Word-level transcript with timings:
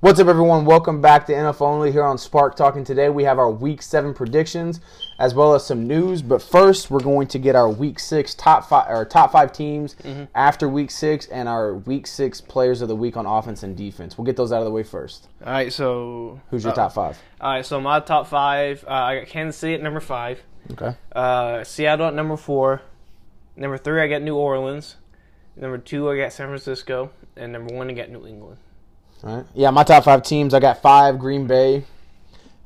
What's 0.00 0.20
up, 0.20 0.28
everyone? 0.28 0.64
Welcome 0.64 1.00
back 1.00 1.26
to 1.26 1.32
NFL 1.32 1.62
Only 1.62 1.90
here 1.90 2.04
on 2.04 2.18
Spark 2.18 2.54
Talking. 2.54 2.84
Today 2.84 3.08
we 3.08 3.24
have 3.24 3.36
our 3.40 3.50
Week 3.50 3.82
Seven 3.82 4.14
predictions 4.14 4.78
as 5.18 5.34
well 5.34 5.54
as 5.56 5.66
some 5.66 5.88
news. 5.88 6.22
But 6.22 6.40
first, 6.40 6.88
we're 6.88 7.00
going 7.00 7.26
to 7.28 7.38
get 7.40 7.56
our 7.56 7.68
Week 7.68 7.98
Six 7.98 8.32
top 8.36 8.68
five 8.68 8.88
or 8.88 9.04
top 9.04 9.32
five 9.32 9.52
teams 9.52 9.96
after 10.36 10.68
Week 10.68 10.92
Six 10.92 11.26
and 11.26 11.48
our 11.48 11.74
Week 11.74 12.06
Six 12.06 12.40
players 12.40 12.80
of 12.80 12.86
the 12.86 12.94
week 12.94 13.16
on 13.16 13.26
offense 13.26 13.64
and 13.64 13.76
defense. 13.76 14.16
We'll 14.16 14.24
get 14.24 14.36
those 14.36 14.52
out 14.52 14.60
of 14.60 14.66
the 14.66 14.70
way 14.70 14.84
first. 14.84 15.26
All 15.44 15.50
right, 15.52 15.72
so 15.72 16.40
Who's 16.50 16.62
your 16.62 16.72
uh, 16.72 16.76
top 16.76 16.92
five? 16.92 17.18
All 17.40 17.50
right, 17.54 17.66
so 17.66 17.80
my 17.80 17.98
top 17.98 18.28
five. 18.28 18.84
Uh, 18.86 18.92
I 18.92 19.18
got 19.18 19.26
Kansas 19.26 19.56
City 19.58 19.74
at 19.74 19.82
number 19.82 20.00
five, 20.00 20.40
Okay. 20.70 20.94
uh, 21.10 21.64
Seattle 21.64 22.06
at 22.06 22.14
number 22.14 22.36
four, 22.36 22.82
number 23.56 23.76
three 23.76 24.00
I 24.00 24.06
got 24.06 24.22
New 24.22 24.36
Orleans, 24.36 24.94
number 25.56 25.78
two 25.78 26.08
I 26.08 26.16
got 26.18 26.32
San 26.32 26.46
Francisco, 26.46 27.10
and 27.36 27.52
number 27.52 27.74
one 27.74 27.90
I 27.90 27.94
got 27.94 28.10
New 28.10 28.24
England. 28.28 28.58
Right. 29.22 29.44
Yeah, 29.54 29.70
my 29.70 29.84
top 29.84 30.04
five 30.04 30.22
teams. 30.22 30.54
I 30.54 30.60
got 30.60 30.80
five 30.80 31.18
Green 31.18 31.46
Bay. 31.46 31.84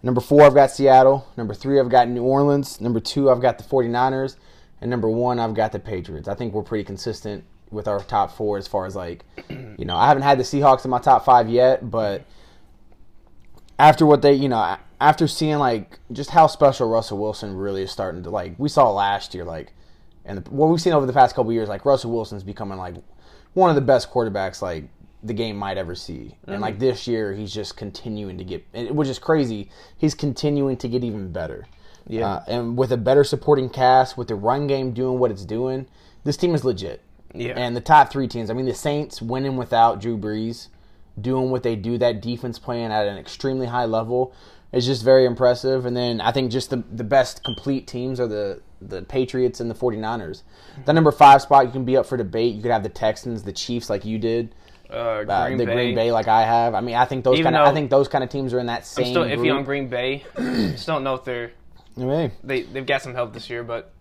Number 0.02 0.20
four, 0.20 0.43
I've 0.43 0.55
got 0.55 0.70
Seattle. 0.70 1.27
Number 1.37 1.55
three, 1.55 1.79
I've 1.79 1.88
got 1.88 2.09
New 2.09 2.23
Orleans. 2.23 2.80
Number 2.80 3.01
two, 3.01 3.30
I've 3.30 3.41
got 3.41 3.59
the 3.59 3.65
49ers. 3.65 4.37
And 4.80 4.91
number 4.91 5.09
one, 5.09 5.38
I've 5.38 5.55
got 5.55 5.73
the 5.73 5.79
Patriots. 5.79 6.27
I 6.27 6.34
think 6.34 6.52
we're 6.52 6.62
pretty 6.62 6.84
consistent 6.84 7.45
with 7.70 7.87
our 7.88 8.01
top 8.01 8.37
four 8.37 8.59
as 8.59 8.66
far 8.66 8.84
as 8.84 8.96
like, 8.96 9.24
you 9.48 9.84
know, 9.84 9.96
I 9.96 10.09
haven't 10.09 10.24
had 10.24 10.38
the 10.38 10.43
Seahawks 10.43 10.84
in 10.84 10.91
my 10.91 10.98
top 10.98 11.24
five 11.24 11.48
yet, 11.48 11.88
but 11.88 12.24
after 13.79 14.05
what 14.05 14.23
they, 14.23 14.32
you 14.32 14.48
know, 14.48 14.77
after 15.01 15.29
seeing 15.29 15.59
like 15.59 16.01
just 16.10 16.30
how 16.30 16.48
special 16.48 16.88
Russell 16.88 17.19
Wilson 17.19 17.57
really 17.57 17.82
is 17.82 17.93
starting 17.93 18.24
to 18.24 18.30
like, 18.30 18.55
we 18.59 18.69
saw 18.69 18.91
last 18.91 19.34
year, 19.34 19.45
like, 19.45 19.73
and 20.24 20.46
what 20.48 20.69
we've 20.69 20.80
seen 20.80 20.93
over 20.93 21.07
the 21.07 21.12
past 21.12 21.34
couple 21.34 21.52
years, 21.52 21.69
like 21.69 21.84
Russell 21.84 22.12
Wilson's 22.12 22.45
becoming 22.45 22.79
like 22.79 22.96
one 23.55 23.71
of 23.71 23.77
the 23.77 23.80
best 23.82 24.10
quarterbacks 24.10 24.60
like 24.62 24.84
the 25.22 25.32
game 25.32 25.56
might 25.56 25.78
ever 25.78 25.94
see. 25.94 26.36
And 26.46 26.60
like 26.60 26.78
this 26.78 27.06
year, 27.06 27.32
he's 27.32 27.52
just 27.52 27.76
continuing 27.76 28.38
to 28.38 28.44
get, 28.44 28.94
which 28.94 29.08
is 29.08 29.18
crazy. 29.18 29.70
He's 29.96 30.14
continuing 30.14 30.76
to 30.78 30.88
get 30.88 31.04
even 31.04 31.32
better. 31.32 31.66
Yeah. 32.06 32.26
Uh, 32.26 32.45
and 32.48 32.76
with 32.76 32.92
a 32.92 32.96
better 32.96 33.24
supporting 33.24 33.68
cast, 33.68 34.16
with 34.16 34.29
the 34.29 34.34
run 34.34 34.66
game 34.66 34.92
doing 34.92 35.18
what 35.18 35.30
it's 35.30 35.45
doing, 35.45 35.87
this 36.24 36.37
team 36.37 36.54
is 36.54 36.64
legit. 36.64 37.02
Yeah. 37.34 37.54
And 37.56 37.76
the 37.76 37.80
top 37.80 38.10
three 38.10 38.29
teams, 38.29 38.51
I 38.51 38.54
mean, 38.54 38.66
the 38.66 38.74
Saints 38.74 39.23
winning 39.23 39.56
without 39.56 40.01
Drew 40.01 40.18
Brees, 40.18 40.68
doing 41.20 41.51
what 41.51 41.62
they 41.62 41.76
do, 41.76 41.98
that 41.98 42.20
defense 42.20 42.59
playing 42.59 42.92
at 42.92 43.07
an 43.07 43.16
extremely 43.16 43.66
high 43.66 43.84
level 43.84 44.34
is 44.73 44.86
just 44.86 45.04
very 45.04 45.24
impressive. 45.24 45.86
And 45.86 45.96
then 45.96 46.20
I 46.20 46.32
think 46.32 46.51
just 46.51 46.70
the, 46.70 46.82
the 46.92 47.04
best 47.04 47.45
complete 47.45 47.86
teams 47.86 48.18
are 48.18 48.26
the, 48.26 48.60
the 48.80 49.02
Patriots 49.02 49.60
and 49.60 49.70
the 49.70 49.74
49ers. 49.74 50.42
The 50.84 50.92
number 50.92 51.12
five 51.12 51.42
spot, 51.42 51.66
you 51.66 51.73
can 51.73 51.84
be 51.84 51.96
up 51.96 52.07
for 52.07 52.16
debate. 52.16 52.54
You 52.54 52.62
could 52.62 52.70
have 52.70 52.82
the 52.82 52.88
Texans, 52.88 53.42
the 53.42 53.52
Chiefs, 53.52 53.88
like 53.88 54.04
you 54.04 54.18
did. 54.18 54.54
Uh, 54.93 55.24
Uh, 55.26 55.46
Green 55.46 55.59
the 55.59 55.66
Bay. 55.66 55.74
Green 55.74 55.95
Bay, 55.95 56.12
like 56.12 56.29
I 56.29 56.45
have. 56.45 56.74
I 56.74 56.80
mean, 56.80 56.95
I 56.96 57.04
think 57.04 57.24
those 57.24 57.38
Even 57.38 57.52
kind 57.54 57.62
of 57.62 57.68
I 57.68 57.74
think 57.74 57.90
those 57.90 58.09
kind 58.09 58.23
of 58.23 58.30
teams 58.30 58.52
are 58.52 58.59
in 58.59 58.66
that 58.66 58.80
I'm 58.80 58.85
same. 58.85 59.07
still 59.07 59.24
iffy 59.24 59.37
group. 59.38 59.52
on 59.57 59.65
Green 59.65 59.88
Bay. 59.88 60.24
just 60.37 60.87
don't 60.87 61.02
know 61.04 61.15
if 61.15 61.24
they're 61.24 61.52
I 61.96 62.01
mean, 62.01 62.32
they 62.43 62.62
they've 62.62 62.87
got 62.87 63.02
some 63.02 63.15
help 63.15 63.32
this 63.32 63.48
year, 63.51 63.63
but 63.63 63.93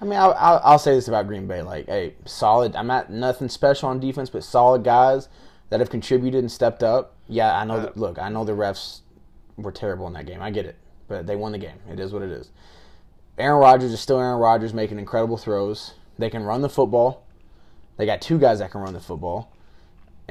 I 0.00 0.04
mean, 0.04 0.18
I'll, 0.18 0.32
I'll, 0.36 0.60
I'll 0.64 0.78
say 0.78 0.94
this 0.94 1.08
about 1.08 1.26
Green 1.28 1.46
Bay: 1.46 1.62
like, 1.62 1.86
hey, 1.86 2.14
solid. 2.24 2.74
I'm 2.76 2.86
not 2.86 3.10
nothing 3.10 3.48
special 3.48 3.88
on 3.88 4.00
defense, 4.00 4.30
but 4.30 4.42
solid 4.44 4.82
guys 4.84 5.28
that 5.70 5.80
have 5.80 5.90
contributed 5.90 6.40
and 6.40 6.50
stepped 6.50 6.82
up. 6.82 7.14
Yeah, 7.28 7.56
I 7.56 7.64
know. 7.64 7.80
that, 7.80 7.96
look, 7.96 8.18
I 8.18 8.28
know 8.28 8.44
the 8.44 8.52
refs 8.52 9.00
were 9.56 9.72
terrible 9.72 10.06
in 10.06 10.12
that 10.14 10.26
game. 10.26 10.42
I 10.42 10.50
get 10.50 10.66
it, 10.66 10.76
but 11.08 11.26
they 11.26 11.36
won 11.36 11.52
the 11.52 11.58
game. 11.58 11.78
It 11.90 11.98
is 12.00 12.12
what 12.12 12.22
it 12.22 12.30
is. 12.30 12.50
Aaron 13.38 13.60
Rodgers 13.60 13.92
is 13.92 14.00
still 14.00 14.18
Aaron 14.20 14.38
Rodgers, 14.38 14.74
making 14.74 14.98
incredible 14.98 15.36
throws. 15.36 15.94
They 16.18 16.30
can 16.30 16.42
run 16.42 16.60
the 16.62 16.68
football. 16.68 17.26
They 17.96 18.06
got 18.06 18.20
two 18.20 18.38
guys 18.38 18.58
that 18.58 18.70
can 18.70 18.80
run 18.82 18.92
the 18.94 19.00
football, 19.00 19.52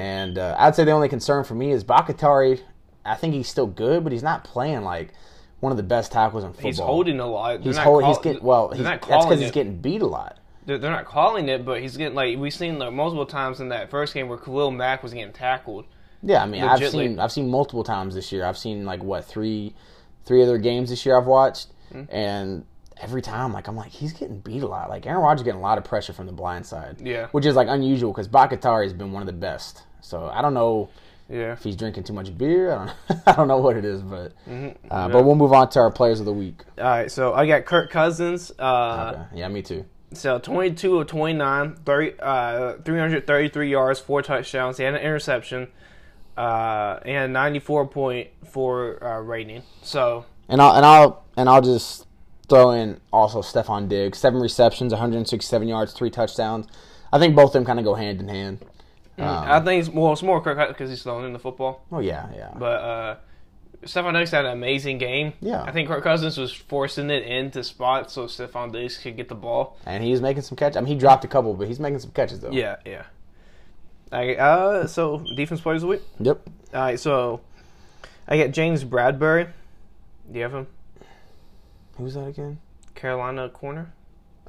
and 0.01 0.37
uh, 0.39 0.55
I'd 0.57 0.75
say 0.75 0.83
the 0.83 0.91
only 0.91 1.09
concern 1.09 1.43
for 1.43 1.53
me 1.53 1.71
is 1.71 1.83
Bakhtiari. 1.83 2.61
I 3.05 3.15
think 3.15 3.33
he's 3.35 3.47
still 3.47 3.67
good, 3.67 4.03
but 4.03 4.11
he's 4.11 4.23
not 4.23 4.43
playing 4.43 4.81
like 4.81 5.13
one 5.59 5.71
of 5.71 5.77
the 5.77 5.83
best 5.83 6.11
tackles 6.11 6.43
in 6.43 6.53
football. 6.53 6.69
he's 6.69 6.79
holding 6.79 7.19
a 7.19 7.27
lot. 7.27 7.57
They're 7.63 7.73
He's 7.73 7.77
holding. 7.77 8.07
He's 8.07 8.17
getting 8.17 8.43
well. 8.43 8.69
He's, 8.69 8.81
not 8.83 9.01
that's 9.07 9.25
because 9.25 9.39
he's 9.39 9.51
getting 9.51 9.77
beat 9.77 10.01
a 10.01 10.07
lot. 10.07 10.37
They're, 10.65 10.77
they're 10.79 10.91
not 10.91 11.05
calling 11.05 11.49
it, 11.49 11.65
but 11.65 11.81
he's 11.81 11.97
getting 11.97 12.15
like 12.15 12.37
we've 12.37 12.53
seen 12.53 12.79
like 12.79 12.93
multiple 12.93 13.25
times 13.25 13.59
in 13.59 13.69
that 13.69 13.89
first 13.91 14.13
game 14.13 14.27
where 14.27 14.37
Khalil 14.39 14.71
Mack 14.71 15.03
was 15.03 15.13
getting 15.13 15.33
tackled. 15.33 15.85
Yeah, 16.23 16.43
I 16.43 16.45
mean, 16.47 16.63
I've 16.63 16.87
seen 16.89 17.19
I've 17.19 17.31
seen 17.31 17.49
multiple 17.49 17.83
times 17.83 18.15
this 18.15 18.31
year. 18.31 18.45
I've 18.45 18.57
seen 18.57 18.85
like 18.85 19.03
what 19.03 19.25
three 19.25 19.73
three 20.25 20.41
other 20.43 20.57
games 20.57 20.89
this 20.89 21.05
year 21.05 21.17
I've 21.17 21.25
watched, 21.27 21.67
Hmm. 21.91 22.03
and 22.09 22.65
every 22.97 23.21
time 23.23 23.51
like 23.53 23.67
I'm 23.67 23.75
like 23.75 23.91
he's 23.91 24.13
getting 24.13 24.39
beat 24.39 24.61
a 24.61 24.67
lot. 24.67 24.89
Like 24.89 25.05
Aaron 25.07 25.21
Rodgers 25.21 25.43
getting 25.43 25.59
a 25.59 25.63
lot 25.63 25.77
of 25.79 25.83
pressure 25.83 26.13
from 26.13 26.27
the 26.27 26.31
blind 26.31 26.65
side. 26.65 26.97
Yeah. 27.03 27.27
which 27.31 27.45
is 27.47 27.55
like 27.55 27.67
unusual 27.67 28.11
because 28.11 28.27
Bakhtiari 28.27 28.85
has 28.85 28.93
been 28.93 29.11
one 29.11 29.23
of 29.23 29.27
the 29.27 29.33
best. 29.33 29.83
So 30.01 30.29
I 30.33 30.41
don't 30.41 30.53
know 30.53 30.89
Yeah. 31.29 31.53
if 31.53 31.63
he's 31.63 31.75
drinking 31.75 32.03
too 32.03 32.13
much 32.13 32.35
beer. 32.37 32.73
I 32.73 32.85
don't 32.85 33.21
I 33.27 33.31
don't 33.33 33.47
know 33.47 33.57
what 33.59 33.77
it 33.77 33.85
is, 33.85 34.01
but 34.01 34.33
Mm-hmm. 34.49 34.87
uh, 34.91 35.07
but 35.09 35.23
we'll 35.23 35.35
move 35.35 35.53
on 35.53 35.69
to 35.69 35.79
our 35.79 35.91
players 35.91 36.19
of 36.19 36.25
the 36.25 36.33
week. 36.33 36.63
All 36.77 36.83
right, 36.83 37.09
so 37.11 37.33
I 37.33 37.47
got 37.47 37.65
Kirk 37.65 37.89
Cousins. 37.89 38.51
Uh, 38.59 39.13
Okay. 39.31 39.39
Yeah, 39.39 39.47
me 39.47 39.61
too. 39.61 39.85
So 40.13 40.39
22 40.39 40.99
of 40.99 41.07
29, 41.07 41.75
30, 41.85 42.19
uh, 42.19 42.73
333 42.83 43.69
yards, 43.69 43.99
four 44.01 44.21
touchdowns. 44.21 44.77
Had 44.77 44.93
an 44.95 44.99
interception, 45.01 45.69
uh, 46.37 46.99
and 47.05 47.33
94.4 47.33 49.01
uh, 49.01 49.19
rating. 49.21 49.63
So 49.81 50.25
And 50.49 50.61
I'll 50.61 50.75
and 50.75 50.85
I'll 50.85 51.23
and 51.37 51.47
I'll 51.49 51.61
just 51.61 52.05
throw 52.49 52.71
in 52.71 52.99
also 53.13 53.41
Stefon 53.41 53.87
Diggs, 53.87 54.17
seven 54.17 54.41
receptions, 54.41 54.91
167 54.91 55.67
yards, 55.67 55.93
three 55.93 56.09
touchdowns. 56.09 56.67
I 57.13 57.19
think 57.19 57.35
both 57.35 57.49
of 57.49 57.53
them 57.53 57.65
kind 57.65 57.79
of 57.79 57.85
go 57.85 57.95
hand 57.95 58.19
in 58.19 58.27
hand. 58.27 58.65
Um, 59.23 59.51
I 59.51 59.59
think 59.59 59.79
it's 59.85 59.89
well, 59.89 60.13
it's 60.13 60.23
more 60.23 60.41
Kirk 60.41 60.67
because 60.69 60.89
he's 60.89 61.03
throwing 61.03 61.25
in 61.25 61.33
the 61.33 61.39
football. 61.39 61.85
oh 61.91 61.99
yeah, 61.99 62.27
yeah. 62.35 62.53
But 62.57 62.65
uh, 62.81 63.15
Stefon 63.83 64.13
Diggs 64.13 64.31
had 64.31 64.45
an 64.45 64.51
amazing 64.51 64.97
game. 64.97 65.33
Yeah. 65.41 65.63
I 65.63 65.71
think 65.71 65.87
Kirk 65.87 66.03
Cousins 66.03 66.37
was 66.37 66.53
forcing 66.53 67.09
it 67.09 67.23
into 67.23 67.63
spots 67.63 68.13
so 68.13 68.25
Stefon 68.25 68.71
Diggs 68.71 68.97
could 68.97 69.17
get 69.17 69.27
the 69.29 69.35
ball. 69.35 69.77
and 69.85 70.03
he's 70.03 70.21
making 70.21 70.43
some 70.43 70.55
catches. 70.55 70.77
I 70.77 70.81
mean, 70.81 70.93
he 70.93 70.95
dropped 70.95 71.23
a 71.25 71.27
couple, 71.27 71.53
but 71.53 71.67
he's 71.67 71.79
making 71.79 71.99
some 71.99 72.11
catches 72.11 72.39
though. 72.39 72.51
Yeah, 72.51 72.75
yeah. 72.85 73.03
I, 74.11 74.35
uh, 74.35 74.87
so 74.87 75.19
defense 75.35 75.61
players 75.61 75.77
of 75.83 75.87
the 75.89 75.95
week. 75.95 76.01
Yep. 76.19 76.49
All 76.73 76.81
right, 76.81 76.99
so 76.99 77.41
I 78.27 78.37
get 78.37 78.51
James 78.51 78.83
Bradberry. 78.83 79.47
Do 80.31 80.37
you 80.37 80.43
have 80.43 80.53
him? 80.53 80.67
Who's 81.97 82.13
that 82.15 82.25
again? 82.27 82.59
Carolina 82.93 83.49
corner. 83.49 83.93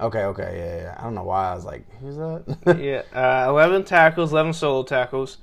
Okay, 0.00 0.24
okay, 0.24 0.54
yeah, 0.56 0.82
yeah. 0.82 0.96
I 0.98 1.02
don't 1.04 1.14
know 1.14 1.24
why 1.24 1.52
I 1.52 1.54
was 1.54 1.64
like, 1.64 1.84
who's 2.00 2.16
that? 2.16 2.78
yeah, 2.80 3.02
uh, 3.18 3.50
eleven 3.50 3.84
tackles, 3.84 4.32
eleven 4.32 4.52
solo 4.52 4.82
tackles, 4.82 5.38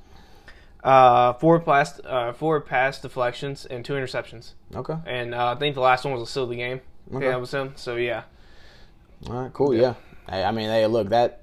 uh, 0.83 1.33
four 1.33 1.59
pass, 1.59 1.99
uh, 2.03 2.33
four 2.33 2.59
pass 2.61 2.99
deflections, 3.01 3.65
and 3.65 3.85
two 3.85 3.93
interceptions. 3.93 4.53
okay. 4.75 4.95
And 5.05 5.33
uh, 5.35 5.53
I 5.53 5.55
think 5.59 5.75
the 5.75 5.81
last 5.81 6.03
one 6.03 6.13
was 6.13 6.21
a 6.23 6.31
silly 6.31 6.55
game. 6.57 6.81
Okay. 7.13 7.25
Yeah, 7.25 7.31
that 7.31 7.39
was 7.39 7.53
him. 7.53 7.73
So 7.75 7.95
yeah, 7.95 8.23
All 9.27 9.41
right, 9.43 9.53
cool. 9.53 9.73
Yeah. 9.73 9.95
Hey. 10.29 10.43
I 10.43 10.51
mean, 10.51 10.69
hey, 10.69 10.85
look 10.87 11.09
that 11.09 11.41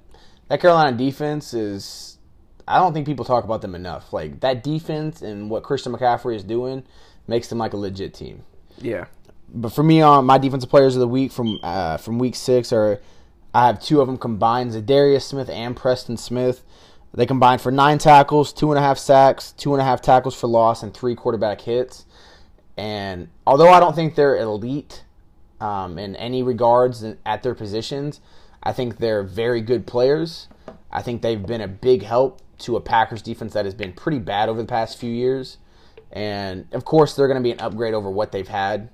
that 0.49 0.59
Carolina 0.61 0.95
defense 0.97 1.53
is. 1.53 2.17
I 2.67 2.79
don't 2.79 2.93
think 2.93 3.05
people 3.05 3.23
talk 3.23 3.45
about 3.45 3.61
them 3.61 3.75
enough. 3.75 4.11
Like 4.11 4.41
that 4.41 4.61
defense 4.63 5.21
and 5.21 5.49
what 5.49 5.63
Christian 5.63 5.93
McCaffrey 5.93 6.35
is 6.35 6.43
doing 6.43 6.83
makes 7.25 7.47
them 7.47 7.57
like 7.57 7.71
a 7.73 7.77
legit 7.77 8.13
team. 8.13 8.43
yeah, 8.79 9.05
But 9.49 9.69
for 9.69 9.83
me, 9.83 10.01
on 10.01 10.25
my 10.25 10.37
defensive 10.37 10.69
players 10.69 10.95
of 10.95 10.99
the 10.99 11.07
week 11.07 11.31
from 11.31 11.59
uh, 11.63 11.97
from 11.97 12.19
week 12.19 12.35
six 12.35 12.73
are 12.73 13.01
I 13.53 13.67
have 13.67 13.81
two 13.81 14.01
of 14.01 14.07
them 14.07 14.17
combined: 14.17 14.71
Za'Darius 14.71 15.23
Smith 15.23 15.49
and 15.49 15.75
Preston 15.75 16.17
Smith. 16.17 16.63
They 17.13 17.25
combined 17.25 17.61
for 17.61 17.71
nine 17.71 17.97
tackles, 17.97 18.53
two 18.53 18.71
and 18.71 18.77
a 18.77 18.81
half 18.81 18.97
sacks, 18.97 19.53
two 19.53 19.73
and 19.73 19.81
a 19.81 19.85
half 19.85 20.01
tackles 20.01 20.35
for 20.35 20.47
loss, 20.47 20.83
and 20.83 20.93
three 20.93 21.15
quarterback 21.15 21.61
hits. 21.61 22.05
And 22.75 23.29
although 23.47 23.69
I 23.69 23.79
don't 23.79 23.95
think 23.95 24.13
they're 24.13 24.37
elite 24.37 25.03
um, 25.59 25.97
in 25.97 26.15
any 26.17 26.43
regards 26.43 27.03
at 27.25 27.41
their 27.41 27.55
positions, 27.55 28.21
I 28.61 28.73
think 28.73 28.97
they're 28.97 29.23
very 29.23 29.61
good 29.61 29.87
players. 29.87 30.47
I 30.91 31.01
think 31.01 31.21
they've 31.21 31.43
been 31.43 31.61
a 31.61 31.67
big 31.67 32.03
help 32.03 32.41
to 32.59 32.75
a 32.75 32.81
Packers 32.81 33.21
defense 33.21 33.53
that 33.53 33.65
has 33.65 33.73
been 33.73 33.93
pretty 33.93 34.19
bad 34.19 34.49
over 34.49 34.61
the 34.61 34.67
past 34.67 34.99
few 34.99 35.11
years. 35.11 35.57
And 36.11 36.67
of 36.73 36.85
course, 36.85 37.15
they're 37.15 37.27
going 37.27 37.41
to 37.41 37.43
be 37.43 37.51
an 37.51 37.59
upgrade 37.59 37.93
over 37.93 38.11
what 38.11 38.31
they've 38.31 38.47
had 38.47 38.89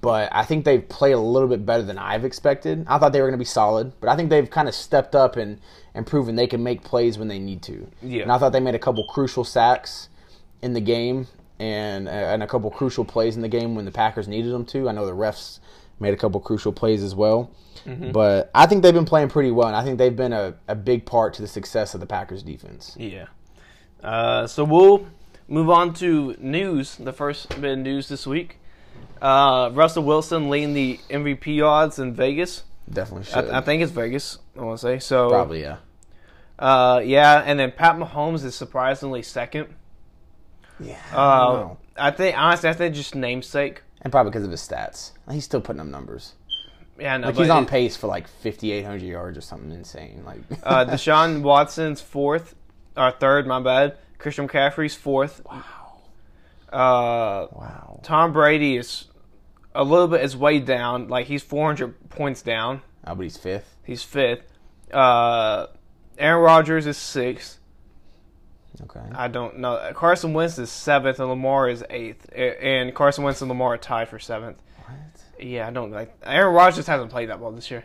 but 0.00 0.30
I 0.32 0.44
think 0.44 0.64
they've 0.64 0.88
played 0.88 1.12
a 1.12 1.20
little 1.20 1.48
bit 1.48 1.66
better 1.66 1.82
than 1.82 1.98
I've 1.98 2.24
expected. 2.24 2.86
I 2.88 2.98
thought 2.98 3.12
they 3.12 3.20
were 3.20 3.26
going 3.28 3.38
to 3.38 3.42
be 3.42 3.44
solid, 3.44 3.92
but 4.00 4.08
I 4.08 4.16
think 4.16 4.30
they've 4.30 4.48
kind 4.48 4.66
of 4.66 4.74
stepped 4.74 5.14
up 5.14 5.36
and, 5.36 5.60
and 5.94 6.06
proven 6.06 6.34
they 6.34 6.46
can 6.46 6.62
make 6.62 6.82
plays 6.82 7.18
when 7.18 7.28
they 7.28 7.38
need 7.38 7.62
to. 7.64 7.86
Yeah. 8.00 8.22
And 8.22 8.32
I 8.32 8.38
thought 8.38 8.52
they 8.52 8.60
made 8.60 8.74
a 8.74 8.78
couple 8.78 9.04
crucial 9.06 9.44
sacks 9.44 10.08
in 10.62 10.72
the 10.72 10.80
game 10.80 11.26
and 11.58 12.08
and 12.08 12.42
a 12.42 12.46
couple 12.46 12.70
crucial 12.70 13.04
plays 13.04 13.36
in 13.36 13.42
the 13.42 13.48
game 13.48 13.74
when 13.74 13.84
the 13.84 13.92
Packers 13.92 14.26
needed 14.26 14.52
them 14.52 14.64
to. 14.66 14.88
I 14.88 14.92
know 14.92 15.04
the 15.04 15.12
refs 15.12 15.60
made 16.00 16.14
a 16.14 16.16
couple 16.16 16.40
crucial 16.40 16.72
plays 16.72 17.02
as 17.02 17.14
well. 17.14 17.50
But 18.12 18.50
I 18.54 18.66
think 18.66 18.82
they've 18.82 18.94
been 18.94 19.04
playing 19.04 19.28
pretty 19.28 19.50
well, 19.50 19.66
and 19.66 19.76
I 19.76 19.82
think 19.84 19.98
they've 19.98 20.14
been 20.14 20.32
a, 20.32 20.54
a 20.68 20.74
big 20.74 21.04
part 21.04 21.34
to 21.34 21.42
the 21.42 21.48
success 21.48 21.94
of 21.94 22.00
the 22.00 22.06
Packers 22.06 22.42
defense. 22.42 22.96
yeah. 22.98 23.26
Uh, 24.02 24.46
so 24.48 24.64
we'll 24.64 25.06
move 25.46 25.70
on 25.70 25.94
to 25.94 26.34
news. 26.40 26.96
The 26.96 27.12
first 27.12 27.48
bit 27.60 27.72
of 27.72 27.78
news 27.78 28.08
this 28.08 28.26
week. 28.26 28.58
Uh, 29.20 29.70
Russell 29.72 30.02
Wilson 30.04 30.50
leading 30.50 30.74
the 30.74 30.98
MVP 31.10 31.64
odds 31.64 31.98
in 31.98 32.12
Vegas. 32.14 32.64
Definitely 32.90 33.24
should. 33.26 33.48
I, 33.50 33.58
I 33.58 33.60
think 33.60 33.82
it's 33.82 33.92
Vegas. 33.92 34.38
I 34.58 34.62
want 34.62 34.80
to 34.80 34.82
say 34.86 34.98
so. 34.98 35.28
Probably, 35.30 35.62
yeah. 35.62 35.76
Uh, 36.58 37.00
yeah, 37.04 37.42
and 37.44 37.58
then 37.58 37.72
Pat 37.72 37.96
Mahomes 37.96 38.44
is 38.44 38.54
surprisingly 38.54 39.22
second. 39.22 39.68
Yeah, 40.80 40.98
I 41.12 41.16
Uh, 41.16 41.46
don't 41.52 41.60
know. 41.60 41.78
I 41.96 42.10
think 42.10 42.36
honestly, 42.38 42.68
I 42.68 42.72
think 42.72 42.94
just 42.94 43.14
namesake. 43.14 43.82
and 44.00 44.10
probably 44.10 44.30
because 44.30 44.44
of 44.44 44.50
his 44.50 44.60
stats. 44.66 45.12
He's 45.30 45.44
still 45.44 45.60
putting 45.60 45.80
up 45.80 45.86
numbers. 45.86 46.34
Yeah, 46.98 47.16
no, 47.16 47.28
Like 47.28 47.36
he's 47.36 47.48
on 47.50 47.64
it- 47.64 47.68
pace 47.70 47.96
for 47.96 48.06
like 48.06 48.26
5,800 48.28 49.02
yards 49.02 49.38
or 49.38 49.40
something 49.40 49.70
insane. 49.72 50.22
Like 50.26 50.40
uh, 50.62 50.84
Deshaun 50.88 51.42
Watson's 51.42 52.00
fourth, 52.00 52.54
or 52.96 53.10
third, 53.12 53.46
my 53.46 53.60
bad. 53.60 53.96
Christian 54.18 54.48
McCaffrey's 54.48 54.94
fourth. 54.94 55.42
wow, 55.44 55.62
Uh, 56.72 57.46
wow. 57.52 58.00
Tom 58.02 58.32
Brady 58.32 58.76
is 58.76 59.06
a 59.74 59.84
little 59.84 60.08
bit 60.08 60.22
is 60.22 60.36
way 60.36 60.58
down. 60.58 61.08
Like 61.08 61.26
he's 61.26 61.42
400 61.42 62.08
points 62.10 62.42
down. 62.42 62.82
Oh, 63.06 63.14
but 63.14 63.22
he's 63.22 63.36
fifth. 63.36 63.76
He's 63.84 64.02
fifth. 64.02 64.42
Uh, 64.92 65.66
Aaron 66.18 66.42
Rodgers 66.42 66.86
is 66.86 66.96
sixth. 66.96 67.58
Okay. 68.82 69.00
I 69.14 69.28
don't 69.28 69.58
know. 69.58 69.92
Carson 69.94 70.32
Wentz 70.32 70.58
is 70.58 70.70
seventh, 70.70 71.18
and 71.20 71.28
Lamar 71.28 71.68
is 71.68 71.84
eighth. 71.90 72.28
And 72.34 72.94
Carson 72.94 73.24
Wentz 73.24 73.40
and 73.42 73.48
Lamar 73.48 73.74
are 73.74 73.78
tied 73.78 74.08
for 74.08 74.18
seventh. 74.18 74.58
What? 74.78 75.44
Yeah, 75.44 75.66
I 75.66 75.70
don't 75.70 75.90
like. 75.90 76.14
Aaron 76.24 76.54
Rodgers 76.54 76.86
hasn't 76.86 77.10
played 77.10 77.28
that 77.28 77.38
well 77.40 77.52
this 77.52 77.70
year, 77.70 77.84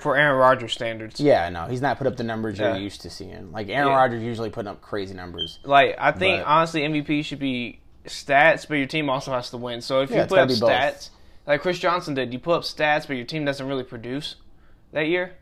for 0.00 0.16
Aaron 0.16 0.38
Rodgers 0.38 0.72
standards. 0.72 1.20
Yeah, 1.20 1.48
no, 1.48 1.66
he's 1.66 1.80
not 1.80 1.98
put 1.98 2.06
up 2.06 2.16
the 2.16 2.24
numbers 2.24 2.58
you're 2.58 2.76
used 2.76 3.02
to 3.02 3.10
seeing. 3.10 3.52
Like 3.52 3.68
Aaron 3.68 3.88
Yeah. 3.88 3.96
Rodgers 3.96 4.22
usually 4.22 4.50
putting 4.50 4.68
up 4.68 4.80
crazy 4.80 5.14
numbers. 5.14 5.58
Like 5.64 5.96
I 5.98 6.12
think 6.12 6.42
But- 6.42 6.48
honestly, 6.50 6.82
MVP 6.82 7.24
should 7.24 7.38
be 7.40 7.80
stats, 8.06 8.66
but 8.68 8.74
your 8.76 8.86
team 8.86 9.08
also 9.10 9.32
has 9.32 9.50
to 9.50 9.56
win. 9.56 9.80
So 9.80 10.00
if 10.02 10.10
Yeah, 10.10 10.22
you 10.22 10.26
put 10.26 10.38
up 10.38 10.48
gotta 10.48 10.60
both. 10.60 10.70
stats, 10.70 11.10
like 11.46 11.60
Chris 11.62 11.78
Johnson 11.78 12.14
did, 12.14 12.32
you 12.32 12.38
put 12.38 12.54
up 12.56 12.62
stats, 12.62 13.06
but 13.06 13.16
your 13.16 13.26
team 13.26 13.44
doesn't 13.44 13.66
really 13.66 13.84
produce 13.84 14.36
that 14.92 15.06
year. 15.08 15.32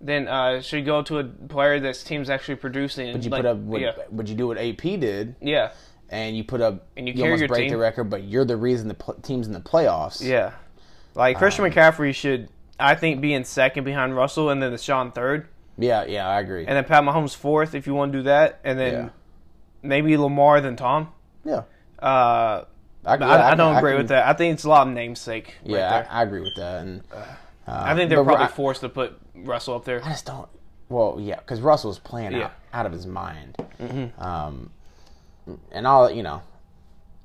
Then 0.00 0.28
uh, 0.28 0.60
should 0.60 0.84
go 0.86 1.02
to 1.02 1.18
a 1.18 1.24
player 1.24 1.80
that's 1.80 2.04
team's 2.04 2.30
actually 2.30 2.54
producing. 2.56 3.12
But 3.12 3.24
you 3.24 3.30
like, 3.30 3.42
put 3.42 3.46
up 3.50 3.56
what? 3.58 3.80
yeah, 3.80 3.92
Would 4.10 4.28
you 4.28 4.36
do 4.36 4.46
what 4.46 4.56
AP 4.58 4.80
did? 4.82 5.34
yeah, 5.40 5.70
And 6.08 6.36
you 6.36 6.44
put 6.44 6.60
up. 6.60 6.86
And 6.96 7.08
you 7.08 7.14
you 7.14 7.20
carry 7.22 7.32
almost 7.32 7.48
break 7.48 7.62
team. 7.62 7.70
the 7.70 7.78
record, 7.78 8.04
but 8.04 8.22
you're 8.24 8.44
the 8.44 8.56
reason 8.56 8.86
the 8.86 8.94
pl- 8.94 9.14
team's 9.22 9.46
in 9.48 9.52
the 9.52 9.60
playoffs. 9.60 10.22
yeah. 10.24 10.52
Like 11.16 11.36
Christian 11.38 11.64
Um, 11.64 11.72
McCaffrey 11.72 12.14
should, 12.14 12.48
I 12.78 12.94
think, 12.94 13.20
be 13.20 13.34
in 13.34 13.42
second 13.42 13.82
behind 13.82 14.14
Russell, 14.14 14.50
and 14.50 14.62
then 14.62 14.72
Deshaun 14.72 15.12
third, 15.12 15.48
Yeah, 15.76 16.04
yeah, 16.04 16.28
I 16.28 16.38
agree. 16.38 16.64
and 16.64 16.76
then 16.76 16.84
Pat 16.84 17.02
Mahomes 17.02 17.34
fourth 17.34 17.74
if 17.74 17.88
you 17.88 17.94
want 17.94 18.12
to 18.12 18.18
do 18.18 18.22
that, 18.24 18.60
and 18.62 18.78
then 18.78 18.92
Yeah. 18.92 19.08
maybe 19.82 20.16
Lamar 20.16 20.60
then 20.60 20.76
Tom. 20.76 21.08
Yeah, 21.44 21.62
Uh, 22.00 22.64
I, 23.04 23.16
but 23.16 23.22
I, 23.22 23.52
I 23.52 23.54
don't 23.54 23.76
agree 23.76 23.92
can- 23.92 23.98
with 23.98 24.08
that. 24.08 24.26
I 24.26 24.32
think 24.34 24.54
it's 24.54 24.64
a 24.64 24.68
lot 24.68 24.86
of 24.86 24.92
namesake. 24.92 25.54
right 25.62 25.70
Yeah, 25.70 25.90
there. 25.90 26.08
I, 26.10 26.20
I 26.20 26.22
agree 26.24 26.40
with 26.40 26.56
that. 26.56 26.82
And 26.82 27.02
uh, 27.12 27.24
I 27.66 27.94
think 27.94 28.10
they're 28.10 28.22
probably 28.24 28.44
I, 28.44 28.48
forced 28.48 28.80
to 28.82 28.88
put 28.88 29.18
Russell 29.34 29.74
up 29.74 29.84
there. 29.84 30.04
I 30.04 30.08
just 30.10 30.26
don't. 30.26 30.48
Well, 30.88 31.18
yeah, 31.20 31.36
because 31.36 31.60
Russell's 31.60 31.98
playing 31.98 32.32
Yeah. 32.32 32.46
out, 32.46 32.52
out 32.72 32.86
of 32.86 32.92
his 32.92 33.06
mind. 33.06 33.56
Mm-hmm. 33.80 34.20
Um, 34.22 34.70
and 35.72 35.86
all 35.86 36.10
you 36.10 36.22
know, 36.22 36.42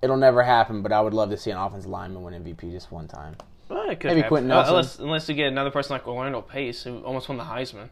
it'll 0.02 0.18
never 0.18 0.44
happen. 0.44 0.82
But 0.82 0.92
I 0.92 1.02
would 1.02 1.14
love 1.14 1.30
to 1.32 1.38
see 1.38 1.52
an 1.52 1.58
offensive 1.58 1.90
lineman 1.90 2.24
win 2.24 2.34
MVP 2.44 2.72
just 2.72 2.92
one 2.92 3.08
time. 3.08 3.36
Well, 3.70 3.90
it 3.90 4.00
could 4.00 4.10
Maybe 4.10 4.22
happen. 4.22 4.30
Quenton 4.30 4.52
Uh, 4.52 4.56
Nelson. 4.56 4.74
unless, 4.76 5.00
unless 5.00 5.30
you 5.30 5.36
get 5.36 5.48
another 5.48 5.72
person 5.72 5.94
like 5.94 6.08
Orlando 6.08 6.42
Pace, 6.42 6.84
who 6.84 7.00
almost 7.00 7.28
won 7.30 7.38
the 7.38 7.46
Heisman. 7.46 7.90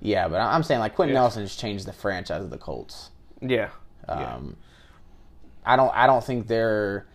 Yeah, 0.00 0.26
but 0.28 0.40
I- 0.40 0.54
I'm 0.54 0.62
saying 0.62 0.80
like 0.80 0.94
Quenton 0.94 1.14
Yeah. 1.14 1.20
Nelson 1.20 1.44
just 1.44 1.58
changed 1.60 1.86
the 1.86 1.92
franchise 1.92 2.42
of 2.42 2.50
the 2.50 2.58
Colts. 2.58 3.10
Yeah. 3.40 3.68
Yeah. 4.08 4.38
I 5.64 5.76
don't. 5.76 5.94
I 5.94 6.06
don't 6.06 6.24
think 6.24 6.46
they're 6.46 7.06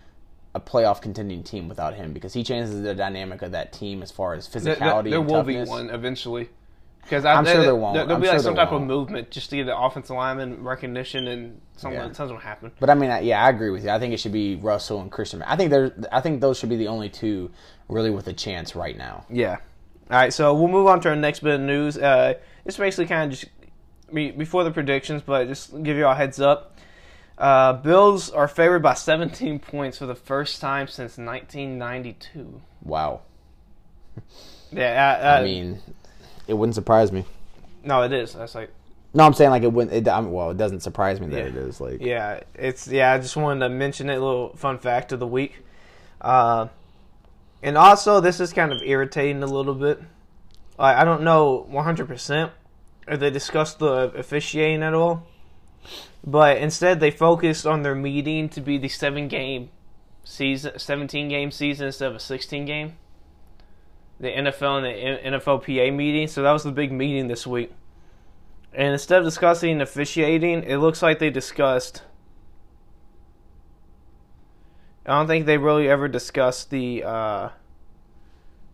a 0.54 0.60
playoff 0.60 1.02
contending 1.02 1.44
team 1.44 1.68
without 1.68 1.96
him 1.96 2.14
because 2.14 2.34
he 2.34 2.44
changes 2.44 2.82
the 2.82 2.96
dynamic 2.96 3.42
of 3.42 3.52
that 3.52 3.74
team 3.74 4.02
as 4.02 4.12
far 4.12 4.34
as 4.34 4.48
physicality. 4.48 5.04
there, 5.04 5.04
there 5.12 5.20
and 5.20 5.30
will 5.30 5.44
be 5.44 5.62
one 5.64 5.90
eventually. 5.90 6.50
Because 7.02 7.24
I'm 7.24 7.46
sure 7.46 7.62
there 7.62 7.76
won't. 7.76 7.94
There'll 7.94 8.14
I'm 8.14 8.20
be 8.22 8.26
like 8.28 8.36
sure 8.38 8.44
some 8.44 8.56
type 8.56 8.70
of 8.70 8.74
won't. 8.80 8.88
movement 8.88 9.30
just 9.30 9.52
to 9.52 9.58
get 9.58 9.66
the 9.66 9.78
offensive 9.78 10.16
lineman 10.16 10.64
recognition, 10.64 11.28
and 11.28 11.62
something, 11.76 12.00
Yeah. 12.00 12.12
something 12.14 12.36
will 12.36 12.42
happen. 12.42 12.72
But 12.80 12.90
I 12.90 12.96
mean, 12.96 13.12
I- 13.12 13.20
yeah, 13.20 13.46
I 13.46 13.50
agree 13.50 13.70
with 13.70 13.84
you. 13.84 13.92
I 13.92 14.00
think 14.00 14.14
it 14.14 14.18
should 14.20 14.32
be 14.32 14.56
Russell 14.56 15.02
and 15.02 15.12
Christian. 15.12 15.44
I 15.44 15.56
think 15.56 15.70
there. 15.70 15.94
I 16.12 16.22
think 16.22 16.42
those 16.42 16.58
should 16.58 16.70
be 16.70 16.78
the 16.78 16.88
only 16.88 17.10
two 17.10 17.52
really 17.90 18.10
with 18.10 18.28
a 18.28 18.34
chance 18.34 18.76
right 18.76 18.98
now. 18.98 19.26
Yeah. 19.30 19.58
All 20.10 20.18
right, 20.18 20.34
so 20.34 20.54
we'll 20.56 20.68
move 20.68 20.88
on 20.88 21.00
to 21.02 21.10
our 21.10 21.16
next 21.16 21.42
bit 21.42 21.56
of 21.56 21.62
news. 21.62 21.96
Uh, 21.98 22.36
it's 22.66 22.78
basically 22.78 23.06
kind 23.08 23.32
of 23.32 23.38
just 23.40 23.52
be- 24.14 24.32
before 24.32 24.64
the 24.64 24.72
predictions, 24.72 25.22
but 25.24 25.48
just 25.48 25.84
give 25.84 25.98
you 25.98 26.06
all 26.08 26.14
a 26.14 26.16
heads 26.16 26.40
up. 26.40 26.75
Uh, 27.38 27.74
Bills 27.74 28.30
are 28.30 28.48
favored 28.48 28.82
by 28.82 28.94
17 28.94 29.60
points 29.60 29.98
for 29.98 30.06
the 30.06 30.16
first 30.16 30.62
time 30.62 30.88
since 30.88 31.18
1992. 31.18 32.62
Wow. 32.84 33.22
Yeah, 34.72 35.20
uh, 35.22 35.26
uh, 35.26 35.40
I 35.40 35.44
mean, 35.44 35.80
it 36.48 36.54
wouldn't 36.56 36.76
surprise 36.76 37.12
me. 37.12 37.24
no, 37.84 38.02
it 38.02 38.12
is. 38.12 38.34
That's 38.34 38.56
like, 38.56 38.72
No, 39.14 39.24
I'm 39.24 39.34
saying 39.34 39.52
like 39.52 39.64
it 39.64 39.72
wouldn't. 39.72 39.96
It, 39.96 40.08
I'm, 40.12 40.32
well, 40.32 40.50
it 40.50 40.58
doesn't 40.58 40.82
surprise 40.82 41.22
me 41.22 41.28
that 41.28 41.38
Yeah. 41.38 41.46
it 41.50 41.56
is. 41.56 41.80
Like, 41.80 42.02
yeah, 42.02 42.42
it's 42.56 42.88
yeah. 42.88 43.14
I 43.14 43.20
just 43.20 43.38
wanted 43.38 43.60
to 43.62 43.70
mention 43.70 44.10
it. 44.10 44.16
A 44.16 44.20
little 44.20 44.56
fun 44.58 44.80
fact 44.80 45.12
of 45.14 45.20
the 45.20 45.28
week. 45.28 45.64
Uh, 46.20 46.68
and 47.64 47.78
also, 47.78 48.20
this 48.20 48.40
is 48.42 48.52
kind 48.52 48.74
of 48.74 48.82
irritating 48.82 49.44
a 49.44 49.48
little 49.48 49.76
bit. 49.76 50.02
Like, 50.78 50.98
I 50.98 51.06
don't 51.06 51.22
know 51.24 51.66
100% 51.72 52.50
if 53.08 53.20
they 53.20 53.30
discussed 53.30 53.80
the 53.80 54.12
officiating 54.16 54.84
at 54.84 54.94
all. 54.94 55.26
But 56.26 56.58
instead, 56.58 57.00
they 57.00 57.12
focused 57.12 57.66
on 57.66 57.84
their 57.84 57.96
meeting 57.96 58.50
to 58.50 58.62
be 58.62 58.78
the 58.78 58.90
seven 58.90 59.28
game 59.28 59.70
season, 60.24 60.78
17 60.78 61.30
game 61.30 61.52
season 61.52 61.88
instead 61.88 62.10
of 62.10 62.16
a 62.16 62.20
16 62.20 62.66
game. 62.66 62.98
The 64.20 64.30
NFL 64.30 64.78
and 64.78 64.86
the 64.86 65.40
NFLPA 65.40 65.94
meeting. 65.94 66.28
So 66.28 66.42
that 66.42 66.52
was 66.52 66.64
the 66.64 66.72
big 66.72 66.92
meeting 66.92 67.28
this 67.28 67.46
week. 67.46 67.72
And 68.74 68.92
instead 68.92 69.20
of 69.20 69.26
discussing 69.26 69.80
officiating, 69.80 70.64
it 70.64 70.78
looks 70.78 71.02
like 71.02 71.20
they 71.20 71.30
discussed. 71.30 72.04
I 75.06 75.12
don't 75.18 75.28
think 75.28 75.46
they 75.46 75.58
really 75.58 75.88
ever 75.88 76.08
discussed 76.08 76.72
the. 76.72 77.04
Uh, 77.04 77.50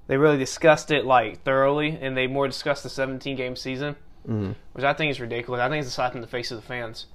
they 0.07 0.17
really 0.17 0.37
discussed 0.37 0.89
it 0.89 1.05
like 1.05 1.43
thoroughly, 1.43 1.97
and 2.01 2.17
they 2.17 2.27
more 2.27 2.47
discussed 2.47 2.83
the 2.83 2.89
17 2.89 3.35
game 3.35 3.55
season, 3.55 3.95
Mhm. 4.27 4.55
which 4.73 4.85
I 4.85 4.93
think 4.93 5.11
is 5.11 5.19
ridiculous. 5.19 5.59
I 5.61 5.69
think 5.69 5.79
it's 5.81 5.89
a 5.89 5.93
slap 5.93 6.15
in 6.15 6.21
the 6.21 6.27
face 6.27 6.51
of 6.51 6.57
the 6.57 6.65
fans. 6.67 7.05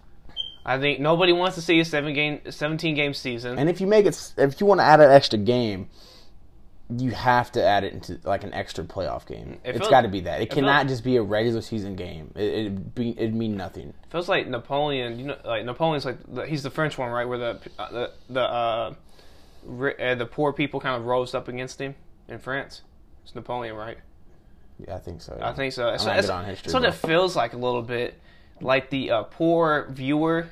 I 0.64 0.78
think 0.78 0.98
nobody 0.98 1.32
wants 1.32 1.54
to 1.56 1.62
see 1.62 1.78
a 1.80 1.84
seven 1.84 2.12
game, 2.14 2.40
17 2.50 2.94
game 2.96 3.14
season. 3.14 3.58
and 3.58 3.68
if 3.68 3.80
you 3.80 3.86
make 3.86 4.06
it, 4.06 4.32
if 4.36 4.60
you 4.60 4.66
want 4.66 4.80
to 4.80 4.84
add 4.84 5.00
an 5.00 5.10
extra 5.12 5.38
game, 5.38 5.88
you 6.88 7.10
have 7.12 7.50
to 7.52 7.62
add 7.64 7.82
it 7.84 7.92
into 7.92 8.18
like 8.24 8.42
an 8.44 8.52
extra 8.54 8.84
playoff 8.84 9.26
game. 9.26 9.58
It 9.64 9.70
it's 9.70 9.78
feels- 9.78 9.90
got 9.90 10.02
to 10.02 10.08
be 10.08 10.20
that. 10.20 10.40
It 10.40 10.44
it 10.44 10.46
feels- 10.52 10.54
cannot 10.64 10.86
just 10.88 11.02
be 11.04 11.16
a 11.16 11.22
regular 11.22 11.60
season 11.60 11.94
game. 11.96 12.32
It 12.36 12.42
it'd 12.42 12.94
be 12.94 13.10
it'd 13.10 13.34
mean 13.34 13.56
nothing. 13.56 13.92
feels 14.10 14.28
like 14.28 14.46
Napoleon. 14.48 15.18
You 15.20 15.26
know, 15.26 15.36
like 15.44 15.64
Napoleon's 15.64 16.04
like 16.04 16.18
the, 16.32 16.46
he's 16.46 16.62
the 16.64 16.70
French 16.70 16.96
one, 16.98 17.10
right? 17.10 17.28
Where 17.28 17.38
the 17.38 17.58
uh, 17.78 17.90
the 17.92 18.10
the 18.30 18.40
uh, 18.40 18.94
uh, 19.68 20.14
the 20.14 20.26
poor 20.26 20.52
people 20.52 20.80
kind 20.80 20.96
of 20.96 21.06
rose 21.06 21.34
up 21.34 21.48
against 21.48 21.80
him 21.80 21.94
in 22.28 22.38
France. 22.38 22.82
It's 23.24 23.34
Napoleon, 23.34 23.74
right? 23.76 23.98
Yeah, 24.78 24.96
I 24.96 24.98
think 24.98 25.22
so. 25.22 25.38
I 25.40 25.52
think 25.52 25.72
so. 25.72 25.90
That's, 25.90 26.04
not 26.04 26.16
that's, 26.16 26.26
good 26.26 26.32
on 26.32 26.44
history, 26.44 26.72
that's 26.72 26.74
what 26.74 26.84
it 26.84 26.94
feels 26.94 27.36
like 27.36 27.54
a 27.54 27.56
little 27.56 27.82
bit, 27.82 28.20
like 28.60 28.90
the 28.90 29.10
uh, 29.10 29.22
poor 29.24 29.88
viewer 29.90 30.48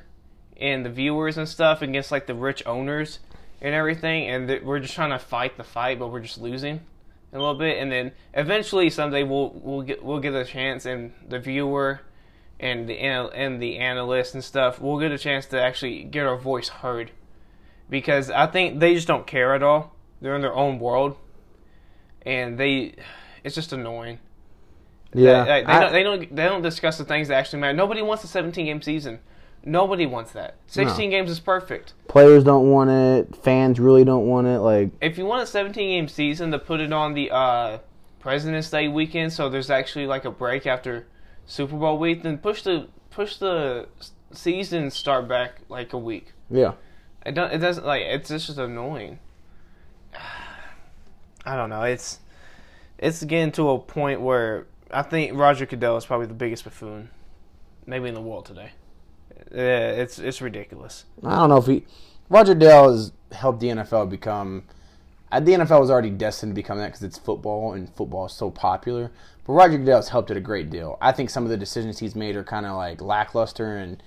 and 0.57 0.85
the 0.85 0.90
viewers 0.90 1.37
and 1.37 1.49
stuff 1.49 1.83
against 1.83 2.11
like 2.11 2.26
the 2.26 2.35
rich 2.35 2.62
owners 2.66 3.19
and 3.61 3.75
everything, 3.75 4.28
and 4.28 4.49
th- 4.49 4.62
we're 4.62 4.81
just 4.81 4.95
trying 4.95 5.11
to 5.11 5.19
fight 5.19 5.57
the 5.57 5.64
fight, 5.64 5.99
but 5.99 6.09
we're 6.09 6.21
just 6.21 6.38
losing 6.38 6.81
a 7.33 7.38
little 7.38 7.54
bit, 7.54 7.78
and 7.78 7.90
then 7.90 8.12
eventually 8.33 8.88
someday 8.90 9.25
we'll 9.25 9.50
we'll 9.62 9.83
get 9.83 10.04
we'll 10.04 10.21
get 10.21 10.35
a 10.35 10.45
chance, 10.45 10.87
and 10.87 11.12
the 11.28 11.38
viewer 11.38 12.00
and 12.61 12.88
the 12.88 12.95
anal- 12.95 13.31
and 13.35 13.61
the 13.61 13.78
analyst 13.78 14.35
and 14.35 14.45
stuff, 14.45 14.81
we'll 14.81 15.00
get 15.00 15.11
a 15.11 15.19
chance 15.19 15.47
to 15.47 15.61
actually 15.61 16.04
get 16.04 16.25
our 16.25 16.37
voice 16.37 16.69
heard, 16.69 17.11
because 17.90 18.31
I 18.31 18.47
think 18.47 18.81
they 18.81 18.95
just 18.95 19.09
don't 19.09 19.26
care 19.26 19.54
at 19.54 19.62
all. 19.62 19.95
They're 20.21 20.37
in 20.37 20.43
their 20.43 20.54
own 20.54 20.78
world, 20.78 21.16
and 22.23 22.57
they 22.57 22.95
it's 23.45 23.55
just 23.55 23.73
annoying. 23.73 24.19
Yeah, 25.13 25.45
They, 25.45 25.51
they, 25.63 25.67
I- 25.67 25.81
don't, 25.81 25.93
they 25.93 26.03
don't. 26.03 26.35
They 26.37 26.45
don't 26.45 26.63
discuss 26.63 26.99
the 26.99 27.05
things 27.05 27.29
that 27.29 27.35
actually 27.35 27.61
matter. 27.61 27.73
Nobody 27.77 28.03
wants 28.03 28.25
a 28.25 28.27
17 28.27 28.67
game 28.67 28.83
season. 28.83 29.21
Nobody 29.67 30.05
wants 30.07 30.33
that. 30.33 30.57
16 30.67 31.09
games 31.09 31.31
is 31.31 31.41
perfect. 31.41 31.95
players 32.09 32.45
don't 32.45 32.71
want 32.71 32.91
it. 32.91 33.35
Fans 33.37 33.81
really 33.81 34.05
don't 34.05 34.27
want 34.27 34.47
it. 34.47 34.59
Like, 34.59 34.91
If 35.01 35.17
you 35.17 35.25
want 35.25 35.43
a 35.43 35.47
17 35.47 35.89
game 35.89 36.09
season, 36.09 36.51
to 36.51 36.59
put 36.59 36.81
it 36.81 36.93
on 36.93 37.15
the 37.15 37.31
uh, 37.31 37.79
President's 38.21 38.69
Day 38.69 38.89
weekend, 38.89 39.33
so 39.33 39.49
there's 39.49 39.71
actually 39.71 40.07
like 40.07 40.27
a 40.27 40.31
break 40.31 40.67
after 40.67 41.07
Super 41.47 41.77
Bowl 41.79 41.97
week, 41.99 42.23
then 42.25 42.37
push 42.39 42.63
the 42.63 42.89
push 43.11 43.37
the 43.37 43.89
season 44.33 44.91
start 44.91 45.29
back 45.29 45.61
like 45.71 45.93
a 45.95 45.99
week. 45.99 46.33
yeah, 46.51 46.73
It 47.25 47.35
don't. 47.35 47.51
It 47.53 47.59
doesn't 47.59 47.87
like. 47.87 48.03
It's 48.03 48.29
just 48.29 48.59
annoying. 48.59 49.19
I 51.47 51.57
don't 51.57 51.71
know. 51.71 51.83
It's 51.83 52.21
it's 52.99 53.23
getting 53.25 53.53
to 53.53 53.71
a 53.71 53.79
point 53.79 54.21
where 54.21 54.67
I 54.91 55.03
think 55.03 55.37
Roger 55.37 55.67
Goodell 55.67 55.97
is 55.97 56.07
probably 56.07 56.27
the 56.27 56.35
biggest 56.35 56.65
buffoon, 56.65 57.11
maybe 57.87 58.09
in 58.09 58.15
the 58.15 58.21
world 58.21 58.47
today. 58.47 58.73
Yeah, 59.53 59.91
it's 59.91 60.19
it's 60.19 60.41
ridiculous. 60.41 61.05
I 61.23 61.37
don't 61.37 61.49
know 61.49 61.59
if 61.59 61.67
he 61.67 61.85
Roger 62.29 62.55
Dale 62.55 62.91
has 62.91 63.13
helped 63.33 63.61
the 63.61 63.69
NFL 63.69 64.11
become. 64.11 64.65
Uh, 65.31 65.41
the 65.41 65.53
NFL 65.53 65.81
was 65.81 65.91
already 65.91 66.11
destined 66.11 66.51
to 66.51 66.55
become 66.55 66.79
that 66.79 66.87
because 66.87 67.03
it's 67.03 67.19
football 67.19 67.73
and 67.73 67.93
football 67.95 68.27
is 68.27 68.33
so 68.33 68.51
popular. 68.51 69.11
But 69.45 69.53
Roger 69.55 69.79
Goodell 69.79 69.97
has 69.97 70.09
helped 70.09 70.31
it 70.31 70.37
a 70.37 70.41
great 70.41 70.71
deal. 70.71 70.97
I 71.01 71.13
think 71.13 71.31
some 71.31 71.45
of 71.45 71.51
the 71.51 71.57
decisions 71.57 71.99
he's 71.99 72.15
made 72.15 72.37
are 72.37 72.45
kind 72.45 72.67
of 72.67 72.77
like 72.77 73.01
lackluster, 73.01 73.77
and 73.77 74.03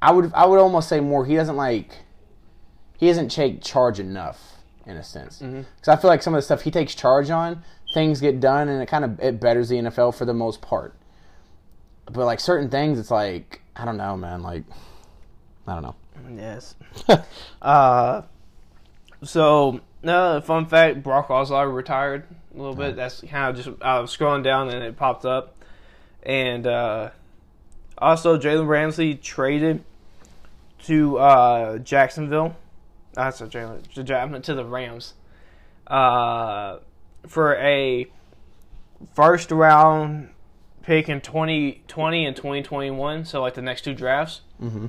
I 0.00 0.12
would 0.12 0.32
I 0.34 0.46
would 0.46 0.58
almost 0.58 0.88
say 0.88 1.00
more. 1.00 1.26
He 1.26 1.34
doesn't 1.34 1.56
like 1.56 2.00
he 2.98 3.06
doesn't 3.08 3.30
take 3.30 3.62
charge 3.62 4.00
enough 4.00 4.56
in 4.86 4.96
a 4.96 5.04
sense 5.04 5.38
because 5.38 5.88
I 5.88 5.96
feel 5.96 6.08
like 6.08 6.22
some 6.22 6.34
of 6.34 6.38
the 6.38 6.42
stuff 6.42 6.62
he 6.62 6.70
takes 6.70 6.94
charge 6.94 7.30
on, 7.30 7.62
things 7.92 8.20
get 8.20 8.40
done, 8.40 8.68
and 8.68 8.82
it 8.82 8.86
kind 8.86 9.04
of 9.04 9.20
it 9.20 9.40
betters 9.40 9.68
the 9.68 9.76
NFL 9.76 10.14
for 10.14 10.24
the 10.24 10.34
most 10.34 10.60
part. 10.60 10.94
But 12.06 12.24
like 12.24 12.40
certain 12.40 12.68
things, 12.68 12.98
it's 12.98 13.10
like 13.10 13.62
I 13.76 13.84
don't 13.84 13.96
know, 13.96 14.16
man. 14.16 14.42
Like 14.42 14.64
I 15.66 15.74
don't 15.74 15.82
know. 15.82 15.94
Yes. 16.36 16.74
uh, 17.62 18.22
so, 19.22 19.80
no 20.02 20.40
fun 20.40 20.66
fact: 20.66 21.02
Brock 21.02 21.28
Osweiler 21.28 21.74
retired 21.74 22.24
a 22.54 22.58
little 22.58 22.74
bit. 22.74 22.96
That's 22.96 23.20
kind 23.20 23.56
of 23.56 23.64
just 23.64 23.82
I 23.82 24.00
was 24.00 24.16
scrolling 24.16 24.44
down 24.44 24.68
and 24.68 24.82
it 24.82 24.96
popped 24.96 25.24
up, 25.24 25.56
and 26.22 26.66
uh, 26.66 27.10
also 27.98 28.38
Jalen 28.38 28.66
Ramsey 28.66 29.14
traded 29.14 29.84
to 30.84 31.18
uh, 31.18 31.78
Jacksonville. 31.78 32.56
That's 33.12 33.40
uh, 33.40 33.46
Jalen 33.46 33.88
to, 33.94 34.40
to 34.40 34.54
the 34.54 34.64
Rams 34.64 35.14
uh, 35.86 36.78
for 37.26 37.56
a 37.56 38.06
first 39.14 39.50
round 39.50 40.30
pick 40.82 41.08
in 41.08 41.20
2020 41.20 42.26
and 42.26 42.34
2021. 42.36 43.24
So 43.24 43.40
like 43.42 43.54
the 43.54 43.62
next 43.62 43.82
two 43.82 43.94
drafts 43.94 44.40
Mm-hmm. 44.62 44.86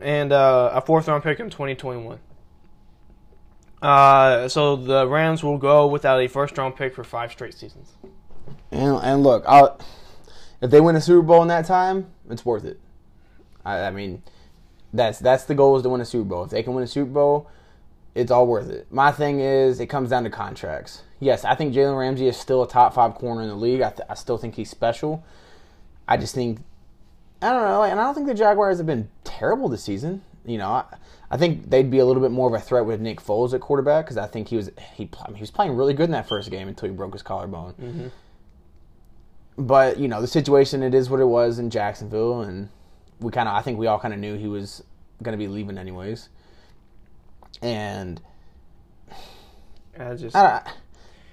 and 0.00 0.32
uh, 0.32 0.70
a 0.74 0.80
fourth 0.80 1.06
round 1.08 1.22
pick 1.22 1.38
in 1.40 1.48
2021. 1.50 2.18
Uh, 3.82 4.48
so 4.48 4.76
the 4.76 5.06
Rams 5.06 5.42
will 5.44 5.58
go 5.58 5.86
without 5.86 6.18
a 6.20 6.26
first 6.28 6.56
round 6.56 6.76
pick 6.76 6.94
for 6.94 7.04
five 7.04 7.30
straight 7.32 7.54
seasons. 7.54 7.92
And 8.70 8.96
and 9.02 9.22
look, 9.22 9.44
I'll, 9.46 9.78
if 10.60 10.70
they 10.70 10.80
win 10.80 10.96
a 10.96 11.00
Super 11.00 11.22
Bowl 11.22 11.42
in 11.42 11.48
that 11.48 11.66
time, 11.66 12.06
it's 12.30 12.44
worth 12.44 12.64
it. 12.64 12.80
I, 13.64 13.80
I 13.82 13.90
mean, 13.90 14.22
that's 14.92 15.18
that's 15.18 15.44
the 15.44 15.54
goal 15.54 15.76
is 15.76 15.82
to 15.82 15.88
win 15.90 16.00
a 16.00 16.04
Super 16.06 16.24
Bowl. 16.30 16.44
If 16.44 16.50
they 16.50 16.62
can 16.62 16.74
win 16.74 16.82
a 16.84 16.88
Super 16.88 17.10
Bowl, 17.10 17.50
it's 18.14 18.30
all 18.30 18.46
worth 18.46 18.70
it. 18.70 18.86
My 18.90 19.10
thing 19.10 19.40
is, 19.40 19.80
it 19.80 19.86
comes 19.86 20.10
down 20.10 20.24
to 20.24 20.30
contracts. 20.30 21.02
Yes, 21.20 21.44
I 21.44 21.54
think 21.54 21.74
Jalen 21.74 21.98
Ramsey 21.98 22.28
is 22.28 22.36
still 22.36 22.62
a 22.62 22.68
top 22.68 22.94
five 22.94 23.14
corner 23.14 23.42
in 23.42 23.48
the 23.48 23.54
league. 23.54 23.80
I, 23.80 23.90
th- 23.90 24.08
I 24.08 24.14
still 24.14 24.38
think 24.38 24.54
he's 24.54 24.70
special. 24.70 25.24
I 26.06 26.16
just 26.16 26.34
think 26.34 26.60
I 27.44 27.50
don't 27.50 27.64
know, 27.64 27.82
and 27.82 28.00
I 28.00 28.04
don't 28.04 28.14
think 28.14 28.26
the 28.26 28.34
Jaguars 28.34 28.78
have 28.78 28.86
been 28.86 29.10
terrible 29.22 29.68
this 29.68 29.82
season. 29.82 30.22
You 30.46 30.58
know, 30.58 30.68
I, 30.68 30.84
I 31.30 31.36
think 31.36 31.68
they'd 31.68 31.90
be 31.90 31.98
a 31.98 32.06
little 32.06 32.22
bit 32.22 32.30
more 32.30 32.48
of 32.48 32.54
a 32.54 32.64
threat 32.64 32.86
with 32.86 33.00
Nick 33.00 33.20
Foles 33.20 33.52
at 33.52 33.60
quarterback 33.60 34.06
because 34.06 34.16
I 34.16 34.26
think 34.26 34.48
he 34.48 34.56
was 34.56 34.70
he 34.94 35.10
I 35.24 35.28
mean, 35.28 35.36
he 35.36 35.40
was 35.40 35.50
playing 35.50 35.76
really 35.76 35.94
good 35.94 36.04
in 36.04 36.12
that 36.12 36.28
first 36.28 36.50
game 36.50 36.68
until 36.68 36.88
he 36.88 36.94
broke 36.94 37.12
his 37.12 37.22
collarbone. 37.22 37.74
Mm-hmm. 37.74 38.06
But 39.58 39.98
you 39.98 40.08
know, 40.08 40.20
the 40.20 40.26
situation 40.26 40.82
it 40.82 40.94
is 40.94 41.10
what 41.10 41.20
it 41.20 41.26
was 41.26 41.58
in 41.58 41.70
Jacksonville, 41.70 42.42
and 42.42 42.70
we 43.20 43.30
kind 43.30 43.48
of 43.48 43.54
I 43.54 43.62
think 43.62 43.78
we 43.78 43.86
all 43.86 43.98
kind 43.98 44.14
of 44.14 44.20
knew 44.20 44.36
he 44.36 44.48
was 44.48 44.82
going 45.22 45.36
to 45.36 45.42
be 45.42 45.48
leaving 45.48 45.76
anyways. 45.76 46.28
And 47.62 48.20
I 49.98 50.14
just 50.14 50.34
I 50.34 50.42
don't, 50.64 50.76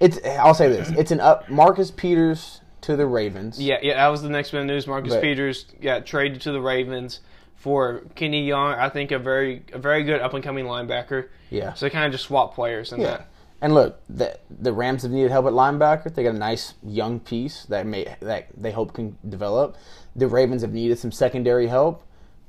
it's 0.00 0.18
I'll 0.38 0.54
say 0.54 0.68
this: 0.68 0.90
it's 0.90 1.10
an 1.10 1.20
up 1.20 1.48
Marcus 1.48 1.90
Peters 1.90 2.60
to 2.82 2.96
the 2.96 3.06
Ravens. 3.06 3.60
yeah, 3.60 3.76
yeah, 3.82 3.94
that 3.94 4.08
was 4.08 4.22
the 4.22 4.28
next 4.28 4.50
bit 4.50 4.60
of 4.60 4.66
news. 4.66 4.86
Marcus 4.86 5.14
But- 5.14 5.22
Peters 5.22 5.64
got 5.80 6.06
traded 6.06 6.40
to 6.42 6.52
the 6.52 6.60
Ravens 6.60 7.20
for 7.56 8.02
Kenny 8.14 8.46
Young. 8.46 8.74
I 8.74 8.88
think 8.88 9.10
a 9.12 9.18
very 9.18 9.64
a 9.72 9.78
very 9.78 10.02
good 10.04 10.20
up 10.20 10.34
and 10.34 10.42
coming 10.42 10.64
linebacker. 10.64 11.28
Yeah. 11.50 11.74
So 11.74 11.86
they 11.86 11.90
kind 11.90 12.06
of 12.06 12.12
just 12.12 12.24
swap 12.24 12.54
players 12.54 12.92
in 12.92 13.00
Yeah. 13.00 13.06
that. 13.08 13.28
And 13.60 13.74
look, 13.74 14.00
the 14.08 14.38
the 14.50 14.72
Rams 14.72 15.02
have 15.02 15.12
needed 15.12 15.30
help 15.30 15.46
at 15.46 15.52
linebacker. 15.52 16.12
They 16.12 16.24
got 16.24 16.34
a 16.34 16.38
nice 16.38 16.74
young 16.82 17.20
piece 17.20 17.64
that 17.66 17.86
may 17.86 18.16
that 18.20 18.48
they 18.56 18.72
hope 18.72 18.92
can 18.94 19.16
develop. 19.28 19.76
The 20.16 20.26
Ravens 20.26 20.62
have 20.62 20.72
needed 20.72 20.98
some 20.98 21.12
secondary 21.12 21.68
help. 21.68 22.02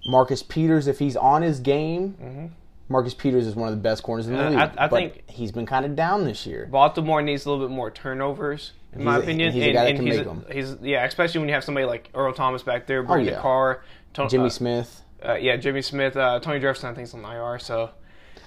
Marcus 0.08 0.42
Peters, 0.44 0.88
if 0.88 1.00
he's 1.00 1.16
on 1.16 1.44
his 1.44 1.60
game, 1.60 2.18
mm-hmm. 2.22 2.46
Marcus 2.94 3.14
Peters 3.16 3.48
is 3.48 3.56
one 3.56 3.68
of 3.68 3.76
the 3.76 3.82
best 3.82 4.04
corners 4.04 4.28
in 4.28 4.34
the 4.36 4.46
Uh, 4.46 4.50
league. 4.52 4.60
I- 4.60 4.86
I 4.86 4.88
think- 4.88 5.24
he's 5.28 5.52
been 5.52 5.66
kind 5.66 5.84
of 5.84 5.96
down 5.96 6.24
this 6.26 6.46
year. 6.46 6.68
Baltimore 6.72 7.22
needs 7.24 7.46
a 7.46 7.50
little 7.50 7.68
bit 7.68 7.74
more 7.74 7.90
turnovers, 7.90 8.72
in 8.94 9.04
my 9.04 9.16
a- 9.18 9.20
opinion. 9.20 9.52
he's 9.52 9.64
a 9.64 9.66
and, 9.66 9.74
guy 9.74 9.84
that 9.86 9.96
can 9.96 10.06
he's, 10.06 10.18
make 10.18 10.28
a- 10.28 10.30
'em. 10.30 10.46
he's 10.52 10.78
yeah, 10.82 11.04
especially 11.04 11.40
when 11.40 11.50
you 11.50 11.56
have 11.56 11.64
somebody 11.64 11.88
like 11.88 12.10
Earl 12.14 12.32
Thomas 12.34 12.62
back 12.62 12.86
there, 12.86 13.02
Brandon 13.02 13.34
yeah. 13.34 13.42
Carr, 13.42 13.82
Ton- 14.14 14.30
Jimmy 14.30 14.46
uh, 14.46 14.50
Smith. 14.50 15.02
uh, 15.28 15.34
yeah, 15.34 15.56
Jimmy 15.58 15.82
Smith, 15.82 16.16
uh, 16.16 16.40
Tony 16.40 16.60
Jefferson, 16.60 16.92
I 16.92 16.94
think, 16.94 17.08
is 17.08 17.14
on 17.16 17.26
IR. 17.26 17.58
So, 17.58 17.90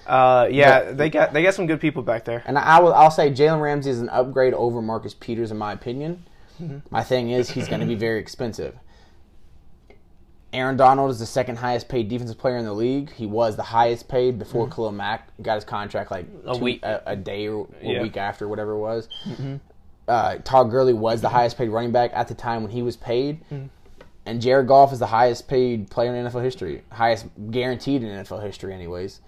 uh, 0.07 0.47
yeah, 0.49 0.85
But- 0.85 0.97
they 0.97 1.09
got 1.09 1.33
they 1.33 1.43
got 1.43 1.53
some 1.53 1.67
good 1.67 1.81
people 1.81 2.01
back 2.03 2.23
there. 2.23 2.41
And 2.45 2.57
I 2.57 2.79
will 2.79 2.93
I'll 2.93 3.11
say 3.11 3.29
Jalen 3.29 3.59
Ramsey 3.61 3.89
is 3.89 3.99
an 3.99 4.07
upgrade 4.09 4.53
over 4.53 4.81
Marcus 4.81 5.13
Peters 5.13 5.51
in 5.51 5.57
my 5.57 5.73
opinion. 5.73 6.23
Mm-hmm. 6.63 6.77
My 6.89 7.03
thing 7.03 7.31
is 7.31 7.49
he's 7.51 7.67
going 7.67 7.81
to 7.81 7.85
be 7.85 7.95
very 7.95 8.19
expensive. 8.19 8.75
Aaron 10.53 10.77
Donald 10.77 11.11
is 11.11 11.19
the 11.19 11.25
second 11.25 11.57
highest 11.57 11.89
paid 11.89 12.07
defensive 12.07 12.37
player 12.37 12.57
in 12.57 12.65
the 12.65 12.73
league. 12.73 13.11
He 13.11 13.25
was 13.25 13.55
the 13.57 13.63
highest 13.63 14.07
paid 14.07 14.39
before 14.39 14.69
Khalil 14.69 14.91
Mack 14.93 15.29
got 15.41 15.55
his 15.55 15.65
contract 15.65 16.09
like 16.09 16.25
Mm-hmm. 16.25 16.49
A 16.49 16.53
two- 16.55 16.63
week. 16.63 16.83
a, 16.83 17.03
a 17.05 17.15
day 17.15 17.47
or 17.47 17.67
a 17.81 17.85
Yeah. 17.85 17.93
Mm-hmm. 17.93 18.03
week 18.03 18.17
after, 18.17 18.47
whatever 18.47 18.71
it 18.73 18.79
was. 18.79 19.09
Uh, 20.07 20.37
Todd 20.45 20.69
Gurley 20.71 20.93
was 20.93 21.19
the 21.21 21.27
highest 21.29 21.57
paid 21.57 21.67
running 21.69 21.91
back 21.91 22.11
at 22.13 22.29
the 22.29 22.33
time 22.33 22.61
when 22.63 22.71
he 22.71 22.81
was 22.81 22.95
paid. 22.95 23.43
Mm-hmm. 23.51 23.65
And 24.25 24.41
Jared 24.41 24.67
Goff 24.67 24.91
is 24.93 24.99
the 24.99 25.07
highest 25.07 25.47
paid 25.47 25.89
player 25.89 26.15
in 26.15 26.25
NFL 26.25 26.43
history, 26.43 26.83
highest 26.91 27.27
guaranteed 27.51 28.03
in 28.03 28.09
NFL 28.09 28.41
history, 28.43 28.73
anyways. 28.73 29.21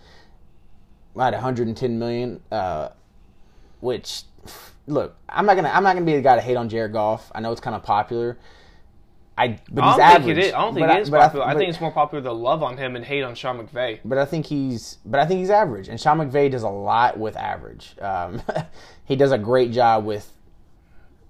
At 1.18 1.34
110 1.34 2.00
million, 2.00 2.42
uh, 2.52 2.90
which 3.82 4.24
look, 4.88 5.16
I'm 5.28 5.46
not 5.46 5.56
gonna 5.56 5.70
I'm 5.70 5.84
not 5.84 5.94
gonna 5.96 6.06
be 6.06 6.16
the 6.16 6.22
guy 6.22 6.36
to 6.36 6.42
hate 6.42 6.56
on 6.56 6.70
Jared 6.70 6.94
Goff. 6.94 7.30
I 7.36 7.40
know 7.42 7.52
it's 7.52 7.60
kind 7.62 7.76
of 7.76 7.84
popular. 7.84 8.38
I 9.40 9.60
but 9.72 9.84
I 9.84 9.88
he's 9.88 9.96
don't 9.98 10.02
average. 10.06 10.26
think 10.26 10.38
it 10.38 10.44
is. 10.48 10.54
I 10.54 10.60
don't 10.60 10.74
think 10.74 10.88
But 10.88 10.96
it 10.98 11.02
is 11.02 11.10
but 11.10 11.20
popular. 11.22 11.46
I, 11.46 11.54
but- 11.54 11.60
think 11.60 11.70
it's 11.70 11.80
more 11.82 11.92
popular 11.92 12.24
to 12.24 12.32
love 12.34 12.62
on 12.62 12.78
him 12.78 12.96
and 12.96 13.06
hate 13.06 13.24
on 13.24 13.36
Sean 13.36 13.66
McVay. 13.66 14.00
But 14.04 14.18
I 14.18 14.26
think 14.26 14.46
he's 14.46 14.98
but 15.06 15.20
I 15.20 15.26
think 15.26 15.40
he's 15.40 15.50
average, 15.50 15.88
and 15.88 16.00
Sean 16.00 16.18
McVay 16.20 16.52
does 16.52 16.64
a 16.64 16.70
lot 16.70 17.18
with 17.18 17.38
average. 17.38 17.96
Um, 18.02 18.42
he 19.06 19.16
does 19.16 19.32
a 19.32 19.38
great 19.38 19.72
job 19.72 20.04
with 20.06 20.32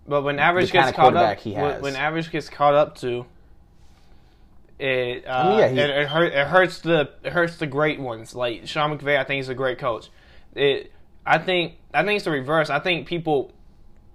But 0.08 0.24
when 0.24 0.40
average 0.40 0.72
gets 0.72 0.92
caught 0.92 1.16
up, 1.16 1.40
he 1.40 1.54
when, 1.54 1.72
has. 1.74 1.82
when 1.82 1.96
average 1.96 2.32
gets 2.32 2.50
caught 2.50 2.74
up 2.74 2.98
to, 3.00 3.26
it 4.80 5.26
uh, 5.28 5.50
mean, 5.50 5.60
yeah, 5.60 5.66
it, 5.84 5.90
it, 5.90 6.08
hurt, 6.08 6.34
it 6.34 6.48
hurts 6.48 6.80
the 6.80 7.10
it 7.24 7.34
hurts 7.34 7.58
the 7.58 7.68
great 7.68 8.00
ones. 8.00 8.34
Like 8.34 8.66
Sean 8.68 8.98
McVay, 8.98 9.18
I 9.20 9.24
think 9.24 9.38
he's 9.38 9.50
a 9.50 9.56
great 9.56 9.78
coach. 9.78 10.10
It 10.56 10.92
I 11.26 11.38
think 11.38 11.76
I 11.94 12.04
think 12.04 12.16
it's 12.18 12.26
the 12.26 12.32
reverse. 12.32 12.70
I 12.70 12.80
think 12.80 13.08
people 13.08 13.52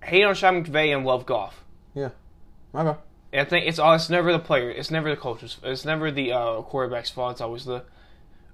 hate 0.02 0.24
on 0.24 0.34
Sean 0.34 0.64
McVay 0.64 0.94
and 0.96 1.04
love 1.06 1.26
Goff. 1.26 1.62
yeah. 1.94 2.10
Okay. 2.74 2.98
I 3.34 3.44
think 3.44 3.66
it's 3.66 3.78
all. 3.78 3.94
It's 3.94 4.08
never 4.10 4.32
the 4.32 4.38
player. 4.38 4.70
It's 4.70 4.90
never 4.90 5.10
the 5.10 5.16
coach's. 5.16 5.56
It's 5.62 5.84
never 5.84 6.10
the 6.10 6.32
uh, 6.32 6.62
quarterback's 6.62 7.10
fault. 7.10 7.32
It's 7.32 7.40
always 7.40 7.64
the 7.64 7.82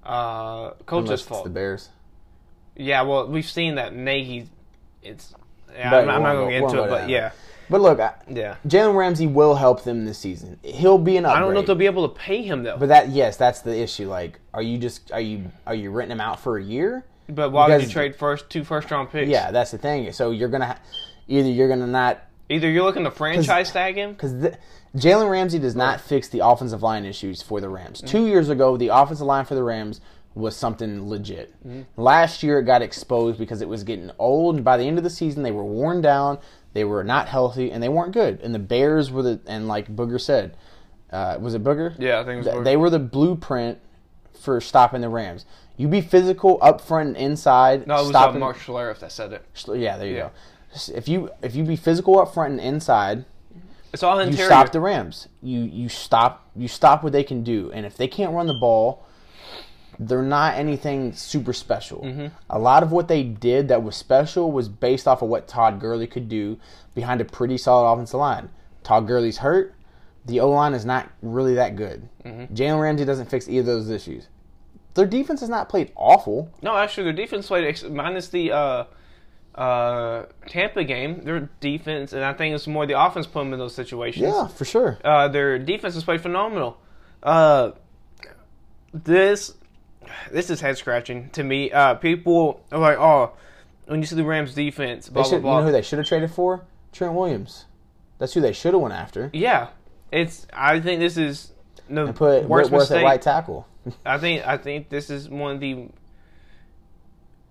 uh, 0.05 0.71
coach's 0.87 1.09
Unless 1.11 1.21
it's 1.21 1.29
fault. 1.29 1.45
the 1.45 1.51
Bears. 1.51 1.91
Yeah, 2.77 3.03
well, 3.03 3.27
we've 3.27 3.49
seen 3.49 3.75
that 3.75 3.95
Nagy. 3.95 4.49
It's. 5.03 5.35
Yeah, 5.75 5.95
I'm, 5.95 6.09
I'm 6.09 6.23
not 6.23 6.33
going 6.33 6.47
to 6.49 6.53
get 6.53 6.63
into 6.65 6.83
it, 6.83 6.89
but 6.89 6.99
down 7.03 7.09
yeah, 7.11 7.31
But 7.69 7.81
look, 7.81 8.01
I- 8.01 8.15
yeah. 8.29 8.57
Jalen 8.67 8.97
Ramsey 8.97 9.29
will 9.29 9.55
help 9.55 9.85
them 9.85 10.05
this 10.05 10.19
season. 10.19 10.59
He'll 10.65 10.99
be 10.99 11.17
an 11.17 11.25
upgrade. 11.25 11.37
I 11.37 11.45
don't 11.45 11.55
know 11.55 11.61
if 11.61 11.67
they'll 11.67 11.77
be 11.77 11.87
able 11.87 12.09
to 12.09 12.15
pay 12.15 12.43
him 12.43 12.65
though. 12.65 12.77
But 12.77 12.89
that 12.89 13.11
yes, 13.11 13.37
that's 13.37 13.61
the 13.61 13.79
issue. 13.79 14.09
Like, 14.09 14.41
are 14.53 14.63
you 14.63 14.79
just 14.79 15.13
are 15.13 15.21
you 15.21 15.51
are 15.67 15.75
you 15.75 15.91
renting 15.91 16.17
him 16.17 16.21
out 16.21 16.41
for 16.41 16.59
a 16.59 16.63
year? 16.63 17.05
But 17.29 17.51
why 17.53 17.69
would 17.69 17.83
you 17.83 17.89
trade 17.89 18.17
first 18.17 18.51
two 18.51 18.65
first 18.65 18.91
round 18.91 19.11
picks? 19.11 19.29
Yeah, 19.31 19.53
that's 19.53 19.71
the 19.71 19.79
thing. 19.79 20.11
So 20.13 20.33
you're 20.33 20.49
gonna 20.49 20.77
either 21.29 21.49
you're 21.49 21.69
gonna 21.69 21.87
not 21.87 22.21
Either 22.51 22.69
you're 22.69 22.85
looking 22.85 23.05
to 23.05 23.11
franchise 23.11 23.71
tag 23.71 23.97
him. 23.97 24.13
because 24.13 24.33
Jalen 24.97 25.31
Ramsey 25.31 25.59
does 25.59 25.77
not 25.77 26.01
fix 26.01 26.29
the 26.29 26.45
offensive 26.45 26.83
line 26.83 27.05
issues 27.05 27.43
for 27.43 27.61
the 27.61 27.69
Rams. 27.69 27.99
Mm-hmm. 27.99 28.09
Two 28.09 28.27
years 28.27 28.49
ago, 28.49 28.77
the 28.77 28.89
offensive 28.89 29.27
line 29.27 29.45
for 29.45 29.55
the 29.55 29.63
Rams 29.63 30.01
was 30.35 30.57
something 30.57 31.09
legit. 31.09 31.55
Mm-hmm. 31.67 32.01
Last 32.01 32.43
year, 32.43 32.59
it 32.59 32.65
got 32.65 32.83
exposed 32.83 33.39
because 33.39 33.63
it 33.63 33.69
was 33.69 33.85
getting 33.85 34.11
old, 34.19 34.57
and 34.57 34.65
by 34.65 34.77
the 34.77 34.85
end 34.85 34.99
of 34.99 35.05
the 35.05 35.11
season, 35.11 35.43
they 35.43 35.53
were 35.53 35.65
worn 35.65 36.01
down. 36.01 36.39
They 36.73 36.85
were 36.85 37.03
not 37.05 37.29
healthy, 37.29 37.71
and 37.71 37.83
they 37.83 37.89
weren't 37.89 38.13
good. 38.13 38.41
And 38.43 38.55
the 38.55 38.59
Bears 38.61 39.11
were 39.11 39.23
the 39.23 39.41
and 39.47 39.67
like 39.69 39.95
Booger 39.95 40.21
said, 40.21 40.57
uh, 41.13 41.37
was 41.41 41.55
it 41.55 41.65
Booger? 41.65 41.95
Yeah, 41.99 42.21
I 42.21 42.25
think 42.25 42.45
it 42.45 42.47
was 42.47 42.47
Booger. 42.47 42.65
They 42.65 42.77
were 42.77 42.91
the 42.91 42.99
blueprint 43.01 43.79
for 44.41 44.61
stopping 44.61 45.01
the 45.01 45.09
Rams. 45.09 45.47
You 45.77 45.89
be 45.89 46.01
physical 46.01 46.59
up 46.61 46.81
front 46.81 47.09
and 47.09 47.17
inside. 47.17 47.87
No, 47.87 47.95
it 47.95 47.99
was 47.99 48.07
uh, 48.09 48.11
stopping, 48.11 48.41
Mark 48.41 48.59
Schlereth 48.59 49.01
that 49.01 49.13
said 49.13 49.33
it. 49.33 49.45
Yeah, 49.67 49.97
there 49.97 50.07
you 50.07 50.15
Yeah. 50.17 50.21
go. 50.23 50.31
If 50.95 51.09
you 51.09 51.31
if 51.43 51.55
you 51.55 51.65
be 51.65 51.77
physical 51.77 52.19
up 52.19 52.33
front 52.33 52.53
and 52.53 52.61
inside, 52.61 53.25
It's 53.93 54.03
all 54.03 54.17
you 54.21 54.29
interior. 54.29 54.47
stop 54.47 54.73
the 54.73 54.81
Rams. 54.81 55.29
You 55.43 55.61
you 55.61 55.89
stop 55.89 56.49
you 56.55 56.69
stop 56.69 57.03
what 57.03 57.13
they 57.13 57.25
can 57.25 57.43
do, 57.43 57.71
and 57.73 57.85
if 57.87 57.97
they 57.97 58.07
can't 58.09 58.33
run 58.33 58.47
the 58.47 58.59
ball, 58.61 59.05
they're 59.99 60.23
not 60.23 60.55
anything 60.55 61.13
super 61.13 61.53
special. 61.53 62.03
Mm-hmm. 62.03 62.27
A 62.49 62.59
lot 62.59 62.83
of 62.83 62.93
what 62.93 63.09
they 63.09 63.23
did 63.23 63.69
that 63.69 63.83
was 63.83 63.97
special 63.97 64.51
was 64.53 64.69
based 64.69 65.07
off 65.09 65.23
of 65.23 65.29
what 65.29 65.49
Todd 65.49 65.81
Gurley 65.81 66.07
could 66.07 66.29
do 66.29 66.59
behind 66.95 67.21
a 67.21 67.25
pretty 67.25 67.59
solid 67.59 67.91
offensive 67.91 68.21
line. 68.21 68.49
Todd 68.83 69.07
Gurley's 69.07 69.39
hurt. 69.39 69.75
The 70.27 70.39
O 70.41 70.51
line 70.51 70.75
is 70.75 70.85
not 70.85 71.11
really 71.23 71.55
that 71.55 71.77
good. 71.77 72.09
Mm-hmm. 72.25 72.55
Jalen 72.55 72.81
Ramsey 72.81 73.05
doesn't 73.05 73.31
fix 73.31 73.49
either 73.49 73.73
of 73.73 73.79
those 73.79 73.91
issues. 73.91 74.29
Their 74.95 75.07
defense 75.07 75.41
has 75.41 75.49
not 75.49 75.69
played 75.69 75.93
awful. 75.97 76.51
No, 76.63 76.77
actually, 76.77 77.05
their 77.05 77.13
defense 77.13 77.47
played 77.47 77.65
ex- 77.67 77.83
minus 77.85 78.29
the 78.29 78.53
uh, 78.53 78.85
uh, 79.55 80.25
Tampa 80.47 80.85
game. 80.85 81.23
Their 81.25 81.49
defense, 81.61 82.13
and 82.13 82.25
I 82.25 82.33
think 82.33 82.55
it's 82.55 82.67
more 82.67 82.87
the 82.87 83.01
offense 83.01 83.27
put 83.27 83.41
them 83.41 83.53
in 83.53 83.59
those 83.59 83.75
situations. 83.75 84.23
Yeah, 84.23 84.47
for 84.49 84.65
sure. 84.65 84.99
Uh, 85.05 85.29
their 85.29 85.59
defense 85.59 85.95
has 85.95 86.05
played 86.05 86.21
phenomenal. 86.21 86.79
Uh, 87.23 87.73
this 88.93 89.55
this 90.33 90.51
is 90.51 90.61
head 90.61 90.77
scratching 90.79 91.31
to 91.31 91.43
me. 91.45 91.71
Uh, 91.71 91.95
people 91.95 92.63
are 92.73 92.79
like, 92.79 92.99
oh, 92.99 93.33
when 93.87 94.01
you 94.01 94.07
see 94.07 94.17
the 94.17 94.25
Rams 94.25 94.55
defense, 94.55 95.07
They 95.07 95.13
blah 95.13 95.23
blah 95.23 95.31
should, 95.31 95.37
you 95.43 95.43
know 95.51 95.63
who 95.63 95.73
they 95.73 95.83
should 95.83 95.99
have 95.99 96.09
traded 96.09 96.31
for? 96.31 96.65
Trent 96.93 97.15
Williams. 97.15 97.67
That's 98.19 98.35
who 98.35 98.41
they 98.41 98.53
should 98.53 98.75
have 98.75 98.81
went 98.83 98.95
after. 98.95 99.31
yeah, 99.33 99.69
it's. 100.13 100.47
I 100.53 100.81
think 100.81 101.01
this 101.01 101.17
is 101.17 101.53
the 101.89 102.07
And 102.07 102.17
put 102.17 102.45
worst 102.45 102.71
Whitworth 102.71 102.91
mistake. 102.91 102.99
at 103.05 103.05
right 103.05 103.23
tackle. 103.23 103.67
I 104.05 104.19
think 104.19 104.47
I 104.47 104.57
think 104.57 104.89
this 104.89 105.11
is 105.11 105.29
one 105.29 105.55
of 105.55 105.61
the 105.61 105.89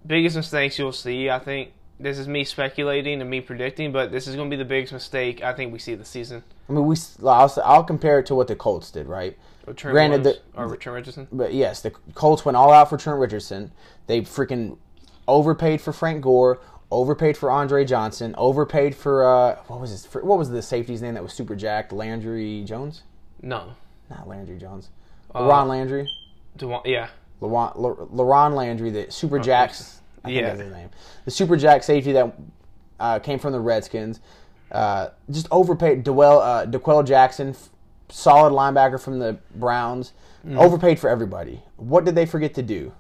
biggest 0.06 0.36
mistakes 0.36 0.78
you'll 0.78 0.92
see. 0.92 1.30
I 1.30 1.40
think 1.40 1.72
this 2.00 2.18
is 2.18 2.28
me 2.28 2.44
speculating 2.44 3.22
and 3.22 3.30
me 3.30 3.42
predicting, 3.42 3.92
but 3.92 4.12
this 4.12 4.28
is 4.28 4.36
going 4.36 4.50
to 4.50 4.56
be 4.56 4.62
the 4.62 4.68
biggest 4.68 4.94
mistake 4.94 5.44
I 5.44 5.54
think 5.54 5.74
we 5.74 5.80
see 5.80 5.96
this 5.96 6.10
season. 6.10 6.44
I 6.70 6.72
mean, 6.74 6.86
we. 6.86 6.96
I'll, 7.26 7.54
I'll 7.64 7.84
compare 7.84 8.20
it 8.20 8.26
to 8.28 8.36
what 8.36 8.48
the 8.48 8.56
Colts 8.56 8.92
did, 8.92 9.08
right? 9.08 9.38
Trent 9.76 9.94
Granted 9.94 10.24
Williams 10.24 10.42
that- 10.56 10.60
or 10.60 10.76
Trent 10.78 10.96
Richardson. 10.96 11.28
But 11.32 11.54
yes, 11.54 11.82
the 11.82 11.92
Colts 12.16 12.44
went 12.46 12.56
all 12.56 12.72
out 12.72 12.90
for 12.90 12.98
Trent 12.98 13.20
Richardson. 13.20 13.72
They 14.08 14.22
freaking 14.22 14.78
overpaid 15.28 15.80
for 15.82 15.94
Frank 15.94 16.24
Gore, 16.24 16.60
overpaid 16.90 17.38
for 17.38 17.52
Andre 17.52 17.86
Johnson, 17.86 18.34
overpaid 18.38 18.96
for 18.96 19.24
uh, 19.28 19.58
what 19.68 19.80
was 19.80 19.92
his, 19.92 20.06
for, 20.06 20.24
what 20.24 20.40
was 20.40 20.50
the 20.50 20.62
safety's 20.62 21.02
name 21.02 21.14
that 21.14 21.22
was 21.24 21.34
super 21.34 21.56
jacked? 21.56 21.92
Landry 21.92 22.64
Jones? 22.64 23.04
No, 23.42 23.74
Not 24.10 24.28
Landry 24.28 24.58
Jones. 24.58 24.90
Uh, 25.36 25.42
LaRon 25.42 25.68
Landry. 25.68 26.10
Dewan- 26.58 26.82
yeah, 26.86 27.10
LaRon, 27.42 27.74
La- 27.78 27.94
LaRon 28.08 28.56
Landry, 28.56 28.90
the 28.90 29.12
super 29.12 29.38
jacks. 29.38 30.02
I 30.24 30.28
think 30.28 30.42
Yeah. 30.42 30.48
that's 30.50 30.62
his 30.62 30.72
name. 30.74 30.90
The 31.26 31.32
super 31.32 31.56
jack 31.58 31.84
safety 31.84 32.12
that 32.14 32.34
uh, 33.00 33.20
came 33.20 33.40
from 33.40 33.54
the 33.54 33.60
Redskins. 33.60 34.20
Uh, 34.72 35.10
just 35.32 35.48
overpaid. 35.52 36.04
Dwell, 36.04 36.40
uh, 36.42 36.66
D'Qwell 36.66 37.06
Jackson, 37.06 37.50
f- 37.52 37.70
solid 38.10 38.52
linebacker 38.52 39.00
from 39.02 39.20
the 39.20 39.38
Browns. 39.56 40.14
Overpaid 40.56 41.00
for 41.00 41.10
everybody. 41.10 41.62
What 41.76 42.06
did 42.06 42.16
they 42.16 42.26
forget 42.26 42.54
to 42.56 42.62
do? 42.62 42.94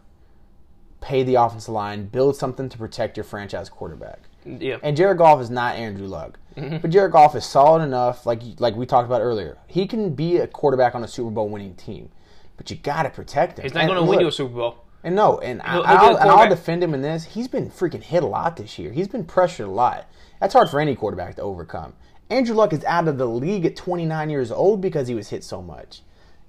Pay 1.02 1.24
the 1.24 1.36
offensive 1.36 1.74
line, 1.74 2.06
build 2.08 2.36
something 2.36 2.68
to 2.68 2.78
protect 2.78 3.16
your 3.16 3.24
franchise 3.24 3.70
quarterback. 3.70 4.20
yeah, 4.46 4.78
And 4.84 4.98
Jared 4.98 5.18
Goff 5.18 5.40
is 5.42 5.50
not 5.50 5.76
Andrew 5.78 6.08
Luck, 6.08 6.38
but 6.56 6.90
Jared 6.90 7.14
Goff 7.14 7.36
is 7.36 7.46
solid 7.46 7.82
enough, 7.84 8.26
like 8.26 8.42
like 8.60 8.76
we 8.76 8.86
talked 8.86 9.06
about 9.08 9.22
earlier. 9.22 9.58
He 9.68 9.88
can 9.88 10.14
be 10.14 10.38
a 10.38 10.48
quarterback 10.48 10.96
on 10.96 11.04
a 11.04 11.08
Super 11.08 11.30
Bowl 11.32 11.48
winning 11.48 11.76
team, 11.76 12.10
but 12.58 12.70
you 12.70 12.76
got 12.76 13.04
to 13.04 13.10
protect 13.10 13.58
him. 13.60 13.64
he's 13.64 13.74
not 13.74 13.88
going 13.88 13.98
to 13.98 14.04
win 14.04 14.20
you 14.20 14.28
a 14.28 14.32
Super 14.32 14.54
Bowl. 14.56 14.76
And 15.03 15.15
no, 15.15 15.39
and, 15.39 15.62
I, 15.62 15.74
He'll- 15.74 15.84
he'll 15.84 15.98
I'll, 15.98 16.18
and 16.18 16.29
I'll 16.29 16.50
defend 16.50 16.84
him 16.84 16.94
in 16.94 17.01
this. 17.01 17.24
He's 17.25 17.48
been 17.48 17.70
freaking 17.70 18.03
hit 18.03 18.24
a 18.24 18.27
lot 18.27 18.58
this 18.58 18.77
year. 18.77 18.91
He's 18.91 19.08
been 19.08 19.25
pressured 19.25 19.68
a 19.68 19.72
lot. 19.72 20.08
That's 20.39 20.53
hard 20.53 20.70
for 20.70 20.79
any 20.79 20.96
quarterback 20.96 21.36
to 21.36 21.41
overcome. 21.41 21.94
Andrew 22.29 22.56
Luck 22.56 22.74
is 22.74 22.84
out 22.84 23.08
of 23.08 23.18
the 23.18 23.25
league 23.25 23.65
at 23.65 23.75
29 23.75 24.29
years 24.29 24.51
old 24.51 24.82
because 24.82 25.08
he 25.08 25.15
was 25.15 25.29
hit 25.29 25.44
so 25.44 25.62
much. 25.62 26.01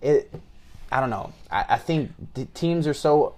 It, 0.02 0.32
I 0.92 1.00
don't 1.00 1.10
know. 1.10 1.32
I, 1.50 1.64
I 1.70 1.78
think 1.78 2.10
the 2.34 2.44
teams 2.46 2.86
are 2.86 2.94
so 2.94 3.36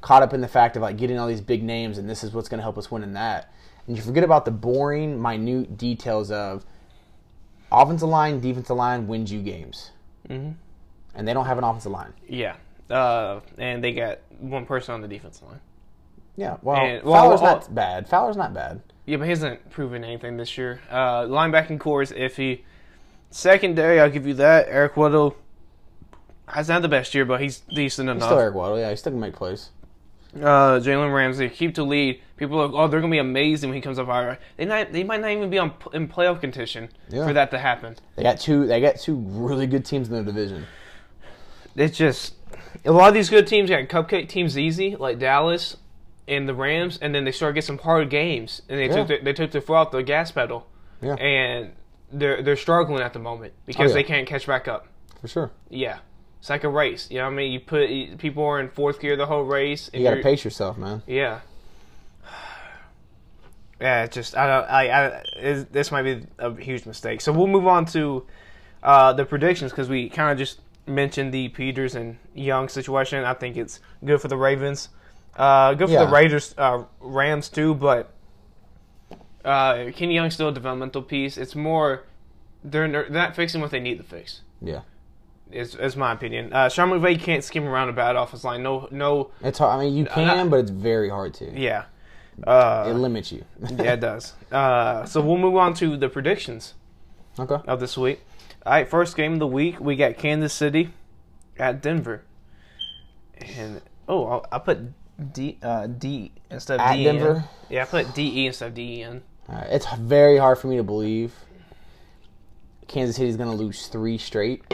caught 0.00 0.22
up 0.22 0.32
in 0.32 0.40
the 0.40 0.48
fact 0.48 0.76
of 0.76 0.82
like 0.82 0.96
getting 0.96 1.18
all 1.18 1.26
these 1.26 1.40
big 1.40 1.62
names 1.62 1.98
and 1.98 2.08
this 2.08 2.22
is 2.22 2.32
what's 2.32 2.48
going 2.48 2.58
to 2.58 2.62
help 2.62 2.78
us 2.78 2.90
win 2.90 3.02
in 3.02 3.14
that, 3.14 3.52
and 3.86 3.96
you 3.96 4.02
forget 4.02 4.24
about 4.24 4.44
the 4.44 4.50
boring, 4.50 5.20
minute 5.20 5.76
details 5.76 6.30
of 6.30 6.64
offensive 7.70 8.08
line, 8.08 8.40
defensive 8.40 8.76
line 8.76 9.06
wins 9.06 9.32
you 9.32 9.42
games, 9.42 9.90
mm-hmm. 10.28 10.52
and 11.14 11.28
they 11.28 11.32
don't 11.32 11.46
have 11.46 11.58
an 11.58 11.64
offensive 11.64 11.92
line. 11.92 12.12
Yeah, 12.28 12.56
uh, 12.90 13.40
and 13.58 13.82
they 13.82 13.92
got 13.92 14.18
one 14.38 14.66
person 14.66 14.94
on 14.94 15.00
the 15.00 15.08
defensive 15.08 15.46
line. 15.48 15.60
Yeah, 16.36 16.56
well, 16.62 16.76
And- 16.76 17.02
well, 17.04 17.14
Fowler's 17.22 17.40
well, 17.40 17.56
not 17.56 17.74
bad. 17.74 18.08
Fowler's 18.08 18.36
not 18.36 18.52
bad. 18.52 18.80
Yeah, 19.06 19.18
but 19.18 19.24
he 19.24 19.30
hasn't 19.30 19.70
proven 19.70 20.02
anything 20.02 20.36
this 20.36 20.56
year. 20.58 20.80
Uh, 20.90 21.22
linebacking 21.24 21.78
core 21.78 22.02
is 22.02 22.10
iffy. 22.12 22.62
Secondary, 23.30 24.00
I'll 24.00 24.10
give 24.10 24.26
you 24.26 24.34
that. 24.34 24.66
Eric 24.68 24.94
Weddle 24.94 25.34
has 26.48 26.68
not 26.68 26.82
the 26.82 26.88
best 26.88 27.14
year, 27.14 27.24
but 27.24 27.40
he's 27.40 27.60
decent 27.60 28.08
He's 28.08 28.16
enough. 28.16 28.28
still 28.28 28.38
Eric 28.38 28.54
Waddle. 28.54 28.78
Yeah, 28.78 28.90
He's 28.90 29.00
still 29.00 29.12
can 29.12 29.20
make 29.20 29.34
plays. 29.34 29.70
Uh, 30.36 30.80
Jalen 30.80 31.14
Ramsey 31.14 31.48
keep 31.48 31.74
the 31.76 31.84
lead. 31.84 32.20
People 32.36 32.60
are 32.60 32.66
like, 32.66 32.74
oh, 32.74 32.88
they're 32.88 33.00
gonna 33.00 33.10
be 33.10 33.18
amazing 33.18 33.70
when 33.70 33.76
he 33.76 33.80
comes 33.80 33.98
up. 34.00 34.06
Higher. 34.06 34.38
They 34.56 34.64
not, 34.64 34.92
they 34.92 35.04
might 35.04 35.20
not 35.20 35.30
even 35.30 35.48
be 35.50 35.58
on 35.58 35.72
in 35.92 36.08
playoff 36.08 36.40
contention 36.40 36.88
Yeah. 37.08 37.26
for 37.26 37.32
that 37.34 37.50
to 37.52 37.58
happen. 37.58 37.96
They 38.16 38.24
got 38.24 38.40
two. 38.40 38.66
They 38.66 38.80
got 38.80 38.96
two 38.96 39.14
really 39.14 39.66
good 39.68 39.84
teams 39.84 40.08
in 40.08 40.14
the 40.14 40.24
division. 40.24 40.64
It's 41.76 41.96
just 41.96 42.34
a 42.84 42.92
lot 42.92 43.08
of 43.08 43.14
these 43.14 43.30
good 43.30 43.46
teams 43.46 43.70
got 43.70 43.82
cupcake 43.88 44.28
teams 44.28 44.56
easy, 44.58 44.96
like 44.96 45.18
Dallas 45.18 45.76
and 46.26 46.48
the 46.48 46.54
Rams, 46.54 46.98
and 47.02 47.14
then 47.14 47.24
they 47.24 47.32
start 47.32 47.54
getting 47.54 47.66
some 47.66 47.78
hard 47.78 48.10
games, 48.10 48.62
and 48.68 48.78
they 48.78 48.86
Yeah. 48.88 48.94
took 48.96 49.08
their, 49.08 49.18
they 49.22 49.32
took 49.32 49.50
their 49.50 49.60
foot 49.60 49.74
off 49.74 49.90
the 49.90 50.02
gas 50.02 50.30
pedal, 50.32 50.66
Yeah, 51.02 51.14
and 51.14 51.72
they're 52.12 52.42
they're 52.42 52.56
struggling 52.56 53.02
at 53.02 53.12
the 53.12 53.18
moment 53.18 53.52
because 53.66 53.86
Oh, 53.92 53.94
yeah. 53.96 54.02
they 54.02 54.04
can't 54.04 54.26
catch 54.26 54.46
back 54.46 54.68
up. 54.68 54.88
for 55.20 55.28
sure. 55.28 55.50
Yeah. 55.70 55.98
It's 56.40 56.50
like 56.50 56.64
a 56.64 56.68
race. 56.68 57.08
You 57.10 57.18
know 57.18 57.24
what 57.24 57.32
I 57.32 57.34
mean? 57.36 57.52
You 57.52 57.60
put 57.60 57.88
you- 57.88 58.16
people 58.18 58.44
are 58.44 58.60
in 58.60 58.68
fourth 58.68 59.00
gear 59.00 59.16
the 59.16 59.24
whole 59.26 59.42
race. 59.44 59.88
and 59.92 60.02
You 60.02 60.10
got 60.10 60.16
to 60.16 60.22
pace 60.22 60.44
yourself, 60.44 60.76
man. 60.76 61.02
Yeah. 61.06 61.40
Yeah, 63.80 64.04
it's 64.04 64.14
just 64.14 64.36
I 64.36 64.46
don't 64.46 64.70
I, 64.70 64.88
I 64.88 65.06
it, 65.36 65.72
this 65.72 65.90
might 65.90 66.02
be 66.02 66.26
a 66.38 66.54
huge 66.54 66.86
mistake. 66.86 67.20
So 67.20 67.32
we'll 67.32 67.46
move 67.48 67.66
on 67.66 67.84
to 67.86 68.24
uh, 68.82 69.12
the 69.14 69.24
predictions 69.24 69.72
because 69.72 69.88
we 69.88 70.08
kind 70.08 70.30
of 70.30 70.38
just 70.38 70.60
mentioned 70.86 71.32
the 71.32 71.48
Peters 71.48 71.94
and 71.94 72.18
Young 72.34 72.68
situation. 72.68 73.24
I 73.24 73.34
think 73.34 73.56
it's 73.56 73.80
good 74.04 74.20
for 74.20 74.28
the 74.28 74.36
Ravens, 74.36 74.88
uh, 75.36 75.74
good 75.74 75.88
for 75.88 75.94
Yeah. 75.94 76.04
the 76.04 76.12
Raiders, 76.12 76.54
uh, 76.58 76.84
Rams 77.00 77.48
too. 77.48 77.74
But 77.74 78.10
uh, 79.44 79.90
Kenny 79.94 80.14
Young's 80.14 80.34
still 80.34 80.48
a 80.48 80.52
developmental 80.52 81.02
piece. 81.02 81.36
It's 81.36 81.54
more 81.54 82.04
they're, 82.62 82.88
they're 82.90 83.08
not 83.10 83.36
fixing 83.36 83.60
what 83.60 83.70
they 83.70 83.80
need 83.80 83.98
to 83.98 84.04
fix. 84.04 84.40
Yeah, 84.62 84.80
Is, 85.52 85.74
is 85.74 85.96
my 85.96 86.12
opinion. 86.12 86.52
Uh, 86.52 86.68
Sean 86.70 86.88
McVay 86.90 87.20
can't 87.20 87.44
skim 87.44 87.66
around 87.68 87.90
a 87.90 87.92
bad 87.92 88.16
offensive 88.16 88.44
line. 88.44 88.62
No, 88.62 88.88
no, 88.90 89.30
it's 89.42 89.58
hard. 89.58 89.78
I 89.78 89.84
mean, 89.84 89.94
you 89.96 90.06
can, 90.06 90.48
but 90.48 90.60
it's 90.60 90.70
very 90.70 91.10
hard 91.10 91.34
to. 91.34 91.50
yeah. 91.58 91.84
Uh, 92.44 92.86
It 92.88 92.94
limits 92.94 93.30
you. 93.30 93.44
yeah, 93.76 93.92
it 93.92 94.00
does. 94.00 94.32
Uh, 94.50 95.04
so 95.04 95.20
we'll 95.20 95.36
move 95.38 95.54
on 95.56 95.72
to 95.74 95.96
the 95.96 96.08
predictions 96.08 96.74
okay. 97.38 97.58
of 97.68 97.78
this 97.78 97.96
week. 97.96 98.20
All 98.66 98.72
right, 98.72 98.88
first 98.88 99.14
game 99.14 99.34
of 99.34 99.38
the 99.40 99.46
week, 99.46 99.78
we 99.78 99.94
got 99.94 100.16
Kansas 100.16 100.54
City 100.54 100.90
at 101.58 101.82
Denver, 101.82 102.22
and 103.38 103.82
oh, 104.08 104.24
I'll, 104.24 104.46
I 104.50 104.58
put 104.58 104.78
D 105.34 105.58
uh, 105.62 105.86
D 105.86 106.32
instead 106.50 106.76
of 106.76 106.80
At 106.80 106.96
D. 106.96 107.04
Denver? 107.04 107.44
Yeah, 107.68 107.82
I 107.82 107.84
put 107.84 108.14
D 108.14 108.42
E 108.42 108.46
instead 108.46 108.68
of 108.68 108.74
D 108.74 109.02
E. 109.02 109.04
All 109.04 109.20
right. 109.48 109.66
It's 109.68 109.86
very 109.96 110.38
hard 110.38 110.56
for 110.56 110.68
me 110.68 110.78
to 110.78 110.82
believe 110.82 111.34
Kansas 112.88 113.16
City's 113.16 113.36
going 113.36 113.50
to 113.50 113.56
lose 113.56 113.88
three 113.88 114.16
straight. 114.16 114.64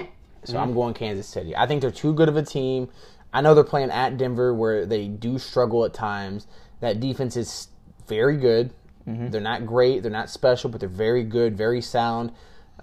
So 0.45 0.57
I'm 0.57 0.73
going 0.73 0.95
Kansas 0.95 1.27
City. 1.27 1.57
I 1.57 1.67
think 1.67 1.83
they're 1.83 1.91
too 1.91 2.15
good 2.15 2.29
of 2.29 2.37
a 2.37 2.43
team. 2.43 2.89
I 3.33 3.41
know 3.41 3.55
they're 3.55 3.65
playing 3.65 3.91
at 3.91 4.17
Denver 4.17 4.55
where 4.55 4.87
they 4.87 5.09
do 5.09 5.39
struggle 5.39 5.85
at 5.85 5.93
times. 5.93 6.47
That 6.79 7.01
defense 7.01 7.37
is 7.37 7.69
very 8.07 8.37
good. 8.37 8.73
They're 9.05 9.41
not 9.41 9.67
great. 9.67 10.03
They're 10.03 10.13
not 10.13 10.31
special, 10.31 10.71
but 10.71 10.79
they're 10.79 10.89
very 10.89 11.25
good, 11.25 11.57
very 11.57 11.83
sound. 11.83 12.31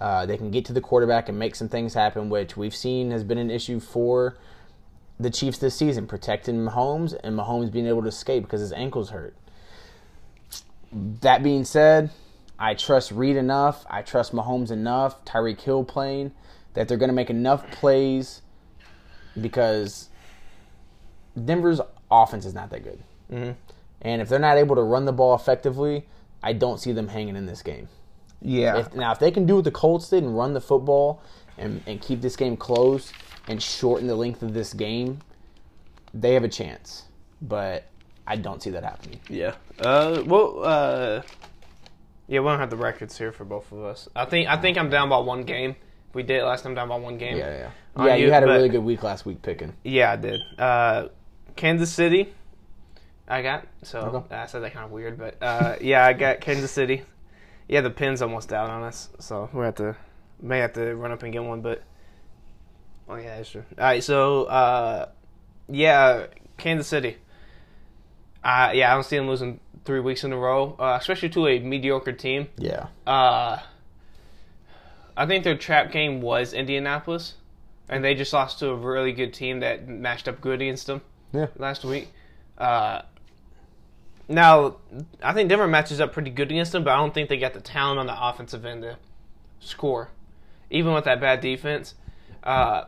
Uh, 0.00 0.26
they 0.26 0.36
can 0.36 0.50
get 0.50 0.64
to 0.64 0.72
the 0.72 0.80
quarterback 0.80 1.28
and 1.28 1.38
make 1.38 1.54
some 1.54 1.68
things 1.68 1.94
happen, 1.94 2.30
which 2.30 2.56
we've 2.56 2.74
seen 2.74 3.10
has 3.10 3.24
been 3.24 3.38
an 3.38 3.50
issue 3.50 3.80
for 3.80 4.36
the 5.18 5.30
Chiefs 5.30 5.58
this 5.58 5.74
season, 5.74 6.06
protecting 6.06 6.64
Mahomes 6.64 7.18
and 7.24 7.36
Mahomes 7.36 7.72
being 7.72 7.86
able 7.86 8.02
to 8.02 8.08
escape 8.08 8.44
because 8.44 8.60
his 8.60 8.72
ankle's 8.72 9.10
hurt. 9.10 9.34
That 10.92 11.42
being 11.42 11.64
said, 11.64 12.10
I 12.58 12.74
trust 12.74 13.10
Reid 13.10 13.36
enough. 13.36 13.84
I 13.90 14.02
trust 14.02 14.32
Mahomes 14.32 14.70
enough. 14.70 15.24
Tyreek 15.24 15.60
Hill 15.60 15.84
playing 15.84 16.32
that 16.74 16.86
they're 16.86 16.96
going 16.96 17.08
to 17.08 17.14
make 17.14 17.30
enough 17.30 17.68
plays 17.72 18.42
because 19.40 20.08
Denver's 21.44 21.80
offense 22.10 22.46
is 22.46 22.54
not 22.54 22.70
that 22.70 22.84
good. 22.84 23.02
Mm-hmm. 23.32 23.52
And 24.02 24.22
if 24.22 24.28
they're 24.28 24.38
not 24.38 24.56
able 24.56 24.76
to 24.76 24.82
run 24.82 25.04
the 25.04 25.12
ball 25.12 25.34
effectively, 25.34 26.06
I 26.42 26.52
don't 26.52 26.78
see 26.78 26.92
them 26.92 27.08
hanging 27.08 27.36
in 27.36 27.46
this 27.46 27.62
game. 27.62 27.88
Yeah, 28.40 28.78
If, 28.78 28.94
now, 28.94 29.12
if 29.12 29.18
they 29.18 29.30
can 29.30 29.46
do 29.46 29.56
what 29.56 29.64
the 29.64 29.70
Colts 29.70 30.10
did 30.10 30.22
and 30.22 30.36
run 30.36 30.52
the 30.52 30.60
football 30.60 31.22
and, 31.56 31.82
and 31.86 32.00
keep 32.00 32.20
this 32.20 32.36
game 32.36 32.56
close 32.56 33.12
and 33.48 33.60
shorten 33.62 34.06
the 34.06 34.14
length 34.14 34.42
of 34.42 34.54
this 34.54 34.72
game, 34.72 35.18
they 36.14 36.34
have 36.34 36.44
a 36.44 36.48
chance. 36.48 37.04
But 37.42 37.84
I 38.26 38.36
don't 38.36 38.62
see 38.62 38.70
that 38.70 38.84
happening. 38.84 39.20
yeah. 39.28 39.54
Uh, 39.80 40.22
well, 40.26 40.62
uh, 40.62 41.22
yeah, 42.28 42.40
we 42.40 42.46
don't 42.46 42.58
have 42.58 42.70
the 42.70 42.76
records 42.76 43.16
here 43.16 43.32
for 43.32 43.44
both 43.44 43.72
of 43.72 43.84
us. 43.84 44.08
I 44.14 44.26
think 44.26 44.48
I 44.48 44.56
think 44.56 44.76
I'm 44.76 44.90
down 44.90 45.08
by 45.08 45.18
one 45.18 45.44
game. 45.44 45.76
We 46.12 46.22
did 46.22 46.40
it 46.40 46.44
last 46.44 46.62
time 46.62 46.74
down 46.74 46.88
by 46.88 46.96
one 46.96 47.16
game. 47.16 47.36
Yeah, 47.36 47.58
yeah. 47.58 47.70
On 47.96 48.06
Yeah, 48.06 48.14
you, 48.16 48.26
you, 48.26 48.32
had 48.32 48.42
a 48.42 48.46
really 48.46 48.68
good 48.68 48.84
week 48.84 49.02
last 49.02 49.24
week 49.24 49.40
picking. 49.40 49.72
Yeah, 49.82 50.12
I 50.12 50.16
did. 50.16 50.40
Uh, 50.58 51.08
Kansas 51.56 51.92
City. 51.92 52.32
I 53.26 53.42
got 53.42 53.66
so 53.82 54.00
Okay. 54.00 54.34
I 54.34 54.46
said 54.46 54.62
that 54.62 54.72
kind 54.72 54.84
of 54.84 54.90
weird, 54.90 55.18
but 55.18 55.36
uh, 55.42 55.76
yeah, 55.80 56.04
I 56.04 56.12
got 56.12 56.40
Kansas 56.40 56.70
City. 56.70 57.02
Yeah, 57.68 57.82
the 57.82 57.90
pin's 57.90 58.22
almost 58.22 58.48
down 58.48 58.70
on 58.70 58.82
us, 58.82 59.10
so 59.18 59.48
we 59.52 59.64
have 59.64 59.74
to 59.76 59.96
may 60.40 60.58
have 60.60 60.72
to 60.74 60.94
run 60.94 61.12
up 61.12 61.22
and 61.22 61.32
get 61.32 61.44
one. 61.44 61.60
But 61.60 61.82
oh 63.08 63.16
yeah, 63.16 63.36
that's 63.36 63.50
true. 63.50 63.64
All 63.76 63.84
right, 63.84 64.02
so 64.02 64.44
uh, 64.44 65.08
yeah, 65.68 66.26
Kansas 66.56 66.86
City. 66.88 67.16
Uh, 68.42 68.70
yeah, 68.74 68.90
I 68.90 68.94
don't 68.94 69.04
see 69.04 69.16
them 69.16 69.28
losing 69.28 69.60
three 69.84 70.00
weeks 70.00 70.24
in 70.24 70.32
a 70.32 70.36
row, 70.38 70.76
uh, 70.78 70.96
especially 71.00 71.28
to 71.30 71.46
a 71.48 71.58
mediocre 71.58 72.12
team. 72.12 72.48
Yeah. 72.56 72.86
Uh, 73.06 73.58
I 75.16 75.26
think 75.26 75.44
their 75.44 75.56
trap 75.56 75.90
game 75.92 76.20
was 76.20 76.52
Indianapolis. 76.52 77.34
and 77.90 78.04
they 78.04 78.14
just 78.14 78.32
lost 78.34 78.58
to 78.58 78.68
a 78.68 78.74
really 78.76 79.12
good 79.12 79.32
team 79.32 79.60
that 79.60 79.88
matched 79.88 80.28
up 80.28 80.40
good 80.42 80.60
against 80.60 80.86
them 80.86 81.00
Yeah. 81.32 81.46
last 81.56 81.84
week. 81.86 82.12
Uh, 82.58 83.00
now, 84.28 84.76
I 85.22 85.32
think 85.32 85.48
Denver 85.48 85.66
matches 85.66 86.00
up 86.00 86.12
pretty 86.12 86.30
good 86.30 86.50
against 86.50 86.72
them, 86.72 86.84
but 86.84 86.92
I 86.92 86.96
don't 86.96 87.14
think 87.14 87.28
they 87.28 87.38
got 87.38 87.54
the 87.54 87.60
talent 87.60 87.98
on 87.98 88.06
the 88.06 88.28
offensive 88.28 88.64
end 88.64 88.82
to 88.82 88.98
score, 89.60 90.10
even 90.70 90.92
with 90.92 91.04
that 91.04 91.20
bad 91.20 91.40
defense. 91.40 91.94
Uh, 92.42 92.84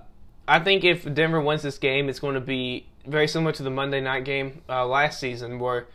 I 0.47 0.61
think 0.61 0.85
if 0.85 1.13
Denver 1.13 1.41
wins 1.41 1.63
this 1.63 1.79
game, 1.79 2.09
it's 2.09 2.21
going 2.21 2.35
to 2.35 2.41
be 2.41 2.87
very 3.07 3.27
similar 3.27 3.53
to 3.53 3.63
the 3.63 3.71
Monday 3.71 4.01
night 4.01 4.25
game 4.25 4.63
uh, 4.69 4.87
last 4.87 5.19
season, 5.19 5.59
where 5.59 5.87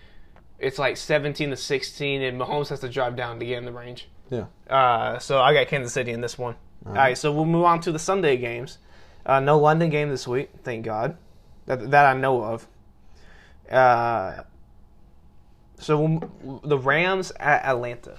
it's 0.58 0.80
like 0.80 0.98
17 0.98 1.52
to 1.52 1.58
16, 1.58 2.22
and 2.22 2.42
Mahomes 2.42 2.70
has 2.70 2.80
to 2.80 2.90
drive 2.90 3.16
down 3.16 3.40
to 3.40 3.46
get 3.46 3.60
in 3.60 3.66
the 3.66 3.72
range. 3.72 4.10
Yeah. 4.32 4.46
Uh, 4.68 5.20
so 5.20 5.40
I 5.42 5.54
got 5.54 5.68
Kansas 5.68 5.94
City 5.94 6.12
in 6.12 6.22
this 6.22 6.38
one. 6.38 6.56
All 6.86 6.94
right, 6.94 7.18
so 7.18 7.32
we'll 7.32 7.46
move 7.46 7.66
on 7.66 7.80
to 7.82 7.92
the 7.92 8.00
Sunday 8.00 8.38
games. 8.38 8.78
Uh, 9.26 9.40
no 9.40 9.58
London 9.58 9.90
game 9.90 10.10
this 10.10 10.28
week, 10.28 10.50
thank 10.64 10.86
God, 10.86 11.18
that 11.66 11.90
that 11.92 12.06
I 12.06 12.14
know 12.14 12.44
of. 12.44 12.68
So 15.80 16.22
the 16.64 16.78
Rams 16.78 17.32
at 17.40 17.64
Atlanta. 17.66 18.16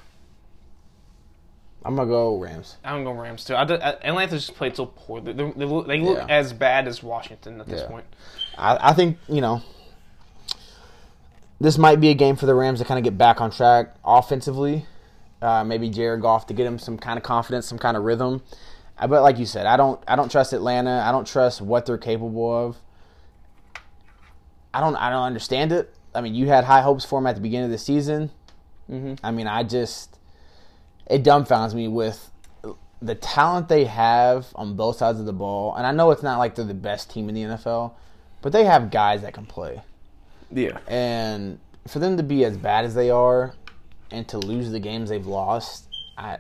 I'm 1.84 1.94
gonna 1.94 2.08
go 2.08 2.36
Rams. 2.38 2.76
I'm 2.84 3.04
going 3.04 3.04
to 3.04 3.12
go 3.12 3.22
Rams 3.22 3.44
too. 3.44 3.54
I, 3.54 3.64
did- 3.64 3.80
uh, 3.80 3.94
Atlanta 4.02 4.32
just 4.32 4.56
played 4.56 4.74
so 4.74 4.86
poor. 4.86 5.20
They, 5.20 5.32
they, 5.32 5.50
they 5.52 5.66
look, 5.66 5.88
Yeah. 5.88 6.26
as 6.28 6.52
bad 6.52 6.88
as 6.88 7.00
Washington 7.02 7.60
at 7.60 7.66
this 7.68 7.82
Yeah. 7.82 7.86
point. 7.88 8.04
I, 8.58 8.90
I 8.90 8.92
think 8.92 9.18
you 9.28 9.40
know 9.40 9.62
this 11.60 11.78
might 11.78 12.00
be 12.00 12.08
a 12.10 12.14
game 12.14 12.34
for 12.36 12.46
the 12.46 12.54
Rams 12.54 12.80
to 12.80 12.84
kind 12.84 12.98
of 12.98 13.04
get 13.04 13.16
back 13.16 13.40
on 13.40 13.50
track 13.50 13.94
offensively. 14.04 14.84
Uh, 15.40 15.62
maybe 15.64 15.88
Jared 15.88 16.22
Goff 16.22 16.46
to 16.48 16.54
get 16.54 16.66
him 16.66 16.78
some 16.78 16.98
kind 16.98 17.16
of 17.18 17.22
confidence, 17.22 17.66
some 17.66 17.78
kind 17.78 17.96
of 17.96 18.02
rhythm. 18.02 18.42
Uh, 18.98 19.06
But 19.06 19.22
like 19.22 19.38
you 19.38 19.46
said, 19.46 19.66
I 19.66 19.76
don't 19.76 20.02
I 20.08 20.16
don't 20.16 20.30
trust 20.30 20.52
Atlanta. 20.52 21.04
I 21.06 21.12
don't 21.12 21.26
trust 21.26 21.60
what 21.62 21.86
they're 21.86 21.98
capable 21.98 22.52
of. 22.52 22.76
I 24.74 24.80
don't 24.80 24.96
I 24.96 25.08
don't 25.10 25.22
understand 25.22 25.70
it. 25.72 25.94
I 26.16 26.20
mean, 26.20 26.35
you 26.35 26.48
had 26.48 26.64
high 26.64 26.81
hopes 26.81 27.05
for 27.05 27.20
them 27.20 27.26
at 27.26 27.35
the 27.35 27.40
beginning 27.40 27.66
of 27.66 27.70
the 27.70 27.79
season. 27.79 28.31
Mm-hmm. 28.90 29.14
I 29.24 29.31
mean, 29.31 29.46
I 29.46 29.62
just 29.62 30.18
it 31.07 31.22
dumbfounds 31.22 31.74
me 31.74 31.88
with 31.88 32.31
the 33.00 33.14
talent 33.14 33.68
they 33.68 33.85
have 33.85 34.46
on 34.55 34.74
both 34.74 34.96
sides 34.96 35.20
of 35.20 35.26
the 35.26 35.33
ball. 35.33 35.74
And 35.76 35.87
I 35.87 35.92
know 35.92 36.11
it's 36.11 36.22
not 36.22 36.38
like 36.38 36.55
they're 36.55 36.64
the 36.64 36.74
best 36.74 37.11
team 37.11 37.29
in 37.29 37.35
the 37.35 37.42
NFL, 37.42 37.92
but 38.42 38.52
they 38.52 38.64
have 38.64 38.90
guys 38.90 39.22
that 39.22 39.35
can 39.35 39.46
play. 39.46 39.83
Yeah. 40.50 40.79
And 40.87 41.59
for 41.87 41.98
them 41.98 42.16
to 42.16 42.22
be 42.22 42.44
as 42.44 42.57
bad 42.57 42.85
as 42.85 42.94
they 42.94 43.11
are 43.11 43.55
and 44.11 44.26
to 44.29 44.38
lose 44.38 44.70
the 44.70 44.81
games 44.81 45.11
they've 45.11 45.26
lost, 45.26 45.88
I 46.16 46.38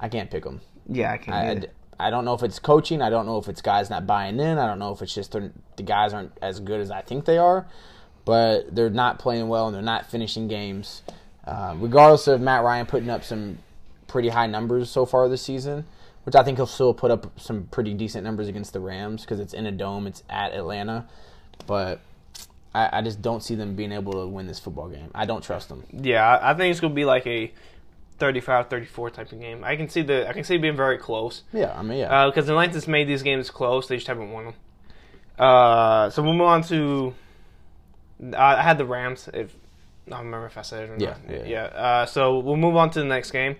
I 0.00 0.08
can't 0.08 0.30
pick 0.30 0.44
them. 0.44 0.60
Yeah, 0.88 1.12
I 1.12 1.18
can't. 1.18 1.66
I, 2.00 2.06
I 2.06 2.10
don't 2.10 2.24
know 2.24 2.34
if 2.34 2.42
it's 2.42 2.58
coaching. 2.58 3.00
I 3.02 3.10
don't 3.10 3.26
know 3.26 3.38
if 3.38 3.48
it's 3.48 3.62
guys 3.62 3.88
not 3.90 4.06
buying 4.06 4.38
in. 4.38 4.58
I 4.58 4.66
don't 4.66 4.78
know 4.78 4.92
if 4.92 5.02
it's 5.02 5.14
just 5.14 5.32
the 5.32 5.82
guys 5.82 6.12
aren't 6.12 6.32
as 6.42 6.60
good 6.60 6.80
as 6.80 6.90
I 6.90 7.00
think 7.00 7.24
they 7.24 7.38
are. 7.38 7.66
But 8.26 8.74
they're 8.74 8.90
not 8.90 9.18
playing 9.18 9.48
well 9.48 9.66
and 9.66 9.74
they're 9.74 9.82
not 9.82 10.10
finishing 10.10 10.48
games. 10.48 11.02
Uh, 11.46 11.74
regardless 11.78 12.26
of 12.26 12.40
Matt 12.42 12.64
Ryan 12.64 12.84
putting 12.84 13.08
up 13.08 13.24
some 13.24 13.58
pretty 14.08 14.28
high 14.28 14.46
numbers 14.46 14.90
so 14.90 15.06
far 15.06 15.28
this 15.28 15.40
season, 15.40 15.86
which 16.24 16.34
I 16.34 16.42
think 16.42 16.58
he'll 16.58 16.66
still 16.66 16.92
put 16.92 17.10
up 17.10 17.38
some 17.40 17.68
pretty 17.70 17.94
decent 17.94 18.24
numbers 18.24 18.48
against 18.48 18.72
the 18.72 18.80
Rams 18.80 19.22
because 19.22 19.40
it's 19.40 19.54
in 19.54 19.64
a 19.64 19.72
dome, 19.72 20.06
it's 20.06 20.24
at 20.28 20.52
Atlanta. 20.52 21.06
But 21.66 22.00
I, 22.74 22.98
I 22.98 23.02
just 23.02 23.22
don't 23.22 23.42
see 23.42 23.54
them 23.54 23.74
being 23.74 23.92
able 23.92 24.12
to 24.12 24.26
win 24.26 24.46
this 24.46 24.58
football 24.58 24.88
game. 24.88 25.10
I 25.14 25.24
don't 25.24 25.42
trust 25.42 25.68
them. 25.68 25.84
Yeah, 25.92 26.38
I, 26.42 26.52
think 26.54 26.72
it's 26.72 26.80
gonna 26.80 26.94
be 26.94 27.04
like 27.04 27.26
a 27.26 27.52
35-34 28.18 29.12
type 29.12 29.32
of 29.32 29.40
game. 29.40 29.64
I 29.64 29.76
can 29.76 29.88
see 29.88 30.02
the 30.02 30.28
I 30.28 30.32
can 30.32 30.44
see 30.44 30.56
it 30.56 30.62
being 30.62 30.76
very 30.76 30.98
close. 30.98 31.42
Yeah, 31.52 31.72
I 31.78 31.82
mean, 31.82 31.98
yeah. 31.98 32.26
because 32.26 32.48
Atlanta's 32.48 32.88
made 32.88 33.08
these 33.08 33.22
games 33.22 33.50
close. 33.50 33.86
They 33.86 33.96
just 33.96 34.08
haven't 34.08 34.30
won 34.32 34.46
them. 34.46 34.54
Uh, 35.38 36.10
so 36.10 36.22
we'll 36.22 36.32
move 36.32 36.42
on 36.48 36.62
to. 36.64 37.14
I 38.34 38.56
I 38.56 38.62
had 38.62 38.78
the 38.78 38.84
Rams. 38.86 39.28
If 39.32 39.54
I 40.06 40.10
don't 40.10 40.18
remember 40.26 40.46
if 40.46 40.56
I 40.56 40.62
said 40.62 40.84
it 40.88 40.90
or 40.92 40.96
Yeah, 40.98 41.16
not. 41.28 41.46
yeah. 41.48 41.64
Uh, 41.64 42.06
so 42.06 42.38
we'll 42.38 42.56
move 42.56 42.76
on 42.76 42.90
to 42.90 42.98
the 43.00 43.04
next 43.06 43.30
game. 43.32 43.56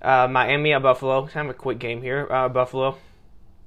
Uh, 0.00 0.28
Miami 0.28 0.72
at 0.72 0.82
Buffalo. 0.82 1.26
Kind 1.26 1.48
of 1.48 1.54
a 1.54 1.58
quick 1.58 1.78
game 1.78 2.02
here. 2.02 2.26
Uh, 2.30 2.48
Buffalo. 2.48 2.96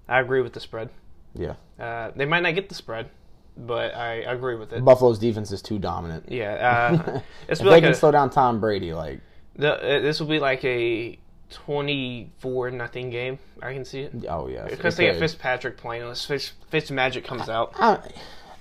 I 0.08 0.20
agree 0.20 0.42
with 0.42 0.54
the 0.54 0.60
spread. 0.60 0.90
yeah. 1.36 1.56
Uh, 1.80 2.12
they 2.16 2.26
might 2.26 2.40
not 2.42 2.56
get 2.56 2.70
the 2.70 2.76
spread, 2.76 3.10
but 3.56 3.94
I 3.94 4.16
agree 4.16 4.56
with 4.56 4.74
it. 4.74 4.84
Buffalo's 4.84 5.20
defense 5.20 5.52
is 5.52 5.62
too 5.62 5.78
dominant. 5.78 6.26
yeah, 6.32 6.98
uh, 7.06 7.20
it's 7.48 7.60
if 7.62 7.66
be 7.66 7.70
they 7.70 7.82
can 7.82 7.92
a, 7.92 7.94
slow 7.94 8.10
down 8.10 8.32
Tom 8.32 8.60
Brady, 8.60 8.94
like 8.94 9.20
the, 9.56 9.74
uh, 9.76 10.00
this 10.02 10.20
will 10.20 10.28
be 10.28 10.40
like 10.40 10.64
a 10.66 11.20
twenty-four 11.52 12.72
nothing 12.72 13.10
game. 13.12 13.38
I 13.62 13.74
can 13.74 13.86
see 13.86 14.02
it. 14.02 14.26
oh 14.28 14.48
yeah, 14.48 14.68
Because 14.68 14.96
they 14.98 15.06
get. 15.06 15.20
Fitzpatrick 15.20 15.78
playing, 15.78 16.02
unless 16.04 16.26
Fitz, 16.26 16.54
Fitz 16.70 16.90
magic 16.92 17.26
comes 17.26 17.48
out. 17.50 17.74
I, 17.76 18.00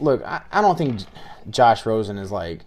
look, 0.01 0.23
I, 0.25 0.43
I 0.53 0.61
don't 0.61 0.77
think 0.79 1.01
Josh 1.51 1.87
Rosen 1.87 2.19
is 2.19 2.31
like 2.33 2.63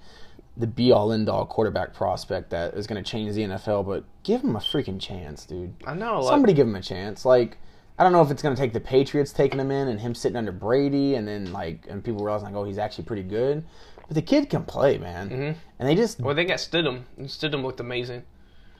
the 0.57 0.67
be 0.67 0.91
all 0.91 1.11
end 1.13 1.29
all 1.29 1.45
quarterback 1.45 1.93
prospect 1.93 2.49
that 2.49 2.73
is 2.73 2.85
going 2.87 3.01
to 3.01 3.09
change 3.09 3.33
the 3.33 3.41
NFL, 3.41 3.85
but 3.85 4.03
give 4.23 4.41
him 4.41 4.55
a 4.55 4.59
freaking 4.59 4.99
chance, 4.99 5.45
dude. 5.45 5.73
I 5.85 5.93
know. 5.93 6.21
Like, 6.21 6.29
Somebody 6.31 6.53
give 6.53 6.67
him 6.67 6.75
a 6.75 6.81
chance. 6.81 7.23
Like, 7.25 7.57
I 7.97 8.03
don't 8.03 8.11
know 8.11 8.21
if 8.21 8.31
it's 8.31 8.41
going 8.41 8.55
to 8.55 8.61
take 8.61 8.73
the 8.73 8.79
Patriots 8.79 9.31
taking 9.31 9.59
him 9.59 9.71
in 9.71 9.87
and 9.87 9.99
him 9.99 10.13
sitting 10.15 10.35
under 10.37 10.51
Brady, 10.51 11.15
and 11.15 11.27
then 11.27 11.51
like, 11.53 11.85
and 11.89 12.03
people 12.03 12.23
realizing 12.23 12.47
like, 12.47 12.55
oh, 12.55 12.65
he's 12.65 12.77
actually 12.77 13.05
pretty 13.05 13.23
good. 13.23 13.63
But 14.07 14.15
the 14.15 14.21
kid 14.21 14.49
can 14.49 14.63
play, 14.65 14.97
man. 14.97 15.29
Mhm. 15.29 15.55
And 15.79 15.87
they 15.89 15.95
just 15.95 16.19
well, 16.19 16.33
they 16.35 16.43
got 16.45 16.57
Stidham. 16.57 17.03
and 17.17 17.27
Stidham 17.27 17.61
looked 17.63 17.79
amazing. 17.79 18.23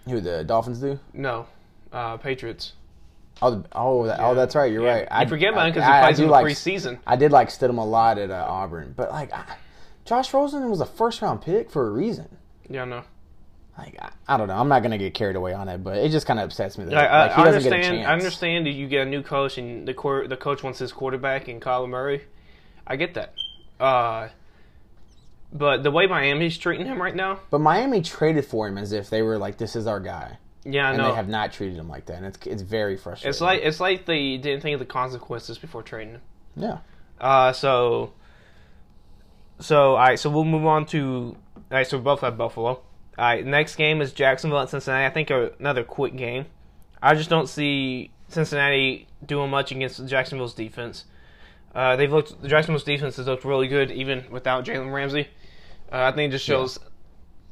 who 0.06 0.20
the 0.22 0.44
Dolphins 0.44 0.80
do? 0.80 1.00
No, 1.14 1.46
uh, 1.94 2.18
Patriots. 2.18 2.74
Oh, 3.42 3.64
oh, 3.74 4.06
that, 4.08 4.20
oh, 4.20 4.36
that's 4.36 4.56
right. 4.56 4.72
You're 4.72 4.84
Yeah. 4.86 5.06
right. 5.10 5.22
You 5.24 5.30
forget 5.30 5.54
about 5.54 5.68
him 5.68 5.74
because 5.74 5.88
I- 5.88 5.92
he 5.92 5.98
I 6.00 6.02
plays 6.08 6.18
do 6.18 6.24
in 6.24 6.28
the 6.28 6.32
like- 6.34 6.46
preseason. 6.46 7.00
I 7.08 7.16
did 7.16 7.32
like 7.32 7.50
Stidham 7.50 7.78
a 7.78 7.82
lot 7.82 8.18
at 8.18 8.32
uh, 8.32 8.46
Auburn, 8.48 8.94
but 8.98 9.12
like 9.12 9.32
I, 9.34 9.44
Josh 10.06 10.34
Rosen 10.34 10.70
was 10.70 10.82
a 10.82 10.86
first 10.86 11.22
round 11.22 11.42
pick 11.42 11.70
for 11.72 11.88
a 11.88 11.90
reason. 11.92 12.38
Yeah, 12.70 12.86
no. 12.86 13.04
Like 13.78 13.96
I, 14.02 14.10
I 14.28 14.36
don't 14.38 14.48
know, 14.50 14.56
I'm 14.58 14.68
not 14.68 14.84
gonna 14.84 14.98
get 14.98 15.14
carried 15.14 15.38
away 15.38 15.54
on 15.54 15.70
it, 15.70 15.82
but 15.84 15.98
it 15.98 16.10
just 16.10 16.28
kind 16.28 16.38
of 16.40 16.46
upsets 16.46 16.78
me 16.78 16.84
that 16.86 16.96
I, 16.96 17.06
I, 17.06 17.22
like, 17.28 17.36
he 17.36 17.42
I 17.42 17.46
doesn't 17.46 17.64
get 17.64 17.72
a 17.72 17.76
understand. 17.76 17.98
chance. 18.00 18.08
I 18.10 18.14
understand 18.14 18.66
that 18.66 18.72
you 18.72 18.88
get 18.90 19.08
a 19.08 19.10
new 19.10 19.24
coach 19.24 19.58
and 19.58 19.88
the 19.88 20.26
the 20.28 20.36
coach 20.38 20.62
wants 20.64 20.80
his 20.80 20.92
quarterback 20.92 21.48
and 21.48 21.62
Kyler 21.62 21.88
Murray. 21.88 22.24
I 22.86 22.98
get 22.98 23.14
that. 23.14 23.34
Uh, 23.80 24.28
but 25.54 25.84
the 25.84 25.92
way 25.92 26.06
Miami's 26.08 26.58
treating 26.58 26.86
him 26.86 27.02
right 27.02 27.16
now, 27.16 27.40
But 27.50 27.60
Miami 27.62 28.02
traded 28.02 28.46
for 28.46 28.68
him 28.68 28.78
as 28.78 28.92
if 28.92 29.10
they 29.10 29.22
were 29.22 29.38
like, 29.38 29.58
"This 29.58 29.76
is 29.76 29.88
our 29.88 30.00
guy," 30.02 30.38
yeah, 30.74 30.88
I 30.88 30.90
and 30.90 30.98
know. 31.00 31.10
they 31.10 31.16
have 31.16 31.30
not 31.30 31.52
treated 31.54 31.78
him 31.78 31.90
like 31.90 32.06
that, 32.08 32.18
and 32.18 32.26
it's 32.26 32.40
it's 32.46 32.62
very 32.62 32.98
frustrating. 32.98 33.30
It's 33.30 33.42
like 33.42 33.62
it's 33.64 33.80
like 33.80 34.06
they 34.06 34.38
didn't 34.38 34.62
think 34.62 34.74
of 34.74 34.80
the 34.80 34.86
consequences 34.86 35.58
before 35.58 35.84
trading 35.84 36.16
him. 36.16 36.22
yeah, 36.56 36.78
Uh, 37.20 37.52
so, 37.54 38.14
so 39.60 39.92
all 39.92 39.98
right, 39.98 40.20
so 40.20 40.30
we'll 40.30 40.46
move 40.46 40.66
on 40.66 40.86
to 40.88 41.36
all 41.56 41.64
right. 41.70 41.88
So 41.88 41.98
we 41.98 42.04
both 42.04 42.22
have 42.22 42.38
Buffalo. 42.38 42.68
All 42.70 42.82
right, 43.18 43.46
next 43.46 43.76
game 43.76 44.02
is 44.02 44.14
Jacksonville 44.14 44.60
at 44.60 44.70
Cincinnati. 44.70 45.06
I 45.06 45.10
think 45.10 45.30
another 45.60 45.84
quick 45.84 46.16
game. 46.16 46.46
I 47.02 47.16
just 47.16 47.30
don't 47.30 47.48
see 47.50 48.12
Cincinnati 48.30 49.08
doing 49.26 49.50
much 49.50 49.72
against 49.72 50.06
Jacksonville's 50.08 50.54
defense. 50.54 51.06
Uh, 51.76 51.96
they've 51.96 52.12
looked 52.12 52.42
Jacksonville's 52.44 52.84
defense 52.84 53.18
has 53.18 53.28
looked 53.28 53.46
really 53.46 53.68
good 53.68 53.92
even 53.92 54.26
without 54.32 54.66
Jalen 54.66 54.94
Ramsey. 54.94 55.28
Uh, 55.92 56.04
I 56.04 56.12
think 56.12 56.30
it 56.30 56.32
just 56.34 56.46
shows 56.46 56.80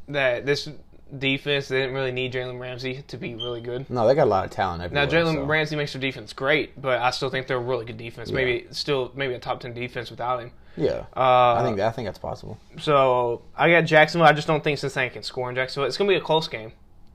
that 0.08 0.46
this 0.46 0.70
defense 1.18 1.68
they 1.70 1.80
didn't 1.80 1.94
really 1.96 2.12
need 2.12 2.34
Jalen 2.34 2.60
Ramsey 2.60 3.04
to 3.08 3.18
be 3.18 3.36
really 3.36 3.62
good. 3.62 3.90
no, 3.90 4.08
they 4.08 4.16
got 4.16 4.26
a 4.26 4.30
lot 4.30 4.44
of 4.46 4.52
talent. 4.52 4.92
Now 4.92 5.06
Jalen 5.06 5.34
so. 5.36 5.44
Ramsey 5.46 5.76
makes 5.76 5.94
their 5.94 6.02
defense 6.02 6.34
great, 6.34 6.80
but 6.82 7.00
I 7.02 7.12
still 7.12 7.30
think 7.30 7.48
they're 7.48 7.58
a 7.58 7.62
really 7.62 7.86
good 7.86 7.98
defense. 7.98 8.30
Yeah. 8.30 8.36
Maybe 8.36 8.68
still 8.72 9.12
maybe 9.16 9.34
a 9.34 9.40
top 9.40 9.60
ten 9.62 9.74
defense 9.74 10.10
without 10.12 10.42
him. 10.42 10.52
yeah, 10.76 11.06
Uh, 11.16 11.56
I 11.56 11.62
think 11.64 11.80
I 11.80 11.92
think 11.92 12.08
that's 12.08 12.20
possible. 12.20 12.58
so. 12.80 13.42
I 13.56 13.70
got 13.72 13.82
Jacksonville. 13.82 14.28
I 14.28 14.34
just 14.34 14.48
don't 14.48 14.64
think 14.64 14.78
Cincinnati 14.80 15.14
can 15.14 15.24
score 15.24 15.50
in 15.50 15.56
Jacksonville. 15.56 15.88
It's 15.88 15.98
gonna 15.98 16.10
be 16.10 16.16
a 16.16 16.22
close 16.22 16.48
game. 16.48 16.74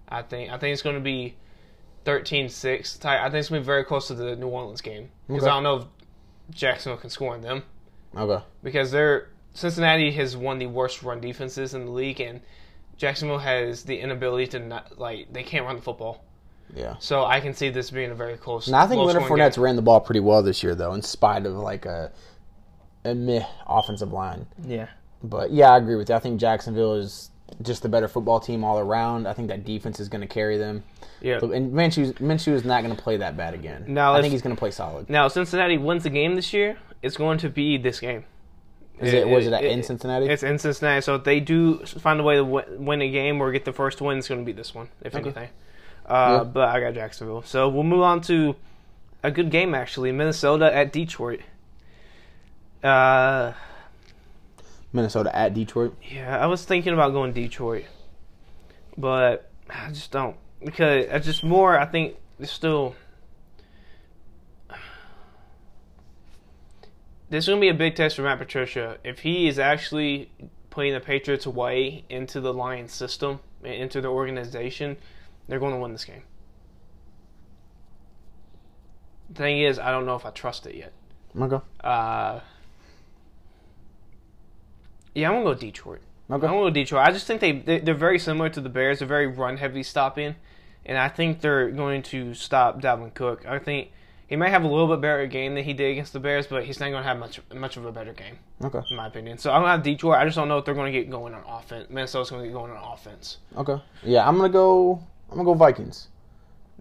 I 0.09 0.23
think. 0.23 0.51
I 0.51 0.59
think 0.59 0.73
it's 0.73 0.83
gonna 0.83 1.01
be 1.01 1.37
13-6 2.05 2.99
type. 3.01 3.21
I 3.21 3.25
think 3.25 3.41
it's 3.41 3.49
gonna 3.49 3.61
be 3.61 3.65
very 3.67 3.85
close 3.85 4.09
to 4.09 4.15
the 4.15 4.37
New 4.37 4.49
Orleans 4.49 4.81
game 4.81 5.11
because 5.29 5.43
Okay. 5.45 5.51
I 5.51 5.55
don't 5.55 5.63
know 5.63 5.77
if 5.77 5.85
Jacksonville 6.51 6.99
can 6.99 7.11
score 7.11 7.35
on 7.35 7.43
them 7.43 7.63
Okay, 8.17 8.43
because 8.63 8.91
they're 8.91 9.29
Cincinnati 9.55 10.11
has 10.13 10.37
one 10.37 10.57
of 10.57 10.61
the 10.61 10.67
worst 10.67 11.03
run 11.03 11.21
defenses 11.21 11.75
in 11.75 11.85
the 11.87 11.91
league 11.91 12.21
and. 12.21 12.41
Jacksonville 12.97 13.39
has 13.39 13.83
the 13.83 13.99
inability 13.99 14.47
to 14.49 14.59
not 14.59 14.99
like 14.99 15.33
they 15.33 15.43
can't 15.43 15.65
run 15.65 15.77
the 15.77 15.83
football, 15.83 16.25
yeah. 16.75 16.97
so 16.99 17.25
I 17.25 17.41
can 17.41 17.55
see 17.55 17.71
this 17.71 17.91
being 17.91 18.11
a 18.11 18.15
very 18.15 18.37
close. 18.37 18.69
Now 18.69 18.83
I 18.83 18.87
think 18.87 19.01
Leonard 19.01 19.23
low-scoring 19.23 19.51
game. 19.51 19.63
Ran 19.63 19.77
the 19.77 19.83
ball 19.83 20.01
pretty 20.01 20.21
well 20.21 20.43
this 20.43 20.63
year, 20.63 20.75
though, 20.75 20.95
in 20.95 21.03
spite 21.03 21.47
of 21.47 21.55
like 21.55 21.87
a 21.87 22.13
a 23.05 23.15
meh 23.15 23.45
offensive 23.67 24.13
line. 24.13 24.47
Yeah. 24.67 24.89
But 25.23 25.53
yeah, 25.53 25.71
I 25.71 25.79
agree 25.79 25.97
with 25.97 26.09
you. 26.09 26.15
I 26.15 26.19
think 26.19 26.41
Jacksonville 26.41 26.95
is 26.95 27.31
just 27.61 27.83
the 27.83 27.89
better 27.89 28.09
football 28.09 28.41
team 28.41 28.65
all 28.65 28.79
around. 28.79 29.27
I 29.27 29.33
think 29.33 29.49
that 29.49 29.65
defense 29.65 30.01
is 30.01 30.09
going 30.09 30.23
to 30.23 30.27
carry 30.27 30.57
them. 30.57 30.83
Yeah. 31.21 31.39
And 31.43 31.73
Minshew, 31.73 32.13
Minshew 32.15 32.53
is 32.53 32.65
not 32.65 32.83
going 32.83 32.95
to 32.97 33.01
play 33.01 33.19
that 33.19 33.37
bad 33.37 33.55
again. 33.55 33.85
Now, 33.87 34.15
I 34.15 34.21
think 34.21 34.33
he's 34.33 34.43
going 34.43 34.57
to 34.57 34.59
play 34.59 34.71
solid. 34.71 35.09
Now, 35.09 35.29
Cincinnati 35.29 35.79
wins 35.79 36.03
the 36.03 36.11
game 36.11 36.35
this 36.35 36.53
year. 36.53 36.79
It's 37.03 37.17
going 37.17 37.39
to 37.39 37.49
be 37.49 37.79
this 37.79 38.01
game. 38.01 38.25
Is 39.03 39.13
it? 39.13 39.29
Was 39.29 39.47
it, 39.47 39.53
in 39.65 39.83
Cincinnati? 39.83 40.27
It's 40.29 40.43
in 40.43 40.59
Cincinnati. 40.59 41.01
So 41.01 41.17
if 41.17 41.25
they 41.25 41.41
do 41.41 41.85
find 41.87 42.21
a 42.21 42.23
way 42.23 42.37
to 42.37 42.43
wi- 42.43 42.65
win 42.77 43.03
a 43.03 43.11
game 43.11 43.41
or 43.41 43.51
get 43.53 43.65
the 43.65 43.73
first 43.73 44.01
win, 44.01 44.19
it's 44.19 44.29
going 44.29 44.41
to 44.41 44.45
be 44.47 44.53
this 44.53 44.75
one, 44.75 44.89
if 45.03 45.15
Okay. 45.15 45.25
anything. 45.25 45.49
Uh, 46.07 46.39
Yeah. 46.39 46.45
But 46.45 46.69
I 46.69 46.81
got 46.81 46.95
Jacksonville. 46.95 47.43
So 47.43 47.69
we'll 47.69 47.83
move 47.85 48.03
on 48.03 48.21
to 48.23 48.57
a 49.23 49.31
good 49.31 49.51
game 49.51 49.75
actually. 49.75 50.13
Minnesota 50.13 50.75
at 50.75 50.93
Detroit. 50.93 51.41
Uh, 52.83 53.53
Minnesota 54.93 55.35
at 55.35 55.55
Detroit. 55.55 55.95
yeah, 56.11 56.39
I 56.43 56.47
was 56.47 56.65
thinking 56.65 56.93
about 56.93 57.13
going 57.13 57.33
Detroit, 57.33 57.85
but 58.99 59.49
I 59.71 59.89
just 59.91 60.11
don't 60.11 60.37
because 60.65 61.07
I 61.11 61.19
just 61.19 61.45
more. 61.45 61.79
I 61.79 61.87
think 61.87 62.17
it's 62.39 62.53
still. 62.53 62.95
This 67.33 67.45
is 67.45 67.49
gonna 67.49 67.63
be 67.63 67.71
a 67.71 67.75
big 67.75 67.95
test 67.95 68.17
for 68.17 68.23
Matt 68.23 68.37
Patricia 68.37 68.99
if 69.05 69.21
he 69.21 69.49
is 69.49 69.59
actually 69.59 70.31
putting 70.69 70.93
the 70.93 71.01
Patriots 71.01 71.47
way 71.47 72.05
into 72.11 72.43
the 72.43 72.53
Lions 72.53 72.93
system 72.93 73.41
and 73.65 73.73
into 73.73 74.03
the 74.03 74.09
organization. 74.09 74.99
They're 75.49 75.59
going 75.59 75.73
to 75.73 75.79
win 75.79 75.93
this 75.93 76.05
game. 76.05 76.25
The 79.31 79.35
thing 79.35 79.61
is, 79.63 79.79
I 79.79 79.91
don't 79.91 80.05
know 80.05 80.15
if 80.15 80.27
I 80.27 80.31
trust 80.31 80.67
it 80.67 80.75
yet. 80.75 80.93
Okay. 81.41 81.65
Uh, 81.83 82.41
yeah, 85.15 85.31
I'm 85.31 85.37
gonna 85.37 85.45
go 85.45 85.55
Detroit. 85.55 86.01
Okay. 86.31 86.47
I'm 86.47 86.53
gonna 86.53 86.69
go 86.69 86.71
Detroit. 86.71 87.09
I 87.09 87.13
just 87.13 87.27
think 87.27 87.41
they 87.41 87.53
they- 87.53 87.81
they're 87.81 87.95
very 87.95 88.19
similar 88.19 88.51
to 88.51 88.61
the 88.61 88.69
Bears. 88.69 88.99
They're 88.99 89.09
very 89.09 89.27
run 89.27 89.57
heavy 89.57 89.83
stopping, 89.83 90.37
and 90.85 90.99
I 90.99 91.09
think 91.09 91.41
they're 91.41 91.71
going 91.71 92.03
to 92.03 92.35
stop 92.35 92.83
Dalvin 92.83 93.15
Cook. 93.15 93.47
I 93.47 93.59
think 93.59 93.91
he 94.33 94.37
might 94.37 94.49
have 94.49 94.65
a 94.65 94.67
little 94.67 94.89
bit 94.89 95.03
better 95.03 95.27
game 95.27 95.55
than 95.55 95.63
he 95.63 95.75
did 95.75 95.91
against 95.93 96.15
the 96.15 96.19
Bears, 96.19 96.47
but 96.47 96.65
he's 96.65 96.81
not 96.81 96.89
going 96.89 97.03
to 97.03 97.07
have 97.07 97.19
much 97.19 97.39
much 97.55 97.77
of 97.77 97.85
a 97.85 97.93
better 97.93 98.15
game, 98.15 98.39
Okay. 98.65 98.81
in 98.91 98.97
my 98.97 99.07
opinion. 99.09 99.37
So 99.37 99.51
I'm 99.53 99.61
gonna 99.61 99.73
have 99.73 99.83
Detroit. 99.83 100.17
I 100.17 100.25
just 100.25 100.37
don't 100.37 100.49
know 100.49 100.57
if 100.57 100.65
they're 100.65 100.73
going 100.75 100.91
to 100.91 100.99
get 100.99 101.11
going 101.11 101.35
on 101.35 101.43
offense. 101.47 101.91
Minnesota's 101.91 102.31
going 102.31 102.41
to 102.43 102.49
get 102.49 102.55
going 102.55 102.71
on 102.73 102.93
offense. 102.95 103.37
Okay. 103.59 103.77
Yeah, 104.03 104.27
I'm 104.27 104.39
gonna 104.39 104.49
go. 104.49 105.03
I'm 105.31 105.37
gonna 105.37 105.45
go 105.45 105.53
Vikings. 105.53 106.09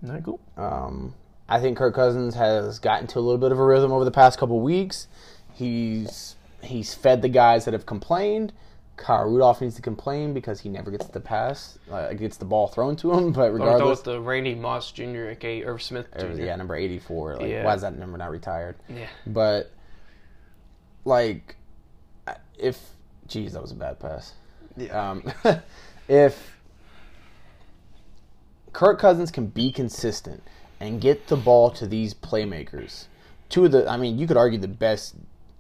Not 0.02 0.24
cool. 0.24 0.40
Um, 0.56 1.14
I 1.50 1.60
think 1.60 1.78
Kirk 1.78 1.94
Cousins 1.94 2.36
has 2.36 2.80
gotten 2.80 3.06
to 3.08 3.20
a 3.20 3.22
little 3.22 3.38
bit 3.38 3.52
of 3.52 3.60
a 3.60 3.66
rhythm 3.66 3.92
over 3.92 4.06
the 4.06 4.12
past 4.12 4.40
couple 4.40 4.62
weeks. 4.62 5.10
He's 5.54 6.38
he's 6.64 6.94
fed 6.94 7.22
the 7.22 7.28
guys 7.30 7.66
that 7.66 7.74
have 7.74 7.86
complained. 7.86 8.54
Kyle 9.02 9.26
Rudolph 9.28 9.62
needs 9.62 9.76
to 9.76 9.82
complain 9.82 10.34
because 10.34 10.60
he 10.62 10.70
never 10.70 10.92
gets 10.92 11.08
the 11.08 11.20
pass, 11.20 11.80
uh, 11.92 12.14
gets 12.14 12.38
the 12.38 12.46
ball 12.46 12.68
thrown 12.68 12.96
to 12.98 13.12
him. 13.12 13.32
But 13.34 13.52
regardless, 13.52 13.98
with 14.00 14.04
the 14.06 14.22
Randy 14.22 14.54
Moss 14.56 14.92
Jr. 14.92 15.30
aka 15.32 15.64
Irv 15.64 15.82
Smith 15.82 16.08
Jr. 16.18 16.26
or, 16.28 16.32
yeah, 16.34 16.56
number 16.56 16.76
eighty-four. 16.76 17.38
Like, 17.38 17.50
Yeah. 17.50 17.66
why 17.66 17.74
is 17.76 17.82
that 17.82 17.98
number 17.98 18.18
not 18.18 18.30
retired? 18.32 18.76
yeah. 18.88 19.08
But 19.26 19.72
like, 21.04 21.56
if 22.58 22.80
geez, 23.28 23.54
that 23.54 23.62
was 23.62 23.72
a 23.72 23.76
bad 23.76 24.00
pass. 24.00 24.34
Um, 24.92 25.24
if 26.08 26.58
Kirk 28.74 29.00
Cousins 29.00 29.32
can 29.32 29.48
be 29.48 29.72
consistent 29.72 30.44
and 30.80 31.02
get 31.02 31.28
the 31.28 31.36
ball 31.36 31.70
to 31.72 31.88
these 31.88 32.14
playmakers, 32.14 33.06
two 33.50 33.66
of 33.66 33.72
the, 33.72 33.90
I 33.90 33.98
mean, 33.98 34.18
you 34.18 34.28
could 34.28 34.38
argue 34.38 34.60
the 34.60 34.68
best 34.68 35.16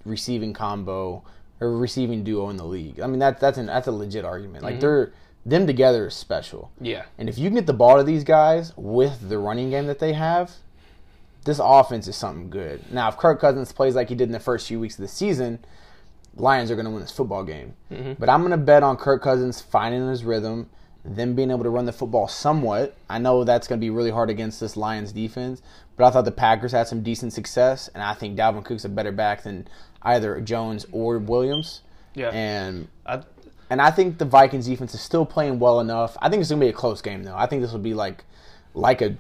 receiving 0.05 0.53
combo 0.53 1.23
receiving 1.69 2.23
duo 2.23 2.49
in 2.49 2.57
the 2.57 2.65
league. 2.65 2.99
I 2.99 3.07
mean, 3.07 3.19
that 3.19 3.39
that's 3.39 3.57
an 3.57 3.67
that's 3.67 3.87
a 3.87 3.91
legit 3.91 4.25
argument. 4.25 4.63
Like 4.63 4.73
mm-hmm. 4.73 4.81
they're 4.81 5.13
them 5.45 5.65
together 5.65 6.07
is 6.07 6.13
special. 6.13 6.71
Yeah. 6.79 7.05
And 7.17 7.27
if 7.27 7.37
you 7.37 7.49
can 7.49 7.55
get 7.55 7.65
the 7.65 7.73
ball 7.73 7.97
to 7.97 8.03
these 8.03 8.23
guys 8.23 8.73
with 8.75 9.27
the 9.27 9.37
running 9.37 9.69
game 9.71 9.87
that 9.87 9.99
they 9.99 10.13
have, 10.13 10.51
this 11.45 11.59
offense 11.61 12.07
is 12.07 12.15
something 12.15 12.49
good. 12.49 12.91
Now, 12.91 13.09
if 13.09 13.17
Kirk 13.17 13.39
Cousins 13.39 13.71
plays 13.71 13.95
like 13.95 14.09
he 14.09 14.15
did 14.15 14.25
in 14.25 14.33
the 14.33 14.39
first 14.39 14.67
few 14.67 14.79
weeks 14.79 14.95
of 14.95 15.01
the 15.01 15.07
season, 15.07 15.59
Lions 16.35 16.69
are 16.71 16.75
going 16.75 16.85
to 16.85 16.91
win 16.91 17.01
this 17.01 17.11
football 17.11 17.43
game. 17.43 17.73
Mm-hmm. 17.91 18.13
But 18.19 18.29
I'm 18.29 18.41
going 18.41 18.51
to 18.51 18.57
bet 18.57 18.83
on 18.83 18.97
Kirk 18.97 19.21
Cousins 19.23 19.61
finding 19.61 20.07
his 20.07 20.23
rhythm, 20.23 20.69
them 21.03 21.33
being 21.33 21.49
able 21.49 21.63
to 21.63 21.69
run 21.69 21.85
the 21.85 21.91
football 21.91 22.27
somewhat. 22.27 22.95
I 23.09 23.17
know 23.17 23.43
that's 23.43 23.67
going 23.67 23.79
to 23.79 23.83
be 23.83 23.89
really 23.89 24.11
hard 24.11 24.29
against 24.29 24.59
this 24.59 24.77
Lions 24.77 25.11
defense, 25.11 25.61
but 25.97 26.05
I 26.05 26.11
thought 26.11 26.25
the 26.25 26.31
Packers 26.31 26.71
had 26.71 26.87
some 26.87 27.01
decent 27.01 27.33
success, 27.33 27.89
and 27.93 28.03
I 28.03 28.13
think 28.13 28.37
Dalvin 28.37 28.63
Cook's 28.63 28.85
a 28.85 28.89
better 28.89 29.11
back 29.11 29.43
than 29.43 29.67
either 30.03 30.39
Jones 30.41 30.85
or 30.91 31.19
Williams. 31.19 31.81
Yeah. 32.13 32.29
And 32.29 32.87
I, 33.05 33.23
and 33.69 33.81
I 33.81 33.91
think 33.91 34.17
the 34.17 34.25
Vikings 34.25 34.67
defense 34.67 34.93
is 34.93 35.01
still 35.01 35.25
playing 35.25 35.59
well 35.59 35.79
enough. 35.79 36.17
I 36.21 36.29
think 36.29 36.41
it's 36.41 36.49
gonna 36.49 36.59
be 36.59 36.67
a 36.67 36.73
close 36.73 37.01
game 37.01 37.23
though. 37.23 37.35
I 37.35 37.45
think 37.45 37.61
this 37.61 37.71
will 37.71 37.79
be 37.79 37.93
like 37.93 38.25
like 38.73 39.01
a 39.01 39.15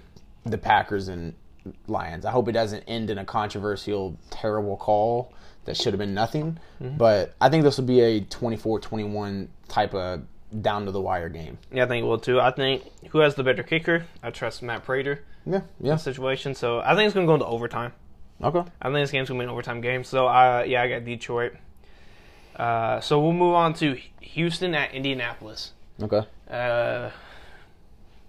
the 0.45 0.57
Packers 0.57 1.07
and 1.07 1.33
Lions. 1.87 2.25
I 2.25 2.31
hope 2.31 2.47
it 2.49 2.53
doesn't 2.53 2.83
end 2.83 3.09
in 3.09 3.17
a 3.17 3.25
controversial, 3.25 4.17
terrible 4.29 4.77
call 4.77 5.33
that 5.65 5.77
should 5.77 5.93
have 5.93 5.99
been 5.99 6.13
nothing. 6.13 6.57
Mm-hmm. 6.81 6.97
But 6.97 7.35
I 7.39 7.49
think 7.49 7.63
this 7.63 7.77
will 7.77 7.85
be 7.85 8.01
a 8.01 8.21
24-21 8.21 9.47
type 9.67 9.93
of 9.93 10.23
down 10.61 10.85
to 10.85 10.91
the 10.91 10.99
wire 10.99 11.29
game. 11.29 11.57
yeah, 11.71 11.85
I 11.85 11.87
think 11.87 12.03
it 12.03 12.07
will 12.07 12.19
too. 12.19 12.39
I 12.41 12.51
think 12.51 12.83
who 13.09 13.19
has 13.19 13.35
the 13.35 13.43
better 13.43 13.63
kicker? 13.63 14.05
I 14.21 14.31
trust 14.31 14.61
Matt 14.61 14.83
Prater. 14.83 15.23
Yeah, 15.45 15.61
yeah. 15.79 15.95
situation. 15.95 16.55
So 16.55 16.79
I 16.79 16.95
think 16.95 17.07
it's 17.07 17.13
going 17.13 17.25
to 17.25 17.29
go 17.29 17.35
into 17.35 17.45
overtime. 17.45 17.93
Okay. 18.43 18.63
I 18.81 18.85
think 18.85 18.95
this 18.95 19.11
game's 19.11 19.29
going 19.29 19.39
to 19.39 19.43
be 19.43 19.45
an 19.45 19.51
overtime 19.51 19.81
game. 19.81 20.03
So 20.03 20.27
uh, 20.27 20.63
yeah, 20.67 20.81
I 20.81 20.89
got 20.89 21.05
Detroit. 21.05 21.53
Uh, 22.55 22.99
so 22.99 23.19
we'll 23.19 23.33
move 23.33 23.55
on 23.55 23.73
to 23.75 23.97
Houston 24.21 24.75
at 24.75 24.93
Indianapolis. 24.93 25.73
Okay. 26.01 26.21
Uh, 26.49 27.09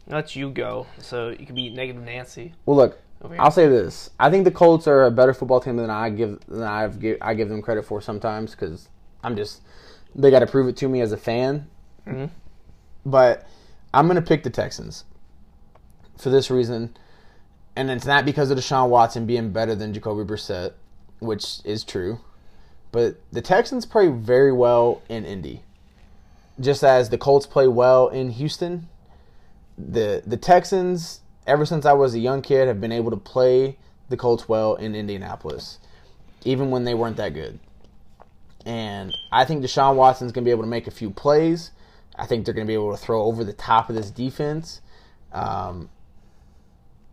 let 0.07 0.37
you 0.37 0.51
go, 0.51 0.87
so 0.99 1.31
you 1.31 1.47
can 1.47 1.55
be 1.55 1.71
negative 1.71 2.03
Nancy. 2.03 2.55
Well, 2.67 2.77
look. 2.77 2.99
I'll 3.39 3.53
say 3.53 3.69
this: 3.69 4.11
I 4.19 4.31
think 4.31 4.45
the 4.45 4.51
Colts 4.51 4.89
are 4.89 5.05
a 5.05 5.11
better 5.11 5.33
football 5.33 5.61
team 5.61 5.77
than 5.77 5.91
I 5.91 6.11
give 6.11 6.41
than 6.49 6.65
I've 6.65 6.99
give, 6.99 7.19
I 7.21 7.35
give 7.35 7.49
them 7.49 7.63
credit 7.63 7.85
for 7.85 8.01
sometimes 8.01 8.51
because 8.51 8.89
I'm 9.23 9.37
just 9.37 9.63
they 10.15 10.31
got 10.31 10.41
to 10.41 10.47
prove 10.47 10.69
it 10.69 10.77
to 10.79 10.89
me 10.89 11.01
as 11.01 11.13
a 11.13 11.17
fan. 11.17 11.69
Mhm. 12.07 12.31
But 13.07 13.47
I'm 13.95 14.09
gonna 14.09 14.23
pick 14.23 14.43
the 14.43 14.51
Texans 14.51 15.05
for 16.19 16.31
this 16.31 16.51
reason, 16.51 16.97
and 17.77 17.91
it's 17.91 18.07
not 18.07 18.25
because 18.25 18.51
of 18.51 18.59
Deshaun 18.59 18.89
Watson 18.89 19.27
being 19.27 19.51
better 19.51 19.75
than 19.75 19.95
Jacoby 19.95 20.25
Brissett, 20.25 20.73
which 21.21 21.61
is 21.65 21.85
true. 21.85 22.21
But 22.91 23.21
the 23.33 23.41
Texans 23.41 23.87
play 23.87 24.09
very 24.09 24.53
well 24.53 25.03
in 25.09 25.25
Indy, 25.25 25.63
just 26.61 26.85
as 26.85 27.09
the 27.09 27.19
Colts 27.19 27.47
play 27.47 27.67
well 27.67 28.09
in 28.09 28.31
Houston 28.31 28.89
the 29.79 30.23
the 30.27 30.37
Texans, 30.37 31.21
ever 31.47 31.65
since 31.65 31.85
I 31.85 31.93
was 31.93 32.15
a 32.15 32.19
young 32.19 32.43
kid, 32.43 32.69
have 32.69 32.81
been 32.81 32.93
able 32.93 33.11
to 33.11 33.17
play 33.17 33.77
the 34.09 34.17
Colts 34.17 34.49
well 34.49 34.75
in 34.75 34.95
Indianapolis, 34.95 35.79
even 36.45 36.71
when 36.71 36.85
they 36.85 36.95
weren't 36.95 37.17
that 37.17 37.35
good. 37.35 37.59
And 38.65 39.15
I 39.33 39.45
think 39.45 39.65
Deshaun 39.65 39.97
Watson's 39.97 40.33
going 40.33 40.45
to 40.45 40.49
be 40.49 40.53
able 40.53 40.63
to 40.63 40.69
make 40.69 40.87
a 40.87 40.93
few 40.93 41.11
plays. 41.11 41.73
I 42.17 42.27
think 42.27 42.45
they're 42.45 42.55
going 42.55 42.67
to 42.67 42.71
be 42.71 42.75
able 42.75 42.93
to 42.93 43.03
throw 43.03 43.25
over 43.25 43.43
the 43.43 43.53
top 43.53 43.89
of 43.89 43.97
this 43.97 44.11
defense. 44.11 44.81
Um, 45.33 45.89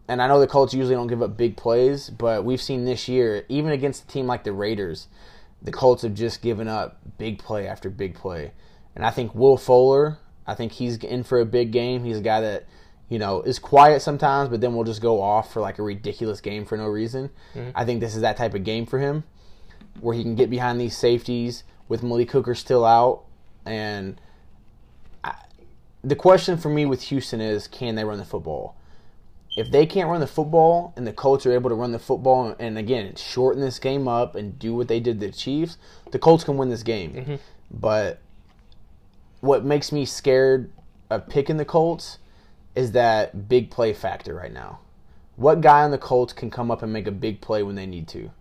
and 0.10 0.24
I 0.24 0.28
know 0.28 0.40
the 0.40 0.48
Colts 0.48 0.74
usually 0.74 0.96
don't 0.96 1.08
give 1.08 1.22
up 1.22 1.38
big 1.38 1.56
plays, 1.56 2.10
but 2.10 2.44
we've 2.44 2.62
seen 2.62 2.84
this 2.84 3.08
year, 3.08 3.46
even 3.48 3.72
against 3.72 4.06
a 4.06 4.08
team 4.08 4.26
like 4.26 4.44
the 4.44 4.52
Raiders, 4.52 5.08
the 5.62 5.72
Colts 5.72 6.02
have 6.02 6.16
just 6.16 6.42
given 6.42 6.68
up 6.68 6.98
big 7.20 7.38
play 7.38 7.68
after 7.68 7.92
big 7.92 8.16
play. 8.16 8.52
And 8.96 9.06
I 9.06 9.12
think 9.12 9.36
Will 9.36 9.56
Fuller, 9.56 10.18
I 10.48 10.56
think 10.56 10.72
he's 10.72 10.98
in 10.98 11.24
for 11.24 11.40
a 11.40 11.46
big 11.46 11.72
game. 11.72 12.06
He's 12.06 12.18
a 12.18 12.24
guy 12.24 12.42
that, 12.42 12.66
you 13.08 13.20
know, 13.20 13.44
is 13.44 13.60
quiet 13.60 14.02
sometimes, 14.02 14.50
but 14.50 14.62
then 14.62 14.74
will 14.74 14.84
just 14.84 15.00
go 15.00 15.22
off 15.22 15.54
for 15.54 15.62
like 15.62 15.78
a 15.78 15.84
ridiculous 15.84 16.42
game 16.42 16.66
for 16.66 16.76
no 16.76 16.88
reason. 16.88 17.30
Mm-hmm. 17.54 17.70
I 17.76 17.86
think 17.86 18.00
this 18.00 18.16
is 18.16 18.22
that 18.22 18.36
type 18.36 18.56
of 18.56 18.64
game 18.64 18.88
for 18.88 18.98
him 18.98 19.24
where 20.00 20.16
he 20.16 20.24
can 20.24 20.34
get 20.34 20.50
behind 20.50 20.82
these 20.82 20.98
safeties 20.98 21.64
with 21.88 22.02
Malik 22.02 22.32
Hooker 22.32 22.56
still 22.56 22.84
out. 22.84 23.26
And 23.64 24.20
I, 25.24 25.36
the 26.04 26.16
question 26.16 26.58
for 26.58 26.70
me 26.70 26.88
with 26.88 27.04
Houston 27.04 27.42
is 27.42 27.68
can 27.68 27.94
they 27.94 28.04
run 28.04 28.18
the 28.18 28.26
football? 28.26 28.76
If 29.60 29.72
they 29.72 29.86
can't 29.86 30.10
run 30.10 30.22
the 30.22 30.28
football 30.28 30.94
and 30.96 31.06
the 31.06 31.12
Colts 31.14 31.46
are 31.46 31.52
able 31.52 31.70
to 31.70 31.76
run 31.76 31.92
the 31.92 32.00
football 32.00 32.56
and 32.60 32.78
again 32.78 33.14
shorten 33.16 33.62
this 33.62 33.78
game 33.80 34.08
up 34.08 34.36
and 34.36 34.58
do 34.58 34.74
what 34.74 34.88
they 34.88 35.00
did 35.00 35.20
to 35.20 35.28
the 35.28 35.34
Chiefs, 35.34 35.78
the 36.12 36.20
Colts 36.20 36.44
can 36.44 36.56
win 36.58 36.70
this 36.70 36.84
game. 36.84 37.40
But 37.70 38.20
what 39.42 39.64
makes 39.66 39.92
me 39.92 40.06
scared 40.06 40.72
of 41.10 41.28
picking 41.28 41.58
the 41.58 41.66
Colts 41.66 42.20
is 42.76 42.94
that 42.94 43.50
big 43.50 43.70
play 43.70 43.94
factor 43.94 44.34
right 44.34 44.54
now. 44.54 44.80
What 45.36 45.62
guy 45.62 45.84
on 45.84 45.92
the 45.92 45.98
Colts 45.98 46.34
can 46.34 46.50
come 46.50 46.70
up 46.72 46.82
and 46.84 46.92
make 46.94 47.08
a 47.08 47.12
big 47.12 47.42
play 47.42 47.64
when 47.64 47.76
they 47.76 47.86
need 47.86 48.08
to? 48.10 48.32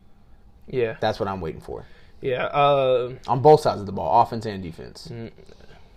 Yeah, 0.66 0.96
That's 1.00 1.18
what 1.18 1.28
I'm 1.28 1.40
waiting 1.40 1.60
for. 1.62 1.84
yeah. 2.20 2.44
Uh, 2.46 3.14
On 3.26 3.40
both 3.40 3.60
sides 3.62 3.80
of 3.80 3.86
the 3.86 3.92
ball, 3.92 4.20
offense 4.22 4.44
and 4.46 4.62
defense. 4.62 5.10
all 5.10 5.28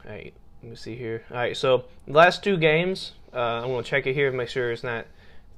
right, 0.10 0.34
let 0.63 0.69
me 0.69 0.75
see 0.75 0.95
here. 0.95 1.23
All 1.29 1.38
right, 1.38 1.57
so 1.57 1.86
last 2.07 2.43
two 2.43 2.55
games, 2.57 3.12
uh, 3.33 3.61
I'm 3.63 3.69
going 3.69 3.83
to 3.83 3.89
check 3.89 4.07
it 4.07 4.13
here 4.13 4.27
and 4.27 4.37
make 4.37 4.49
sure 4.49 4.71
it's 4.71 4.83
not 4.83 5.05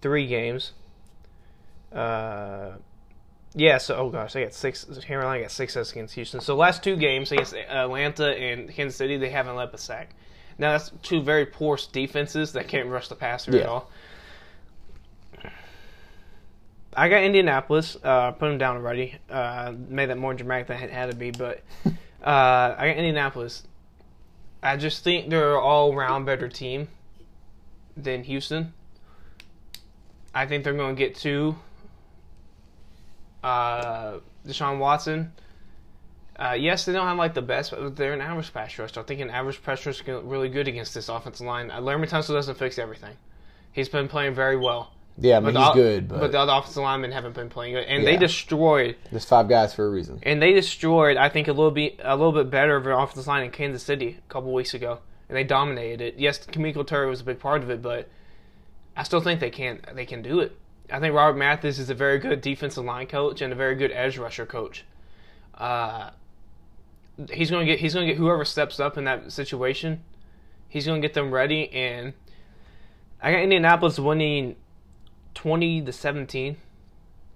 three 0.01 0.27
games. 0.27 0.73
Uh, 1.91 2.71
yeah, 3.55 3.77
so 3.77 3.95
oh 3.95 4.09
gosh, 4.09 4.35
I 4.35 4.43
got 4.43 4.53
six. 4.53 4.85
Carolina 5.01 5.41
got 5.43 5.51
six 5.51 5.75
against 5.75 6.15
Houston. 6.15 6.41
So 6.41 6.55
last 6.55 6.83
two 6.83 6.95
games 6.95 7.31
against 7.31 7.53
Atlanta 7.53 8.35
and 8.35 8.69
Kansas 8.69 8.95
City, 8.95 9.17
they 9.17 9.29
haven't 9.29 9.55
led 9.55 9.69
a 9.73 9.77
sack. 9.77 10.15
Now 10.57 10.71
that's 10.71 10.91
two 11.01 11.21
very 11.21 11.45
poor 11.45 11.77
defenses 11.91 12.53
that 12.53 12.67
can't 12.67 12.89
rush 12.89 13.07
the 13.09 13.15
passer 13.15 13.55
at 13.55 13.65
all. 13.65 13.89
I 16.95 17.09
got 17.09 17.23
Indianapolis. 17.23 17.97
Uh, 18.03 18.31
put 18.31 18.49
them 18.49 18.57
down 18.59 18.77
already. 18.77 19.15
Uh, 19.29 19.73
made 19.87 20.07
that 20.07 20.17
more 20.17 20.33
dramatic 20.33 20.67
than 20.67 20.81
it 20.81 20.91
had 20.91 21.09
to 21.09 21.15
be, 21.15 21.31
but 21.31 21.63
uh, 22.23 22.75
I 22.77 22.87
got 22.87 22.97
Indianapolis. 22.97 23.63
I 24.61 24.77
just 24.77 25.03
think 25.03 25.29
they're 25.29 25.59
all 25.59 25.95
round 25.95 26.25
better 26.25 26.47
team 26.47 26.87
than 27.95 28.23
Houston. 28.23 28.73
I 30.33 30.45
think 30.47 30.63
they're 30.63 30.73
going 30.73 30.95
to 30.95 30.99
get 30.99 31.15
two, 31.15 31.55
uh, 33.43 34.19
Deshaun 34.47 34.79
Watson. 34.79 35.31
Uh, 36.37 36.55
yes, 36.57 36.85
they 36.85 36.93
don't 36.93 37.05
have 37.05 37.17
like 37.17 37.35
the 37.35 37.41
best, 37.41 37.71
but 37.71 37.95
they're 37.95 38.13
an 38.13 38.21
average 38.21 38.51
pass 38.53 38.77
rush. 38.79 38.97
I 38.97 39.03
think 39.03 39.21
an 39.21 39.29
average 39.29 39.61
pass 39.61 39.85
rush 39.85 40.01
is 40.01 40.07
really 40.07 40.49
good 40.49 40.67
against 40.67 40.93
this 40.93 41.07
offensive 41.09 41.45
line. 41.45 41.69
Uh, 41.69 41.79
Larry 41.79 42.07
Tunsil 42.07 42.33
doesn't 42.33 42.57
fix 42.57 42.79
everything. 42.79 43.15
He's 43.71 43.89
been 43.89 44.07
playing 44.07 44.33
very 44.33 44.57
well. 44.57 44.91
Yeah, 45.19 45.37
I 45.37 45.41
mean, 45.41 45.53
But 45.53 45.59
he's 45.59 45.67
the, 45.67 45.73
good, 45.73 46.07
but, 46.07 46.19
but 46.21 46.31
the 46.31 46.39
other 46.39 46.53
offensive 46.53 46.81
linemen 46.81 47.11
haven't 47.11 47.35
been 47.35 47.49
playing 47.49 47.75
good, 47.75 47.85
and 47.85 48.03
they 48.05 48.17
destroyed 48.17 48.95
there's 49.11 49.25
five 49.25 49.47
guys 49.47 49.71
for 49.75 49.85
a 49.85 49.89
reason. 49.91 50.19
and 50.23 50.41
they 50.41 50.53
destroyed. 50.53 51.17
I 51.17 51.29
think 51.29 51.47
a 51.47 51.53
little 51.53 51.69
bit 51.69 51.99
a 52.03 52.15
little 52.15 52.31
bit 52.31 52.49
better 52.49 52.75
of 52.75 52.87
an 52.87 52.93
offensive 52.93 53.27
line 53.27 53.43
in 53.43 53.51
Kansas 53.51 53.83
City 53.83 54.17
a 54.27 54.33
couple 54.33 54.51
weeks 54.51 54.73
ago, 54.73 54.99
and 55.29 55.37
they 55.37 55.43
dominated 55.43 56.01
it. 56.01 56.19
Yes, 56.19 56.45
Kamiko 56.45 56.85
Turner 56.85 57.07
was 57.07 57.21
a 57.21 57.23
big 57.23 57.39
part 57.39 57.63
of 57.63 57.69
it, 57.69 57.81
but 57.81 58.09
I 58.95 59.03
still 59.03 59.21
think 59.21 59.39
they 59.39 59.49
can 59.49 59.81
they 59.93 60.05
can 60.05 60.21
do 60.21 60.39
it. 60.39 60.57
I 60.91 60.99
think 60.99 61.15
Robert 61.15 61.37
Mathis 61.37 61.79
is 61.79 61.89
a 61.89 61.95
very 61.95 62.19
good 62.19 62.41
defensive 62.41 62.83
line 62.83 63.07
coach 63.07 63.41
and 63.41 63.53
a 63.53 63.55
very 63.55 63.75
good 63.75 63.91
edge 63.91 64.17
rusher 64.17 64.45
coach. 64.45 64.85
Uh, 65.55 66.11
he's 67.31 67.49
going 67.49 67.65
to 67.65 67.71
get 67.71 67.79
he's 67.79 67.93
to 68.07 68.11
get 68.13 68.17
whoever 68.17 68.45
steps 68.45 68.79
up 68.79 68.97
in 68.97 69.05
that 69.05 69.31
situation. 69.31 70.03
He's 70.67 70.85
to 71.01 71.07
get 71.07 71.13
them 71.13 71.31
ready, 71.31 71.71
and 71.71 72.13
I 73.21 73.31
got 73.31 73.41
Indianapolis 73.41 73.99
winning 73.99 74.55
twenty 75.33 75.81
to 75.81 75.91
seventeen. 75.91 76.57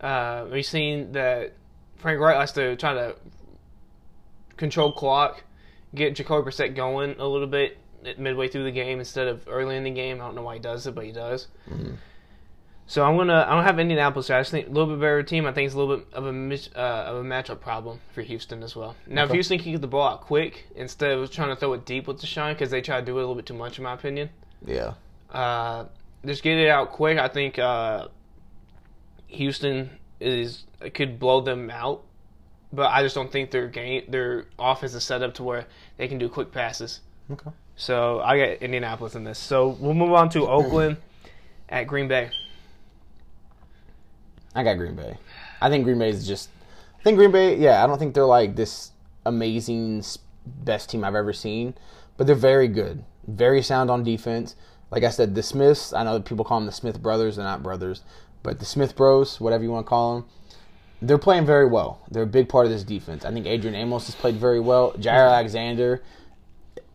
Uh, 0.02 0.46
we've 0.52 0.66
seen 0.66 1.14
that 1.14 1.54
Frank 1.96 2.20
Reich 2.20 2.36
likes 2.36 2.52
to 2.54 2.76
try 2.76 2.94
to 2.94 3.16
control 4.58 4.92
clock, 4.92 5.44
get 5.96 6.16
Jacoby 6.16 6.50
Brissett 6.50 6.76
going 6.76 7.16
a 7.20 7.26
little 7.28 7.48
bit 7.48 7.78
midway 8.18 8.48
through 8.48 8.64
the 8.64 8.72
game 8.72 9.00
instead 9.00 9.28
of 9.28 9.48
early 9.48 9.76
in 9.76 9.84
the 9.84 9.92
game. 9.92 10.22
I 10.22 10.26
don't 10.26 10.36
know 10.36 10.42
why 10.44 10.56
he 10.56 10.60
does 10.60 10.86
it, 10.88 10.96
but 10.96 11.06
he 11.06 11.12
does. 11.12 11.48
So 12.90 13.04
I'm 13.04 13.18
gonna 13.18 13.46
I 13.46 13.54
don't 13.54 13.66
have 13.66 13.80
Indianapolis. 13.80 14.30
I 14.30 14.40
just 14.40 14.52
think 14.52 14.68
a 14.68 14.70
little 14.70 14.88
bit 14.96 15.02
better 15.02 15.22
team. 15.22 15.46
I 15.46 15.52
think 15.52 15.66
it's 15.66 15.76
a 15.76 15.78
little 15.78 15.98
bit 15.98 16.08
of 16.14 16.26
a 16.26 16.32
mis- 16.32 16.70
uh, 16.74 16.80
of 17.08 17.18
a 17.18 17.24
matchup 17.24 17.60
problem 17.60 18.00
for 18.14 18.22
Houston 18.22 18.64
as 18.64 18.78
well. 18.78 18.96
Now, 19.08 19.24
if 19.24 19.30
Okay. 19.30 19.38
Houston 19.38 19.60
can 19.60 19.74
get 19.74 19.82
the 19.82 19.88
ball 19.88 20.08
out 20.08 20.22
quick 20.22 20.68
instead 20.74 21.12
of 21.12 21.30
trying 21.30 21.50
to 21.50 21.58
throw 21.58 21.74
it 21.74 21.86
deep 21.86 22.08
with 22.08 22.22
Deshaun, 22.22 22.54
because 22.54 22.72
they 22.72 22.80
try 22.82 23.02
to 23.02 23.06
do 23.06 23.12
it 23.12 23.16
a 23.16 23.20
little 23.20 23.36
bit 23.36 23.46
too 23.46 23.56
much, 23.56 23.78
in 23.78 23.84
my 23.84 23.94
opinion. 23.94 24.30
Yeah. 24.66 24.94
Uh, 25.30 25.86
just 26.26 26.44
get 26.44 26.58
it 26.58 26.70
out 26.70 26.92
quick. 26.94 27.18
I 27.18 27.28
think 27.28 27.60
uh, 27.60 28.08
Houston 29.28 29.90
is 30.22 30.64
could 30.94 31.20
blow 31.20 31.42
them 31.42 31.70
out, 31.70 32.04
but 32.72 32.92
I 32.92 33.02
just 33.02 33.16
don't 33.16 33.32
think 33.32 33.52
their 33.52 33.68
game 33.68 34.04
their 34.10 34.46
offense 34.60 34.94
is 34.94 35.04
set 35.04 35.24
up 35.24 35.34
to 35.36 35.44
where 35.44 35.66
they 35.98 36.08
can 36.08 36.18
do 36.18 36.30
quick 36.30 36.52
passes. 36.52 37.02
Okay. 37.32 37.52
So 37.76 38.20
I 38.22 38.38
got 38.38 38.62
Indianapolis 38.62 39.16
in 39.16 39.24
this. 39.24 39.40
So 39.40 39.70
we'll 39.80 39.94
move 39.94 40.12
on 40.12 40.30
to 40.30 40.48
Oakland 40.48 40.98
at 41.70 41.86
Green 41.86 42.08
Bay. 42.08 42.32
I 44.56 44.64
got 44.64 44.78
Green 44.78 44.96
Bay. 44.96 45.18
I 45.62 45.70
think 45.70 45.84
Green 45.84 46.00
Bay 46.00 46.10
is 46.10 46.28
just. 46.28 46.50
I 47.00 47.04
think 47.04 47.18
Green 47.18 47.32
Bay. 47.32 47.56
Yeah, 47.58 47.84
I 47.84 47.88
don't 47.88 48.00
think 48.00 48.16
they're 48.16 48.26
like 48.26 48.56
this 48.56 48.92
amazing 49.26 50.04
best 50.46 50.90
team 50.90 51.04
I've 51.04 51.16
ever 51.16 51.34
seen, 51.34 51.76
but 52.18 52.26
they're 52.26 52.36
very 52.36 52.68
good, 52.68 53.04
very 53.28 53.62
sound 53.62 53.92
on 53.92 54.04
defense. 54.04 54.56
Like 54.90 55.04
I 55.04 55.10
said, 55.10 55.36
the 55.36 55.44
Smiths. 55.44 55.94
I 55.94 56.04
know 56.04 56.14
that 56.14 56.26
people 56.26 56.46
call 56.46 56.60
them 56.60 56.66
the 56.66 56.72
Smith 56.72 57.02
brothers. 57.02 57.36
They're 57.36 57.46
not 57.46 57.62
brothers, 57.62 58.02
but 58.42 58.60
the 58.60 58.66
Smith 58.66 58.96
Bros, 58.96 59.40
whatever 59.40 59.64
you 59.64 59.72
want 59.72 59.86
to 59.86 59.90
call 59.90 60.16
them. 60.16 60.30
They're 61.02 61.18
playing 61.18 61.46
very 61.46 61.68
well. 61.68 62.02
They're 62.10 62.24
a 62.24 62.28
big 62.28 62.50
part 62.50 62.66
of 62.66 62.72
this 62.72 62.84
defense. 62.84 63.24
I 63.24 63.32
think 63.32 63.46
Adrian 63.46 63.76
Amos 63.76 64.08
has 64.08 64.16
played 64.16 64.36
very 64.36 64.60
well. 64.60 64.94
Jaire 64.94 65.14
mm-hmm. 65.14 65.34
Alexander 65.34 66.04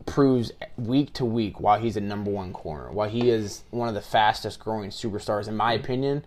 proves 0.05 0.51
week 0.77 1.13
to 1.13 1.25
week 1.25 1.59
why 1.59 1.79
he's 1.79 1.95
a 1.95 2.01
number 2.01 2.29
one 2.29 2.51
corner, 2.51 2.91
why 2.91 3.07
he 3.07 3.29
is 3.29 3.63
one 3.71 3.87
of 3.87 3.93
the 3.93 4.01
fastest 4.01 4.59
growing 4.59 4.89
superstars, 4.89 5.47
in 5.47 5.55
my 5.55 5.75
mm-hmm. 5.75 5.83
opinion, 5.83 6.25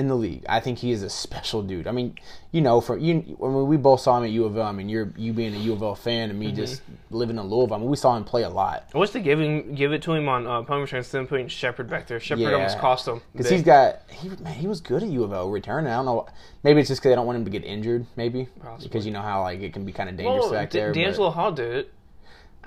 in 0.00 0.08
the 0.08 0.14
league. 0.16 0.44
I 0.48 0.60
think 0.60 0.78
he 0.78 0.90
is 0.92 1.02
a 1.02 1.10
special 1.10 1.62
dude. 1.62 1.86
I 1.86 1.92
mean, 1.92 2.14
you 2.52 2.60
know, 2.62 2.80
for 2.80 2.96
you, 2.96 3.20
when 3.38 3.66
we 3.68 3.76
both 3.76 4.00
saw 4.00 4.16
him 4.18 4.24
at 4.24 4.30
U 4.30 4.44
of 4.46 4.56
L, 4.56 4.62
I 4.64 4.72
mean, 4.72 4.88
you're 4.88 5.12
you 5.16 5.32
being 5.32 5.54
a 5.54 5.58
U 5.58 5.74
of 5.74 5.82
L 5.82 5.94
fan 5.94 6.30
and 6.30 6.38
me 6.38 6.50
just 6.52 6.80
living 7.10 7.36
in 7.38 7.44
Louisville. 7.44 7.74
I 7.76 7.78
mean, 7.78 7.88
we 7.90 7.96
saw 7.96 8.16
him 8.16 8.24
play 8.24 8.42
a 8.42 8.48
lot 8.48 8.88
I 8.94 8.98
wish 8.98 9.10
they 9.10 9.20
give 9.20 9.38
him 9.40 9.74
give 9.74 9.92
it 9.92 10.02
to 10.02 10.12
him 10.14 10.28
on 10.28 10.46
uh, 10.46 10.62
punt 10.62 10.80
return 10.80 10.98
instead 10.98 11.20
of 11.20 11.28
putting 11.28 11.48
Shepherd 11.48 11.88
back 11.90 12.06
there. 12.06 12.18
Shepherd 12.18 12.40
Yeah. 12.42 12.52
almost 12.54 12.78
cost 12.78 13.06
him 13.06 13.20
because 13.32 13.50
he's 13.50 13.62
got 13.62 14.00
he 14.10 14.28
man, 14.30 14.54
he 14.54 14.66
was 14.66 14.80
good 14.80 15.02
at 15.02 15.08
U 15.10 15.22
of 15.22 15.32
L 15.32 15.50
returning. 15.50 15.92
I 15.92 15.96
don't 15.96 16.06
know. 16.06 16.26
Maybe 16.64 16.80
it's 16.80 16.88
just 16.88 17.00
because 17.02 17.10
they 17.10 17.14
don't 17.16 17.26
want 17.26 17.36
him 17.36 17.44
to 17.44 17.50
get 17.50 17.64
injured. 17.64 18.06
Maybe 18.16 18.48
Possibly. 18.60 18.88
because 18.88 19.06
you 19.06 19.12
know 19.12 19.22
how 19.22 19.42
like 19.42 19.60
it 19.60 19.72
can 19.72 19.84
be 19.84 19.92
kind 19.92 20.08
of 20.08 20.16
dangerous 20.16 20.44
well, 20.44 20.52
back 20.52 20.70
D- 20.70 20.78
there. 20.78 20.92
DeAngelo 20.92 21.32
Hall 21.32 21.52
did 21.52 21.72
it. 21.74 21.92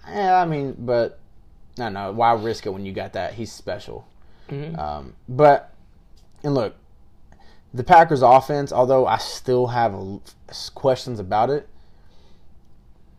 Yeah, 0.08 0.36
I 0.40 0.46
mean, 0.46 0.76
but 0.80 1.20
I 1.80 1.90
don't. 1.90 2.16
Why 2.16 2.34
risk 2.34 2.66
it 2.66 2.70
when 2.70 2.86
you 2.86 2.94
got 2.94 3.14
that? 3.14 3.34
He's 3.34 3.52
special. 3.52 4.06
Mhm. 4.50 4.78
Um, 4.78 5.14
but 5.28 5.74
and 6.44 6.54
look, 6.54 6.76
the 7.74 7.84
Packers' 7.84 8.22
offense, 8.22 8.72
although 8.72 9.08
I 9.08 9.18
still 9.18 9.68
have 9.68 9.96
questions 10.76 11.20
about 11.20 11.50
it, 11.50 11.68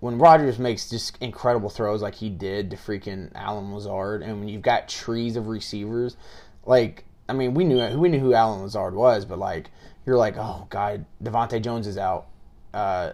when 0.00 0.18
Rodgers 0.18 0.58
makes 0.58 0.90
just 0.90 1.16
incredible 1.20 1.70
throws 1.70 2.02
like 2.02 2.16
he 2.16 2.28
did 2.28 2.70
to 2.70 2.76
freaking 2.76 3.30
Allen 3.34 3.72
Lazard, 3.72 4.22
and 4.22 4.38
when 4.38 4.48
you've 4.48 4.62
got 4.62 4.88
trees 4.88 5.36
of 5.36 5.48
receivers, 5.48 6.16
like 6.64 7.04
I 7.28 7.32
mean, 7.32 7.54
we 7.54 7.64
knew 7.64 7.98
we 7.98 8.08
knew 8.08 8.20
who 8.20 8.34
Allen 8.34 8.62
Lazard 8.62 8.94
was, 8.94 9.24
but 9.24 9.38
like 9.38 9.70
you're 10.06 10.16
like, 10.16 10.36
oh 10.36 10.66
god, 10.70 11.06
Devontae 11.22 11.62
Jones 11.62 11.86
is 11.86 11.98
out. 11.98 12.26
Uh, 12.72 13.12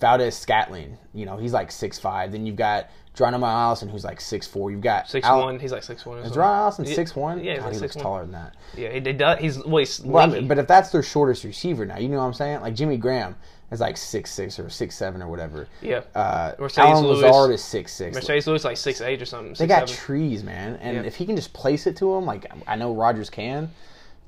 Valdes-Scantling, 0.00 0.98
you 1.14 1.24
know, 1.24 1.36
he's 1.36 1.52
like 1.52 1.70
six 1.70 1.98
five. 1.98 2.32
Then 2.32 2.44
you've 2.44 2.56
got 2.56 2.90
Geronimo 3.14 3.46
Allison, 3.46 3.88
who's 3.90 4.04
like 4.04 4.20
six 4.20 4.46
four. 4.46 4.70
You've 4.70 4.80
got 4.80 5.08
Six 5.08 5.26
Al- 5.26 5.40
one. 5.42 5.58
He's 5.58 5.70
like 5.72 5.82
six 5.82 6.06
one. 6.06 6.18
Is 6.20 6.32
Geronimo 6.32 6.62
Allison 6.62 6.84
Yeah, 6.86 6.94
six 6.94 7.14
one? 7.14 7.44
yeah, 7.44 7.52
he's 7.52 7.60
God, 7.60 7.66
like 7.66 7.74
he 7.74 7.80
looks 7.80 7.96
6'1". 7.96 8.00
taller 8.02 8.22
than 8.22 8.32
that. 8.32 8.54
Yeah, 8.76 8.88
he, 8.88 9.00
he 9.00 9.12
does. 9.12 9.38
He's 9.38 9.58
well, 9.58 9.76
he's 9.78 10.00
Well, 10.00 10.24
I 10.30 10.32
mean, 10.32 10.48
but 10.48 10.58
if 10.58 10.66
that's 10.66 10.90
their 10.90 11.02
shortest 11.02 11.44
receiver 11.44 11.84
now, 11.84 11.98
you 11.98 12.08
know 12.08 12.18
what 12.18 12.24
I'm 12.24 12.32
saying? 12.32 12.60
Like 12.62 12.74
Jimmy 12.74 12.96
Graham 12.96 13.36
is 13.70 13.80
like 13.80 13.96
six 13.98 14.30
six 14.30 14.58
or 14.58 14.70
six 14.70 14.96
seven 14.96 15.22
or 15.22 15.28
whatever. 15.28 15.68
yeah, 15.82 16.02
Uh, 16.14 16.52
Marcedes 16.58 16.78
Allen 16.78 17.04
Lewis- 17.06 17.22
Lazard 17.22 17.50
is 17.52 17.62
six 17.62 17.92
six. 17.92 18.16
Marcedes 18.18 18.46
Lewis 18.46 18.64
like 18.64 18.76
six 18.78 19.00
eight 19.02 19.20
or 19.20 19.26
something. 19.26 19.52
They 19.54 19.66
6'7". 19.66 19.68
got 19.68 19.88
trees, 19.88 20.42
man, 20.42 20.76
and 20.80 20.96
Yeah. 20.96 21.02
if 21.02 21.16
he 21.16 21.26
can 21.26 21.36
just 21.36 21.52
place 21.52 21.86
it 21.86 21.96
to 21.98 22.14
him, 22.14 22.24
like 22.24 22.50
I 22.66 22.76
know 22.76 22.94
Rodgers 22.94 23.28
can, 23.28 23.70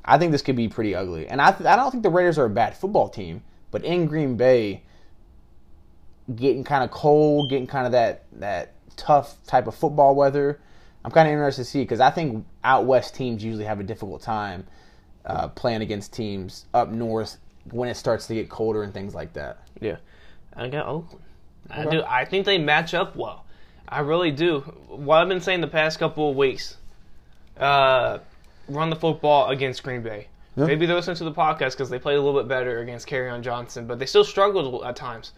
I 0.04 0.18
think 0.18 0.30
this 0.32 0.42
could 0.42 0.56
be 0.56 0.68
pretty 0.68 0.94
ugly. 0.94 1.26
And 1.26 1.40
I, 1.40 1.52
th- 1.52 1.66
I 1.66 1.76
don't 1.76 1.90
think 1.90 2.02
the 2.02 2.10
Raiders 2.10 2.38
are 2.38 2.44
a 2.44 2.50
bad 2.50 2.76
football 2.76 3.08
team, 3.08 3.42
but 3.70 3.82
in 3.82 4.04
Green 4.06 4.36
Bay, 4.36 4.82
getting 6.36 6.64
kind 6.64 6.84
of 6.84 6.90
cold, 6.90 7.48
getting 7.50 7.66
kind 7.66 7.86
of 7.86 7.92
that 7.92 8.24
that 8.32 8.72
tough 8.96 9.36
type 9.46 9.66
of 9.66 9.74
football 9.74 10.14
weather, 10.14 10.60
I'm 11.04 11.10
kind 11.10 11.28
of 11.28 11.32
interested 11.32 11.64
to 11.64 11.70
see 11.70 11.82
because 11.82 12.00
I 12.00 12.10
think 12.10 12.46
out 12.62 12.86
west 12.86 13.14
teams 13.14 13.44
usually 13.44 13.64
have 13.64 13.80
a 13.80 13.84
difficult 13.84 14.22
time 14.22 14.66
uh, 15.26 15.48
playing 15.48 15.82
against 15.82 16.12
teams 16.12 16.66
up 16.72 16.90
north 16.90 17.38
when 17.70 17.88
it 17.88 17.96
starts 17.96 18.26
to 18.28 18.34
get 18.34 18.48
colder 18.48 18.82
and 18.82 18.92
things 18.92 19.14
like 19.14 19.32
that. 19.34 19.58
Yeah, 19.80 19.96
I 20.54 20.68
got 20.68 20.86
Oakland. 20.86 21.24
I 21.70 21.84
do. 21.86 22.02
I 22.06 22.24
think 22.24 22.46
they 22.46 22.58
match 22.58 22.94
up 22.94 23.16
well. 23.16 23.44
I 23.88 24.00
really 24.00 24.30
do. 24.30 24.60
What 24.88 25.18
I've 25.18 25.28
been 25.28 25.40
saying 25.40 25.60
the 25.60 25.66
past 25.66 25.98
couple 25.98 26.30
of 26.30 26.36
weeks, 26.36 26.76
uh, 27.58 28.18
run 28.68 28.90
the 28.90 28.96
football 28.96 29.48
against 29.48 29.82
Green 29.82 30.02
Bay. 30.02 30.28
Yeah. 30.56 30.66
Maybe 30.66 30.86
they 30.86 30.94
listen 30.94 31.14
to 31.16 31.24
the 31.24 31.32
podcast 31.32 31.72
because 31.72 31.90
they 31.90 31.98
played 31.98 32.16
a 32.16 32.20
little 32.20 32.40
bit 32.40 32.48
better 32.48 32.78
against 32.80 33.12
on 33.12 33.42
Johnson, 33.42 33.86
but 33.86 33.98
they 33.98 34.06
still 34.06 34.24
struggled 34.24 34.84
at 34.84 34.96
times. 34.96 35.32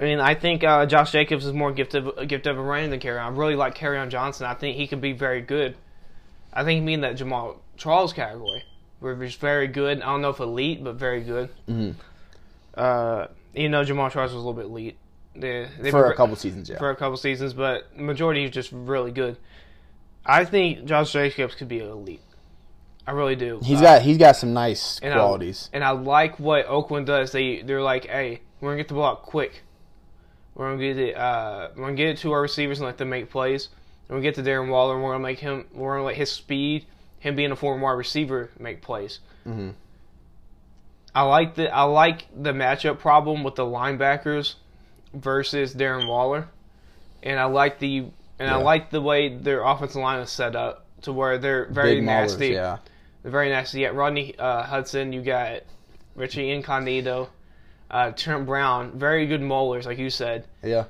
I 0.00 0.04
mean, 0.04 0.20
I 0.20 0.34
think 0.34 0.62
uh, 0.62 0.86
Josh 0.86 1.10
Jacobs 1.12 1.44
is 1.44 1.52
more 1.52 1.72
gifted, 1.72 2.04
gifted 2.28 2.46
of 2.46 2.58
a 2.58 2.62
running 2.62 2.90
than 2.90 3.00
Kerryon. 3.00 3.20
I 3.20 3.28
really 3.28 3.56
like 3.56 3.76
Kerryon 3.76 4.10
Johnson. 4.10 4.46
I 4.46 4.54
think 4.54 4.76
he 4.76 4.86
could 4.86 5.00
be 5.00 5.12
very 5.12 5.40
good. 5.40 5.76
I 6.52 6.62
think 6.64 6.80
he 6.80 6.84
mean 6.86 7.00
that 7.00 7.16
Jamaal 7.16 7.56
Charles 7.76 8.12
category, 8.12 8.62
where 9.00 9.20
he's 9.20 9.34
very 9.34 9.66
good. 9.66 10.00
I 10.00 10.06
don't 10.06 10.22
know 10.22 10.30
if 10.30 10.38
elite, 10.40 10.82
but 10.84 10.94
very 10.94 11.22
good. 11.22 11.50
Mhm. 11.68 11.94
Uh, 12.74 13.26
you 13.54 13.68
know, 13.68 13.82
Jamaal 13.82 14.10
Charles 14.10 14.32
was 14.32 14.34
a 14.42 14.46
little 14.46 14.52
bit 14.54 14.66
elite. 14.66 14.96
They, 15.34 15.68
they 15.80 15.90
For 15.90 16.10
a 16.10 16.16
couple 16.16 16.36
seasons, 16.36 16.68
yeah. 16.68 16.78
for 16.78 16.90
a 16.90 16.96
couple 16.96 17.16
seasons, 17.16 17.52
but 17.54 17.96
majority 17.96 18.44
is 18.44 18.50
just 18.50 18.70
really 18.72 19.10
good. 19.12 19.36
I 20.26 20.44
think 20.44 20.84
Josh 20.84 21.12
Jacobs 21.12 21.54
could 21.54 21.68
be 21.68 21.78
elite. 21.80 22.20
I 23.06 23.12
really 23.12 23.36
do. 23.36 23.60
He's 23.62 23.78
Uh, 23.78 23.82
got 23.82 24.02
he's 24.02 24.18
got 24.18 24.36
some 24.36 24.52
nice 24.52 24.98
and 25.02 25.12
I- 25.14 25.16
qualities. 25.16 25.70
and 25.72 25.82
I 25.82 25.90
like 25.90 26.38
what 26.38 26.66
Oakland 26.66 27.06
does. 27.06 27.32
They 27.32 27.62
they're 27.62 27.82
like, 27.82 28.06
hey, 28.06 28.40
we're 28.60 28.70
gonna 28.70 28.78
get 28.82 28.88
the 28.88 28.94
ball 28.94 29.04
out 29.06 29.22
quick. 29.22 29.62
We're 30.58 30.70
gonna 30.72 30.82
get 30.82 30.98
it. 30.98 31.16
Uh, 31.16 31.68
we're 31.76 31.84
gonna 31.84 31.94
get 31.96 32.08
it 32.08 32.18
to 32.18 32.32
our 32.32 32.42
receivers 32.42 32.80
and 32.80 32.86
let 32.86 32.98
them 32.98 33.08
make 33.08 33.30
plays. 33.30 33.68
And 34.08 34.16
we 34.18 34.22
get 34.22 34.34
to 34.34 34.42
Darren 34.42 34.68
Waller, 34.68 34.94
and 34.96 35.02
we're 35.04 35.12
gonna 35.12 35.22
make 35.22 35.38
him. 35.38 35.66
We're 35.72 35.94
gonna 35.94 36.06
let 36.06 36.16
his 36.16 36.30
speed, 36.30 36.84
him 37.20 37.36
being 37.36 37.52
a 37.52 37.56
former 37.56 37.82
wide 37.82 37.92
receiver, 37.92 38.50
make 38.58 38.82
plays. 38.82 39.20
Mhm. 39.46 39.72
I 41.14 41.22
like 41.22 41.54
the 41.54 41.74
I 41.74 41.84
like 41.84 42.26
the 42.36 42.52
matchup 42.52 42.98
problem 42.98 43.42
with 43.44 43.54
the 43.54 43.64
linebackers 43.64 44.54
versus 45.14 45.74
Darren 45.74 46.06
Waller, 46.06 46.48
and 47.22 47.38
I 47.40 47.44
like 47.44 47.78
the 47.78 48.06
and 48.38 48.50
I 48.50 48.56
like 48.56 48.90
the 48.90 49.00
way 49.00 49.28
their 49.36 49.62
offensive 49.62 50.00
line 50.02 50.20
is 50.20 50.30
set 50.30 50.54
up 50.54 50.86
to 51.02 51.12
where 51.12 51.38
they're 51.38 51.66
very 51.66 51.96
Big 51.96 52.04
maulers, 52.04 52.06
nasty. 52.30 52.48
yeah. 52.48 52.78
They're 53.22 53.32
very 53.32 53.48
nasty. 53.48 53.80
You 53.80 53.86
got 53.86 53.94
Rodney 53.96 54.36
uh, 54.38 54.62
Hudson. 54.62 55.12
You 55.12 55.22
got 55.22 55.62
Richie 56.14 56.50
Incognito, 56.50 57.30
uh, 57.90 58.10
Trent 58.12 58.46
Brown. 58.46 58.98
Very 58.98 59.26
good 59.26 59.40
molars, 59.42 59.86
like 59.86 59.98
you 59.98 60.10
said. 60.10 60.46
Yeah. 60.62 60.84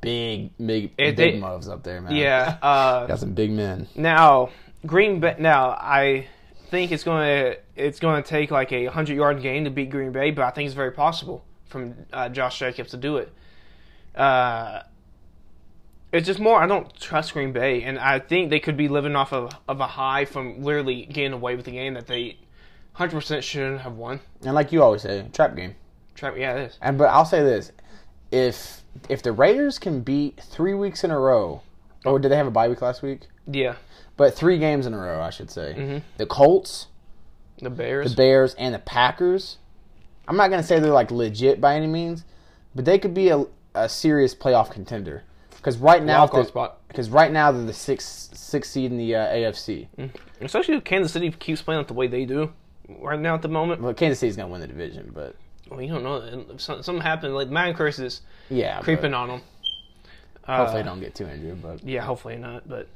Big, 0.00 0.50
big, 0.58 0.92
It- 0.98 1.16
big 1.16 1.34
they- 1.34 1.38
moves 1.40 1.68
up 1.68 1.82
there, 1.82 2.00
man. 2.00 2.14
Yeah. 2.14 2.58
Uh, 2.62 3.06
Got 3.06 3.18
some 3.20 3.32
big 3.32 3.50
men. 3.50 3.88
now 3.94 4.50
Green 4.84 5.20
Bay. 5.20 5.36
Now 5.38 5.70
I 5.70 6.26
think 6.70 6.92
it's 6.92 7.02
going 7.04 7.26
to 7.26 7.58
it's 7.76 7.98
going 8.00 8.22
to 8.22 8.28
take 8.28 8.50
like 8.50 8.72
a 8.72 8.86
hundred 8.86 9.16
yard 9.16 9.42
game 9.42 9.64
to 9.64 9.70
beat 9.70 9.90
Green 9.90 10.12
Bay, 10.12 10.30
but 10.30 10.44
I 10.44 10.50
think 10.50 10.66
it's 10.66 10.74
very 10.74 10.92
possible 10.92 11.44
from 11.68 11.94
uh, 12.12 12.28
Josh 12.28 12.58
Jacobs 12.58 12.90
to 12.90 12.96
do 12.96 13.16
it. 13.16 13.32
Uh, 14.14 14.82
it's 16.12 16.26
just 16.26 16.38
more 16.40 16.62
I 16.62 16.66
don't 16.66 16.94
trust 16.98 17.32
Green 17.32 17.52
Bay, 17.52 17.82
and 17.82 17.98
I 17.98 18.18
think 18.20 18.50
they 18.50 18.60
could 18.60 18.76
be 18.76 18.88
living 18.88 19.16
off 19.16 19.32
of 19.32 19.50
of 19.68 19.80
a 19.80 19.86
high 19.86 20.24
from 20.24 20.62
literally 20.62 21.06
getting 21.06 21.32
away 21.32 21.56
with 21.56 21.64
the 21.64 21.72
game 21.72 21.94
that 21.94 22.06
they 22.06 22.38
hundred 22.92 23.16
percent 23.16 23.42
shouldn't 23.44 23.80
have 23.80 23.94
won. 23.96 24.20
And 24.42 24.54
like 24.54 24.72
you 24.72 24.82
always 24.82 25.02
say, 25.02 25.26
trap 25.32 25.56
game. 25.56 25.74
Trap, 26.16 26.34
yeah, 26.36 26.54
it 26.56 26.62
is. 26.62 26.78
And 26.82 26.98
but 26.98 27.04
I'll 27.10 27.24
say 27.24 27.42
this: 27.42 27.70
if 28.32 28.82
if 29.08 29.22
the 29.22 29.32
Raiders 29.32 29.78
can 29.78 30.00
beat 30.00 30.40
three 30.40 30.74
weeks 30.74 31.04
in 31.04 31.10
a 31.10 31.18
row, 31.18 31.62
or 32.04 32.18
did 32.18 32.30
they 32.32 32.36
have 32.36 32.46
a 32.46 32.50
bye 32.50 32.68
week 32.68 32.82
last 32.82 33.02
week? 33.02 33.28
Yeah, 33.46 33.76
But 34.16 34.34
three 34.34 34.58
games 34.58 34.86
in 34.86 34.94
a 34.94 34.98
row, 34.98 35.20
I 35.20 35.30
should 35.30 35.50
say. 35.50 35.74
Mhm. 35.78 36.02
The 36.16 36.26
Colts, 36.26 36.88
the 37.60 37.70
Bears. 37.70 38.10
the 38.10 38.16
Bears, 38.16 38.54
and 38.54 38.74
the 38.74 38.78
Packers. 38.80 39.58
I'm 40.26 40.36
not 40.36 40.50
gonna 40.50 40.62
say 40.64 40.80
they're 40.80 40.90
like 40.92 41.10
legit 41.12 41.60
by 41.60 41.76
any 41.76 41.86
means, 41.86 42.24
but 42.74 42.84
they 42.84 42.98
could 42.98 43.14
be 43.14 43.28
a, 43.28 43.44
a 43.74 43.88
serious 43.88 44.34
playoff 44.34 44.70
contender. 44.72 45.22
Because 45.54 45.78
right 45.78 46.02
now, 46.02 46.26
because 46.88 47.10
right 47.10 47.30
now 47.30 47.52
they're 47.52 47.64
the 47.64 47.72
sixth 47.72 48.36
sixth 48.36 48.72
seed 48.72 48.90
in 48.90 48.98
the 48.98 49.14
uh, 49.14 49.26
AFC. 49.34 49.88
Especially 50.40 50.74
if 50.74 50.84
Kansas 50.84 51.12
City 51.12 51.30
keeps 51.30 51.60
playing 51.62 51.80
it 51.80 51.88
the 51.88 51.94
way 51.94 52.06
they 52.08 52.24
do 52.24 52.52
right 53.00 53.18
now 53.18 53.34
at 53.34 53.42
the 53.42 53.48
moment. 53.48 53.82
Well, 53.82 53.92
Kansas 53.94 54.18
City's 54.20 54.36
gonna 54.36 54.48
win 54.48 54.60
the 54.60 54.66
division, 54.68 55.10
but 55.14 55.36
Well, 55.70 55.80
you 55.82 55.88
don't 55.92 56.02
know. 56.04 56.44
If 56.54 56.60
something 56.60 57.00
happened. 57.00 57.34
Like 57.34 57.48
Madden 57.48 57.74
Curse 57.74 57.98
is 57.98 58.20
yeah, 58.50 58.80
creeping 58.80 59.14
on 59.14 59.28
them. 59.28 59.42
Hopefully, 60.44 60.82
they 60.82 60.88
don't 60.88 61.00
get 61.00 61.14
too 61.14 61.26
injured. 61.26 61.60
But 61.62 61.82
Yeah, 61.84 62.02
hopefully 62.02 62.36
not. 62.36 62.68
But 62.68 62.88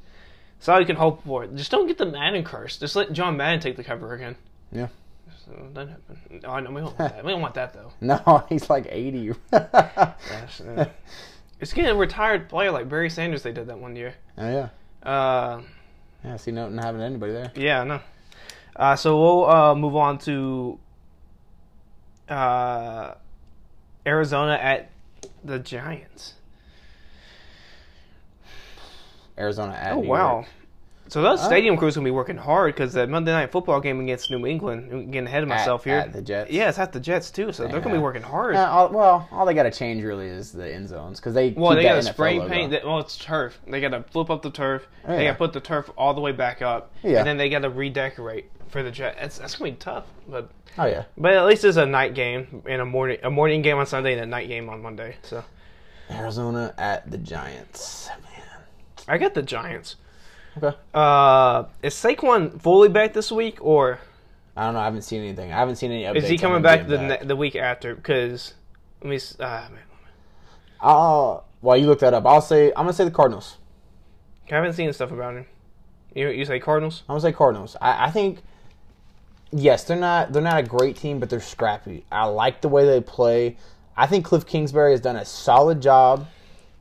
it's 0.57 0.69
all 0.69 0.79
you 0.79 0.85
can 0.85 0.95
hope 0.95 1.23
for. 1.25 1.43
It. 1.43 1.55
Just 1.55 1.69
don't 1.71 1.87
get 1.87 1.97
the 1.97 2.05
Madden 2.05 2.43
curse. 2.45 2.77
Just 2.77 2.95
let 2.95 3.11
John 3.11 3.35
Madden 3.35 3.59
take 3.59 3.75
the 3.75 3.83
cover 3.83 4.13
again. 4.13 4.37
yeah, 4.71 4.87
So 5.45 5.51
that 5.73 5.89
happen. 5.89 6.41
Oh, 6.45 6.59
no, 6.59 6.69
we 6.71 6.75
don't 6.81 6.83
want 6.85 6.97
that. 6.97 7.25
We 7.25 7.31
don't 7.31 7.41
want 7.41 7.53
that 7.55 7.73
though. 7.73 7.91
no, 8.01 8.45
he's 8.47 8.69
like 8.69 8.85
80. 8.89 9.33
That's, 9.51 10.61
uh, 10.61 10.89
it's 11.59 11.73
getting 11.73 11.91
a 11.91 11.95
retired 11.95 12.47
player 12.47 12.71
like 12.71 12.87
Barry 12.87 13.09
Sanders. 13.09 13.43
They 13.43 13.51
did 13.51 13.67
that 13.67 13.77
one 13.79 13.95
year. 13.97 14.13
Oh 14.37 14.49
yeah, 14.49 14.69
Uh, 15.03 15.61
yeah. 16.23 16.33
I 16.35 16.37
see 16.37 16.51
nothing 16.51 16.77
happening 16.77 16.99
to 17.01 17.05
anybody 17.05 17.33
there. 17.33 17.51
yeah, 17.55 17.83
no. 17.83 17.99
Uh, 18.77 18.95
so 18.95 19.19
we'll 19.19 19.49
uh, 19.49 19.75
move 19.75 19.95
on 19.97 20.17
to 20.19 20.79
uh, 22.29 23.15
Arizona 24.05 24.53
at 24.53 24.91
the 25.43 25.59
Giants. 25.59 26.33
Arizona 29.37 29.73
at. 29.73 29.93
Oh 29.93 30.01
New 30.01 30.07
wow. 30.09 30.33
York. 30.33 30.45
So 31.07 31.21
those 31.21 31.41
Oh. 31.41 31.45
stadium 31.47 31.75
crews 31.75 31.95
gonna 31.95 32.05
be 32.05 32.11
working 32.11 32.37
hard 32.37 32.73
because 32.73 32.93
that 32.93 33.09
Monday 33.09 33.31
night 33.33 33.51
football 33.51 33.81
game 33.81 33.99
against 33.99 34.31
New 34.31 34.45
England. 34.45 34.89
I'm 34.93 35.11
getting 35.11 35.27
ahead 35.27 35.43
of 35.43 35.49
myself 35.49 35.81
at, 35.81 35.89
here. 35.89 35.99
At 35.99 36.13
the 36.13 36.21
Jets. 36.21 36.51
Yeah, 36.51 36.69
it's 36.69 36.79
at 36.79 36.93
the 36.93 37.01
Jets 37.01 37.31
too, 37.31 37.51
so 37.51 37.67
they're 37.67 37.81
gonna 37.81 37.95
be 37.95 38.01
working 38.01 38.21
hard. 38.21 38.55
Uh, 38.55 38.69
all, 38.71 38.89
well, 38.89 39.27
all 39.29 39.45
they 39.45 39.53
got 39.53 39.63
to 39.63 39.71
change 39.71 40.03
really 40.03 40.27
is 40.27 40.53
the 40.53 40.73
end 40.73 40.87
zones 40.87 41.19
because 41.19 41.33
they 41.33 41.49
well, 41.49 41.75
they 41.75 41.83
got 41.83 41.95
to 41.95 42.03
spray 42.03 42.39
paint. 42.47 42.71
That, 42.71 42.85
well, 42.85 42.99
it's 42.99 43.17
turf. 43.17 43.59
They 43.67 43.81
got 43.81 43.89
to 43.89 44.03
flip 44.03 44.29
up 44.29 44.41
the 44.41 44.51
turf. 44.51 44.87
Oh, 45.05 45.15
They 45.17 45.25
got 45.25 45.31
to 45.33 45.37
put 45.37 45.51
the 45.51 45.59
turf 45.59 45.89
all 45.97 46.13
the 46.13 46.21
way 46.21 46.31
back 46.31 46.61
up, 46.61 46.93
Yeah. 47.03 47.17
and 47.19 47.27
then 47.27 47.35
they 47.37 47.49
got 47.49 47.59
to 47.63 47.69
redecorate 47.69 48.49
for 48.71 48.81
the 48.83 48.91
Jets. 48.91 49.17
That's, 49.19 49.37
that's 49.37 49.55
gonna 49.55 49.71
be 49.71 49.77
tough, 49.77 50.05
but 50.27 50.49
Oh 50.77 50.85
yeah, 50.85 51.03
but 51.17 51.33
at 51.33 51.45
least 51.45 51.63
it's 51.65 51.77
a 51.77 51.85
night 51.85 52.13
game 52.13 52.63
and 52.65 52.81
a 52.81 52.85
morning 52.85 53.17
a 53.23 53.29
morning 53.29 53.61
game 53.61 53.77
on 53.77 53.85
Sunday 53.85 54.13
and 54.13 54.21
a 54.21 54.25
night 54.25 54.47
game 54.47 54.69
on 54.69 54.81
Monday. 54.81 55.17
So 55.23 55.43
Arizona 56.09 56.73
at 56.77 57.09
the 57.11 57.17
Giants. 57.17 58.09
Man. 58.09 58.41
I 59.07 59.17
got 59.17 59.33
the 59.33 59.41
Giants. 59.41 59.97
Okay. 60.57 60.75
Uh, 60.93 61.65
is 61.81 61.93
Saquon 61.93 62.61
fully 62.61 62.89
back 62.89 63.13
this 63.13 63.31
week, 63.31 63.57
or 63.61 63.99
I 64.55 64.65
don't 64.65 64.73
know. 64.73 64.79
I 64.79 64.85
haven't 64.85 65.03
seen 65.03 65.21
anything. 65.21 65.51
I 65.51 65.57
haven't 65.57 65.75
seen 65.77 65.91
any 65.91 66.03
updates. 66.03 66.23
is 66.23 66.29
he 66.29 66.37
coming 66.37 66.61
back 66.61 66.87
the 66.87 66.97
being 66.97 67.07
ne- 67.07 67.23
the 67.23 67.35
week 67.35 67.55
after? 67.55 67.95
Because 67.95 68.53
let 69.01 69.09
me. 69.09 69.19
Uh, 69.39 69.67
man. 69.71 69.79
I'll, 70.81 71.45
while 71.61 71.77
you 71.77 71.87
look 71.87 71.99
that 71.99 72.13
up, 72.13 72.25
I'll 72.25 72.41
say 72.41 72.67
I'm 72.69 72.83
gonna 72.83 72.93
say 72.93 73.05
the 73.05 73.11
Cardinals. 73.11 73.57
I 74.49 74.55
haven't 74.55 74.73
seen 74.73 74.91
stuff 74.91 75.11
about 75.11 75.35
him. 75.35 75.45
You 76.13 76.29
you 76.29 76.43
say 76.45 76.59
Cardinals? 76.59 77.03
I'm 77.07 77.13
gonna 77.13 77.21
say 77.21 77.31
Cardinals. 77.31 77.77
I, 77.79 78.07
I 78.07 78.11
think 78.11 78.39
yes, 79.51 79.83
they're 79.83 79.97
not 79.97 80.33
they're 80.33 80.41
not 80.41 80.59
a 80.59 80.63
great 80.63 80.95
team, 80.95 81.19
but 81.19 81.29
they're 81.29 81.41
scrappy. 81.41 82.05
I 82.11 82.25
like 82.25 82.61
the 82.61 82.69
way 82.69 82.85
they 82.85 83.01
play. 83.01 83.57
I 83.95 84.07
think 84.07 84.25
Cliff 84.25 84.45
Kingsbury 84.45 84.91
has 84.91 85.01
done 85.01 85.15
a 85.15 85.25
solid 85.25 85.81
job 85.81 86.27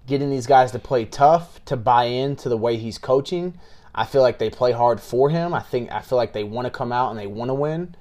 getting 0.07 0.31
these 0.31 0.47
guys 0.47 0.73
to 0.73 0.79
play 0.79 1.05
tough, 1.05 1.65
to 1.67 1.77
buy 1.77 2.05
into 2.05 2.49
the 2.49 2.57
way 2.57 2.77
he's 2.77 2.99
coaching. 2.99 3.55
I 3.95 4.05
feel 4.05 4.23
like 4.23 4.39
they 4.39 4.51
play 4.51 4.73
hard 4.73 5.01
for 5.01 5.31
him. 5.31 5.53
I 5.53 5.61
think 5.61 5.91
I 5.93 6.01
feel 6.01 6.17
like 6.17 6.33
they 6.33 6.45
want 6.45 6.67
to 6.67 6.71
come 6.71 6.93
out 6.93 7.11
and 7.11 7.19
they 7.19 7.27
want 7.27 7.49
to 7.49 7.55
win. 7.55 7.95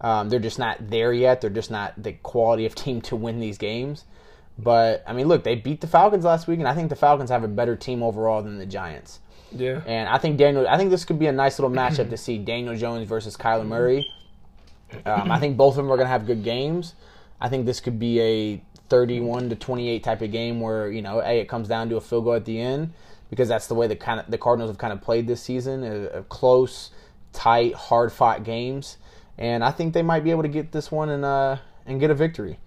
Um, 0.00 0.28
they're 0.28 0.40
just 0.40 0.58
not 0.58 0.90
there 0.90 1.12
yet. 1.12 1.40
They're 1.40 1.50
just 1.50 1.70
not 1.70 2.00
the 2.02 2.12
quality 2.12 2.66
of 2.66 2.74
team 2.74 3.00
to 3.02 3.16
win 3.16 3.40
these 3.40 3.58
games. 3.58 4.04
But 4.58 5.02
I 5.06 5.12
mean, 5.12 5.28
look, 5.28 5.44
they 5.44 5.54
beat 5.54 5.80
the 5.80 5.86
Falcons 5.86 6.24
last 6.24 6.46
week, 6.46 6.58
and 6.58 6.68
I 6.68 6.74
think 6.74 6.90
the 6.90 6.96
Falcons 6.96 7.30
have 7.30 7.44
a 7.44 7.48
better 7.48 7.76
team 7.76 8.02
overall 8.02 8.42
than 8.42 8.58
the 8.58 8.66
Giants. 8.66 9.20
Yeah. 9.54 9.80
And 9.86 10.08
I 10.08 10.18
think 10.18 10.38
Daniel. 10.38 10.66
I 10.68 10.76
think 10.76 10.90
this 10.90 11.04
could 11.04 11.18
be 11.18 11.26
a 11.26 11.32
nice 11.32 11.58
little 11.58 11.74
matchup 11.74 12.10
to 12.10 12.16
see 12.16 12.38
Daniel 12.38 12.76
Jones 12.76 13.08
versus 13.08 13.36
Kyler 13.36 13.66
Murray. 13.66 14.06
Um, 15.06 15.30
I 15.30 15.38
think 15.38 15.56
both 15.56 15.72
of 15.72 15.76
them 15.76 15.86
are 15.86 15.96
going 15.96 16.06
to 16.06 16.12
have 16.12 16.26
good 16.26 16.44
games. 16.44 16.94
I 17.40 17.48
think 17.48 17.66
this 17.66 17.80
could 17.80 17.98
be 17.98 18.20
a 18.20 18.62
31 18.88 19.48
to 19.48 19.56
28 19.56 20.04
type 20.04 20.20
of 20.20 20.30
game 20.30 20.60
where 20.60 20.90
you 20.90 21.02
know, 21.02 21.20
hey, 21.20 21.40
it 21.40 21.48
comes 21.48 21.66
down 21.66 21.88
to 21.88 21.96
a 21.96 22.00
field 22.00 22.24
goal 22.24 22.34
at 22.34 22.44
the 22.44 22.60
end 22.60 22.92
because 23.30 23.48
that's 23.48 23.66
the 23.66 23.74
way 23.74 23.86
the 23.86 23.96
kind 23.96 24.20
of 24.20 24.30
the 24.30 24.36
Cardinals 24.36 24.70
have 24.70 24.78
kind 24.78 24.92
of 24.92 25.00
played 25.00 25.26
this 25.26 25.40
season, 25.42 25.82
a, 25.82 26.18
a 26.18 26.22
close, 26.24 26.90
tight, 27.32 27.74
hard 27.74 28.12
fought 28.12 28.44
games. 28.44 28.98
And 29.38 29.64
I 29.64 29.70
think 29.70 29.94
they 29.94 30.02
might 30.02 30.22
be 30.22 30.30
able 30.30 30.42
to 30.42 30.48
get 30.48 30.72
this 30.72 30.92
one 30.92 31.08
and 31.08 31.24
uh 31.24 31.56
and 31.86 31.98
get 31.98 32.10
a 32.10 32.14
victory. 32.14 32.58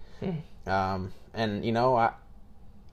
Um, 0.66 1.12
and 1.32 1.64
you 1.64 1.72
know, 1.72 1.96
I 1.96 2.12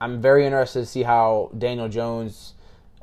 I'm 0.00 0.20
very 0.20 0.44
interested 0.46 0.80
to 0.80 0.86
see 0.86 1.02
how 1.02 1.50
Daniel 1.56 1.88
Jones 1.88 2.53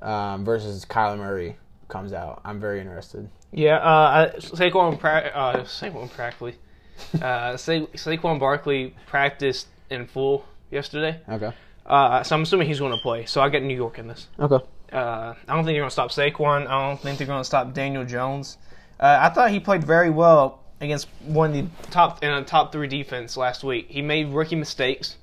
um, 0.02 0.46
versus 0.46 0.86
Kyler 0.86 1.18
Murray 1.18 1.58
comes 1.88 2.14
out. 2.14 2.42
I'm 2.46 2.60
very 2.60 2.80
interested. 2.80 3.30
Yeah, 3.52 3.78
uh, 3.78 4.32
Saquon, 4.40 4.98
pra- 4.98 5.32
uh, 5.34 5.64
Saquon 5.64 6.10
practically, 6.12 6.56
uh, 7.22 7.58
Sa- 7.58 7.88
Saquon 7.96 8.40
Barkley 8.40 8.96
practiced 9.08 9.68
in 9.90 10.08
full 10.08 10.46
yesterday. 10.70 11.20
Okay. 11.28 11.52
Uh, 11.86 12.24
so 12.24 12.36
I'm 12.36 12.44
assuming 12.44 12.68
he's 12.68 12.80
going 12.80 12.96
to 12.96 13.02
play. 13.02 13.26
So 13.26 13.42
I 13.42 13.50
get 13.50 13.64
New 13.64 13.76
York 13.76 14.00
in 14.00 14.08
this. 14.08 14.28
Okay. 14.40 14.64
Uh, 14.94 15.34
I 15.48 15.56
don't 15.56 15.66
think 15.66 15.76
they're 15.76 15.82
going 15.82 15.88
to 15.88 15.92
stop 15.92 16.12
Saquon. 16.12 16.68
I 16.68 16.88
don't 16.88 17.00
think 17.00 17.18
they're 17.18 17.28
going 17.28 17.42
to 17.42 17.46
stop 17.46 17.74
Daniel 17.74 18.06
Jones. 18.06 18.58
Uh, 19.00 19.18
I 19.22 19.30
thought 19.30 19.52
he 19.52 19.60
played 19.60 19.84
very 19.84 20.10
well 20.10 20.60
against 20.80 21.08
one 21.26 21.50
of 21.50 21.56
the 21.56 21.92
top 21.92 22.24
in 22.24 22.32
a 22.32 22.44
top 22.44 22.72
three 22.72 22.88
defense 22.88 23.36
last 23.38 23.64
week. 23.64 23.88
He 23.90 24.02
made 24.02 24.30
rookie 24.30 24.56
mistakes, 24.56 25.18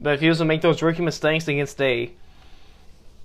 but 0.00 0.14
if 0.14 0.20
he 0.20 0.28
was 0.28 0.38
to 0.38 0.44
make 0.44 0.60
those 0.60 0.82
rookie 0.82 1.02
mistakes 1.02 1.48
against 1.48 1.80
a 1.80 2.12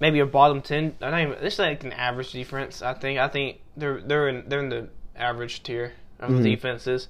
maybe 0.02 0.20
a 0.20 0.26
bottom 0.26 0.62
ten, 0.62 0.98
I 1.02 1.12
don't 1.12 1.20
even. 1.22 1.42
This 1.42 1.54
is 1.54 1.60
like 1.60 1.86
an 1.86 1.94
average 1.94 2.34
defense. 2.34 2.82
I 2.82 2.94
think. 2.94 3.20
I 3.20 3.30
think 3.30 3.62
they're 3.78 4.02
they're 4.02 4.28
in 4.28 4.50
they're 4.50 4.60
in 4.60 4.68
the 4.70 4.90
average 5.16 5.64
tier 5.64 5.94
of 6.20 6.44
defenses. 6.44 7.08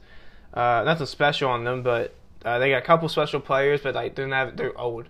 Uh, 0.54 0.84
nothing 0.86 1.08
special 1.08 1.50
on 1.50 1.64
them, 1.64 1.82
but 1.82 2.14
uh, 2.46 2.60
they 2.60 2.70
got 2.70 2.78
a 2.78 2.86
couple 2.86 3.10
special 3.10 3.40
players, 3.40 3.82
but 3.82 3.96
like 3.96 4.14
they're 4.14 4.28
not 4.28 4.58
they're 4.58 4.78
old. 4.78 5.08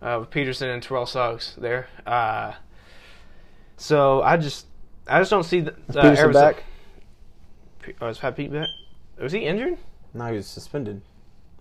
Uh, 0.00 0.18
with 0.20 0.30
Peterson 0.30 0.68
and 0.70 0.80
Terrell 0.82 1.06
Suggs 1.06 1.54
there. 1.58 1.88
Uh, 2.06 2.52
so 3.76 4.22
I 4.22 4.36
just 4.36 4.66
I 5.06 5.18
just 5.18 5.30
don't 5.30 5.42
see 5.44 5.60
the 5.60 5.72
uh, 5.72 5.74
Peterson 6.02 6.24
Arizona- 6.24 6.52
back? 6.52 6.64
Oh, 8.00 8.08
is 8.08 8.18
Pat 8.18 8.36
Pete 8.36 8.52
back? 8.52 8.68
Was 9.20 9.32
he 9.32 9.40
injured? 9.40 9.78
No, 10.14 10.26
he 10.26 10.36
was 10.36 10.46
suspended. 10.46 11.02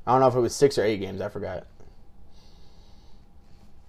I 0.06 0.12
don't 0.12 0.22
know 0.22 0.28
if 0.28 0.36
it 0.36 0.40
was 0.40 0.56
six 0.56 0.78
or 0.78 0.84
eight 0.84 1.00
games. 1.00 1.20
I 1.22 1.30
forgot. 1.30 1.66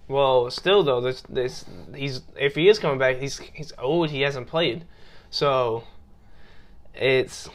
Well, 0.09 0.51
still 0.51 0.83
though, 0.83 1.03
this 1.03 1.21
this 1.29 1.67
he's 1.95 2.23
if 2.37 2.55
he 2.55 2.69
is 2.69 2.79
coming 2.79 2.99
back, 2.99 3.19
he's 3.19 3.39
he's 3.39 3.73
old. 3.79 4.11
He 4.11 4.23
hasn't 4.23 4.47
played, 4.47 4.85
so 5.31 5.85
it's. 6.95 7.49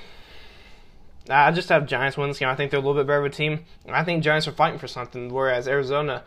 I 1.30 1.51
just 1.51 1.70
have 1.70 1.88
Giants 1.88 2.18
win 2.18 2.28
this 2.28 2.38
game. 2.38 2.49
I 2.49 2.56
think 2.56 2.70
they're 2.70 2.80
a 2.80 2.84
little 2.84 3.01
bit 3.01 3.08
better 3.08 3.20
of 3.20 3.26
a 3.26 3.30
team. 3.30 3.66
I 3.88 4.04
think 4.04 4.24
Giants 4.24 4.47
are 4.47 4.51
fighting 4.51 4.78
for 4.78 4.88
something, 4.88 5.34
whereas 5.34 5.68
Arizona, 5.68 6.24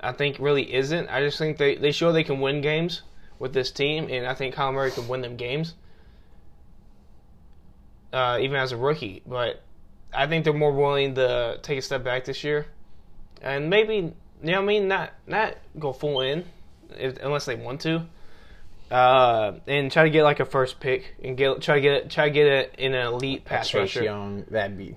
I 0.00 0.12
think 0.12 0.36
really 0.38 0.72
isn't. 0.74 1.08
I 1.08 1.20
just 1.20 1.38
think 1.38 1.56
they 1.56 1.74
they 1.74 1.90
show 1.90 2.12
they 2.12 2.24
can 2.24 2.40
win 2.40 2.60
games 2.60 3.02
with 3.40 3.52
this 3.52 3.72
team, 3.72 4.08
and 4.10 4.26
I 4.26 4.34
think 4.34 4.54
Kyle 4.54 4.70
Murray 4.70 4.92
can 4.92 5.08
win 5.08 5.22
them 5.22 5.36
games, 5.36 5.74
uh, 8.12 8.38
even 8.40 8.56
as 8.56 8.70
a 8.70 8.76
rookie. 8.76 9.22
But 9.26 9.62
I 10.14 10.28
think 10.28 10.44
they're 10.44 10.52
more 10.52 10.72
willing 10.72 11.16
to 11.16 11.58
take 11.62 11.78
a 11.78 11.82
step 11.82 12.04
back 12.04 12.26
this 12.26 12.44
year, 12.44 12.66
and 13.42 13.68
maybe 13.70 14.12
you 14.42 14.50
know 14.50 14.58
what 14.58 14.64
I 14.64 14.66
mean 14.66 14.88
not 14.88 15.12
not 15.26 15.56
go 15.78 15.92
full 15.92 16.20
in, 16.20 16.44
if, 16.96 17.18
unless 17.18 17.44
they 17.44 17.54
want 17.54 17.80
to, 17.82 18.06
uh, 18.90 19.52
and 19.66 19.90
try 19.90 20.04
to 20.04 20.10
get 20.10 20.24
like 20.24 20.40
a 20.40 20.44
first 20.44 20.80
pick 20.80 21.14
and 21.22 21.36
get 21.36 21.60
try 21.60 21.76
to 21.76 21.80
get 21.80 21.92
it, 21.94 22.10
try 22.10 22.26
to 22.28 22.30
get 22.30 22.46
it 22.46 22.74
in 22.78 22.94
an 22.94 23.06
elite 23.06 23.44
pass 23.44 23.68
Chase 23.68 23.96
rusher. 23.96 24.04
Young, 24.04 24.44
that'd 24.50 24.76
be. 24.76 24.96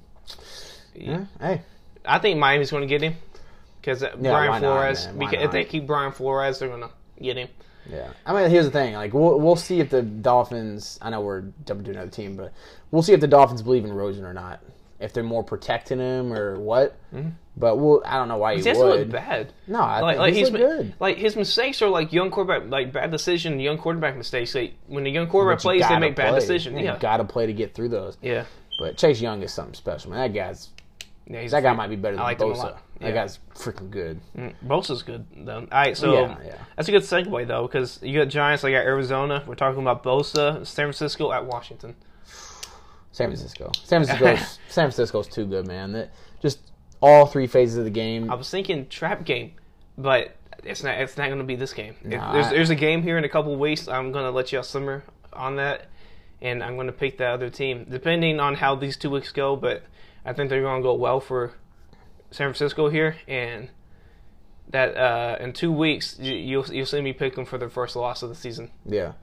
Yeah. 0.95 1.25
Hey. 1.39 1.61
I 2.05 2.19
think 2.19 2.39
Miami's 2.39 2.71
going 2.71 2.81
to 2.81 2.87
get 2.87 3.01
him 3.01 3.15
because 3.79 3.99
Brian 3.99 4.49
why 4.49 4.59
not, 4.59 4.59
Flores. 4.59 5.07
Why 5.07 5.25
because 5.25 5.45
if 5.45 5.51
they 5.51 5.63
keep 5.63 5.85
Brian 5.85 6.11
Flores, 6.11 6.59
they're 6.59 6.69
gonna 6.69 6.91
get 7.21 7.37
him. 7.37 7.49
Yeah, 7.89 8.09
I 8.25 8.33
mean, 8.33 8.49
here's 8.49 8.65
the 8.65 8.71
thing. 8.71 8.93
Like, 8.93 9.13
we'll 9.13 9.39
we'll 9.39 9.55
see 9.55 9.79
if 9.79 9.89
the 9.89 10.01
Dolphins. 10.01 10.99
I 11.01 11.09
know 11.09 11.21
we're 11.21 11.45
jumping 11.65 11.85
to 11.85 11.91
another 11.91 12.11
team, 12.11 12.35
but 12.35 12.53
we'll 12.91 13.01
see 13.01 13.13
if 13.13 13.19
the 13.19 13.27
Dolphins 13.27 13.61
believe 13.61 13.85
in 13.85 13.93
Rosen 13.93 14.23
or 14.23 14.33
not. 14.33 14.61
If 15.01 15.13
they're 15.13 15.23
more 15.23 15.43
protecting 15.43 15.99
him 15.99 16.31
or 16.33 16.59
what. 16.59 16.95
But 17.57 17.75
we'll. 17.77 18.01
I 18.05 18.15
don't 18.17 18.27
know 18.29 18.37
why 18.37 18.53
He 18.55 18.59
you 18.61 18.65
hasn't 18.69 18.85
looked 18.87 18.99
would. 18.99 19.11
bad. 19.11 19.51
No, 19.67 19.79
I 19.81 19.99
Like, 19.99 20.13
think 20.15 20.19
like 20.19 20.33
he's 20.35 20.49
good. 20.49 20.93
like 21.01 21.17
his 21.17 21.35
mistakes 21.35 21.81
are 21.81 21.89
like 21.89 22.13
young 22.13 22.31
quarterback, 22.31 22.69
like 22.71 22.93
bad 22.93 23.11
decision, 23.11 23.59
young 23.59 23.77
quarterback 23.77 24.15
mistakes. 24.15 24.55
Like 24.55 24.75
when 24.87 25.03
the 25.03 25.11
young 25.11 25.27
quarterback 25.27 25.59
plays, 25.61 25.87
they 25.87 25.99
make 25.99 26.15
bad 26.15 26.33
decisions. 26.35 26.79
Yeah, 26.81 26.97
got 26.97 27.17
to 27.17 27.25
play 27.25 27.47
to 27.47 27.53
get 27.53 27.73
through 27.73 27.89
those. 27.89 28.17
yeah, 28.21 28.45
But 28.79 28.97
Chase 28.97 29.19
Young 29.19 29.43
is 29.43 29.53
something 29.53 29.73
special, 29.73 30.11
man. 30.11 30.19
That 30.31 30.33
guy's 30.37 30.69
yeah. 31.27 31.41
He's 31.41 31.51
that 31.51 31.61
guy 31.63 31.73
might 31.73 31.89
be 31.89 31.95
better 31.97 32.15
than 32.15 32.25
Bosa. 32.25 32.57
lot. 32.57 32.81
That 32.99 33.13
guy's 33.15 33.39
freaking 33.55 33.89
good. 33.91 34.19
Mm, 34.37 34.53
Bosa's 34.65 35.01
good 35.03 35.25
though. 35.35 35.59
All 35.59 35.67
right, 35.71 35.97
so 35.97 36.13
Yeah, 36.13 36.37
yeah. 36.45 36.55
that's 36.77 36.87
a 36.87 36.91
good 36.91 37.01
segue 37.01 37.47
though, 37.47 37.67
because 37.67 37.99
you 38.01 38.17
got 38.19 38.29
Giants, 38.29 38.63
I 38.63 38.71
got 38.71 38.85
Arizona. 38.85 39.43
We're 39.45 39.55
talking 39.55 39.81
about 39.81 40.03
Bosa, 40.03 40.65
San 40.65 40.85
Francisco 40.85 41.31
at 41.33 41.45
Washington. 41.45 41.95
San 43.11 43.27
Francisco. 43.27 43.71
San 43.83 44.03
Francisco's 44.05 44.59
San 44.69 44.83
Francisco's 44.85 45.27
too 45.27 45.45
good, 45.45 45.67
man. 45.67 45.91
That 45.93 46.11
just 46.41 46.59
all 47.01 47.25
three 47.25 47.47
phases 47.47 47.77
of 47.77 47.83
the 47.83 47.89
game. 47.89 48.29
I 48.31 48.35
was 48.35 48.49
thinking 48.49 48.87
trap 48.87 49.23
game, 49.25 49.53
but 49.97 50.35
it's 50.63 50.83
not. 50.83 50.97
It's 50.99 51.17
not 51.17 51.27
going 51.27 51.39
to 51.39 51.43
be 51.45 51.55
this 51.55 51.73
game. 51.73 51.95
If 52.03 52.09
there's 52.11 52.45
I- 52.47 52.49
there's 52.53 52.69
a 52.69 52.75
game 52.75 53.03
here 53.03 53.17
in 53.17 53.23
a 53.23 53.29
couple 53.29 53.55
weeks. 53.55 53.87
I'm 53.87 54.11
going 54.11 54.25
to 54.25 54.31
let 54.31 54.51
y'all 54.51 54.63
simmer 54.63 55.03
on 55.33 55.55
that, 55.57 55.87
and 56.41 56.63
I'm 56.63 56.75
going 56.75 56.87
to 56.87 56.93
pick 56.93 57.17
the 57.17 57.25
other 57.27 57.49
team 57.49 57.85
depending 57.89 58.39
on 58.39 58.55
how 58.55 58.75
these 58.75 58.95
two 58.97 59.09
weeks 59.09 59.31
go. 59.31 59.55
But 59.55 59.83
I 60.25 60.33
think 60.33 60.49
they're 60.49 60.61
going 60.61 60.81
to 60.81 60.83
go 60.83 60.93
well 60.93 61.19
for 61.19 61.53
San 62.29 62.47
Francisco 62.47 62.89
here, 62.89 63.17
and 63.27 63.69
that 64.69 64.95
uh, 64.95 65.37
in 65.41 65.51
two 65.53 65.71
weeks 65.71 66.17
you, 66.19 66.33
you'll 66.35 66.65
you'll 66.67 66.85
see 66.85 67.01
me 67.01 67.11
pick 67.13 67.35
them 67.35 67.45
for 67.45 67.57
their 67.57 67.69
first 67.69 67.95
loss 67.95 68.23
of 68.23 68.29
the 68.29 68.35
season. 68.35 68.71
yeah. 68.85 69.13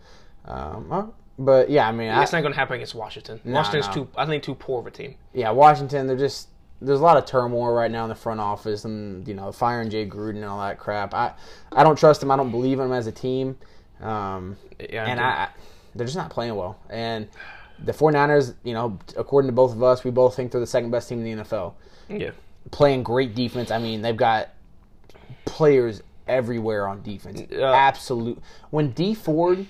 Um, 0.44 1.12
but 1.38 1.70
yeah, 1.70 1.88
I 1.88 1.92
mean, 1.92 2.10
I, 2.10 2.22
It's 2.22 2.32
not 2.32 2.42
going 2.42 2.52
to 2.52 2.58
happen 2.58 2.76
against 2.76 2.94
Washington. 2.94 3.40
Washington's 3.44 3.86
no. 3.88 4.04
too. 4.04 4.10
I 4.16 4.26
think 4.26 4.42
too 4.42 4.54
poor 4.54 4.80
of 4.80 4.86
a 4.86 4.90
team. 4.90 5.14
yeah, 5.32 5.50
Washington. 5.50 6.06
They're 6.06 6.16
just 6.16 6.48
there's 6.80 7.00
a 7.00 7.02
lot 7.02 7.16
of 7.16 7.26
turmoil 7.26 7.72
right 7.72 7.90
now 7.90 8.04
in 8.04 8.08
the 8.08 8.14
front 8.14 8.40
office, 8.40 8.84
and 8.84 9.26
you 9.26 9.34
know, 9.34 9.52
firing 9.52 9.90
Jay 9.90 10.06
Gruden 10.06 10.36
and 10.36 10.44
all 10.44 10.60
that 10.60 10.78
crap. 10.78 11.14
I 11.14 11.32
I 11.72 11.84
don't 11.84 11.98
trust 11.98 12.20
them. 12.20 12.30
I 12.30 12.36
don't 12.36 12.50
believe 12.50 12.78
in 12.78 12.88
them 12.88 12.96
as 12.96 13.06
a 13.06 13.12
team. 13.12 13.56
Um, 14.00 14.56
Yeah, 14.78 15.06
and. 15.06 15.20
I, 15.20 15.24
I 15.24 15.48
they're 15.94 16.06
just 16.06 16.16
not 16.16 16.30
playing 16.30 16.54
well. 16.54 16.78
And 16.88 17.28
the 17.84 17.92
49ers, 17.92 18.54
you 18.64 18.72
know, 18.72 18.98
according 19.16 19.48
to 19.48 19.52
both 19.52 19.72
of 19.72 19.82
us, 19.82 20.04
we 20.04 20.10
both 20.10 20.36
think 20.36 20.52
they're 20.52 20.60
the 20.60 20.66
second 20.66 20.90
best 20.90 21.08
team 21.08 21.24
in 21.24 21.38
the 21.38 21.44
NFL. 21.44 21.74
yeah. 22.08 22.30
Playing 22.70 23.02
great 23.02 23.34
defense. 23.34 23.70
I 23.70 23.78
mean, 23.78 24.02
they've 24.02 24.16
got 24.16 24.50
players 25.44 26.02
everywhere 26.26 26.86
on 26.86 27.02
defense. 27.02 27.42
Yeah. 27.50 27.72
Absolute. 27.72 28.40
When 28.70 28.90
Dee 28.90 29.14
Ford 29.14 29.66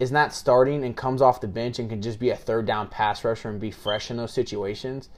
is 0.00 0.10
not 0.10 0.32
starting 0.34 0.82
and 0.82 0.96
comes 0.96 1.22
off 1.22 1.40
the 1.40 1.46
bench 1.46 1.78
and 1.78 1.88
can 1.88 2.02
just 2.02 2.18
be 2.18 2.30
a 2.30 2.36
third 2.36 2.66
down 2.66 2.88
pass 2.88 3.22
rusher 3.22 3.48
and 3.50 3.60
be 3.60 3.70
fresh 3.70 4.10
in 4.10 4.16
those 4.16 4.32
situations, 4.32 5.08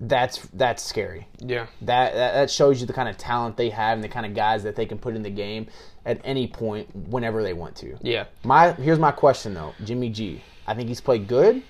that's 0.00 0.46
that's 0.52 0.82
scary. 0.82 1.26
Yeah. 1.40 1.66
That, 1.82 2.14
that 2.14 2.32
that 2.34 2.50
shows 2.50 2.80
you 2.80 2.86
the 2.86 2.92
kind 2.92 3.08
of 3.08 3.18
talent 3.18 3.56
they 3.56 3.70
have 3.70 3.96
and 3.98 4.04
the 4.04 4.08
kind 4.08 4.24
of 4.24 4.32
guys 4.34 4.62
that 4.62 4.76
they 4.76 4.86
can 4.86 4.96
put 4.98 5.16
in 5.16 5.22
the 5.22 5.30
game 5.30 5.66
at 6.06 6.20
any 6.24 6.46
point 6.46 6.94
whenever 6.94 7.42
they 7.42 7.52
want 7.52 7.74
to. 7.76 7.98
Yeah. 8.00 8.26
My 8.44 8.72
here's 8.72 9.00
my 9.00 9.10
question 9.10 9.54
though, 9.54 9.74
Jimmy 9.84 10.10
G. 10.10 10.40
I 10.66 10.74
think 10.74 10.88
he's 10.88 11.00
played 11.00 11.26
good. 11.26 11.62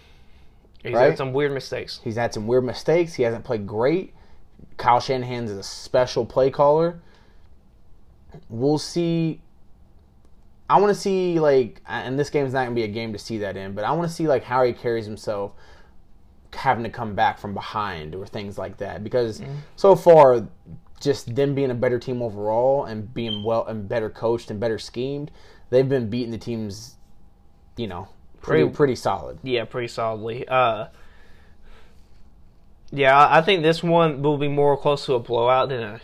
He's 0.82 0.92
Right? 0.92 1.08
had 1.08 1.16
some 1.18 1.32
weird 1.32 1.52
mistakes. 1.52 2.00
He's 2.04 2.16
had 2.16 2.34
some 2.34 2.46
weird 2.46 2.64
mistakes. 2.64 3.14
He 3.14 3.22
hasn't 3.22 3.44
played 3.44 3.66
great. 3.66 4.14
Kyle 4.76 5.00
Shanahan 5.00 5.44
is 5.44 5.52
a 5.52 5.62
special 5.62 6.24
play 6.26 6.50
caller. 6.50 7.00
We'll 8.48 8.78
see. 8.78 9.40
I 10.70 10.78
want 10.80 10.94
to 10.94 11.00
see 11.00 11.40
like, 11.40 11.80
and 11.86 12.18
this 12.18 12.30
game's 12.30 12.52
not 12.52 12.64
gonna 12.64 12.74
be 12.74 12.82
a 12.84 12.88
game 12.88 13.12
to 13.12 13.18
see 13.18 13.38
that 13.38 13.56
in, 13.56 13.72
but 13.74 13.84
I 13.84 13.92
want 13.92 14.08
to 14.08 14.14
see 14.14 14.28
like 14.28 14.44
how 14.44 14.64
he 14.64 14.72
carries 14.72 15.06
himself, 15.06 15.52
having 16.52 16.84
to 16.84 16.90
come 16.90 17.14
back 17.14 17.38
from 17.38 17.54
behind 17.54 18.14
or 18.14 18.26
things 18.26 18.58
like 18.58 18.76
that. 18.78 19.02
Because 19.02 19.40
so 19.76 19.94
far, 19.96 20.46
just 21.00 21.34
them 21.34 21.54
being 21.54 21.70
a 21.70 21.74
better 21.74 21.98
team 21.98 22.20
overall 22.20 22.84
and 22.84 23.12
being 23.14 23.42
well 23.42 23.64
and 23.66 23.88
better 23.88 24.10
coached 24.10 24.50
and 24.50 24.60
better 24.60 24.78
schemed, 24.78 25.30
they've 25.70 25.88
been 25.88 26.10
beating 26.10 26.32
the 26.32 26.38
teams, 26.38 26.96
you 27.76 27.86
know, 27.86 28.08
pretty 28.42 28.64
Pretty- 28.64 28.76
pretty 28.76 28.94
solid. 28.96 29.38
Yeah, 29.42 29.64
pretty 29.64 29.88
solidly. 29.88 30.46
Uh, 30.48 30.86
yeah, 32.90 33.28
I 33.30 33.42
think 33.42 33.62
this 33.62 33.82
one 33.82 34.22
will 34.22 34.38
be 34.38 34.48
more 34.48 34.76
close 34.76 35.04
to 35.06 35.14
a 35.14 35.18
blowout 35.18 35.68
than 35.68 35.82
a 35.82 36.00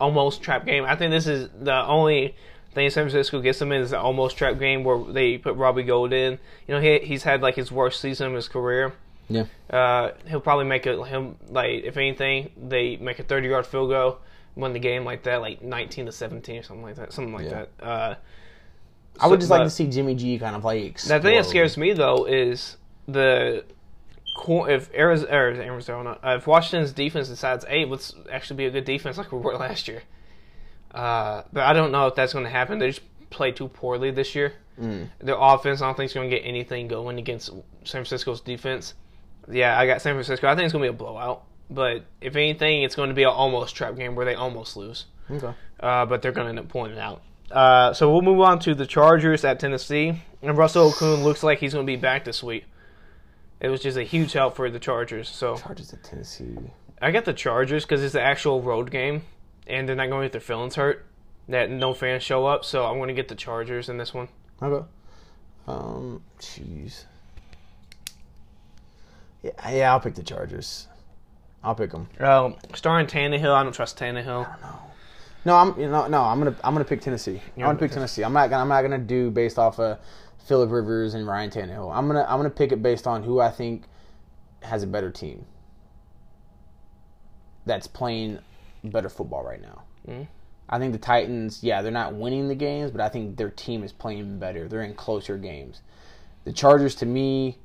almost 0.00 0.42
trap 0.42 0.66
game. 0.66 0.84
I 0.84 0.96
think 0.96 1.10
this 1.12 1.26
is 1.26 1.48
the 1.60 1.74
only 1.86 2.34
thing 2.74 2.90
San 2.90 3.04
Francisco 3.04 3.40
gets 3.40 3.58
them 3.58 3.72
in 3.72 3.80
is 3.82 3.90
the 3.90 3.98
almost 4.00 4.36
trap 4.36 4.58
game 4.58 4.84
where 4.84 5.02
they 5.12 5.38
put 5.38 5.56
Robbie 5.56 5.82
Gould 5.84 6.12
in. 6.12 6.38
You 6.66 6.74
know, 6.74 6.80
he 6.80 6.98
he's 6.98 7.22
had 7.22 7.42
like 7.42 7.54
his 7.54 7.70
worst 7.72 8.00
season 8.00 8.26
of 8.28 8.34
his 8.34 8.48
career. 8.48 8.92
Yeah. 9.28 9.44
Uh, 9.70 10.10
he'll 10.26 10.40
probably 10.40 10.66
make 10.66 10.86
it. 10.86 11.02
Him 11.06 11.36
like 11.48 11.84
if 11.84 11.96
anything, 11.96 12.50
they 12.56 12.96
make 12.96 13.18
a 13.18 13.22
thirty 13.22 13.48
yard 13.48 13.66
field 13.66 13.90
goal, 13.90 14.18
win 14.54 14.72
the 14.72 14.78
game 14.78 15.04
like 15.04 15.22
that, 15.22 15.40
like 15.40 15.62
nineteen 15.62 16.06
to 16.06 16.12
seventeen 16.12 16.58
or 16.58 16.62
something 16.62 16.84
like 16.84 16.96
that, 16.96 17.12
something 17.12 17.32
like 17.32 17.46
Yeah. 17.46 17.64
that. 17.78 17.84
Uh, 17.84 18.14
I 19.20 19.28
would 19.28 19.36
so- 19.36 19.40
just 19.40 19.50
like 19.50 19.62
to 19.62 19.70
see 19.70 19.86
Jimmy 19.86 20.14
G 20.14 20.38
kind 20.38 20.56
of 20.56 20.64
like. 20.64 20.98
The 21.00 21.20
thing 21.20 21.36
that 21.36 21.46
scares 21.46 21.76
me 21.76 21.92
though 21.92 22.24
is 22.26 22.76
the 23.08 23.64
if 24.46 24.92
Arizona, 24.92 25.30
Arizona 25.62 26.18
if 26.24 26.46
Washington's 26.46 26.92
defense 26.92 27.28
decides, 27.28 27.64
hey, 27.64 27.84
let's 27.84 28.14
actually 28.32 28.56
be 28.56 28.66
a 28.66 28.70
good 28.70 28.84
defense 28.84 29.16
like 29.16 29.30
we 29.32 29.38
were 29.38 29.54
last 29.56 29.86
year. 29.88 30.02
Uh, 30.94 31.42
but 31.52 31.64
I 31.64 31.72
don't 31.72 31.92
know 31.92 32.06
if 32.06 32.14
that's 32.14 32.32
going 32.32 32.44
to 32.44 32.50
happen. 32.50 32.78
They 32.78 32.86
just 32.88 33.02
play 33.30 33.52
too 33.52 33.68
poorly 33.68 34.10
this 34.12 34.34
year. 34.34 34.52
Mm. 34.80 35.08
Their 35.20 35.36
offense, 35.38 35.82
I 35.82 35.86
don't 35.86 35.96
think 35.96 36.08
is 36.10 36.14
going 36.14 36.30
to 36.30 36.36
get 36.36 36.44
anything 36.46 36.88
going 36.88 37.18
against 37.18 37.48
San 37.50 38.04
Francisco's 38.04 38.40
defense. 38.40 38.94
Yeah, 39.50 39.78
I 39.78 39.86
got 39.86 40.00
San 40.02 40.14
Francisco. 40.14 40.46
I 40.48 40.54
think 40.54 40.64
it's 40.64 40.72
going 40.72 40.84
to 40.84 40.90
be 40.92 40.94
a 40.94 40.98
blowout. 40.98 41.42
But 41.70 42.04
if 42.20 42.36
anything, 42.36 42.82
it's 42.82 42.94
going 42.94 43.08
to 43.08 43.14
be 43.14 43.22
an 43.24 43.30
almost 43.30 43.74
trap 43.74 43.96
game 43.96 44.14
where 44.14 44.24
they 44.26 44.34
almost 44.34 44.76
lose 44.76 45.06
Okay. 45.30 45.52
uh, 45.80 46.06
but 46.06 46.22
they're 46.22 46.32
going 46.32 46.44
to 46.46 46.50
end 46.50 46.58
up 46.58 46.68
pulling 46.68 46.92
it 46.92 46.98
out. 46.98 47.22
Uh, 47.50 47.92
so 47.92 48.10
we'll 48.12 48.22
move 48.22 48.40
on 48.40 48.58
to 48.60 48.74
the 48.74 48.86
Chargers 48.86 49.44
at 49.44 49.58
Tennessee, 49.60 50.20
and 50.42 50.56
Russell 50.56 50.90
Okung 50.92 51.22
looks 51.24 51.42
like 51.42 51.58
he's 51.58 51.72
going 51.72 51.86
to 51.86 51.90
be 51.90 51.96
back 51.96 52.24
this 52.24 52.42
week. 52.42 52.64
It 53.60 53.68
was 53.68 53.80
just 53.80 53.96
a 53.96 54.02
huge 54.02 54.32
help 54.32 54.56
for 54.56 54.70
the 54.70 54.78
Chargers. 54.78 55.28
So 55.28 55.56
Chargers 55.56 55.92
at 55.92 56.02
Tennessee. 56.04 56.56
I 57.00 57.10
got 57.10 57.24
the 57.24 57.32
Chargers 57.32 57.84
because 57.84 58.02
it's 58.02 58.12
the 58.14 58.20
actual 58.22 58.60
road 58.62 58.90
game, 58.90 59.22
and 59.66 59.88
they're 59.88 59.96
not 59.96 60.08
going 60.08 60.22
to 60.22 60.26
get 60.26 60.32
their 60.32 60.40
feelings 60.40 60.74
hurt 60.74 61.06
that 61.48 61.70
no 61.70 61.94
fans 61.94 62.22
show 62.22 62.46
up. 62.46 62.64
So 62.64 62.86
I'm 62.86 62.96
going 62.96 63.08
to 63.08 63.14
get 63.14 63.28
the 63.28 63.34
Chargers 63.34 63.88
in 63.88 63.98
this 63.98 64.14
one. 64.14 64.28
Okay. 64.62 64.86
Um. 65.66 66.22
Jeez. 66.38 67.04
Yeah, 69.42 69.70
yeah, 69.70 69.92
I'll 69.92 70.00
pick 70.00 70.14
the 70.14 70.22
Chargers. 70.22 70.88
I'll 71.62 71.74
pick 71.74 71.90
them. 71.90 72.08
Um, 72.20 72.56
starring 72.74 73.06
Tannehill, 73.06 73.52
I 73.52 73.62
don't 73.62 73.72
trust 73.72 73.98
Tannehill. 73.98 74.46
No, 75.46 75.56
I'm 75.56 75.78
you 75.78 75.88
know 75.88 76.06
no, 76.08 76.22
I'm 76.22 76.38
gonna 76.38 76.56
I'm 76.64 76.74
gonna 76.74 76.84
pick 76.84 77.02
Tennessee. 77.02 77.40
I'm 77.56 77.62
gonna 77.62 77.78
pick 77.78 77.90
Tennessee. 77.90 78.22
I'm 78.22 78.32
not 78.32 78.48
gonna 78.48 78.62
I'm 78.62 78.68
not 78.68 78.82
gonna 78.82 78.98
do 78.98 79.30
based 79.30 79.58
off 79.58 79.78
of 79.78 79.98
Philip 80.46 80.70
Rivers 80.70 81.14
and 81.14 81.26
Ryan 81.26 81.50
Tannehill. 81.50 81.94
I'm 81.94 82.06
gonna 82.06 82.24
I'm 82.28 82.38
gonna 82.38 82.50
pick 82.50 82.72
it 82.72 82.82
based 82.82 83.06
on 83.06 83.22
who 83.22 83.40
I 83.40 83.50
think 83.50 83.84
has 84.62 84.82
a 84.82 84.86
better 84.86 85.10
team. 85.10 85.44
That's 87.66 87.86
playing 87.86 88.38
better 88.84 89.08
football 89.08 89.42
right 89.42 89.60
now. 89.60 89.82
Mhm. 90.08 90.26
I 90.68 90.78
think 90.78 90.92
the 90.92 90.98
Titans, 90.98 91.62
yeah, 91.62 91.82
they're 91.82 91.92
not 91.92 92.14
winning 92.14 92.48
the 92.48 92.54
games, 92.54 92.90
but 92.90 93.00
I 93.00 93.08
think 93.08 93.36
their 93.36 93.50
team 93.50 93.82
is 93.82 93.92
playing 93.92 94.38
better. 94.38 94.66
They're 94.68 94.82
in 94.82 94.94
closer 94.94 95.36
games. 95.36 95.80
The 96.44 96.52
Chargers, 96.52 96.94
to 96.96 97.06
me, 97.06 97.58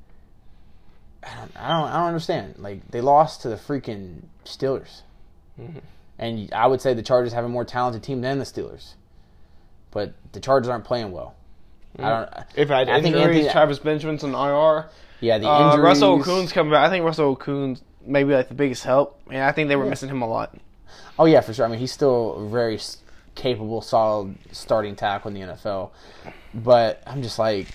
I 1.22 1.34
don't, 1.36 1.52
I 1.56 1.68
don't, 1.68 1.88
I 1.88 1.96
don't 1.98 2.06
understand. 2.08 2.54
Like 2.58 2.86
they 2.90 3.00
lost 3.00 3.42
to 3.42 3.48
the 3.48 3.56
freaking 3.56 4.22
Steelers, 4.44 5.02
and 6.18 6.52
I 6.52 6.66
would 6.66 6.80
say 6.80 6.94
the 6.94 7.02
Chargers 7.02 7.32
have 7.32 7.44
a 7.44 7.48
more 7.48 7.64
talented 7.64 8.02
team 8.02 8.20
than 8.22 8.38
the 8.38 8.44
Steelers, 8.44 8.94
but 9.90 10.14
the 10.32 10.40
Chargers 10.40 10.68
aren't 10.68 10.84
playing 10.84 11.12
well. 11.12 11.34
I 11.98 12.08
don't. 12.08 12.30
If 12.56 12.70
I 12.70 12.78
had 12.80 12.88
I 12.88 13.02
think 13.02 13.16
injuries, 13.16 13.38
Anthony- 13.46 13.52
Travis 13.52 13.78
Benjamin's 13.80 14.24
on 14.24 14.34
IR. 14.34 14.88
Yeah, 15.20 15.38
the 15.38 15.48
Uh, 15.48 15.66
injuries. 15.66 15.84
Russell 15.84 16.18
Okung's 16.20 16.52
coming 16.52 16.72
back. 16.72 16.86
I 16.86 16.90
think 16.90 17.04
Russell 17.04 17.36
Okung's 17.36 17.82
maybe 18.06 18.32
like 18.32 18.48
the 18.48 18.54
biggest 18.54 18.84
help, 18.84 19.20
and 19.30 19.42
I 19.42 19.52
think 19.52 19.68
they 19.68 19.76
were 19.76 19.84
missing 19.86 20.08
him 20.08 20.22
a 20.22 20.26
lot. 20.28 20.54
Oh 21.18 21.24
yeah, 21.26 21.40
for 21.40 21.52
sure. 21.52 21.66
I 21.66 21.68
mean, 21.68 21.78
he's 21.78 21.92
still 21.92 22.34
a 22.34 22.48
very 22.48 22.78
capable, 23.34 23.80
solid 23.80 24.36
starting 24.52 24.96
tackle 24.96 25.28
in 25.28 25.34
the 25.34 25.54
NFL. 25.54 25.90
But 26.54 27.02
I'm 27.06 27.22
just 27.22 27.38
like, 27.38 27.68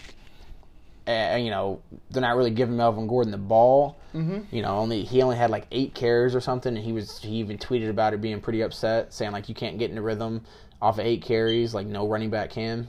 uh, 1.07 1.37
you 1.39 1.49
know, 1.49 1.81
they're 2.09 2.21
not 2.21 2.35
really 2.35 2.51
giving 2.51 2.77
Melvin 2.77 3.07
Gordon 3.07 3.31
the 3.31 3.37
ball. 3.37 3.97
Mm-hmm. 4.13 4.55
You 4.55 4.61
know, 4.61 4.77
only 4.77 5.03
he 5.03 5.21
only 5.21 5.35
had 5.35 5.49
like 5.49 5.67
eight 5.71 5.93
carries 5.93 6.35
or 6.35 6.41
something, 6.41 6.75
and 6.75 6.83
he 6.85 6.91
was 6.91 7.19
he 7.19 7.35
even 7.35 7.57
tweeted 7.57 7.89
about 7.89 8.13
it 8.13 8.21
being 8.21 8.41
pretty 8.41 8.61
upset, 8.61 9.13
saying 9.13 9.31
like 9.31 9.49
you 9.49 9.55
can't 9.55 9.77
get 9.77 9.89
in 9.89 9.95
the 9.95 10.01
rhythm 10.01 10.41
off 10.81 10.99
of 10.99 11.05
eight 11.05 11.21
carries, 11.21 11.73
like 11.73 11.87
no 11.87 12.07
running 12.07 12.29
back 12.29 12.49
can. 12.51 12.87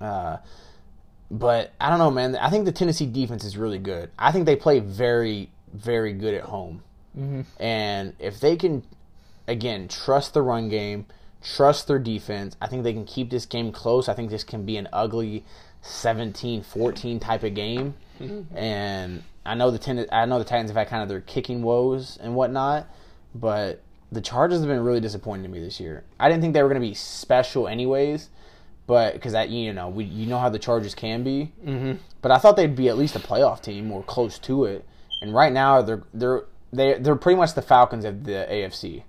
Uh, 0.00 0.36
but 1.30 1.72
I 1.80 1.90
don't 1.90 1.98
know, 1.98 2.10
man. 2.10 2.36
I 2.36 2.50
think 2.50 2.64
the 2.64 2.72
Tennessee 2.72 3.06
defense 3.06 3.44
is 3.44 3.56
really 3.56 3.78
good. 3.78 4.10
I 4.18 4.30
think 4.32 4.46
they 4.46 4.56
play 4.56 4.78
very, 4.78 5.50
very 5.72 6.12
good 6.12 6.34
at 6.34 6.44
home. 6.44 6.82
And 7.58 8.14
if 8.18 8.40
they 8.40 8.56
can, 8.56 8.82
again, 9.48 9.88
trust 9.88 10.34
the 10.34 10.42
run 10.42 10.68
game, 10.68 11.06
Trust 11.54 11.86
their 11.86 11.98
defense. 11.98 12.56
I 12.60 12.66
think 12.66 12.82
they 12.82 12.92
can 12.92 13.04
keep 13.04 13.30
this 13.30 13.46
game 13.46 13.70
close. 13.70 14.08
I 14.08 14.14
think 14.14 14.30
this 14.30 14.42
can 14.42 14.66
be 14.66 14.76
an 14.78 14.88
ugly 14.92 15.44
17-14 15.84 17.20
type 17.20 17.44
of 17.44 17.54
game. 17.54 17.94
And 18.54 19.22
I 19.44 19.54
know 19.54 19.70
the 19.70 19.78
ten- 19.78 20.06
I 20.10 20.24
know 20.26 20.38
the 20.38 20.44
Titans 20.44 20.70
have 20.70 20.76
had 20.76 20.88
kind 20.88 21.02
of 21.02 21.08
their 21.08 21.20
kicking 21.20 21.62
woes 21.62 22.18
and 22.20 22.34
whatnot, 22.34 22.88
but 23.34 23.82
the 24.10 24.20
Chargers 24.20 24.58
have 24.58 24.68
been 24.68 24.82
really 24.82 25.00
disappointing 25.00 25.44
to 25.44 25.48
me 25.48 25.60
this 25.60 25.78
year. 25.78 26.02
I 26.18 26.28
didn't 26.28 26.40
think 26.40 26.54
they 26.54 26.62
were 26.62 26.68
going 26.68 26.80
to 26.80 26.88
be 26.88 26.94
special 26.94 27.68
anyways, 27.68 28.30
but 28.86 29.12
because 29.12 29.32
that 29.32 29.50
you 29.50 29.72
know 29.72 29.88
we 29.88 30.04
you 30.04 30.26
know 30.26 30.38
how 30.38 30.48
the 30.48 30.58
Chargers 30.58 30.94
can 30.94 31.22
be. 31.22 31.52
Mm-hmm. 31.64 31.92
But 32.22 32.32
I 32.32 32.38
thought 32.38 32.56
they'd 32.56 32.74
be 32.74 32.88
at 32.88 32.96
least 32.96 33.14
a 33.14 33.20
playoff 33.20 33.62
team 33.62 33.92
or 33.92 34.02
close 34.02 34.38
to 34.40 34.64
it. 34.64 34.84
And 35.20 35.32
right 35.32 35.52
now 35.52 35.82
they're 35.82 36.02
they're 36.12 36.44
they 36.72 36.94
they're 36.94 37.14
pretty 37.14 37.36
much 37.36 37.54
the 37.54 37.62
Falcons 37.62 38.04
of 38.04 38.24
the 38.24 38.48
AFC. 38.50 39.04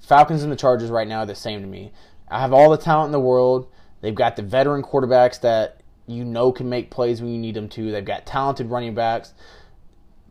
Falcons 0.00 0.42
and 0.42 0.50
the 0.50 0.56
Chargers 0.56 0.90
right 0.90 1.06
now 1.06 1.20
are 1.20 1.26
the 1.26 1.34
same 1.34 1.60
to 1.60 1.66
me. 1.66 1.92
I 2.28 2.40
have 2.40 2.52
all 2.52 2.70
the 2.70 2.76
talent 2.76 3.06
in 3.08 3.12
the 3.12 3.20
world. 3.20 3.68
They've 4.00 4.14
got 4.14 4.36
the 4.36 4.42
veteran 4.42 4.82
quarterbacks 4.82 5.40
that 5.42 5.80
you 6.06 6.24
know 6.24 6.50
can 6.52 6.68
make 6.68 6.90
plays 6.90 7.20
when 7.20 7.30
you 7.32 7.38
need 7.38 7.54
them 7.54 7.68
to. 7.70 7.90
They've 7.92 8.04
got 8.04 8.26
talented 8.26 8.70
running 8.70 8.94
backs, 8.94 9.34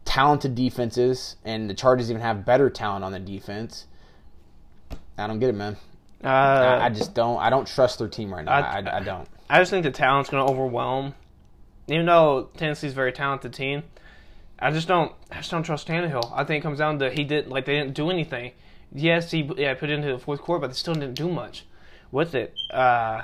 talented 0.06 0.56
defenses, 0.56 1.36
and 1.46 1.70
the 1.70 1.74
Chargers 1.74 2.10
even 2.10 2.22
have 2.22 2.46
better 2.46 2.70
talent 2.70 3.04
on 3.06 3.12
the 3.12 3.20
defense. 3.20 3.86
I 5.18 5.28
don't 5.28 5.40
get 5.40 5.50
it, 5.50 5.56
man. 5.56 5.78
Uh, 6.24 6.28
I, 6.28 6.86
I 6.86 6.90
just 6.90 7.14
don't. 7.14 7.38
I 7.40 7.50
don't 7.50 7.68
trust 7.68 8.00
their 8.00 8.08
team 8.08 8.34
right 8.34 8.44
now. 8.44 8.52
I, 8.52 8.80
I- 8.80 8.98
I, 8.98 9.00
don't. 9.04 9.28
I 9.50 9.60
just 9.60 9.72
think 9.72 9.84
the 9.84 9.92
talent's 9.92 10.30
going 10.30 10.46
to 10.46 10.52
overwhelm. 10.52 11.14
Even 11.88 12.06
though 12.06 12.50
Tennessee's 12.58 12.92
a 12.92 12.96
very 12.96 13.12
talented 13.12 13.54
team, 13.54 13.84
I 14.60 14.72
just 14.72 14.88
don't. 14.88 15.12
I 15.32 15.38
just 15.38 15.52
don't 15.52 15.64
trust 15.64 15.88
Tannehill. 15.88 16.32
I 16.36 16.44
think 16.44 16.62
it 16.62 16.64
comes 16.64 16.80
down 16.80 17.00
to 17.00 17.10
he 17.10 17.24
did 17.24 17.48
like 17.48 17.66
they 17.66 17.76
didn't 17.76 17.94
do 17.96 18.10
anything. 18.10 18.52
Yes, 18.94 19.32
he 19.32 19.50
yeah 19.58 19.74
put 19.76 19.90
it 19.90 19.94
into 19.94 20.12
the 20.12 20.20
fourth 20.20 20.42
quarter, 20.42 20.62
but 20.62 20.68
they 20.68 20.74
still 20.74 20.94
didn't 20.94 21.14
do 21.14 21.30
much 21.30 21.66
with 22.12 22.34
it. 22.36 22.56
Uh, 22.72 23.22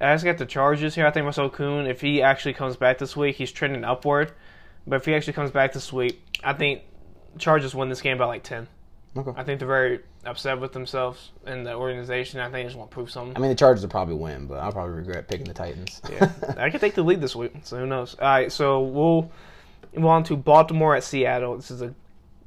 I 0.00 0.14
just 0.14 0.24
got 0.24 0.38
the 0.38 0.46
Chargers 0.46 0.94
here. 0.94 1.06
I 1.06 1.10
think 1.10 1.24
Russell 1.24 1.50
Okung, 1.50 1.88
if 1.88 2.00
he 2.00 2.20
actually 2.20 2.54
comes 2.54 2.76
back 2.76 2.98
this 2.98 3.16
week, 3.16 3.36
he's 3.36 3.52
trending 3.52 3.84
upward. 3.84 4.32
But 4.86 4.96
if 4.96 5.04
he 5.04 5.14
actually 5.14 5.34
comes 5.34 5.50
back 5.50 5.72
this 5.72 5.92
week, 5.92 6.20
I 6.42 6.52
think 6.52 6.82
Chargers 7.38 7.74
win 7.74 7.88
this 7.88 8.00
game 8.00 8.18
by 8.18 8.26
like 8.26 8.42
ten. 8.42 8.66
Okay. 9.16 9.30
I 9.36 9.44
think 9.44 9.60
they're 9.60 9.68
very 9.68 10.00
upset 10.24 10.60
with 10.60 10.72
themselves 10.72 11.30
and 11.46 11.64
the 11.64 11.74
organization. 11.74 12.40
I 12.40 12.44
think 12.44 12.54
they 12.54 12.64
just 12.64 12.76
want 12.76 12.90
to 12.90 12.94
prove 12.94 13.10
something. 13.10 13.36
I 13.36 13.38
mean, 13.38 13.50
the 13.50 13.54
Chargers 13.54 13.82
will 13.82 13.90
probably 13.90 14.16
win, 14.16 14.46
but 14.46 14.58
I'll 14.58 14.72
probably 14.72 14.94
regret 14.94 15.28
picking 15.28 15.46
the 15.46 15.54
Titans. 15.54 16.00
Yeah, 16.10 16.32
I 16.58 16.70
could 16.70 16.80
take 16.80 16.94
the 16.94 17.02
lead 17.02 17.20
this 17.20 17.36
week, 17.36 17.52
so 17.62 17.78
who 17.78 17.86
knows? 17.86 18.16
All 18.16 18.26
right, 18.26 18.50
so 18.50 18.82
we'll 18.82 19.30
move 19.94 20.06
on 20.06 20.24
to 20.24 20.36
Baltimore 20.36 20.96
at 20.96 21.04
Seattle. 21.04 21.56
This 21.56 21.70
is 21.70 21.82
a 21.82 21.94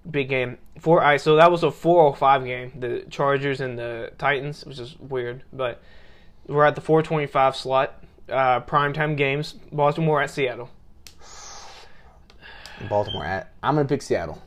big 0.09 0.29
game. 0.29 0.57
Four. 0.79 1.01
All 1.01 1.07
right, 1.09 1.21
so 1.21 1.35
that 1.35 1.51
was 1.51 1.63
a 1.63 1.71
405 1.71 2.45
game. 2.45 2.71
The 2.79 3.05
Chargers 3.09 3.61
and 3.61 3.77
the 3.77 4.11
Titans, 4.17 4.65
which 4.65 4.79
is 4.79 4.97
weird, 4.99 5.43
but 5.51 5.81
we're 6.47 6.65
at 6.65 6.75
the 6.75 6.81
four 6.81 7.03
twenty 7.03 7.27
five 7.27 7.55
slot. 7.55 8.03
Uh, 8.29 8.61
primetime 8.61 9.15
games. 9.17 9.53
Baltimore 9.71 10.21
at 10.21 10.29
Seattle. 10.29 10.69
Baltimore 12.89 13.25
at. 13.25 13.53
I'm 13.63 13.75
gonna 13.75 13.87
pick 13.87 14.01
Seattle, 14.01 14.41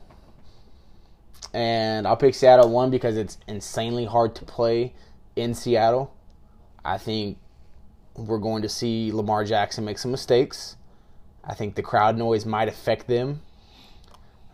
and 1.53 2.07
I'll 2.07 2.17
pick 2.17 2.33
Seattle 2.35 2.69
one 2.69 2.89
because 2.89 3.17
it's 3.17 3.37
insanely 3.47 4.05
hard 4.05 4.35
to 4.35 4.45
play 4.45 4.93
in 5.35 5.53
Seattle. 5.53 6.13
I 6.83 6.97
think 6.97 7.37
we're 8.15 8.39
going 8.39 8.61
to 8.63 8.69
see 8.69 9.11
Lamar 9.11 9.43
Jackson 9.43 9.85
make 9.85 9.97
some 9.97 10.11
mistakes. 10.11 10.75
I 11.43 11.53
think 11.53 11.75
the 11.75 11.81
crowd 11.81 12.17
noise 12.17 12.45
might 12.45 12.67
affect 12.67 13.07
them, 13.07 13.41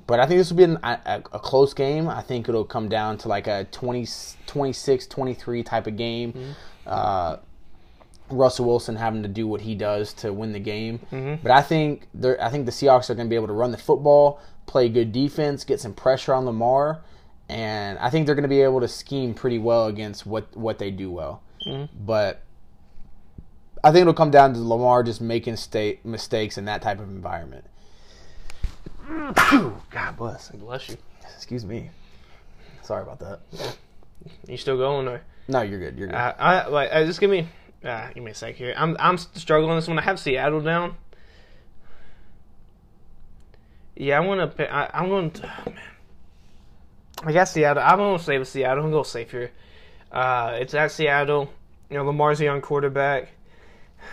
but 0.08 0.22
I 0.22 0.26
think 0.26 0.40
this 0.40 0.50
will 0.50 0.58
be 0.58 0.64
an, 0.64 0.80
a, 0.84 1.22
a 1.34 1.40
close 1.40 1.74
game. 1.74 2.08
I 2.08 2.22
think 2.22 2.48
it'll 2.48 2.66
come 2.66 2.88
down 2.88 3.18
to 3.20 3.28
like 3.28 3.48
a 3.48 3.68
20, 3.72 4.08
26, 4.48 5.08
23 5.08 5.64
type 5.64 5.86
of 5.86 5.98
game. 5.98 6.34
Mm-hmm. 6.34 6.52
Uh, 6.88 7.38
Russell 8.30 8.66
Wilson 8.66 8.96
having 8.96 9.24
to 9.24 9.30
do 9.30 9.48
what 9.48 9.62
he 9.62 9.76
does 9.76 10.14
to 10.14 10.34
win 10.34 10.54
the 10.54 10.60
game. 10.60 11.00
Mm-hmm. 11.12 11.42
But 11.44 11.52
I 11.52 11.62
think 11.62 12.08
I 12.42 12.50
think 12.50 12.66
the 12.66 12.72
Seahawks 12.72 13.10
are 13.10 13.16
going 13.16 13.28
to 13.28 13.30
be 13.30 13.36
able 13.36 13.48
to 13.48 13.54
run 13.54 13.72
the 13.72 13.78
football, 13.78 14.42
play 14.66 14.90
good 14.90 15.12
defense, 15.12 15.64
get 15.64 15.80
some 15.80 15.94
pressure 15.94 16.34
on 16.34 16.46
Lamar, 16.46 17.02
and 17.50 17.98
I 18.00 18.10
think 18.10 18.26
they're 18.26 18.36
going 18.36 18.44
to 18.44 18.50
be 18.50 18.62
able 18.62 18.82
to 18.82 18.88
scheme 18.88 19.34
pretty 19.34 19.60
well 19.60 19.88
against 19.88 20.26
what 20.26 20.56
what 20.56 20.80
they 20.80 20.92
do 20.92 21.12
well. 21.12 21.42
Mm-hmm. 21.66 22.06
But 22.06 22.44
I 23.84 23.92
think 23.92 24.02
it'll 24.02 24.14
come 24.14 24.32
down 24.32 24.54
to 24.54 24.60
Lamar 24.60 25.04
just 25.04 25.22
making 25.22 25.56
sta- 25.56 26.00
mistakes 26.04 26.58
in 26.58 26.66
that 26.66 26.82
type 26.82 27.00
of 27.00 27.10
environment. 27.10 27.66
God 29.08 30.18
bless. 30.18 30.50
Bless 30.50 30.90
you. 30.90 30.98
Excuse 31.36 31.66
me. 31.66 31.90
Sorry 32.84 33.04
about 33.04 33.20
that. 33.20 33.40
You 34.48 34.58
still 34.58 34.78
going 34.78 35.08
or? 35.08 35.22
No, 35.48 35.62
you're 35.62 35.80
good. 35.80 35.98
You're 35.98 36.08
good. 36.08 36.16
Uh, 36.16 36.34
I 36.38 36.68
like. 36.68 36.90
Uh, 36.92 37.06
just 37.06 37.20
give 37.20 37.30
me. 37.30 37.48
Uh, 37.84 38.10
give 38.14 38.24
me 38.24 38.32
a 38.32 38.36
sec 38.36 38.56
here. 38.56 38.74
I'm 38.76 38.98
I'm 39.00 39.18
struggling 39.18 39.76
this 39.76 39.88
one. 39.88 39.98
I 39.98 40.02
have 40.02 40.20
Seattle 40.20 40.62
down. 40.62 40.96
Yeah, 43.96 44.18
I 44.18 44.20
want 44.22 44.42
to. 44.42 44.48
pick 44.48 44.70
I, 44.72 44.90
I'm 44.94 45.08
going. 45.10 45.32
to... 45.32 45.54
Oh, 45.66 45.70
man. 45.72 45.84
I 47.24 47.32
got 47.32 47.48
Seattle. 47.48 47.82
I'm 47.84 47.98
going 47.98 48.18
to 48.18 48.24
save 48.24 48.40
with 48.42 48.50
Seattle. 48.50 48.84
I'm 48.84 48.92
to 48.92 48.98
go 48.98 49.04
safe 49.04 49.32
here. 49.32 49.52
Uh, 50.12 50.58
it's 50.60 50.74
at 50.74 50.92
Seattle. 50.92 51.50
You 51.90 51.98
know, 51.98 52.06
Lamar's 52.06 52.42
a 52.42 52.44
young 52.44 52.62
quarterback. 52.62 53.30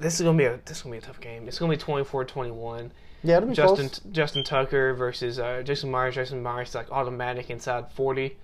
This 0.00 0.20
is 0.20 0.24
gonna 0.24 0.38
be 0.38 0.44
a 0.44 0.60
this 0.64 0.76
is 0.76 0.82
gonna 0.84 0.92
be 0.92 0.98
a 0.98 1.00
tough 1.00 1.20
game. 1.20 1.48
It's 1.48 1.58
gonna 1.58 1.76
be 1.76 1.82
24-21. 1.82 2.92
Yeah, 3.22 3.36
it'll 3.38 3.48
be 3.48 3.54
Justin 3.54 3.88
close. 3.88 4.00
Justin 4.12 4.44
Tucker 4.44 4.94
versus 4.94 5.38
uh, 5.38 5.62
Jason 5.64 5.90
Myers. 5.90 6.14
Jason 6.14 6.42
Myers 6.42 6.68
is 6.70 6.74
like 6.74 6.90
automatic 6.90 7.50
inside 7.50 7.90
forty. 7.92 8.36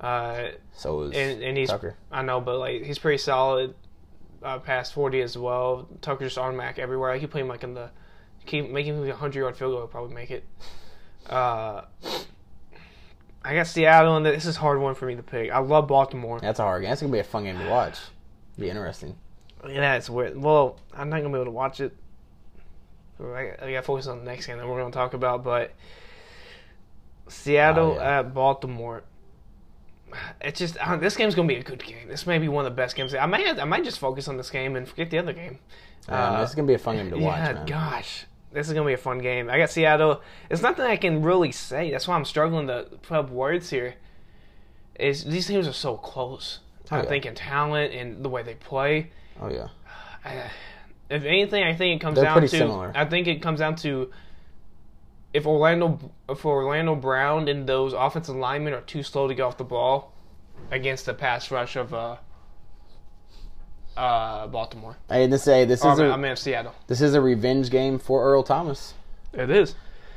Uh, 0.00 0.48
So 0.74 1.02
is 1.02 1.12
and, 1.16 1.42
and 1.42 1.56
he's 1.56 1.70
Tucker. 1.70 1.96
I 2.12 2.22
know, 2.22 2.40
but 2.40 2.58
like 2.58 2.82
he's 2.84 2.98
pretty 2.98 3.18
solid 3.18 3.74
uh, 4.42 4.58
past 4.58 4.92
forty 4.94 5.20
as 5.22 5.36
well. 5.36 5.88
Tucker's 6.00 6.28
just 6.34 6.38
automatic 6.38 6.78
everywhere. 6.78 7.10
I 7.10 7.18
keep 7.18 7.30
playing 7.30 7.48
like 7.48 7.64
in 7.64 7.74
the 7.74 7.90
keep 8.46 8.70
making 8.70 8.94
him 8.96 9.08
a 9.08 9.14
hundred 9.14 9.40
yard 9.40 9.56
field 9.56 9.72
goal. 9.72 9.80
He'll 9.80 9.88
probably 9.88 10.14
make 10.14 10.30
it. 10.30 10.44
Uh, 11.28 11.82
I 13.44 13.54
got 13.54 13.66
Seattle, 13.66 14.16
and 14.16 14.26
this 14.26 14.46
is 14.46 14.56
a 14.56 14.60
hard 14.60 14.80
one 14.80 14.94
for 14.94 15.06
me 15.06 15.14
to 15.16 15.22
pick. 15.22 15.50
I 15.50 15.58
love 15.58 15.88
Baltimore. 15.88 16.38
That's 16.40 16.58
a 16.58 16.62
hard 16.62 16.82
game. 16.82 16.90
That's 16.90 17.00
gonna 17.00 17.12
be 17.12 17.18
a 17.18 17.24
fun 17.24 17.44
game 17.44 17.58
to 17.58 17.68
watch. 17.68 17.98
Be 18.58 18.68
interesting. 18.68 19.16
Yeah, 19.66 19.94
it's 19.96 20.10
weird. 20.10 20.36
Well, 20.40 20.78
I'm 20.94 21.08
not 21.08 21.18
gonna 21.18 21.30
be 21.30 21.36
able 21.36 21.46
to 21.46 21.50
watch 21.50 21.80
it. 21.80 21.94
I, 23.20 23.52
I 23.60 23.72
gotta 23.72 23.82
focus 23.82 24.06
on 24.06 24.18
the 24.20 24.24
next 24.24 24.46
game 24.46 24.58
that 24.58 24.66
we're 24.68 24.80
gonna 24.80 24.92
talk 24.92 25.14
about, 25.14 25.42
but 25.44 25.72
Seattle 27.28 27.92
Oh, 27.92 27.94
yeah. 27.96 28.18
at 28.20 28.34
Baltimore. 28.34 29.02
It's 30.40 30.58
just 30.58 30.76
uh, 30.78 30.96
this 30.96 31.16
game's 31.16 31.34
gonna 31.34 31.48
be 31.48 31.56
a 31.56 31.62
good 31.62 31.84
game. 31.84 32.08
This 32.08 32.26
may 32.26 32.38
be 32.38 32.48
one 32.48 32.64
of 32.64 32.72
the 32.72 32.76
best 32.76 32.96
games. 32.96 33.14
I 33.14 33.26
might 33.26 33.46
have, 33.46 33.58
I 33.58 33.64
might 33.64 33.84
just 33.84 33.98
focus 33.98 34.26
on 34.28 34.36
this 34.38 34.50
game 34.50 34.76
and 34.76 34.88
forget 34.88 35.10
the 35.10 35.18
other 35.18 35.32
game. 35.34 35.58
Uh, 36.08 36.40
this 36.40 36.50
is 36.50 36.54
gonna 36.54 36.66
be 36.68 36.74
a 36.74 36.78
fun 36.78 36.96
game 36.96 37.10
to 37.10 37.18
watch, 37.18 37.36
yeah, 37.38 37.64
gosh, 37.66 38.24
this 38.52 38.66
is 38.68 38.72
gonna 38.72 38.86
be 38.86 38.94
a 38.94 38.98
fun 38.98 39.18
game. 39.18 39.50
I 39.50 39.58
got 39.58 39.68
Seattle. 39.70 40.22
It's 40.48 40.62
nothing 40.62 40.86
I 40.86 40.96
can 40.96 41.22
really 41.22 41.52
say. 41.52 41.90
That's 41.90 42.08
why 42.08 42.14
I'm 42.16 42.24
struggling 42.24 42.68
to 42.68 42.84
put 43.02 43.18
up 43.18 43.30
words 43.30 43.68
here. 43.68 43.96
Is 44.98 45.24
these 45.24 45.46
teams 45.46 45.68
are 45.68 45.72
so 45.74 45.96
close. 45.96 46.60
I 46.90 47.00
Oh, 47.00 47.02
yeah. 47.02 47.08
think 47.08 47.26
in 47.26 47.34
talent 47.34 47.92
and 47.92 48.24
the 48.24 48.30
way 48.30 48.42
they 48.42 48.54
play. 48.54 49.10
Oh 49.40 49.50
yeah. 49.50 49.68
I- 50.24 50.50
if 51.10 51.24
anything, 51.24 51.64
I 51.64 51.74
think 51.74 52.00
it 52.00 52.04
comes 52.04 52.16
They're 52.16 52.24
down 52.24 52.40
to. 52.42 52.48
similar. 52.48 52.92
I 52.94 53.04
think 53.04 53.26
it 53.26 53.40
comes 53.42 53.58
down 53.60 53.76
to 53.76 54.10
if 55.32 55.46
Orlando, 55.46 55.98
if 56.28 56.44
Orlando 56.44 56.94
Brown 56.94 57.48
and 57.48 57.66
those 57.68 57.92
offensive 57.92 58.36
linemen 58.36 58.72
are 58.74 58.80
too 58.80 59.02
slow 59.02 59.28
to 59.28 59.34
get 59.34 59.42
off 59.42 59.56
the 59.58 59.64
ball 59.64 60.12
against 60.70 61.06
the 61.06 61.14
pass 61.14 61.50
rush 61.50 61.76
of 61.76 61.92
uh, 61.94 62.16
uh, 63.96 64.46
Baltimore. 64.46 64.96
Hey, 65.08 65.26
this 65.26 65.42
say 65.44 65.64
this 65.64 65.84
Or, 65.84 65.92
is 65.92 66.00
I 66.00 66.06
a 66.06 66.10
I 66.12 66.16
mean 66.16 66.36
Seattle. 66.36 66.74
this 66.86 67.00
is 67.00 67.14
a 67.14 67.20
revenge 67.20 67.70
game 67.70 67.98
for 67.98 68.22
Earl 68.24 68.42
Thomas. 68.42 68.94
It 69.32 69.50
is. 69.50 69.74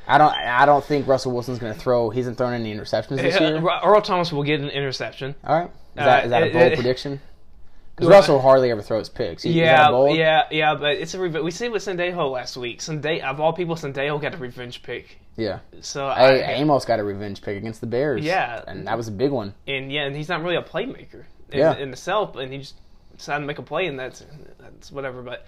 I 0.08 0.18
don't 0.18 0.34
I 0.34 0.66
don't 0.66 0.84
think 0.84 1.08
Russell 1.08 1.32
Wilson's 1.32 1.60
gonna 1.60 1.74
throw. 1.74 2.10
He 2.10 2.20
hasn't 2.20 2.38
thrown 2.38 2.54
any 2.54 2.74
interceptions 2.76 3.18
this 3.18 3.40
year. 3.40 3.62
Earl 3.84 4.02
Thomas 4.02 4.32
will 4.32 4.44
get 4.44 4.60
an 4.60 4.70
interception. 4.70 5.36
All 5.44 5.60
right. 5.60 5.70
Is 5.70 5.96
that, 5.96 6.22
Uh, 6.22 6.26
is 6.26 6.30
that 6.32 6.44
a 6.44 6.50
bold 6.52 6.74
prediction? 6.74 7.20
Because 8.02 8.12
Russell 8.14 8.42
hardly 8.42 8.72
ever 8.72 8.82
throws 8.82 9.10
picks. 9.10 9.44
That 9.44 9.50
Yeah, 9.50 9.90
yeah, 10.10 10.44
yeah, 10.52 10.76
but 10.76 10.92
it's 10.98 11.14
a 11.14 11.20
rev- 11.20 11.44
we 11.44 11.52
see 11.52 11.66
it 11.66 11.72
with 11.72 11.84
Sendejo 11.86 12.32
last 12.32 12.58
week. 12.58 12.82
Sende 12.82 13.22
of 13.22 13.40
all 13.40 13.54
people, 13.54 13.76
Sendejo 13.76 14.22
got 14.22 14.34
a 14.34 14.38
revenge 14.38 14.84
pick. 14.84 15.18
Yeah. 15.38 15.60
So 15.82 16.10
Hey, 16.10 16.44
I, 16.44 16.54
Amos 16.54 16.86
got 16.86 17.00
a 17.00 17.04
revenge 17.04 17.42
pick 17.42 17.58
against 17.58 17.80
the 17.82 17.88
Bears. 17.88 18.24
Yeah. 18.24 18.64
and 18.68 18.88
that 18.88 18.98
was 18.98 19.08
a 19.08 19.12
big 19.12 19.32
one. 19.32 19.54
and 19.68 19.92
yeah, 19.92 20.06
and 20.06 20.16
he's 20.16 20.30
not 20.30 20.44
really 20.44 20.56
a 20.58 20.62
playmaker 20.64 21.24
in, 21.52 21.60
Yeah. 21.60 21.76
in 21.78 21.92
the 21.92 21.98
self, 21.98 22.36
and 22.36 22.52
he 22.52 22.60
just 22.60 22.76
decided 23.16 23.42
to 23.42 23.48
make 23.48 23.60
a 23.60 23.64
play, 23.64 23.86
and 23.88 23.98
that's 24.00 24.24
that's 24.60 24.92
whatever. 24.92 25.22
But 25.22 25.46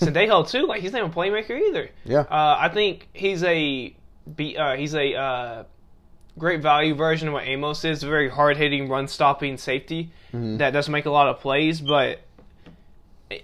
Sendejo 0.00 0.48
too, 0.50 0.66
like 0.66 0.80
he's 0.82 0.92
not 0.92 0.98
even 1.00 1.10
a 1.10 1.14
playmaker 1.14 1.58
either. 1.68 1.88
Yeah. 2.04 2.20
Uh, 2.20 2.56
I 2.60 2.68
think 2.68 3.08
he's 3.12 3.42
a 3.44 3.94
be 4.36 4.56
uh, 4.56 4.76
he's 4.76 4.94
a 4.94 5.14
uh, 5.14 5.64
great 6.38 6.62
value 6.62 6.94
version 6.94 7.28
of 7.28 7.34
what 7.34 7.44
Amos 7.46 7.84
is. 7.84 8.02
A 8.02 8.06
very 8.06 8.28
hard 8.28 8.56
hitting, 8.56 8.88
run 8.88 9.08
stopping 9.08 9.56
safety 9.56 10.12
Mm-hmm. 10.32 10.56
that 10.56 10.70
does 10.72 10.88
make 10.88 11.04
a 11.04 11.10
lot 11.10 11.28
of 11.28 11.40
plays, 11.40 11.80
but. 11.80 12.20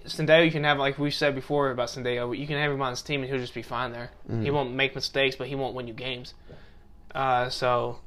Sendejo, 0.06 0.44
you 0.44 0.50
can 0.50 0.64
have 0.64 0.78
like 0.78 0.98
we 0.98 1.10
said 1.10 1.34
before 1.34 1.70
about 1.70 1.88
Sendejo, 1.88 2.36
you 2.36 2.46
can 2.46 2.56
have 2.58 2.70
him 2.70 2.80
on 2.82 2.90
his 2.90 3.00
team 3.02 3.22
and 3.22 3.30
he'll 3.30 3.40
just 3.40 3.54
be 3.54 3.62
fine 3.62 3.92
there. 3.92 4.10
Mm-hmm. 4.28 4.42
He 4.42 4.50
won't 4.50 4.72
make 4.74 4.94
mistakes, 4.94 5.36
but 5.36 5.48
he 5.48 5.54
won't 5.54 5.74
win 5.74 5.86
you 5.86 5.94
games. 5.94 6.34
Uh, 7.14 7.48
so 7.48 7.98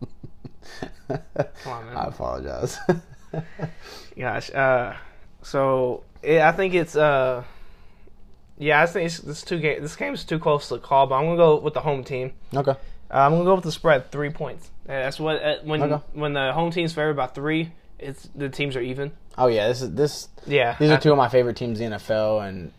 on, 1.10 1.86
man. 1.86 1.96
I 1.96 2.04
apologize. 2.08 2.78
Gosh. 4.18 4.50
Uh, 4.52 4.94
so 5.42 6.04
yeah, 6.22 6.48
I 6.48 6.52
think 6.52 6.74
it's 6.74 6.96
uh, 6.96 7.44
yeah, 8.58 8.82
I 8.82 8.86
think 8.86 9.06
it's, 9.06 9.18
this 9.18 9.42
two 9.42 9.58
game. 9.58 9.80
This 9.80 9.96
game 9.96 10.12
is 10.12 10.24
too 10.24 10.38
close 10.38 10.68
to 10.68 10.78
call, 10.78 11.06
but 11.06 11.14
I'm 11.16 11.24
gonna 11.26 11.36
go 11.36 11.58
with 11.60 11.74
the 11.74 11.80
home 11.80 12.04
team. 12.04 12.32
okay. 12.54 12.74
Uh, 13.10 13.18
I'm 13.18 13.32
gonna 13.32 13.44
go 13.44 13.54
with 13.54 13.64
the 13.64 13.72
spread, 13.72 14.10
three 14.12 14.30
points. 14.30 14.70
Uh, 14.88 14.92
That's 14.92 15.18
what 15.20 15.42
uh, 15.42 15.56
when 15.64 15.82
Okay. 15.82 16.02
when 16.12 16.32
the 16.34 16.52
home 16.52 16.70
team's 16.70 16.92
favored 16.92 17.16
by 17.16 17.26
three, 17.26 17.72
it's 17.98 18.28
the 18.34 18.48
teams 18.48 18.76
are 18.76 18.80
even. 18.80 19.12
Oh 19.36 19.46
yeah, 19.46 19.68
this 19.68 19.82
is 19.82 19.92
this. 19.94 20.28
Yeah, 20.46 20.76
These 20.78 20.90
I- 20.90 20.94
are 20.96 21.00
two 21.00 21.10
of 21.12 21.16
my 21.16 21.28
favorite 21.28 21.56
teams 21.56 21.80
in 21.80 21.90
the 21.90 21.96
NFL, 21.96 22.46
and 22.46 22.72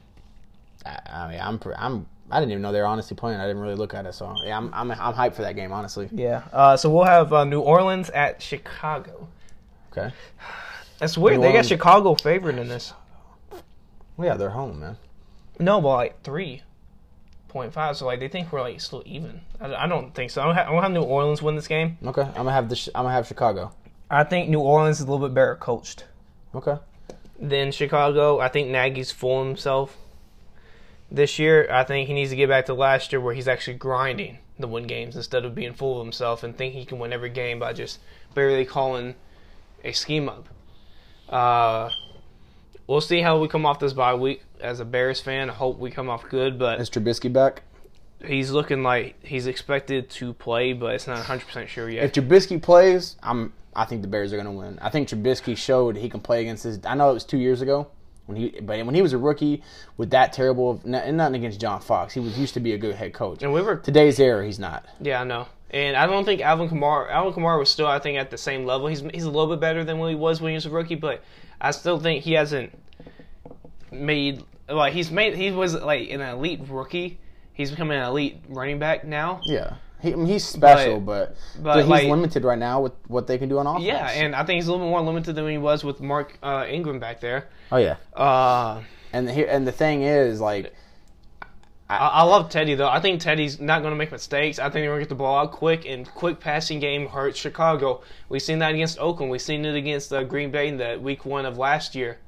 I, 0.86 1.00
I 1.12 1.32
mean, 1.32 1.40
I'm 1.42 1.58
pre- 1.60 1.74
I'm 1.76 2.06
I 2.32 2.40
didn't 2.40 2.52
even 2.52 2.62
know 2.62 2.72
they 2.72 2.80
were 2.82 2.86
honestly 2.88 3.16
playing. 3.18 3.40
I 3.40 3.48
didn't 3.48 3.62
really 3.62 3.76
look 3.76 3.94
at 3.96 4.06
it, 4.06 4.14
so 4.14 4.36
yeah, 4.46 4.56
I'm 4.58 4.72
I'm 4.74 4.92
I'm 4.92 5.14
hyped 5.14 5.34
for 5.36 5.42
that 5.44 5.56
game, 5.56 5.72
honestly. 5.72 6.10
Yeah. 6.12 6.44
Uh, 6.54 6.78
so 6.78 6.90
we'll 6.92 7.06
have 7.06 7.34
uh, 7.34 7.44
New 7.44 7.62
Orleans 7.62 8.10
at 8.12 8.42
Chicago. 8.42 9.28
Okay. 9.92 10.14
That's 11.00 11.18
weird. 11.18 11.38
New 11.38 11.42
they 11.44 11.48
got 11.48 11.54
Orleans- 11.54 11.68
Chicago 11.70 12.14
favored 12.16 12.58
in 12.60 12.68
this. 12.68 12.94
Well, 14.18 14.28
yeah, 14.28 14.36
they're 14.36 14.50
home, 14.52 14.80
man. 14.80 14.98
No, 15.60 15.82
but 15.82 15.88
like 15.96 16.22
three 16.24 16.62
point 17.50 17.74
five. 17.74 17.98
So 17.98 18.06
like 18.06 18.20
they 18.20 18.28
think 18.30 18.52
we're 18.54 18.62
like 18.62 18.80
still 18.80 19.04
even. 19.06 19.42
I, 19.60 19.74
I 19.74 19.88
don't 19.88 20.14
think 20.16 20.32
so. 20.32 20.42
I 20.42 20.46
don't, 20.46 20.56
have, 20.56 20.68
I 20.68 20.72
don't 20.72 20.82
have 20.84 20.92
New 20.92 21.02
Orleans 21.04 21.42
win 21.42 21.56
this 21.56 21.68
game. 21.68 21.98
Okay, 22.06 22.22
I'm 22.22 22.34
gonna 22.34 22.52
have 22.54 22.70
the 22.70 22.92
I'm 22.96 23.04
gonna 23.04 23.14
have 23.16 23.28
Chicago. 23.28 23.74
I 24.10 24.24
think 24.24 24.50
New 24.50 24.60
Orleans 24.60 25.00
is 25.02 25.06
a 25.08 25.12
little 25.12 25.28
bit 25.28 25.34
better 25.36 25.56
coached 25.56 26.06
Okay. 26.56 26.78
than 27.40 27.72
Chicago. 27.72 28.40
I 28.40 28.48
think 28.48 28.70
Nagy's 28.70 29.12
full 29.12 29.44
himself 29.44 29.96
this 31.12 31.38
year. 31.38 31.68
I 31.72 31.84
think 31.84 32.08
he 32.08 32.14
needs 32.14 32.30
to 32.32 32.36
get 32.36 32.50
back 32.50 32.66
to 32.68 32.74
last 32.74 33.12
year 33.12 33.20
where 33.22 33.34
he's 33.36 33.48
actually 33.48 33.78
grinding 33.78 34.40
to 34.60 34.68
win 34.68 34.86
games 34.88 35.16
instead 35.16 35.46
of 35.46 35.54
being 35.56 35.74
full 35.74 36.00
of 36.00 36.06
himself 36.06 36.44
and 36.44 36.58
think 36.58 36.74
he 36.74 36.86
can 36.86 36.98
win 37.00 37.14
every 37.14 37.30
game 37.30 37.60
by 37.60 37.72
just 37.72 38.00
barely 38.34 38.66
calling 38.66 39.16
a 39.84 39.92
scheme 39.92 40.28
up. 40.28 40.50
Uh, 41.30 41.90
we'll 42.88 43.02
see 43.02 43.22
how 43.22 43.38
we 43.40 43.48
come 43.48 43.66
off 43.66 43.80
this 43.80 43.94
bye 43.94 44.14
week. 44.16 44.42
As 44.60 44.80
a 44.80 44.86
Bears 44.86 45.22
fan, 45.22 45.50
I 45.50 45.54
hope 45.54 45.80
we 45.80 45.92
come 45.92 46.10
off 46.10 46.28
good, 46.30 46.60
but 46.60 46.80
Is 46.82 46.90
Trubisky 46.90 47.32
back? 47.32 47.64
he's 48.26 48.52
looking 48.52 48.84
like 48.84 49.16
he's 49.26 49.48
expected 49.48 50.10
to 50.10 50.34
play, 50.34 50.74
but 50.74 50.94
it's 50.96 51.08
not 51.08 51.20
100% 51.26 51.68
sure 51.68 51.90
yet. 51.90 52.04
If 52.04 52.12
Trubisky 52.14 52.62
plays, 52.62 53.16
I'm 53.24 53.54
I 53.76 53.86
think 53.86 54.02
the 54.02 54.08
Bears 54.10 54.34
are 54.34 54.38
gonna 54.38 54.52
win. 54.52 54.78
I 54.82 54.90
think 54.90 55.08
Trubisky 55.08 55.56
showed 55.56 55.96
he 55.96 56.10
can 56.10 56.20
play 56.20 56.42
against 56.42 56.64
his. 56.64 56.80
I 56.86 56.96
know 56.96 57.12
it 57.12 57.14
was 57.14 57.24
two 57.24 57.38
years 57.38 57.62
ago 57.62 57.88
when 58.26 58.36
he, 58.38 58.50
but 58.62 58.86
when 58.86 58.94
he 58.96 59.02
was 59.02 59.14
a 59.14 59.18
rookie 59.18 59.64
with 59.96 60.10
that 60.10 60.34
terrible, 60.34 60.72
of- 60.72 60.82
and 60.86 61.16
nothing 61.18 61.36
against 61.36 61.62
John 61.62 61.80
Fox, 61.80 62.14
he 62.14 62.20
was 62.20 62.38
used 62.38 62.54
to 62.56 62.60
be 62.60 62.74
a 62.74 62.78
good 62.78 62.96
head 62.96 63.14
coach. 63.14 63.42
and 63.44 63.54
we 63.54 63.62
were 63.62 63.78
Today's 63.78 64.20
era, 64.20 64.46
he's 64.46 64.60
not. 64.60 64.86
Yeah, 65.00 65.22
I 65.22 65.24
know. 65.24 65.48
And 65.72 65.96
I 65.96 66.08
don't 66.08 66.26
think 66.26 66.42
Alvin 66.42 66.68
Kamara. 66.68 67.10
Alvin 67.12 67.32
Kamara 67.42 67.60
was 67.60 67.70
still, 67.70 67.86
I 67.88 68.00
think, 68.00 68.18
at 68.18 68.32
the 68.32 68.38
same 68.40 68.66
level. 68.66 68.88
He's 68.88 69.02
he's 69.14 69.24
a 69.24 69.30
little 69.30 69.48
bit 69.48 69.62
better 69.62 69.84
than 69.86 70.00
when 70.00 70.10
he 70.10 70.16
was 70.16 70.42
when 70.42 70.50
he 70.50 70.56
was 70.56 70.66
a 70.66 70.72
rookie, 70.72 70.96
but 70.96 71.24
I 71.62 71.72
still 71.72 72.00
think 72.00 72.24
he 72.24 72.34
hasn't 72.34 72.78
made 73.92 74.44
like 74.68 74.94
he's 74.94 75.12
made. 75.12 75.36
He 75.36 75.52
was 75.52 75.74
like 75.76 76.10
an 76.10 76.22
elite 76.22 76.62
rookie. 76.68 77.20
He's 77.54 77.72
becoming 77.72 77.98
an 77.98 78.04
elite 78.06 78.42
running 78.48 78.80
back 78.80 79.04
now. 79.04 79.42
Yeah, 79.44 79.76
he, 80.02 80.14
I 80.14 80.16
mean, 80.16 80.28
he's 80.28 80.46
special, 80.46 81.00
but, 81.00 81.36
but, 81.56 81.64
but 81.64 81.78
he's 81.80 81.88
like- 81.88 82.08
limited 82.08 82.44
right 82.46 82.58
now 82.58 82.82
with 82.82 82.94
what 83.08 83.28
they 83.28 83.38
can 83.38 83.50
do 83.50 83.60
on 83.60 83.68
offense. 83.68 83.86
Yeah, 83.86 84.10
and 84.10 84.34
I 84.36 84.44
think 84.46 84.56
he's 84.58 84.68
a 84.68 84.72
little 84.72 84.86
bit 84.86 84.92
more 84.92 85.02
limited 85.02 85.36
than 85.36 85.48
he 85.50 85.58
was 85.58 85.84
with 85.84 86.00
Mark 86.00 86.38
uh, 86.42 86.66
Ingram 86.70 87.00
back 87.00 87.20
there. 87.20 87.50
oh 87.72 87.78
yeah, 87.78 87.98
Uh, 88.16 88.82
and 89.12 89.28
the, 89.28 89.34
here 89.34 89.48
and 89.50 89.68
the 89.68 89.72
thing 89.72 90.04
is 90.04 90.40
like 90.40 90.74
I, 91.90 91.98
I 91.98 92.24
love 92.24 92.50
Teddy 92.50 92.76
though. 92.76 92.88
I 92.88 93.00
think 93.02 93.20
Teddy's 93.20 93.60
not 93.60 93.82
going 93.82 93.92
to 93.92 93.98
make 93.98 94.12
mistakes. 94.12 94.60
I 94.60 94.64
think 94.66 94.74
they're 94.76 94.86
going 94.92 95.00
to 95.00 95.06
get 95.06 95.10
the 95.10 95.16
ball 95.16 95.40
out 95.40 95.52
quick, 95.52 95.86
and 95.86 96.08
quick 96.14 96.40
passing 96.40 96.80
game 96.80 97.08
hurts 97.08 97.40
Chicago. 97.40 98.04
We've 98.30 98.42
seen 98.42 98.60
that 98.60 98.74
against 98.76 99.00
Oakland. 99.00 99.32
We've 99.32 99.42
seen 99.42 99.66
it 99.66 99.76
against 99.76 100.14
uh, 100.14 100.24
Green 100.24 100.52
Bay 100.52 100.68
in 100.68 100.78
the 100.78 101.00
week 101.02 101.26
one 101.26 101.46
of 101.46 101.58
last 101.58 101.96
year. 101.96 102.20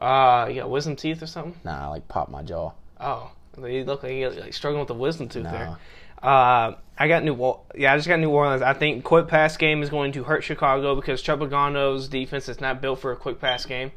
Uh, 0.00 0.46
you 0.48 0.60
got 0.60 0.70
wisdom 0.70 0.96
teeth 0.96 1.22
or 1.22 1.26
something? 1.26 1.54
nah, 1.64 1.84
I 1.84 1.86
like 1.88 2.08
pop 2.08 2.28
my 2.30 2.42
jaw. 2.42 2.72
Oh, 2.98 3.30
you 3.58 3.84
look 3.84 4.02
like 4.02 4.12
you're 4.12 4.30
like 4.30 4.54
struggling 4.54 4.80
with 4.80 4.88
the 4.88 4.94
wisdom 4.94 5.28
tooth 5.28 5.44
No. 5.44 5.50
there. 5.50 5.76
Uh, 6.22 6.74
I 6.98 7.08
got 7.08 7.24
New. 7.24 7.34
Or- 7.34 7.60
Yeah, 7.74 7.92
I 7.94 7.96
just 7.96 8.08
got 8.08 8.18
New 8.20 8.30
Orleans. 8.30 8.60
I 8.62 8.74
think 8.74 9.04
quick 9.04 9.26
pass 9.28 9.56
game 9.56 9.82
is 9.82 9.88
going 9.90 10.12
to 10.12 10.24
hurt 10.24 10.44
Chicago 10.44 10.94
because 10.94 11.22
Chuck 11.22 11.38
Pagano's 11.40 12.08
defense 12.08 12.48
is 12.48 12.60
not 12.60 12.80
built 12.82 13.00
for 13.00 13.10
a 13.12 13.16
quick 13.16 13.40
pass 13.40 13.64
game. 13.64 13.92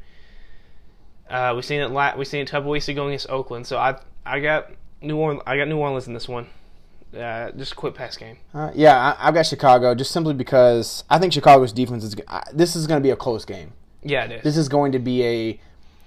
Uh, 1.28 1.52
we 1.56 1.62
seen 1.62 1.80
it. 1.80 1.90
La- 1.90 2.16
we 2.16 2.24
seen 2.24 2.40
it 2.40 2.48
a 2.48 2.50
couple 2.50 2.70
weeks 2.70 2.88
ago 2.88 3.06
against 3.08 3.28
Oakland. 3.30 3.66
So 3.66 3.76
I 3.78 3.98
I 4.26 4.40
got 4.40 4.70
New 5.02 5.16
Orleans. 5.16 5.42
I 5.46 5.56
got 5.56 5.68
New 5.68 5.78
Orleans 5.78 6.06
in 6.06 6.14
this 6.14 6.28
one. 6.28 6.46
Uh, 7.16 7.50
just 7.52 7.72
a 7.72 7.76
quick 7.76 7.94
pass 7.94 8.16
game. 8.16 8.38
Uh, 8.52 8.70
yeah, 8.74 9.14
I, 9.18 9.28
I've 9.28 9.34
got 9.34 9.46
Chicago 9.46 9.94
just 9.94 10.10
simply 10.10 10.34
because 10.34 11.04
I 11.08 11.18
think 11.18 11.32
Chicago's 11.32 11.72
defense 11.72 12.04
is. 12.04 12.14
g- 12.14 12.22
I- 12.28 12.42
This 12.52 12.74
is 12.74 12.86
going 12.86 13.00
to 13.00 13.02
be 13.02 13.10
a 13.10 13.16
close 13.16 13.44
game. 13.44 13.72
Yeah, 14.02 14.24
it 14.24 14.32
is. 14.32 14.42
This 14.42 14.56
is 14.56 14.68
going 14.68 14.92
to 14.92 14.98
be 14.98 15.22
a 15.24 15.60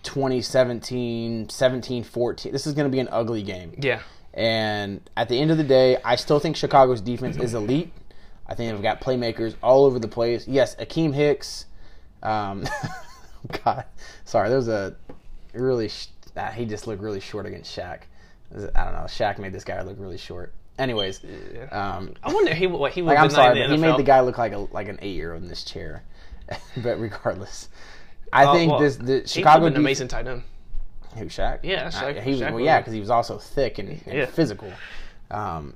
2017, 0.07 1.49
17, 1.49 2.03
14. 2.03 2.51
This 2.51 2.65
is 2.65 2.73
going 2.73 2.85
to 2.85 2.91
be 2.91 2.99
an 2.99 3.09
ugly 3.11 3.43
game. 3.43 3.73
yeah, 3.77 4.01
And 4.33 5.07
at 5.17 5.29
the 5.29 5.39
end 5.39 5.51
of 5.51 5.57
the 5.57 5.63
day, 5.63 5.97
I 6.03 6.15
still 6.15 6.39
think 6.39 6.55
Chicago's 6.55 7.01
defense 7.01 7.37
is 7.37 7.53
elite. 7.53 7.91
I 8.47 8.55
think 8.55 8.71
they've 8.71 8.81
got 8.81 9.01
playmakers 9.01 9.55
all 9.61 9.85
over 9.85 9.99
the 9.99 10.07
place. 10.07 10.47
Yes, 10.47 10.75
Akiem 10.77 11.13
Hicks. 11.13 11.65
Um, 12.23 12.63
God, 13.65 13.83
sorry, 14.23 14.47
there 14.47 14.57
was 14.57 14.69
a 14.69 14.95
really. 15.53 15.89
Sh- 15.89 16.07
ah, 16.37 16.51
he 16.51 16.65
just 16.65 16.87
looked 16.87 17.01
really 17.01 17.19
short 17.19 17.45
against 17.45 17.77
Shaq. 17.77 18.03
I 18.55 18.59
don't 18.59 18.73
know. 18.93 19.07
Shaq 19.07 19.37
made 19.39 19.51
this 19.51 19.65
guy 19.65 19.81
look 19.81 19.97
really 19.99 20.17
short. 20.17 20.53
Anyways, 20.79 21.21
um, 21.71 22.13
I 22.23 22.33
wonder 22.33 22.53
he 22.53 22.67
what 22.67 22.93
he 22.93 23.01
would 23.01 23.09
like, 23.09 23.19
I'm 23.19 23.29
sorry, 23.29 23.59
but 23.59 23.69
he 23.69 23.77
made 23.77 23.97
the 23.97 24.03
guy 24.03 24.21
look 24.21 24.37
like 24.37 24.53
a 24.53 24.59
like 24.71 24.87
an 24.87 24.99
eight 25.01 25.15
year 25.15 25.33
old 25.33 25.43
in 25.43 25.49
this 25.49 25.63
chair. 25.63 26.03
but 26.77 26.97
regardless, 26.99 27.67
I 28.33 28.45
Uh, 28.45 28.53
think 28.53 28.71
well, 28.71 28.79
this 28.81 28.95
the 28.97 29.27
Chicago 29.27 29.65
an 29.65 29.75
amazing 29.75 30.07
tight 30.07 30.27
end. 30.27 30.43
who 31.15 31.25
Shaq? 31.25 31.59
Yeah, 31.63 31.87
Uh, 31.87 31.91
Shaq- 31.91 32.21
he 32.21 32.31
was, 32.31 32.41
Shaq 32.41 32.51
well, 32.51 32.59
yeah, 32.59 32.79
because 32.79 32.93
he 32.93 32.99
was 32.99 33.09
also 33.09 33.37
thick 33.37 33.79
and, 33.79 33.89
and 34.05 34.17
Yeah. 34.17 34.25
physical. 34.25 34.71
Um, 35.31 35.75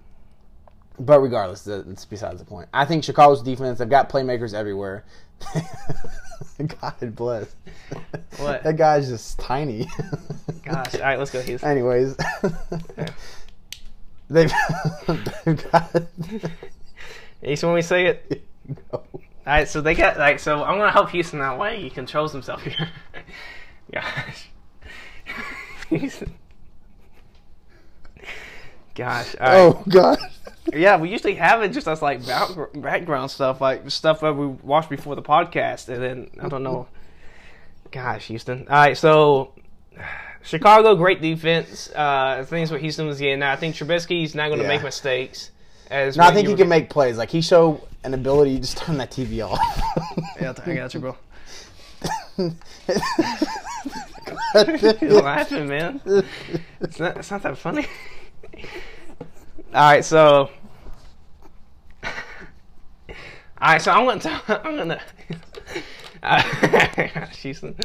but 1.00 1.20
regardless, 1.22 1.64
that- 1.64 1.88
that's 1.88 2.06
besides 2.06 2.40
the 2.40 2.46
point. 2.46 2.70
I 2.74 2.86
think 2.86 3.04
Chicago's 3.04 3.42
defense. 3.42 3.80
They've 3.80 3.90
got 3.90 4.10
playmakers 4.10 4.54
everywhere. 4.54 5.04
God 6.82 7.16
bless. 7.16 7.56
What? 8.38 8.64
That 8.64 8.76
guy's 8.78 9.10
just 9.10 9.40
tiny. 9.40 9.88
Gosh, 10.64 10.94
all 10.96 11.02
right, 11.02 11.18
let's 11.18 11.32
go. 11.32 11.42
Heath. 11.42 11.64
Anyways, 11.64 12.16
they've, 14.30 14.54
they've 15.46 15.72
got. 15.72 16.04
See 17.44 17.66
when 17.66 17.74
we 17.74 17.82
say 17.82 18.06
it? 18.08 18.44
No. 18.94 19.02
All 19.48 19.54
right, 19.54 19.68
so 19.68 19.82
they 19.82 19.96
got 19.96 20.18
like 20.18 20.40
so. 20.40 20.64
I'm 20.64 20.78
gonna 20.78 20.92
help 20.92 21.10
Houston 21.12 21.40
that 21.40 21.58
way. 21.58 21.82
He 21.82 21.90
controls 21.90 22.32
himself 22.32 22.62
here. 22.64 22.90
Gosh. 23.94 24.50
Houston. 25.90 26.34
Gosh. 28.96 29.36
All 29.40 29.48
right. 29.48 29.58
Oh 29.58 29.84
God. 29.90 30.20
Yeah, 30.74 30.98
we 30.98 31.10
usually 31.10 31.36
have 31.36 31.64
it 31.64 31.70
just 31.70 31.88
as 31.88 32.02
like 32.02 32.22
background 32.76 33.32
stuff, 33.32 33.62
like 33.62 33.90
stuff 33.90 34.20
that 34.22 34.34
we 34.34 34.48
watched 34.48 34.90
before 34.90 35.16
the 35.16 35.22
podcast, 35.22 35.90
and 35.90 36.04
then 36.04 36.30
I 36.42 36.50
don't 36.50 36.64
know. 36.64 36.88
Gosh, 37.92 38.28
Houston. 38.28 38.68
All 38.70 38.76
right, 38.76 38.98
so 38.98 39.54
Chicago, 40.44 40.96
great 40.96 41.22
defense. 41.22 41.90
Uh, 41.96 42.46
things 42.48 42.72
what 42.72 42.82
Houston 42.82 43.08
was 43.08 43.20
getting. 43.20 43.42
at. 43.44 43.54
I 43.54 43.56
think 43.56 43.76
Trubisky's 43.76 44.36
not 44.36 44.48
going 44.48 44.60
to 44.60 44.64
Yeah. 44.66 44.70
make 44.70 44.84
mistakes. 44.84 45.52
As 45.90 46.16
No, 46.16 46.24
I 46.24 46.34
think 46.34 46.48
he 46.48 46.56
can 46.56 46.70
make 46.70 46.90
plays. 46.90 47.18
Like 47.18 47.30
he 47.30 47.42
showed 47.42 47.82
an 48.04 48.14
ability 48.14 48.56
to 48.56 48.62
just 48.62 48.78
turn 48.78 48.98
that 48.98 49.12
TV 49.12 49.46
off. 49.46 49.60
Yeah, 50.40 50.54
I 50.66 50.74
got 50.74 50.94
you, 50.96 51.00
bro. 51.00 51.16
You're 55.02 55.22
laughing, 55.22 55.68
man. 55.68 56.02
It's 56.80 57.00
not. 57.00 57.18
It's 57.18 57.30
not 57.30 57.44
that 57.44 57.60
funny. 57.60 57.86
All 59.74 59.92
right, 59.92 60.04
so. 60.04 60.50
All 62.04 62.14
right, 63.62 63.80
so 63.80 63.92
I'm 63.92 64.06
gonna. 64.06 64.42
I'm 64.48 64.78
gonna. 64.78 65.02
Uh, 66.24 66.42
Houston, 67.28 67.76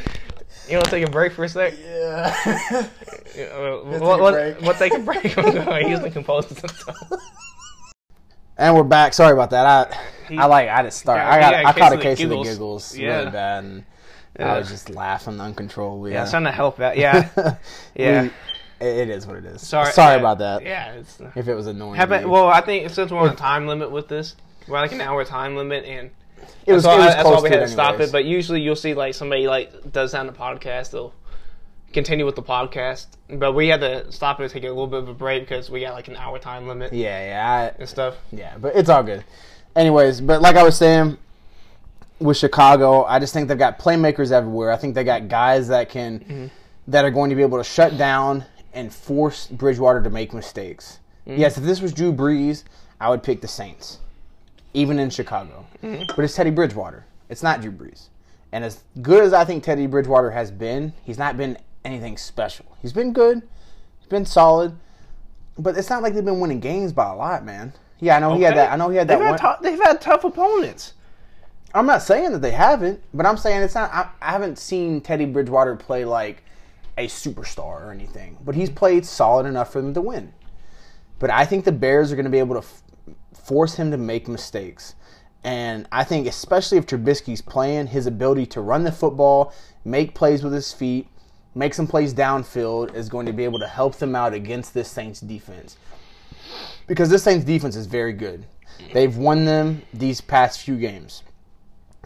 you 0.68 0.76
want 0.76 0.86
to 0.86 0.90
take 0.90 1.06
a 1.06 1.10
break 1.10 1.32
for 1.32 1.44
a 1.44 1.48
sec? 1.48 1.74
yeah. 1.78 2.34
Uh, 2.46 2.82
take 3.34 4.00
what, 4.00 4.18
a 4.18 4.32
break. 4.32 4.60
We'll 4.62 4.74
take 4.74 4.94
a 4.94 4.98
break. 4.98 5.22
Houston 5.86 6.10
composes 6.12 6.58
himself. 6.58 7.12
And 8.58 8.74
we're 8.74 8.84
back. 8.84 9.12
Sorry 9.12 9.32
about 9.32 9.50
that. 9.50 9.66
I 9.66 9.96
He- 10.28 10.38
I 10.38 10.46
like 10.46 10.68
I 10.68 10.82
just 10.82 10.98
started. 10.98 11.22
Yeah, 11.22 11.30
I 11.30 11.40
got 11.40 11.50
got 11.50 11.64
I 11.64 11.78
caught 11.78 11.92
a 11.92 11.94
of 11.94 12.00
the 12.00 12.02
case 12.02 12.22
of 12.22 12.30
the 12.30 12.42
giggles. 12.42 12.96
Yeah. 12.96 13.18
really 13.18 13.30
bad, 13.30 13.64
and 13.64 13.84
Yeah. 14.38 14.54
I 14.54 14.58
was 14.58 14.68
just 14.68 14.90
laughing 14.90 15.40
uncontrollably. 15.40 16.12
Yeah, 16.12 16.22
was 16.22 16.30
trying 16.30 16.44
to 16.44 16.52
help 16.52 16.80
out. 16.80 16.96
Yeah, 16.96 17.28
yeah. 17.94 18.22
We- 18.22 18.30
it- 18.78 19.08
is 19.08 19.26
what 19.26 19.36
it 19.36 19.44
is. 19.46 19.66
Sorry. 19.66 19.92
Sorry 19.92 20.14
yeah, 20.14 20.20
about 20.20 20.38
that. 20.38 20.62
Yeah, 20.62 20.92
it's. 20.94 21.18
If 21.34 21.48
it 21.48 21.54
was 21.54 21.66
annoying. 21.66 21.94
How 21.96 22.04
about, 22.04 22.18
to 22.18 22.22
you. 22.24 22.30
well, 22.30 22.48
I 22.48 22.60
think 22.60 22.90
since 22.90 23.10
we're 23.10 23.18
on 23.18 23.30
a 23.30 23.36
time 23.36 23.66
limit 23.66 23.90
with 23.90 24.08
this, 24.08 24.36
we're 24.68 24.80
like 24.80 24.92
an 24.92 25.00
hour 25.00 25.24
time 25.24 25.56
limit, 25.56 25.84
and 25.84 26.10
it 26.66 26.72
was, 26.72 26.82
that's 26.84 26.86
why, 26.98 27.02
it 27.02 27.06
was 27.06 27.14
that's 27.14 27.28
why 27.28 27.40
we 27.40 27.50
had 27.50 27.60
to 27.60 27.68
stop 27.68 28.00
it. 28.00 28.12
But 28.12 28.24
usually, 28.24 28.60
you'll 28.60 28.76
see 28.76 28.94
like 28.94 29.14
somebody 29.14 29.46
like 29.48 29.92
does 29.92 30.14
on 30.14 30.26
the 30.26 30.32
podcast, 30.32 30.90
they'll 30.90 31.14
continue 31.96 32.24
with 32.26 32.36
the 32.36 32.42
podcast. 32.42 33.06
But 33.28 33.52
we 33.54 33.68
had 33.68 33.80
to 33.80 34.12
stop 34.12 34.38
it 34.38 34.44
and 34.44 34.52
take 34.52 34.64
a 34.64 34.68
little 34.68 34.86
bit 34.86 35.00
of 35.00 35.08
a 35.08 35.14
break 35.14 35.42
because 35.42 35.70
we 35.70 35.80
got 35.80 35.94
like 35.94 36.08
an 36.08 36.16
hour 36.16 36.38
time 36.38 36.68
limit 36.68 36.92
yeah, 36.92 37.26
yeah, 37.28 37.50
I, 37.74 37.80
and 37.80 37.88
stuff. 37.88 38.14
yeah. 38.30 38.56
But 38.58 38.76
it's 38.76 38.88
all 38.88 39.02
good. 39.02 39.24
anyways, 39.74 40.20
but 40.20 40.40
like 40.42 40.56
I 40.56 40.62
was 40.62 40.76
saying, 40.76 41.16
with 42.20 42.36
Chicago, 42.36 43.04
I 43.04 43.18
just 43.18 43.32
think 43.34 43.48
they've 43.48 43.58
got 43.58 43.78
playmakers 43.78 44.30
everywhere. 44.30 44.70
I 44.70 44.76
think 44.76 44.94
they 44.94 45.04
got 45.04 45.28
guys 45.28 45.68
that 45.68 45.88
can 45.88 46.20
Mm-hmm. 46.20 46.46
that 46.88 47.04
are 47.04 47.10
going 47.10 47.30
to 47.30 47.36
be 47.36 47.42
able 47.42 47.58
to 47.58 47.64
shut 47.64 47.96
down 47.98 48.44
and 48.72 48.92
force 48.92 49.46
Bridgewater 49.48 50.02
to 50.02 50.10
make 50.10 50.32
mistakes. 50.34 50.98
Mm-hmm. 51.26 51.40
Yes, 51.40 51.56
if 51.58 51.64
this 51.64 51.80
was 51.80 51.92
Drew 51.92 52.12
Brees, 52.12 52.64
I 53.00 53.08
would 53.10 53.22
pick 53.22 53.40
the 53.40 53.48
Saints, 53.48 53.98
even 54.74 54.98
in 54.98 55.10
Chicago. 55.10 55.66
Mm-hmm. 55.82 56.04
But 56.14 56.24
it's 56.24 56.34
Teddy 56.34 56.50
Bridgewater. 56.50 57.04
It's 57.28 57.42
not 57.42 57.60
Drew 57.62 57.72
Brees. 57.72 58.08
And 58.52 58.64
as 58.64 58.82
good 59.02 59.24
as 59.24 59.32
I 59.32 59.44
think 59.44 59.64
Teddy 59.64 59.86
Bridgewater 59.86 60.30
has 60.30 60.50
been, 60.50 60.92
he's 61.04 61.18
not 61.18 61.36
been 61.36 61.58
anything 61.86 62.16
special. 62.16 62.66
He's 62.82 62.92
been 62.92 63.12
good. 63.12 63.42
He's 64.00 64.08
been 64.08 64.26
solid. 64.26 64.76
But 65.58 65.78
it's 65.78 65.88
not 65.88 66.02
like 66.02 66.12
they've 66.14 66.24
been 66.24 66.40
winning 66.40 66.60
games 66.60 66.92
by 66.92 67.10
a 67.10 67.14
lot, 67.14 67.44
man. 67.44 67.72
Yeah, 67.98 68.16
I 68.16 68.20
know 68.20 68.34
he 68.34 68.42
had 68.42 68.56
that. 68.56 68.72
I 68.72 68.76
know 68.76 68.90
he 68.90 68.98
had 68.98 69.08
that 69.08 69.18
They've 69.18 69.26
one. 69.28 69.38
had, 69.38 69.56
tou- 69.56 69.62
they've 69.62 69.80
had 69.80 70.00
tough 70.02 70.24
opponents. 70.24 70.92
I'm 71.72 71.86
not 71.86 72.02
saying 72.02 72.32
that 72.32 72.42
they 72.42 72.50
haven't, 72.50 73.02
but 73.14 73.24
I'm 73.24 73.36
saying 73.38 73.62
it's 73.62 73.74
not. 73.74 73.90
I, 73.92 74.08
I 74.20 74.32
haven't 74.32 74.58
seen 74.58 75.00
Teddy 75.00 75.24
Bridgewater 75.24 75.76
play 75.76 76.04
like 76.04 76.42
a 76.98 77.06
superstar 77.06 77.82
or 77.86 77.90
anything, 77.90 78.36
but 78.44 78.54
he's 78.54 78.70
played 78.70 79.06
solid 79.06 79.46
enough 79.46 79.72
for 79.72 79.80
them 79.80 79.94
to 79.94 80.00
win. 80.00 80.32
But 81.18 81.30
I 81.30 81.44
think 81.46 81.64
the 81.64 81.72
Bears 81.72 82.12
are 82.12 82.16
going 82.16 82.24
to 82.24 82.30
be 82.30 82.38
able 82.38 82.60
to 82.60 82.66
f- 82.66 82.82
force 83.34 83.74
him 83.74 83.90
to 83.90 83.96
make 83.96 84.28
mistakes. 84.28 84.94
And 85.44 85.86
I 85.92 86.04
think, 86.04 86.26
especially 86.26 86.76
if 86.78 86.86
Trubisky's 86.86 87.40
playing, 87.40 87.86
his 87.86 88.06
ability 88.06 88.46
to 88.46 88.60
run 88.60 88.84
the 88.84 88.92
football, 88.92 89.54
make 89.84 90.14
plays 90.14 90.42
with 90.42 90.52
his 90.52 90.72
feet, 90.72 91.08
make 91.56 91.72
some 91.72 91.86
plays 91.86 92.12
downfield 92.12 92.94
is 92.94 93.08
going 93.08 93.26
to 93.26 93.32
be 93.32 93.42
able 93.42 93.58
to 93.58 93.66
help 93.66 93.96
them 93.96 94.14
out 94.14 94.34
against 94.34 94.74
this 94.74 94.90
Saints 94.90 95.20
defense. 95.20 95.78
Because 96.86 97.08
this 97.08 97.22
Saints 97.22 97.44
defense 97.44 97.74
is 97.74 97.86
very 97.86 98.12
good. 98.12 98.46
They've 98.92 99.16
won 99.16 99.46
them 99.46 99.82
these 99.94 100.20
past 100.20 100.60
few 100.60 100.76
games. 100.76 101.22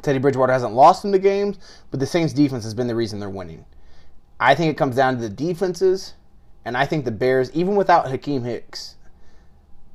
Teddy 0.03 0.19
Bridgewater 0.19 0.53
hasn't 0.53 0.73
lost 0.73 1.03
them 1.03 1.11
the 1.11 1.19
games, 1.19 1.59
but 1.91 1.99
the 1.99 2.07
Saints 2.07 2.33
defense 2.33 2.63
has 2.63 2.75
been 2.75 2.87
the 2.87 2.95
reason 2.95 3.19
they're 3.19 3.29
winning. 3.29 3.65
I 4.39 4.55
think 4.55 4.71
it 4.71 4.79
comes 4.79 4.97
down 4.97 5.17
to 5.17 5.21
the 5.21 5.29
defenses, 5.29 6.15
and 6.65 6.77
I 6.77 6.87
think 6.87 7.05
the 7.05 7.11
Bears, 7.11 7.51
even 7.53 7.75
without 7.75 8.07
Akiem 8.07 8.45
Hicks, 8.45 8.95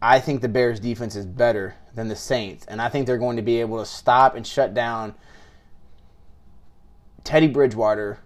I 0.01 0.19
think 0.19 0.41
the 0.41 0.49
Bears 0.49 0.81
defense 0.81 1.15
is 1.15 1.25
better 1.25 1.75
than 1.95 2.09
the 2.09 2.15
Saints, 2.15 2.65
and 2.65 2.81
I 2.81 2.89
think 2.89 3.07
they're 3.07 3.17
going 3.17 3.37
to 3.37 3.41
be 3.41 3.61
able 3.61 3.79
to 3.79 3.85
stop 3.85 4.35
and 4.35 4.45
shut 4.45 4.73
down 4.73 5.15
Teddy 7.23 7.47
Bridgewater 7.47 8.19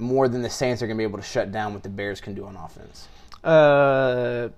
more 0.00 0.28
than 0.28 0.42
the 0.42 0.50
Saints 0.50 0.82
are 0.82 0.86
going 0.86 0.96
to 0.96 1.00
be 1.00 1.04
able 1.04 1.18
to 1.18 1.24
shut 1.24 1.52
down 1.52 1.74
what 1.74 1.82
the 1.82 1.88
Bears 1.88 2.20
can 2.20 2.34
do 2.34 2.46
on 2.46 2.56
offense. 2.56 3.08
Uh, 3.44 4.48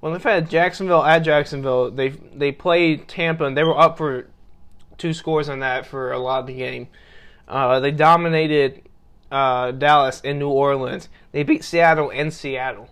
when 0.00 0.12
they've 0.12 0.22
had 0.22 0.50
Jacksonville 0.50 1.04
at 1.04 1.20
Jacksonville, 1.20 1.90
they 1.90 2.08
they 2.08 2.52
played 2.52 3.08
Tampa 3.08 3.44
and 3.44 3.56
they 3.56 3.64
were 3.64 3.78
up 3.78 3.98
for 3.98 4.26
two 4.98 5.12
scores 5.12 5.48
on 5.48 5.60
that 5.60 5.86
for 5.86 6.12
a 6.12 6.18
lot 6.18 6.40
of 6.40 6.46
the 6.46 6.54
game. 6.54 6.88
Uh, 7.48 7.80
they 7.80 7.90
dominated 7.90 8.82
uh, 9.30 9.72
Dallas 9.72 10.20
and 10.24 10.38
New 10.38 10.48
Orleans. 10.48 11.08
They 11.32 11.42
beat 11.42 11.64
Seattle 11.64 12.10
and 12.10 12.32
Seattle. 12.32 12.88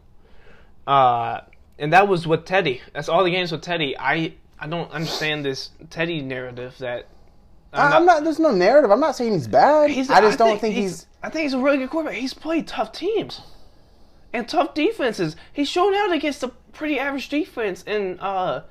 Uh, 0.87 1.41
and 1.78 1.93
that 1.93 2.09
was 2.09 2.26
with 2.26 2.45
Teddy. 2.45 2.81
That's 2.93 3.09
all 3.09 3.24
the 3.24 3.31
games 3.31 3.53
with 3.53 3.62
Teddy. 3.62 3.97
I 3.99 4.35
I 4.59 4.66
don't 4.66 4.91
understand 4.91 5.45
this 5.45 5.70
Teddy 5.89 6.20
narrative 6.20 6.76
that 6.78 7.07
I- 7.73 7.97
I'm 7.97 8.05
not. 8.07 8.25
There's 8.25 8.39
no 8.39 8.51
narrative. 8.53 8.91
I'm 8.91 9.01
not 9.01 9.16
saying 9.16 9.33
he's 9.33 9.49
bad. 9.49 9.91
He's, 9.91 10.11
I 10.11 10.21
just 10.21 10.39
don't 10.39 10.61
think 10.61 10.75
he's. 10.75 11.07
I 11.23 11.29
think 11.29 11.45
he's 11.45 11.55
a 11.55 11.59
really 11.59 11.79
good 11.79 11.91
quarterback. 11.91 12.18
He's 12.18 12.35
played 12.35 12.66
tough 12.66 12.93
teams 12.93 13.41
and 14.33 14.49
tough 14.49 14.75
defenses. 14.75 15.37
He's 15.53 15.68
shown 15.68 15.95
out 15.95 16.12
against 16.12 16.43
a 16.43 16.49
pretty 16.73 16.99
average 16.99 17.29
defense 17.29 17.83
in 17.83 18.18
uh, 18.21 18.64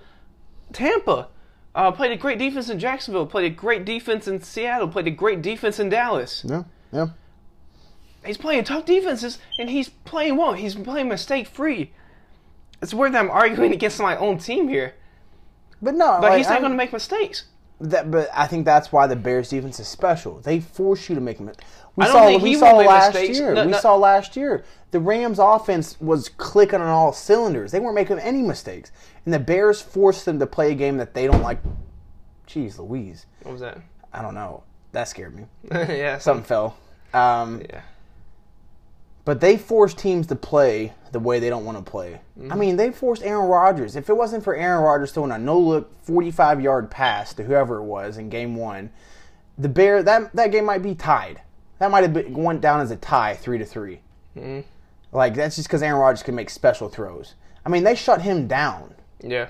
Tampa. 0.73 1.27
Uh, 1.75 1.91
played 1.91 2.11
a 2.11 2.17
great 2.17 2.39
defense 2.39 2.69
in 2.69 2.79
Jacksonville. 2.79 3.25
Played 3.27 3.51
a 3.51 3.55
great 3.55 3.85
defense 3.85 4.27
in 4.27 4.41
Seattle. 4.41 4.87
Played 4.87 5.07
a 5.07 5.11
great 5.11 5.41
defense 5.41 5.79
in 5.79 5.89
Dallas. 5.89 6.43
Yeah, 6.47 6.63
yeah. 6.91 7.07
He's 8.25 8.37
playing 8.37 8.65
tough 8.65 8.85
defenses 8.85 9.37
and 9.59 9.69
he's 9.69 9.87
playing 9.87 10.35
well. 10.35 10.53
He's 10.53 10.75
playing 10.75 11.07
mistake 11.07 11.47
free. 11.47 11.91
It's 12.81 12.93
weird 12.93 13.13
that 13.13 13.19
I'm 13.19 13.31
arguing 13.31 13.71
against 13.79 13.99
my 13.99 14.17
own 14.17 14.39
team 14.39 14.67
here, 14.67 14.95
But 15.81 15.93
no, 15.95 16.17
but 16.19 16.31
like, 16.31 16.37
he's 16.39 16.47
not 16.47 16.53
I'm- 16.53 16.61
going 16.63 16.71
to 16.73 16.77
make 16.77 16.91
mistakes. 16.91 17.45
That, 17.81 18.11
but 18.11 18.29
I 18.33 18.45
think 18.45 18.65
that's 18.65 18.91
why 18.91 19.07
the 19.07 19.15
Bears 19.15 19.49
defense 19.49 19.79
is 19.79 19.87
special. 19.87 20.39
They 20.41 20.59
force 20.59 21.07
you 21.07 21.15
to 21.15 21.21
make 21.21 21.37
them. 21.37 21.51
We 21.95 22.05
saw 22.05 22.37
we 22.37 22.55
saw 22.55 22.71
last 22.77 23.13
mistakes. 23.13 23.37
year. 23.37 23.53
No, 23.53 23.65
we 23.65 23.71
no. 23.71 23.79
saw 23.79 23.95
last 23.95 24.35
year. 24.35 24.63
The 24.91 24.99
Rams 24.99 25.39
offense 25.39 25.99
was 26.01 26.29
clicking 26.29 26.81
on 26.81 26.87
all 26.87 27.13
cylinders. 27.13 27.71
They 27.71 27.79
weren't 27.79 27.95
making 27.95 28.19
any 28.19 28.41
mistakes, 28.41 28.91
and 29.25 29.33
the 29.33 29.39
Bears 29.39 29.81
forced 29.81 30.25
them 30.25 30.39
to 30.39 30.47
play 30.47 30.71
a 30.71 30.75
game 30.75 30.97
that 30.97 31.13
they 31.13 31.27
don't 31.27 31.41
like. 31.41 31.59
Jeez, 32.47 32.79
Louise, 32.79 33.27
What 33.43 33.51
was 33.51 33.61
that? 33.61 33.77
I 34.11 34.21
don't 34.23 34.33
know. 34.33 34.63
That 34.91 35.07
scared 35.07 35.35
me. 35.35 35.45
yeah, 35.71 36.17
Something 36.17 36.43
fell. 36.43 36.77
Um, 37.13 37.61
Yeah. 37.69 37.81
But 39.29 39.41
they 39.41 39.57
force 39.57 39.93
teams 39.93 40.25
to 40.25 40.35
play 40.35 40.91
the 41.11 41.19
way 41.19 41.37
they 41.37 41.51
don't 41.51 41.63
want 41.63 41.77
to 41.77 41.83
play. 41.83 42.15
I 42.15 42.39
mm-hmm. 42.39 42.59
mean, 42.59 42.77
they 42.77 42.91
forced 42.91 43.21
Aaron 43.21 43.47
Rodgers. 43.47 43.95
If 43.95 44.09
it 44.09 44.17
wasn't 44.17 44.43
for 44.43 44.55
Aaron 44.55 44.83
Rodgers 44.83 45.11
throwing 45.11 45.29
a 45.29 45.37
no 45.37 45.59
look 45.59 46.03
45 46.03 46.59
yard 46.61 46.89
pass 46.89 47.35
to 47.35 47.43
whoever 47.43 47.77
it 47.77 47.83
was 47.83 48.17
in 48.17 48.31
game 48.31 48.55
one, 48.55 48.89
the 49.55 49.69
Bear 49.69 50.01
that 50.01 50.35
that 50.35 50.51
game 50.51 50.65
might 50.65 50.81
be 50.81 50.95
tied. 50.95 51.41
That 51.77 51.91
might 51.91 52.01
have 52.01 52.13
been, 52.15 52.33
went 52.33 52.61
down 52.61 52.81
as 52.81 52.89
a 52.89 52.95
tie, 52.95 53.35
three 53.35 53.59
to 53.59 53.65
3 53.65 53.99
mm-hmm. 54.35 54.61
Like 55.11 55.35
that's 55.35 55.57
just 55.57 55.67
because 55.67 55.83
Aaron 55.83 56.01
Rodgers 56.01 56.23
can 56.23 56.33
make 56.33 56.49
special 56.49 56.89
throws. 56.89 57.35
I 57.63 57.69
mean, 57.69 57.83
they 57.83 57.93
shut 57.93 58.23
him 58.23 58.47
down, 58.47 58.95
Yeah. 59.21 59.49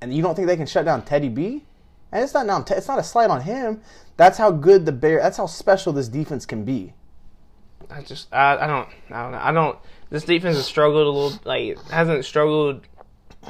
and 0.00 0.14
you 0.14 0.22
don't 0.22 0.36
think 0.36 0.48
they 0.48 0.56
can 0.56 0.64
shut 0.64 0.86
down 0.86 1.02
Teddy 1.02 1.28
B? 1.28 1.66
And 2.12 2.24
it's 2.24 2.32
not 2.32 2.46
now. 2.46 2.64
It's 2.66 2.88
not 2.88 2.98
a 2.98 3.04
slight 3.04 3.28
on 3.28 3.42
him. 3.42 3.82
That's 4.16 4.38
how 4.38 4.52
good 4.52 4.86
the 4.86 4.92
Bear. 4.92 5.20
That's 5.20 5.36
how 5.36 5.44
special 5.44 5.92
this 5.92 6.08
defense 6.08 6.46
can 6.46 6.64
be. 6.64 6.94
I 7.90 8.02
just 8.02 8.32
I, 8.32 8.56
I 8.56 8.66
don't 8.66 8.88
I 9.10 9.22
don't 9.22 9.32
know 9.32 9.38
I 9.38 9.52
don't 9.52 9.78
this 10.10 10.24
defense 10.24 10.56
has 10.56 10.66
struggled 10.66 11.06
a 11.06 11.10
little 11.10 11.40
like 11.44 11.78
hasn't 11.90 12.24
struggled 12.24 12.86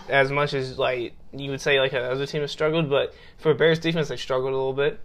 as 0.08 0.30
much 0.30 0.54
as 0.54 0.78
like 0.78 1.14
you 1.32 1.50
would 1.50 1.60
say 1.60 1.80
like 1.80 1.92
another 1.92 2.26
team 2.26 2.42
has 2.42 2.50
struggled 2.50 2.88
but 2.88 3.14
for 3.38 3.54
Bears 3.54 3.78
defense 3.78 4.08
they 4.08 4.16
struggled 4.16 4.52
a 4.52 4.56
little 4.56 4.72
bit. 4.72 5.00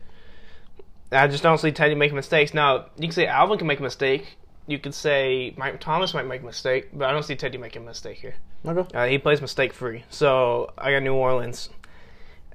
I 1.11 1.27
just 1.27 1.43
don't 1.43 1.59
see 1.59 1.71
Teddy 1.71 1.95
making 1.95 2.15
mistakes. 2.15 2.53
Now 2.53 2.87
you 2.97 3.03
can 3.03 3.11
say 3.11 3.27
Alvin 3.27 3.57
can 3.57 3.67
make 3.67 3.79
a 3.79 3.83
mistake. 3.83 4.37
You 4.65 4.79
could 4.79 4.93
say 4.93 5.53
Mike 5.57 5.79
Thomas 5.79 6.13
might 6.13 6.25
make 6.25 6.41
a 6.41 6.45
mistake, 6.45 6.89
but 6.93 7.09
I 7.09 7.11
don't 7.11 7.23
see 7.23 7.35
Teddy 7.35 7.57
making 7.57 7.83
a 7.83 7.85
mistake 7.85 8.17
here. 8.17 8.35
Okay. 8.65 8.97
Uh, 8.97 9.07
he 9.07 9.17
plays 9.17 9.41
mistake 9.41 9.73
free. 9.73 10.05
So 10.09 10.71
I 10.77 10.91
got 10.91 11.03
New 11.03 11.13
Orleans. 11.13 11.69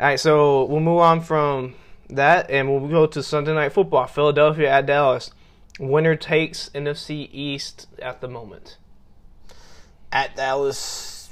All 0.00 0.06
right, 0.06 0.18
so 0.18 0.64
we'll 0.64 0.80
move 0.80 1.00
on 1.00 1.20
from 1.20 1.74
that 2.08 2.50
and 2.50 2.70
we'll 2.70 2.88
go 2.88 3.06
to 3.06 3.22
Sunday 3.22 3.52
Night 3.52 3.72
Football. 3.72 4.06
Philadelphia 4.06 4.70
at 4.70 4.86
Dallas. 4.86 5.30
Winner 5.78 6.16
takes 6.16 6.68
NFC 6.70 7.28
East 7.32 7.86
at 8.00 8.20
the 8.20 8.28
moment. 8.28 8.76
At 10.10 10.34
Dallas, 10.36 11.30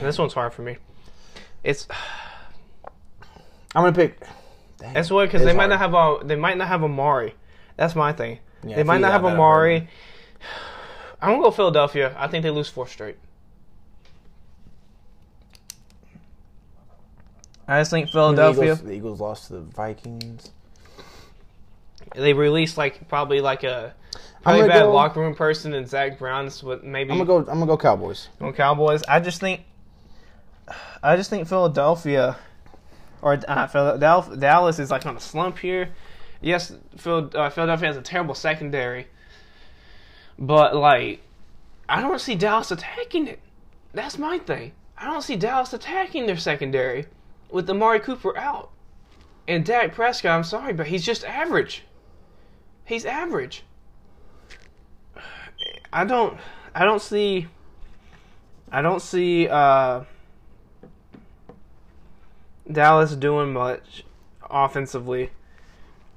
This 0.00 0.18
one's 0.18 0.34
hard 0.34 0.52
for 0.52 0.62
me. 0.62 0.76
It's 1.64 1.86
I'm 3.74 3.82
gonna 3.82 3.92
pick. 3.92 4.20
Dang, 4.78 4.92
that's 4.94 5.10
why 5.10 5.24
because 5.26 5.42
they 5.42 5.52
might 5.52 5.70
hard. 5.70 5.70
not 5.70 5.78
have 5.80 5.94
a 5.94 6.26
they 6.26 6.36
might 6.36 6.56
not 6.58 6.68
have 6.68 6.82
Amari. 6.84 7.34
That's 7.76 7.94
my 7.94 8.12
thing. 8.12 8.38
Yeah, 8.64 8.76
they 8.76 8.82
might 8.82 9.00
not 9.00 9.12
have 9.12 9.22
got 9.22 9.28
that, 9.28 9.34
Amari. 9.34 9.88
I'm 11.22 11.30
gonna 11.32 11.42
go 11.42 11.50
Philadelphia. 11.50 12.14
I 12.18 12.26
think 12.28 12.42
they 12.42 12.50
lose 12.50 12.68
four 12.68 12.86
straight. 12.86 13.16
I 17.68 17.80
just 17.80 17.90
think 17.90 18.06
The 18.06 18.12
Philadelphia. 18.12 18.64
Eagles, 18.64 18.82
the 18.82 18.92
Eagles 18.92 19.20
lost 19.20 19.46
to 19.48 19.54
the 19.54 19.60
Vikings. 19.60 20.50
They 22.16 22.32
released 22.32 22.76
like 22.76 23.08
probably 23.08 23.40
like 23.40 23.62
a 23.62 23.94
probably 24.42 24.62
gonna 24.62 24.72
bad 24.72 24.82
go- 24.82 24.94
locker 24.94 25.20
room 25.20 25.34
person 25.34 25.74
and 25.74 25.88
Zach 25.88 26.18
Brown's 26.18 26.62
with 26.62 26.82
maybe 26.82 27.10
I'm 27.10 27.18
gonna 27.18 27.26
go. 27.26 27.38
I'm 27.38 27.58
gonna 27.58 27.66
go 27.66 27.76
Cowboys. 27.76 28.28
on 28.40 28.52
Cowboys. 28.52 29.02
I 29.08 29.20
just 29.20 29.40
think, 29.40 29.62
I 31.02 31.16
just 31.16 31.30
think 31.30 31.46
Philadelphia, 31.48 32.36
or 33.22 33.38
uh, 33.46 33.66
Philadelphia, 33.66 34.36
Dallas 34.36 34.78
is 34.78 34.90
like 34.90 35.04
on 35.04 35.16
a 35.16 35.20
slump 35.20 35.58
here. 35.58 35.90
Yes, 36.40 36.70
uh, 36.70 36.80
Philadelphia 36.96 37.86
has 37.88 37.96
a 37.96 38.02
terrible 38.02 38.34
secondary, 38.34 39.08
but 40.38 40.76
like, 40.76 41.22
I 41.88 42.00
don't 42.00 42.20
see 42.20 42.34
Dallas 42.34 42.70
attacking 42.70 43.26
it. 43.26 43.40
That's 43.92 44.18
my 44.18 44.38
thing. 44.38 44.72
I 44.98 45.06
don't 45.06 45.22
see 45.22 45.36
Dallas 45.36 45.72
attacking 45.72 46.26
their 46.26 46.36
secondary 46.36 47.06
with 47.50 47.68
Amari 47.68 48.00
Cooper 48.00 48.36
out, 48.36 48.70
and 49.48 49.64
Dak 49.64 49.92
Prescott. 49.94 50.30
I'm 50.30 50.44
sorry, 50.44 50.72
but 50.72 50.86
he's 50.86 51.04
just 51.04 51.24
average. 51.24 51.82
He's 52.86 53.04
average. 53.04 53.64
I 55.92 56.04
don't. 56.04 56.38
I 56.74 56.84
don't 56.84 57.02
see. 57.02 57.48
I 58.70 58.80
don't 58.80 59.02
see 59.02 59.48
uh, 59.48 60.04
Dallas 62.70 63.14
doing 63.14 63.52
much 63.52 64.04
offensively 64.48 65.30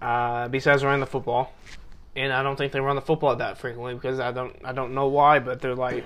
uh, 0.02 0.48
besides 0.48 0.84
running 0.84 1.00
the 1.00 1.06
football, 1.08 1.54
and 2.16 2.32
I 2.32 2.44
don't 2.44 2.56
think 2.56 2.72
they 2.72 2.80
run 2.80 2.96
the 2.96 3.02
football 3.02 3.36
that 3.36 3.58
frequently 3.58 3.96
because 3.96 4.20
I 4.20 4.32
don't 4.32 4.56
I 4.64 4.72
don't 4.72 4.94
know 4.94 5.08
why, 5.08 5.40
but 5.40 5.62
they're 5.62 5.76
like, 5.76 6.06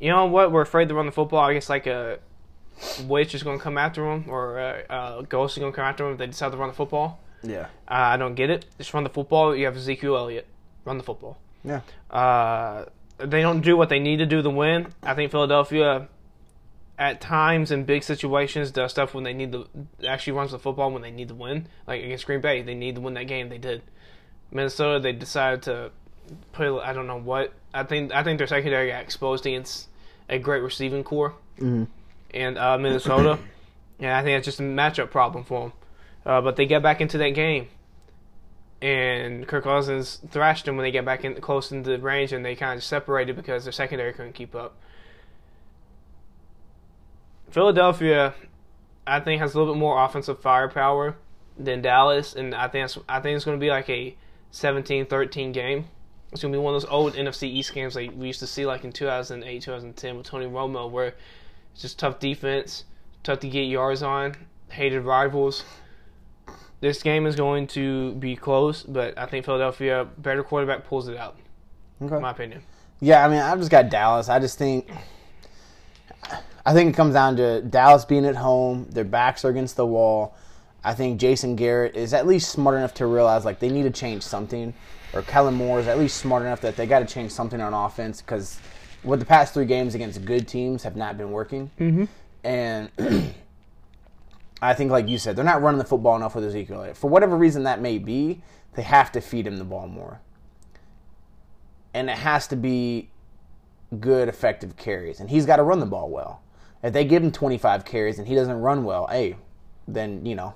you 0.00 0.10
know 0.10 0.26
what? 0.26 0.50
We're 0.50 0.62
afraid 0.62 0.88
to 0.88 0.94
run 0.94 1.06
the 1.06 1.12
football. 1.12 1.40
I 1.40 1.54
guess 1.54 1.68
like 1.68 1.86
a 1.86 2.18
witch 3.06 3.34
is 3.34 3.42
going 3.44 3.58
to 3.58 3.62
come 3.62 3.78
after 3.78 4.10
him 4.10 4.24
or 4.28 4.58
uh, 4.58 4.82
uh, 4.92 5.22
Ghost 5.22 5.56
is 5.56 5.60
going 5.60 5.72
to 5.72 5.76
come 5.76 5.84
after 5.84 6.06
him 6.06 6.12
if 6.12 6.18
they 6.18 6.26
decide 6.26 6.50
to 6.50 6.56
run 6.56 6.68
the 6.68 6.74
football. 6.74 7.20
Yeah. 7.42 7.66
Uh, 7.88 8.14
I 8.14 8.16
don't 8.16 8.34
get 8.34 8.50
it. 8.50 8.66
Just 8.78 8.92
run 8.94 9.04
the 9.04 9.10
football. 9.10 9.54
You 9.54 9.66
have 9.66 9.76
Ezekiel 9.76 10.16
Elliott. 10.16 10.46
Run 10.84 10.98
the 10.98 11.04
football. 11.04 11.38
Yeah. 11.64 11.80
Uh, 12.10 12.86
they 13.18 13.42
don't 13.42 13.60
do 13.60 13.76
what 13.76 13.88
they 13.88 13.98
need 13.98 14.18
to 14.18 14.26
do 14.26 14.42
to 14.42 14.50
win. 14.50 14.88
I 15.02 15.14
think 15.14 15.30
Philadelphia, 15.30 16.08
at 16.98 17.20
times 17.20 17.70
in 17.70 17.84
big 17.84 18.02
situations, 18.02 18.70
does 18.70 18.90
stuff 18.90 19.14
when 19.14 19.24
they 19.24 19.32
need 19.32 19.52
to 19.52 19.68
actually 20.06 20.34
runs 20.34 20.52
the 20.52 20.58
football 20.58 20.90
when 20.90 21.02
they 21.02 21.10
need 21.10 21.28
to 21.28 21.34
win. 21.34 21.66
Like 21.86 22.02
against 22.02 22.26
Green 22.26 22.40
Bay, 22.40 22.62
they 22.62 22.74
need 22.74 22.94
to 22.96 23.00
win 23.00 23.14
that 23.14 23.24
game. 23.26 23.48
They 23.48 23.58
did. 23.58 23.82
Minnesota, 24.50 24.98
they 25.00 25.12
decided 25.12 25.62
to 25.62 25.90
put. 26.52 26.80
I 26.80 26.92
don't 26.92 27.06
know 27.06 27.18
what. 27.20 27.52
I 27.74 27.82
think 27.84 28.12
I 28.14 28.22
think 28.22 28.38
their 28.38 28.46
secondary 28.46 28.88
got 28.90 29.02
exposed 29.02 29.44
against 29.46 29.88
a 30.28 30.38
great 30.38 30.62
receiving 30.62 31.04
core, 31.04 31.34
Mhm. 31.58 31.86
and 32.32 32.58
uh, 32.58 32.78
Minnesota. 32.78 33.38
and 33.98 34.10
I 34.12 34.22
think 34.22 34.38
it's 34.38 34.44
just 34.46 34.60
a 34.60 34.62
matchup 34.62 35.10
problem 35.10 35.44
for 35.44 35.60
them. 35.64 35.72
Uh, 36.28 36.40
but 36.40 36.54
they 36.54 36.66
get 36.66 36.82
back 36.82 37.00
into 37.00 37.18
that 37.18 37.30
game 37.30 37.66
and 38.80 39.46
Kirk 39.48 39.64
Cousins 39.64 40.20
thrashed 40.30 40.64
them 40.64 40.76
when 40.76 40.84
they 40.84 40.90
get 40.90 41.04
back 41.04 41.24
in 41.24 41.34
close 41.40 41.72
into 41.72 41.90
the 41.90 41.98
range, 41.98 42.32
and 42.32 42.44
they 42.44 42.54
kind 42.54 42.76
of 42.76 42.84
separated 42.84 43.34
because 43.34 43.64
their 43.64 43.72
secondary 43.72 44.12
couldn't 44.12 44.34
keep 44.34 44.54
up. 44.54 44.76
Philadelphia, 47.50 48.34
I 49.06 49.20
think, 49.20 49.40
has 49.40 49.54
a 49.54 49.58
little 49.58 49.74
bit 49.74 49.80
more 49.80 50.02
offensive 50.04 50.40
firepower 50.40 51.16
than 51.58 51.82
Dallas, 51.82 52.34
and 52.34 52.54
I 52.54 52.68
think 52.68 52.90
I 53.08 53.20
think 53.20 53.36
it's 53.36 53.44
going 53.44 53.58
to 53.58 53.60
be 53.60 53.70
like 53.70 53.88
a 53.88 54.16
17-13 54.52 55.52
game. 55.52 55.86
It's 56.30 56.42
going 56.42 56.52
to 56.52 56.58
be 56.58 56.62
one 56.62 56.74
of 56.74 56.82
those 56.82 56.90
old 56.90 57.14
NFC 57.14 57.44
East 57.44 57.72
games 57.72 57.96
like 57.96 58.12
we 58.14 58.28
used 58.28 58.40
to 58.40 58.46
see 58.46 58.66
like 58.66 58.84
in 58.84 58.92
2008, 58.92 59.62
2010 59.62 60.16
with 60.16 60.26
Tony 60.26 60.46
Romo, 60.46 60.88
where 60.88 61.14
it's 61.72 61.82
just 61.82 61.98
tough 61.98 62.20
defense, 62.20 62.84
tough 63.24 63.40
to 63.40 63.48
get 63.48 63.62
yards 63.62 64.02
on, 64.02 64.36
hated 64.68 65.00
rivals 65.00 65.64
this 66.80 67.02
game 67.02 67.26
is 67.26 67.34
going 67.34 67.66
to 67.68 68.14
be 68.14 68.36
close, 68.36 68.82
but 68.82 69.18
I 69.18 69.26
think 69.26 69.44
Philadelphia 69.44 70.06
better 70.18 70.42
quarterback 70.42 70.86
pulls 70.86 71.08
it 71.08 71.16
out. 71.16 71.36
Okay. 72.00 72.14
In 72.14 72.22
my 72.22 72.30
opinion. 72.30 72.62
Yeah, 73.00 73.24
I 73.24 73.28
mean, 73.28 73.40
I've 73.40 73.58
just 73.58 73.70
got 73.70 73.90
Dallas. 73.90 74.28
I 74.28 74.38
just 74.38 74.58
think, 74.58 74.88
I 76.64 76.72
think 76.72 76.92
it 76.92 76.96
comes 76.96 77.14
down 77.14 77.36
to 77.36 77.62
Dallas 77.62 78.04
being 78.04 78.24
at 78.24 78.36
home. 78.36 78.86
Their 78.90 79.04
backs 79.04 79.44
are 79.44 79.50
against 79.50 79.76
the 79.76 79.86
wall. 79.86 80.36
I 80.84 80.94
think 80.94 81.20
Jason 81.20 81.56
Garrett 81.56 81.96
is 81.96 82.14
at 82.14 82.26
least 82.26 82.50
smart 82.50 82.76
enough 82.76 82.94
to 82.94 83.06
realize 83.06 83.44
like 83.44 83.58
they 83.58 83.68
need 83.68 83.82
to 83.82 83.90
change 83.90 84.22
something, 84.22 84.72
or 85.12 85.22
Kellen 85.22 85.54
Moore 85.54 85.80
is 85.80 85.88
at 85.88 85.98
least 85.98 86.18
smart 86.18 86.42
enough 86.42 86.60
that 86.60 86.76
they 86.76 86.86
got 86.86 87.00
to 87.00 87.06
change 87.06 87.32
something 87.32 87.60
on 87.60 87.74
offense 87.74 88.22
because 88.22 88.58
what 89.02 89.18
the 89.18 89.24
past 89.24 89.54
three 89.54 89.64
games 89.64 89.94
against 89.94 90.24
good 90.24 90.46
teams 90.46 90.82
have 90.82 90.96
not 90.96 91.18
been 91.18 91.30
working. 91.30 91.70
Mm-hmm. 91.78 92.04
And 92.44 92.90
I 94.60 94.74
think, 94.74 94.90
like 94.90 95.08
you 95.08 95.18
said, 95.18 95.36
they're 95.36 95.44
not 95.44 95.62
running 95.62 95.78
the 95.78 95.84
football 95.84 96.16
enough 96.16 96.34
with 96.34 96.44
Ezekiel. 96.44 96.92
For 96.94 97.08
whatever 97.08 97.36
reason 97.36 97.62
that 97.64 97.80
may 97.80 97.98
be, 97.98 98.42
they 98.74 98.82
have 98.82 99.12
to 99.12 99.20
feed 99.20 99.46
him 99.46 99.58
the 99.58 99.64
ball 99.64 99.86
more 99.86 100.20
and 101.94 102.08
it 102.08 102.18
has 102.18 102.46
to 102.48 102.56
be 102.56 103.10
good, 103.98 104.28
effective 104.28 104.76
carries. 104.76 105.20
And 105.20 105.30
he's 105.30 105.46
got 105.46 105.56
to 105.56 105.62
run 105.62 105.80
the 105.80 105.86
ball 105.86 106.10
well. 106.10 106.42
If 106.82 106.92
they 106.92 107.04
give 107.04 107.22
him 107.22 107.32
25 107.32 107.84
carries 107.84 108.18
and 108.18 108.28
he 108.28 108.34
doesn't 108.34 108.60
run 108.60 108.84
well, 108.84 109.08
hey, 109.08 109.36
then 109.88 110.24
you 110.24 110.34
know 110.34 110.54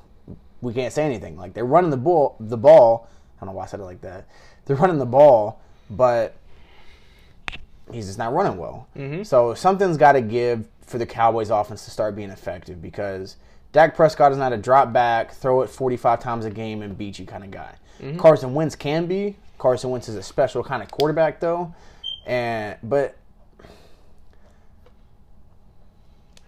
we 0.60 0.72
can't 0.72 0.92
say 0.92 1.04
anything. 1.04 1.36
Like 1.36 1.54
they're 1.54 1.64
running 1.64 1.90
the 1.90 1.96
ball, 1.96 2.36
the 2.38 2.56
ball. 2.56 3.08
I 3.36 3.40
don't 3.40 3.52
know 3.52 3.58
why 3.58 3.64
I 3.64 3.66
said 3.66 3.80
it 3.80 3.84
like 3.84 4.02
that. 4.02 4.28
They're 4.64 4.76
running 4.76 4.98
the 4.98 5.06
ball, 5.06 5.60
but 5.90 6.36
he's 7.90 8.06
just 8.06 8.18
not 8.18 8.32
running 8.32 8.56
well. 8.56 8.86
Mm-hmm. 8.96 9.24
So 9.24 9.54
something's 9.54 9.96
got 9.96 10.12
to 10.12 10.20
give 10.20 10.68
for 10.86 10.98
the 10.98 11.06
Cowboys' 11.06 11.50
offense 11.50 11.84
to 11.86 11.90
start 11.90 12.14
being 12.14 12.30
effective 12.30 12.80
because 12.80 13.36
Dak 13.72 13.96
Prescott 13.96 14.32
is 14.32 14.38
not 14.38 14.52
a 14.52 14.56
drop 14.58 14.92
back, 14.92 15.32
throw 15.32 15.62
it 15.62 15.70
45 15.70 16.20
times 16.20 16.44
a 16.44 16.50
game 16.50 16.82
and 16.82 16.96
beat 16.96 17.18
you 17.18 17.24
kind 17.26 17.42
of 17.42 17.50
guy. 17.50 17.74
Mm-hmm. 18.00 18.18
Carson 18.18 18.52
Wentz 18.54 18.76
can 18.76 19.06
be. 19.06 19.36
Carson 19.58 19.90
Wentz 19.90 20.08
is 20.08 20.16
a 20.16 20.22
special 20.22 20.62
kind 20.62 20.82
of 20.82 20.90
quarterback 20.90 21.40
though, 21.40 21.72
and 22.26 22.76
but 22.82 23.16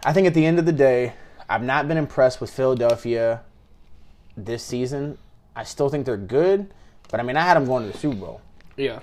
I 0.05 0.13
think 0.13 0.27
at 0.27 0.35
the 0.35 0.45
end 0.45 0.59
of 0.59 0.67
the 0.67 0.73
day, 0.73 1.15
I've 1.49 1.63
not 1.63 1.89
been 1.89 1.97
impressed 1.97 2.41
with 2.41 2.51
Philadelphia 2.51 3.43
this 4.37 4.63
season. 4.63 5.19
I 5.57 5.65
still 5.65 5.89
think 5.89 6.05
they're 6.07 6.17
good, 6.17 6.73
but 7.11 7.21
I 7.21 7.23
mean 7.23 7.37
I 7.37 7.43
had 7.43 7.55
them 7.55 7.65
going 7.67 7.87
to 7.87 7.93
the 7.93 7.99
Super 7.99 8.17
Bowl 8.17 8.41
Yeah. 8.77 9.01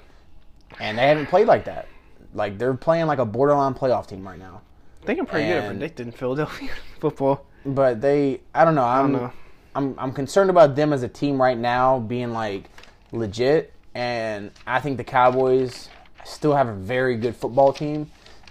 and 0.80 0.98
they 0.98 1.08
haven't 1.08 1.28
played 1.28 1.48
like 1.48 1.66
that. 1.66 1.88
Like 2.34 2.58
they're 2.58 2.74
playing 2.74 3.08
like 3.08 3.20
a 3.20 3.26
borderline 3.26 3.74
playoff 3.74 4.08
team 4.08 4.28
right 4.28 4.38
now. 4.40 4.62
I 5.02 5.06
think 5.06 5.20
I'm 5.20 5.26
pretty 5.26 5.48
good 5.48 5.58
at 5.64 5.68
predicting 5.70 6.12
Philadelphia 6.12 6.70
football. 7.00 7.46
But 7.66 8.02
they, 8.02 8.42
I 8.54 8.66
don't 8.66 8.76
know. 8.76 8.86
I'm, 8.86 9.12
know. 9.12 9.32
I'm, 9.76 9.96
I'm 9.98 10.12
concerned 10.12 10.50
about 10.50 10.76
them 10.76 10.94
as 10.94 11.04
a 11.04 11.08
team 11.08 11.42
right 11.42 11.58
now 11.58 12.00
being 12.00 12.32
like 12.32 12.70
legit, 13.12 13.74
and 13.94 14.52
I 14.66 14.80
think 14.80 14.98
the 14.98 15.04
Cowboys 15.04 15.90
still 16.26 16.56
have 16.56 16.68
a 16.68 16.74
very 16.74 17.18
good 17.18 17.36
football 17.36 17.74
team 17.74 18.10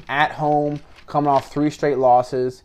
at 0.09 0.33
home, 0.33 0.81
coming 1.07 1.29
off 1.29 1.53
three 1.53 1.71
straight 1.71 1.99
losses. 1.99 2.63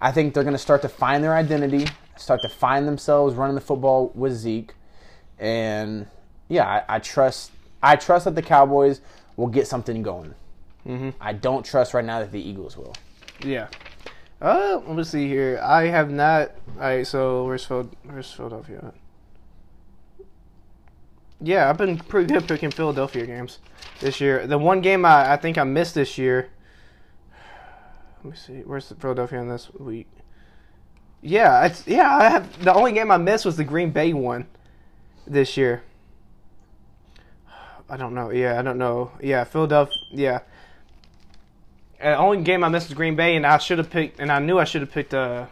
I 0.00 0.12
think 0.12 0.34
they're 0.34 0.42
going 0.42 0.54
to 0.54 0.58
start 0.58 0.82
to 0.82 0.88
find 0.88 1.22
their 1.22 1.34
identity, 1.34 1.86
start 2.16 2.40
to 2.42 2.48
find 2.48 2.86
themselves 2.86 3.34
running 3.34 3.54
the 3.54 3.60
football 3.60 4.10
with 4.14 4.32
Zeke, 4.32 4.74
and 5.38 6.06
yeah, 6.48 6.66
I, 6.66 6.96
I 6.96 6.98
trust. 6.98 7.52
I 7.82 7.96
trust 7.96 8.24
that 8.24 8.34
the 8.34 8.42
Cowboys 8.42 9.00
will 9.36 9.48
get 9.48 9.66
something 9.66 10.02
going. 10.02 10.34
Mm-hmm. 10.86 11.10
I 11.20 11.32
don't 11.32 11.64
trust 11.64 11.94
right 11.94 12.04
now 12.04 12.20
that 12.20 12.32
the 12.32 12.40
Eagles 12.40 12.76
will. 12.76 12.94
Yeah. 13.44 13.68
Uh, 14.44 14.78
let 14.86 14.94
me 14.94 15.02
see 15.04 15.26
here. 15.26 15.58
I 15.64 15.84
have 15.84 16.10
not. 16.10 16.50
Alright, 16.76 17.06
so 17.06 17.46
where's? 17.46 17.66
Where's 17.66 18.30
Philadelphia? 18.30 18.92
Yeah, 21.40 21.70
I've 21.70 21.78
been 21.78 21.96
pretty 21.96 22.30
good 22.30 22.46
picking 22.46 22.70
Philadelphia 22.70 23.24
games 23.24 23.58
this 24.00 24.20
year. 24.20 24.46
The 24.46 24.58
one 24.58 24.82
game 24.82 25.06
I, 25.06 25.32
I 25.32 25.36
think 25.38 25.56
I 25.56 25.64
missed 25.64 25.94
this 25.94 26.18
year. 26.18 26.50
Let 28.22 28.32
me 28.32 28.36
see. 28.36 28.62
Where's 28.66 28.92
Philadelphia 28.92 29.40
in 29.40 29.48
this 29.48 29.72
week? 29.72 30.08
Yeah, 31.22 31.64
it's 31.64 31.86
yeah. 31.86 32.14
I 32.14 32.28
have 32.28 32.62
the 32.62 32.74
only 32.74 32.92
game 32.92 33.10
I 33.10 33.16
missed 33.16 33.46
was 33.46 33.56
the 33.56 33.64
Green 33.64 33.92
Bay 33.92 34.12
one 34.12 34.46
this 35.26 35.56
year. 35.56 35.84
I 37.88 37.96
don't 37.96 38.14
know. 38.14 38.28
Yeah, 38.28 38.58
I 38.58 38.62
don't 38.62 38.76
know. 38.76 39.12
Yeah, 39.22 39.44
Philadelphia. 39.44 39.96
Yeah. 40.10 40.40
Uh, 42.04 42.16
only 42.18 42.42
game 42.42 42.62
I 42.62 42.68
missed 42.68 42.88
was 42.88 42.94
Green 42.94 43.16
Bay, 43.16 43.34
and 43.34 43.46
I 43.46 43.56
should 43.58 43.78
have 43.78 43.88
picked, 43.88 44.20
and 44.20 44.30
I 44.30 44.38
knew 44.38 44.58
I 44.58 44.64
should 44.64 44.82
have 44.82 44.92
picked 44.92 45.14
uh, 45.14 45.46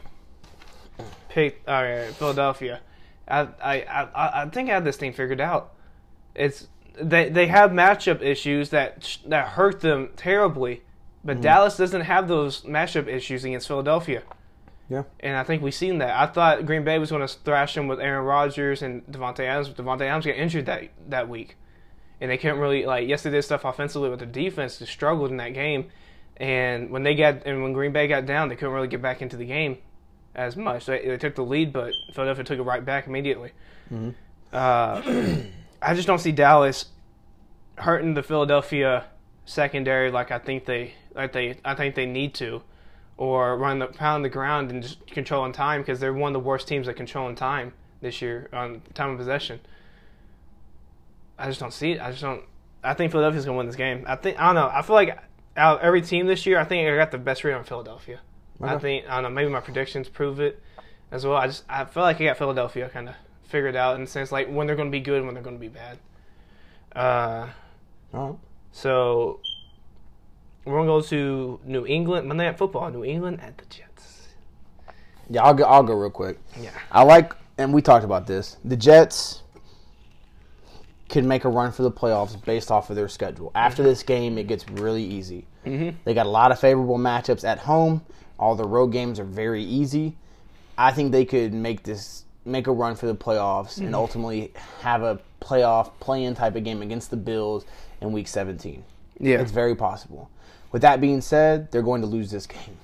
picked 1.30 1.66
uh, 1.66 2.06
Philadelphia. 2.12 2.80
I, 3.26 3.48
I 3.62 3.82
I 3.82 4.42
I 4.42 4.48
think 4.50 4.68
I 4.68 4.74
had 4.74 4.84
this 4.84 4.96
thing 4.96 5.12
figured 5.14 5.40
out. 5.40 5.72
It's 6.34 6.68
they 7.00 7.30
they 7.30 7.46
have 7.46 7.70
matchup 7.70 8.20
issues 8.20 8.70
that 8.70 9.18
that 9.26 9.48
hurt 9.48 9.80
them 9.80 10.10
terribly, 10.16 10.82
but 11.24 11.40
Dallas 11.40 11.76
doesn't 11.76 12.02
have 12.02 12.28
those 12.28 12.62
matchup 12.62 13.08
issues 13.08 13.44
against 13.44 13.66
Philadelphia. 13.66 14.22
Yeah. 14.90 15.04
And 15.20 15.36
I 15.36 15.44
think 15.44 15.62
we've 15.62 15.72
seen 15.72 15.98
that. 15.98 16.10
I 16.10 16.26
thought 16.30 16.66
Green 16.66 16.84
Bay 16.84 16.98
was 16.98 17.08
going 17.08 17.26
to 17.26 17.34
thrash 17.34 17.74
them 17.74 17.88
with 17.88 17.98
Aaron 17.98 18.26
Rodgers 18.26 18.82
and 18.82 19.06
Davante 19.06 19.40
Adams, 19.40 19.70
but 19.70 19.82
Davante 19.82 20.02
Adams 20.02 20.26
got 20.26 20.34
injured 20.34 20.66
that 20.66 20.90
that 21.08 21.30
week, 21.30 21.56
and 22.20 22.30
they 22.30 22.36
couldn't 22.36 22.58
really 22.58 22.84
like. 22.84 23.08
Yes, 23.08 23.22
they 23.22 23.30
did 23.30 23.42
stuff 23.42 23.64
offensively, 23.64 24.10
but 24.10 24.18
the 24.18 24.26
defense 24.26 24.78
just 24.78 24.92
struggled 24.92 25.30
in 25.30 25.38
that 25.38 25.54
game. 25.54 25.86
And 26.42 26.90
when 26.90 27.04
they 27.04 27.14
got 27.14 27.46
and 27.46 27.62
when 27.62 27.72
Green 27.72 27.92
Bay 27.92 28.08
got 28.08 28.26
down, 28.26 28.48
they 28.48 28.56
couldn't 28.56 28.74
really 28.74 28.88
get 28.88 29.00
back 29.00 29.22
into 29.22 29.36
the 29.36 29.44
game 29.44 29.78
as 30.34 30.56
much. 30.56 30.86
They, 30.86 31.06
they 31.06 31.16
took 31.16 31.36
the 31.36 31.44
lead, 31.44 31.72
but 31.72 31.92
Philadelphia 32.12 32.42
took 32.42 32.58
it 32.58 32.62
right 32.62 32.84
back 32.84 33.06
immediately. 33.06 33.52
Uh, 34.52 35.36
I 35.82 35.94
just 35.94 36.08
don't 36.08 36.18
see 36.18 36.32
Dallas 36.32 36.86
hurting 37.76 38.14
the 38.14 38.24
Philadelphia 38.24 39.04
secondary 39.44 40.10
like 40.10 40.32
I 40.32 40.40
think 40.40 40.64
they 40.64 40.94
like 41.14 41.32
they 41.32 41.58
I 41.64 41.76
think 41.76 41.94
they 41.94 42.06
need 42.06 42.34
to, 42.34 42.62
or 43.16 43.56
run 43.56 43.78
the 43.78 43.86
pound 43.86 44.24
the 44.24 44.28
ground 44.28 44.72
and 44.72 44.82
just 44.82 45.06
controlling 45.06 45.52
time 45.52 45.82
because 45.82 46.00
they're 46.00 46.12
one 46.12 46.34
of 46.34 46.42
the 46.42 46.44
worst 46.44 46.66
teams 46.66 46.88
at 46.88 46.96
controlling 46.96 47.36
time 47.36 47.72
this 48.00 48.20
year 48.20 48.48
on 48.52 48.82
time 48.94 49.10
of 49.10 49.18
possession. 49.18 49.60
I 51.38 51.46
just 51.46 51.60
don't 51.60 51.72
see 51.72 51.92
it. 51.92 52.00
I 52.00 52.10
just 52.10 52.22
don't. 52.22 52.42
I 52.82 52.94
think 52.94 53.12
Philadelphia's 53.12 53.44
gonna 53.44 53.56
win 53.56 53.66
this 53.66 53.76
game. 53.76 54.04
I 54.08 54.16
think 54.16 54.40
I 54.40 54.46
don't 54.46 54.56
know. 54.56 54.68
I 54.72 54.82
feel 54.82 54.96
like 54.96 55.16
out 55.56 55.78
of 55.78 55.82
every 55.82 56.02
team 56.02 56.26
this 56.26 56.46
year, 56.46 56.58
I 56.58 56.64
think 56.64 56.88
I 56.88 56.96
got 56.96 57.10
the 57.10 57.18
best 57.18 57.44
read 57.44 57.54
on 57.54 57.64
Philadelphia. 57.64 58.20
I 58.60 58.78
think 58.78 59.06
I 59.08 59.14
don't 59.14 59.24
know. 59.24 59.30
Maybe 59.30 59.50
my 59.50 59.60
predictions 59.60 60.08
prove 60.08 60.38
it 60.40 60.62
as 61.10 61.26
well. 61.26 61.36
I 61.36 61.48
just 61.48 61.64
I 61.68 61.84
feel 61.84 62.04
like 62.04 62.20
I 62.20 62.24
got 62.24 62.38
Philadelphia 62.38 62.88
kind 62.88 63.08
of 63.08 63.16
figured 63.42 63.74
out 63.76 63.96
in 63.96 64.02
the 64.02 64.06
sense 64.06 64.30
like 64.30 64.48
when 64.48 64.66
they're 64.66 64.76
going 64.76 64.88
to 64.88 64.92
be 64.92 65.00
good 65.00 65.16
and 65.16 65.26
when 65.26 65.34
they're 65.34 65.42
going 65.42 65.56
to 65.56 65.60
be 65.60 65.68
bad. 65.68 65.98
Uh, 66.94 67.48
right. 68.12 68.34
so 68.70 69.40
we're 70.64 70.74
gonna 70.74 70.86
go 70.86 71.00
to 71.00 71.58
New 71.64 71.86
England 71.86 72.28
Monday 72.28 72.46
Night 72.46 72.58
Football. 72.58 72.90
New 72.90 73.04
England 73.04 73.40
at 73.40 73.58
the 73.58 73.64
Jets. 73.66 74.28
Yeah, 75.30 75.42
I'll 75.42 75.54
go. 75.54 75.64
I'll 75.64 75.82
go 75.82 75.94
real 75.94 76.10
quick. 76.10 76.38
Yeah. 76.60 76.70
I 76.90 77.02
like, 77.02 77.34
and 77.58 77.72
we 77.72 77.82
talked 77.82 78.04
about 78.04 78.26
this. 78.26 78.58
The 78.64 78.76
Jets 78.76 79.41
can 81.12 81.28
make 81.28 81.44
a 81.44 81.48
run 81.48 81.70
for 81.70 81.82
the 81.82 81.92
playoffs 81.92 82.42
based 82.44 82.70
off 82.70 82.88
of 82.90 82.96
their 82.96 83.08
schedule. 83.08 83.52
After 83.54 83.82
this 83.82 84.02
game, 84.02 84.38
it 84.38 84.46
gets 84.48 84.68
really 84.70 85.04
easy. 85.04 85.46
Mhm. 85.64 85.94
They 86.04 86.14
got 86.14 86.26
a 86.26 86.30
lot 86.30 86.50
of 86.50 86.58
favorable 86.58 86.98
matchups 86.98 87.44
at 87.44 87.58
home. 87.60 88.00
All 88.38 88.56
the 88.56 88.64
road 88.64 88.88
games 88.88 89.20
are 89.20 89.24
very 89.24 89.62
easy. 89.62 90.16
I 90.76 90.90
think 90.90 91.12
they 91.12 91.26
could 91.26 91.52
make 91.52 91.82
this 91.84 92.24
make 92.44 92.66
a 92.66 92.72
run 92.72 92.96
for 92.96 93.06
the 93.06 93.14
playoffs 93.14 93.78
and 93.78 93.94
ultimately 93.94 94.52
have 94.80 95.02
a 95.02 95.20
playoff 95.40 95.90
play-in 96.00 96.34
type 96.34 96.56
of 96.56 96.64
game 96.64 96.82
against 96.82 97.10
the 97.10 97.16
Bills 97.16 97.64
in 98.00 98.10
Week 98.10 98.26
17. 98.26 98.82
Yeah. 99.20 99.40
It's 99.40 99.52
very 99.52 99.76
possible. 99.76 100.28
With 100.72 100.82
that 100.82 101.00
being 101.00 101.20
said, 101.20 101.70
they're 101.70 101.82
going 101.82 102.00
to 102.00 102.06
lose 102.08 102.32
this 102.32 102.46
game. 102.48 102.78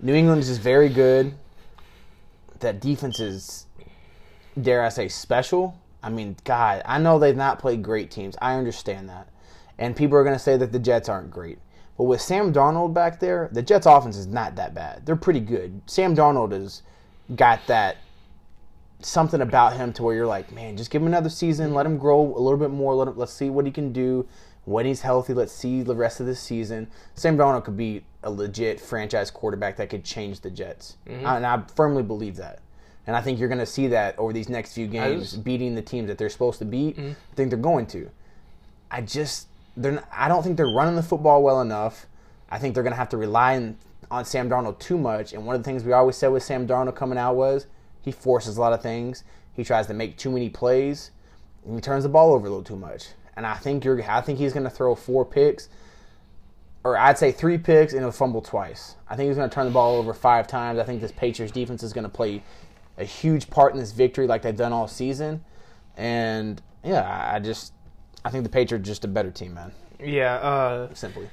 New 0.00 0.14
England 0.14 0.40
is 0.40 0.48
just 0.48 0.60
very 0.60 0.88
good. 0.88 1.34
That 2.60 2.80
defense 2.80 3.20
is, 3.20 3.66
dare 4.58 4.82
I 4.82 4.88
say, 4.88 5.08
special. 5.08 5.74
I 6.02 6.10
mean, 6.10 6.36
God, 6.44 6.82
I 6.84 6.98
know 6.98 7.18
they've 7.18 7.36
not 7.36 7.58
played 7.58 7.82
great 7.82 8.10
teams. 8.10 8.36
I 8.40 8.54
understand 8.54 9.08
that. 9.08 9.28
And 9.78 9.96
people 9.96 10.16
are 10.16 10.24
going 10.24 10.36
to 10.36 10.42
say 10.42 10.56
that 10.56 10.72
the 10.72 10.78
Jets 10.78 11.08
aren't 11.08 11.30
great. 11.30 11.58
But 11.96 12.04
with 12.04 12.20
Sam 12.20 12.52
Darnold 12.52 12.94
back 12.94 13.20
there, 13.20 13.48
the 13.52 13.62
Jets' 13.62 13.86
offense 13.86 14.16
is 14.16 14.26
not 14.26 14.56
that 14.56 14.74
bad. 14.74 15.06
They're 15.06 15.16
pretty 15.16 15.40
good. 15.40 15.80
Sam 15.86 16.14
Darnold 16.14 16.52
has 16.52 16.82
got 17.34 17.66
that 17.66 17.96
something 19.00 19.40
about 19.40 19.76
him 19.76 19.92
to 19.94 20.02
where 20.02 20.14
you're 20.14 20.26
like, 20.26 20.52
man, 20.52 20.76
just 20.76 20.90
give 20.90 21.02
him 21.02 21.08
another 21.08 21.28
season, 21.28 21.74
let 21.74 21.86
him 21.86 21.98
grow 21.98 22.20
a 22.20 22.40
little 22.40 22.58
bit 22.58 22.70
more. 22.70 22.94
Let 22.94 23.08
him, 23.08 23.16
let's 23.16 23.32
see 23.32 23.50
what 23.50 23.66
he 23.66 23.72
can 23.72 23.92
do 23.92 24.26
when 24.64 24.86
he's 24.86 25.02
healthy. 25.02 25.34
Let's 25.34 25.52
see 25.52 25.82
the 25.82 25.94
rest 25.94 26.20
of 26.20 26.26
the 26.26 26.34
season. 26.34 26.88
Sam 27.14 27.36
Darnold 27.36 27.64
could 27.64 27.76
be 27.76 28.04
a 28.22 28.30
legit 28.30 28.80
franchise 28.80 29.30
quarterback 29.30 29.76
that 29.76 29.90
could 29.90 30.04
change 30.04 30.40
the 30.40 30.50
Jets, 30.50 30.96
mm-hmm. 31.06 31.26
and 31.26 31.46
I 31.46 31.62
firmly 31.74 32.02
believe 32.02 32.36
that. 32.36 32.60
And 33.06 33.14
I 33.14 33.20
think 33.20 33.38
you're 33.38 33.48
going 33.48 33.60
to 33.60 33.66
see 33.66 33.86
that 33.88 34.18
over 34.18 34.32
these 34.32 34.48
next 34.48 34.72
few 34.72 34.86
games, 34.86 35.32
just- 35.32 35.44
beating 35.44 35.74
the 35.74 35.82
teams 35.82 36.08
that 36.08 36.18
they're 36.18 36.28
supposed 36.28 36.58
to 36.58 36.64
beat. 36.64 36.96
Mm-hmm. 36.96 37.10
I 37.10 37.34
think 37.34 37.50
they're 37.50 37.58
going 37.58 37.86
to. 37.86 38.10
I 38.90 39.00
just 39.00 39.48
they're 39.76 39.92
not, 39.92 40.08
I 40.12 40.28
don't 40.28 40.42
think 40.42 40.56
they're 40.56 40.66
running 40.66 40.96
the 40.96 41.02
football 41.02 41.42
well 41.42 41.60
enough. 41.60 42.06
I 42.50 42.58
think 42.58 42.74
they're 42.74 42.82
going 42.82 42.92
to 42.92 42.98
have 42.98 43.08
to 43.10 43.16
rely 43.16 43.56
on, 43.56 43.76
on 44.10 44.24
Sam 44.24 44.48
Darnold 44.48 44.78
too 44.78 44.98
much. 44.98 45.32
And 45.32 45.44
one 45.44 45.56
of 45.56 45.62
the 45.62 45.66
things 45.66 45.84
we 45.84 45.92
always 45.92 46.16
said 46.16 46.28
with 46.28 46.42
Sam 46.42 46.66
Darnold 46.66 46.94
coming 46.94 47.18
out 47.18 47.36
was 47.36 47.66
he 48.02 48.12
forces 48.12 48.56
a 48.56 48.60
lot 48.60 48.72
of 48.72 48.82
things. 48.82 49.24
He 49.54 49.64
tries 49.64 49.86
to 49.88 49.94
make 49.94 50.16
too 50.16 50.30
many 50.30 50.48
plays. 50.48 51.10
And 51.64 51.74
he 51.74 51.80
turns 51.80 52.04
the 52.04 52.08
ball 52.08 52.32
over 52.32 52.46
a 52.46 52.50
little 52.50 52.64
too 52.64 52.76
much. 52.76 53.08
And 53.36 53.46
I 53.46 53.54
think 53.54 53.84
you're 53.84 54.02
I 54.08 54.20
think 54.20 54.38
he's 54.38 54.52
going 54.52 54.64
to 54.64 54.70
throw 54.70 54.94
four 54.94 55.24
picks 55.24 55.68
or 56.86 56.96
I'd 56.96 57.18
say 57.18 57.32
three 57.32 57.58
picks 57.58 57.92
and 57.92 58.02
he'll 58.02 58.12
fumble 58.12 58.40
twice. 58.40 58.94
I 59.08 59.16
think 59.16 59.26
he's 59.26 59.36
going 59.36 59.50
to 59.50 59.54
turn 59.54 59.66
the 59.66 59.72
ball 59.72 59.96
over 59.96 60.14
five 60.14 60.46
times. 60.46 60.78
I 60.78 60.84
think 60.84 61.00
this 61.00 61.10
Patriots 61.10 61.52
defense 61.52 61.82
is 61.82 61.92
going 61.92 62.04
to 62.04 62.08
play 62.08 62.44
a 62.98 63.04
huge 63.04 63.48
part 63.50 63.72
in 63.72 63.78
this 63.78 63.92
victory 63.92 64.26
like 64.26 64.42
they've 64.42 64.56
done 64.56 64.72
all 64.72 64.88
season. 64.88 65.44
And 65.96 66.60
yeah, 66.84 67.30
I- 67.34 67.38
just 67.40 67.72
I 68.24 68.30
think 68.30 68.44
the 68.44 68.50
Patriots 68.50 68.82
are 68.82 68.86
just 68.90 69.04
a 69.04 69.08
better 69.08 69.30
team, 69.30 69.54
man. 69.54 69.72
Yeah. 70.00 70.34
Uh, 70.34 70.94
Simply. 70.94 71.28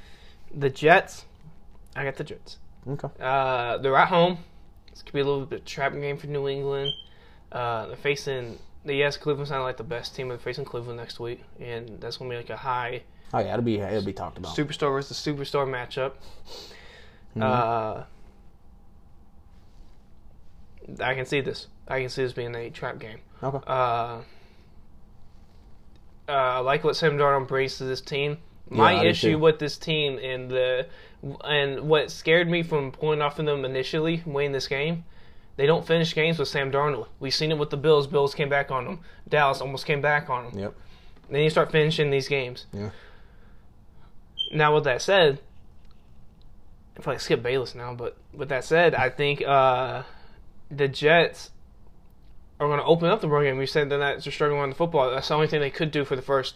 the 0.53 0.69
Jets. 0.69 1.25
I 1.95 2.03
got 2.03 2.15
the 2.17 2.23
Jets. 2.23 2.57
Okay. 2.87 3.07
Uh, 3.19 3.77
they're 3.77 3.95
at 3.95 4.07
home. 4.09 4.37
This 4.91 5.01
could 5.01 5.13
be 5.13 5.21
a 5.21 5.23
little 5.23 5.45
bit 5.45 5.59
of 5.59 5.65
a 5.65 5.65
trap 5.67 5.93
game 5.93 6.17
for 6.17 6.27
New 6.27 6.47
England. 6.47 6.91
Uh, 7.51 7.87
they're 7.87 7.95
facing 7.95 8.59
the 8.85 8.93
yes, 8.95 9.17
Cleveland's 9.17 9.51
not 9.51 9.63
like 9.63 9.77
the 9.77 9.83
best 9.83 10.15
team. 10.15 10.27
but 10.27 10.35
They're 10.35 10.43
facing 10.43 10.65
Cleveland 10.65 10.97
next 10.97 11.19
week, 11.19 11.41
and 11.59 11.99
that's 12.01 12.17
gonna 12.17 12.29
be 12.29 12.35
like 12.35 12.49
a 12.49 12.57
high 12.57 13.03
Oh 13.33 13.39
yeah, 13.39 13.53
it'll 13.53 13.63
be 13.63 13.79
it'll 13.79 14.03
be 14.05 14.13
talked 14.13 14.37
about. 14.37 14.55
superstar 14.55 14.91
versus 14.91 15.23
the 15.23 15.31
superstar 15.31 15.65
matchup. 15.67 16.13
Mm-hmm. 17.35 17.41
Uh, 17.41 18.03
I 20.99 21.15
can 21.15 21.25
see 21.25 21.41
this. 21.41 21.67
I 21.87 21.99
can 21.99 22.09
see 22.09 22.23
this 22.23 22.33
being 22.33 22.55
a 22.55 22.69
trap 22.69 22.99
game. 22.99 23.19
Okay. 23.41 23.59
Uh, 23.67 24.21
uh, 26.27 26.31
I 26.31 26.59
like 26.59 26.83
what 26.83 26.95
Sam 26.95 27.17
Darnold 27.17 27.47
brings 27.47 27.77
to 27.77 27.83
this 27.83 28.01
team. 28.01 28.37
My 28.69 29.01
do 29.01 29.07
issue 29.07 29.37
with 29.37 29.59
this 29.59 29.77
team 29.77 30.17
and 30.17 30.49
the 30.49 30.87
and 31.43 31.81
what 31.81 32.11
scared 32.11 32.49
me 32.49 32.63
from 32.63 32.91
pulling 32.91 33.21
off 33.21 33.39
of 33.39 33.45
them 33.45 33.65
initially 33.65 34.23
winning 34.25 34.53
this 34.53 34.67
game, 34.67 35.03
they 35.57 35.65
don't 35.65 35.85
finish 35.85 36.15
games 36.15 36.39
with 36.39 36.47
Sam 36.47 36.71
Darnold. 36.71 37.07
We've 37.19 37.33
seen 37.33 37.51
it 37.51 37.57
with 37.57 37.69
the 37.69 37.77
Bills. 37.77 38.07
Bills 38.07 38.33
came 38.33 38.49
back 38.49 38.71
on 38.71 38.85
them. 38.85 38.99
Dallas 39.27 39.61
almost 39.61 39.85
came 39.85 40.01
back 40.01 40.29
on 40.29 40.45
them. 40.45 40.59
Yep. 40.59 40.75
Then 41.29 41.41
you 41.41 41.49
start 41.49 41.71
finishing 41.71 42.09
these 42.09 42.27
games. 42.27 42.65
Yeah. 42.73 42.89
Now, 44.53 44.75
with 44.75 44.83
that 44.83 45.01
said, 45.01 45.39
I 46.97 47.01
feel 47.01 47.13
like 47.13 47.21
Skip 47.21 47.41
Bayless 47.41 47.75
now, 47.75 47.93
but 47.93 48.17
with 48.33 48.49
that 48.49 48.63
said, 48.63 48.93
I 48.93 49.09
think 49.09 49.41
uh, 49.41 50.03
the 50.69 50.87
Jets 50.87 51.51
are 52.59 52.67
going 52.67 52.79
to 52.79 52.85
open 52.85 53.09
up 53.09 53.21
the 53.21 53.27
run 53.27 53.43
game. 53.43 53.57
We 53.57 53.65
said 53.65 53.89
they're 53.89 53.99
not 53.99 54.23
they're 54.23 54.31
struggling 54.31 54.61
on 54.61 54.69
the 54.69 54.75
football. 54.75 55.11
That's 55.11 55.27
the 55.27 55.33
only 55.33 55.47
thing 55.47 55.59
they 55.59 55.69
could 55.69 55.91
do 55.91 56.05
for 56.05 56.15
the 56.15 56.21
first 56.21 56.55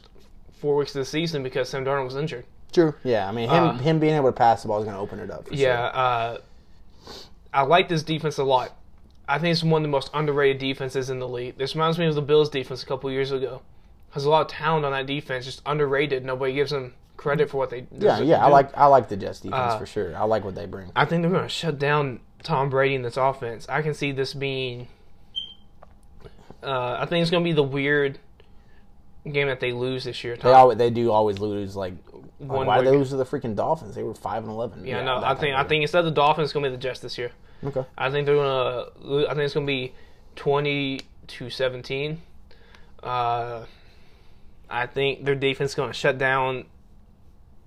four 0.60 0.76
weeks 0.76 0.96
of 0.96 1.00
the 1.00 1.06
season 1.06 1.44
because 1.44 1.70
Sam 1.70 1.86
Darnold 1.86 2.06
was 2.06 2.16
injured. 2.16 2.46
True. 2.72 2.94
Yeah, 3.04 3.28
I 3.28 3.32
mean 3.32 3.50
him 3.50 3.64
Uh, 3.64 3.74
him 3.78 4.00
being 4.00 4.16
able 4.16 4.30
to 4.30 4.38
pass 4.38 4.62
the 4.62 4.68
ball 4.68 4.80
is 4.80 4.86
going 4.86 4.96
to 4.96 5.02
open 5.02 5.20
it 5.20 5.32
up. 5.32 5.48
For 5.48 5.54
Yeah, 5.54 5.86
uh, 5.86 6.38
I 7.54 7.64
like 7.64 7.90
this 7.90 8.04
defense 8.04 8.38
a 8.38 8.44
lot. 8.44 8.76
I 9.28 9.40
think 9.40 9.52
it's 9.52 9.64
one 9.64 9.82
of 9.82 9.84
the 9.84 9.90
most 9.90 10.10
underrated 10.14 10.60
defenses 10.60 11.10
in 11.10 11.20
the 11.20 11.28
league. 11.28 11.58
This 11.58 11.76
reminds 11.76 11.98
me 11.98 12.06
of 12.06 12.16
the 12.16 12.22
Bills 12.22 12.50
defense 12.50 12.82
a 12.84 12.86
couple 12.86 13.12
years 13.12 13.32
ago. 13.32 13.62
Has 14.12 14.24
a 14.24 14.30
lot 14.30 14.42
of 14.42 14.48
talent 14.48 14.86
on 14.86 14.94
that 14.94 15.06
defense, 15.06 15.46
just 15.46 15.62
underrated. 15.66 16.24
Nobody 16.24 16.54
gives 16.54 16.72
them 16.72 16.94
credit 17.18 17.50
for 17.50 17.58
what 17.58 17.70
they. 17.70 17.82
sure. 17.82 17.88
Yeah, 18.00 18.20
yeah. 18.20 18.38
to 18.38 18.44
I 18.44 18.48
like 18.48 18.78
I 18.78 18.86
like 18.86 19.10
the 19.10 19.18
Jets 19.18 19.42
defense 19.42 19.74
Uh, 19.74 19.80
for 19.80 19.86
sure. 19.86 20.16
I 20.16 20.24
like 20.24 20.46
what 20.46 20.56
they 20.56 20.66
bring. 20.66 20.92
I 20.96 21.06
think 21.06 21.22
they're 21.22 21.32
going 21.32 21.44
to 21.44 21.50
shut 21.50 21.78
down 21.78 22.22
Tom 22.44 22.70
Brady 22.70 22.96
in 22.96 23.02
this 23.02 23.18
offense. 23.18 23.68
I 23.70 23.82
can 23.82 23.94
see 23.94 24.12
this 24.12 24.34
being. 24.34 24.88
Uh, 26.64 26.98
I 27.00 27.06
think 27.06 27.22
it's 27.22 27.32
going 27.32 27.44
to 27.44 27.48
be 27.48 27.54
the 27.54 27.64
weird 27.64 28.20
game 29.32 29.48
that 29.48 29.60
they 29.60 29.72
lose 29.72 30.04
this 30.06 30.24
year. 30.24 30.38
They 30.38 30.52
always 30.52 30.78
they 30.78 30.90
do 30.90 31.12
always 31.12 31.40
lose. 31.40 31.76
Like, 31.76 31.94
One 32.40 32.66
why 32.66 32.82
they 32.82 32.92
lose 32.92 33.10
to 33.10 33.16
the 33.18 33.26
freaking 33.26 33.56
Dolphins? 33.56 33.96
They 33.96 34.04
were 34.04 34.16
five 34.16 34.44
and 34.44 34.52
eleven. 34.52 34.86
yeah, 34.86 35.04
no, 35.04 35.18
I 35.18 35.36
think 35.36 35.56
I 35.56 35.64
think 35.64 35.82
instead 35.84 36.00
of 36.00 36.06
the 36.06 36.12
Dolphins, 36.12 36.46
it's 36.46 36.54
going 36.54 36.64
to 36.64 36.70
be 36.70 36.76
the 36.76 36.82
Jets 36.82 37.00
this 37.00 37.18
year. 37.18 37.32
Okay. 37.64 37.84
I 37.98 38.12
think 38.12 38.26
they're 38.26 38.36
gonna. 38.36 38.86
I 39.26 39.34
think 39.34 39.46
it's 39.46 39.54
gonna 39.54 39.66
be 39.66 39.94
twenty 40.36 41.02
to 41.28 41.50
seventeen. 41.50 42.22
Uh, 43.02 43.66
I 44.70 44.86
think 44.86 45.26
their 45.26 45.36
defense 45.36 45.72
is 45.72 45.76
gonna 45.76 45.94
shut 45.94 46.18
down. 46.18 46.66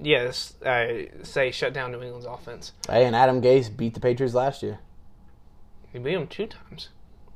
Yes, 0.03 0.55
I 0.65 1.09
say 1.23 1.51
shut 1.51 1.73
down 1.73 1.93
New 1.93 2.03
England's 2.03 2.27
offense. 2.27 2.73
Hey, 2.89 3.05
and 3.05 3.15
Adam 3.15 3.43
Gase 3.43 3.75
beat 3.75 3.95
the 3.95 4.01
Patriots 4.01 4.35
last 4.35 4.63
year. 4.63 4.79
He 5.93 5.99
beat 5.99 6.15
them 6.15 6.27
two 6.27 6.47
times 6.47 6.89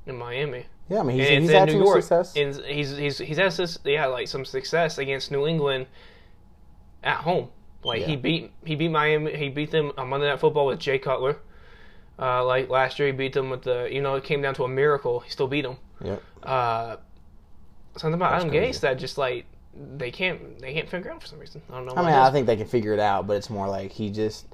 in 0.06 0.16
Miami. 0.16 0.66
Yeah, 0.88 1.00
I 1.00 1.02
mean 1.02 1.18
he's, 1.18 1.28
and 1.30 1.42
he's 1.42 1.52
had 1.52 1.66
New 1.66 1.72
some 1.74 1.82
York. 1.82 2.02
success. 2.02 2.36
And 2.36 2.64
he's 2.66 2.96
he's 2.96 3.18
he's 3.18 3.36
had 3.36 3.52
this, 3.52 3.78
yeah 3.84 4.06
like 4.06 4.28
some 4.28 4.44
success 4.44 4.98
against 4.98 5.30
New 5.30 5.46
England 5.46 5.86
at 7.02 7.18
home. 7.18 7.48
Like 7.82 8.02
he 8.02 8.16
beat 8.16 8.52
he 8.64 8.76
beat 8.76 8.88
Miami. 8.90 9.36
He 9.36 9.48
beat 9.48 9.70
them 9.70 9.92
on 9.98 10.08
Monday 10.08 10.28
Night 10.28 10.40
Football 10.40 10.66
with 10.66 10.78
Jay 10.78 10.98
Cutler. 10.98 11.36
Uh, 12.18 12.44
like 12.44 12.68
last 12.70 12.98
year, 12.98 13.08
he 13.08 13.12
beat 13.12 13.32
them 13.32 13.50
with 13.50 13.62
the 13.62 13.88
you 13.90 14.00
know 14.00 14.14
it 14.14 14.24
came 14.24 14.40
down 14.40 14.54
to 14.54 14.64
a 14.64 14.68
miracle. 14.68 15.20
He 15.20 15.30
still 15.30 15.48
beat 15.48 15.62
them. 15.62 15.76
Yeah. 16.02 16.16
uh, 16.42 16.96
something 17.96 18.14
about 18.14 18.32
That's 18.32 18.44
Adam 18.44 18.50
crazy. 18.50 18.78
Gase 18.78 18.80
that 18.80 18.98
just 18.98 19.18
like 19.18 19.46
they 19.96 20.10
can't 20.10 20.58
they 20.60 20.72
can't 20.72 20.88
figure 20.88 21.10
out 21.10 21.20
for 21.22 21.26
some 21.28 21.38
reason. 21.38 21.62
I 21.70 21.74
don't 21.76 21.86
know. 21.86 21.94
I 21.96 22.02
mean, 22.02 22.14
I 22.14 22.30
think 22.30 22.46
they 22.46 22.56
can 22.56 22.66
figure 22.66 22.92
it 22.92 23.00
out, 23.00 23.26
but 23.26 23.36
it's 23.36 23.50
more 23.50 23.68
like 23.68 23.92
he 23.92 24.10
just. 24.10 24.46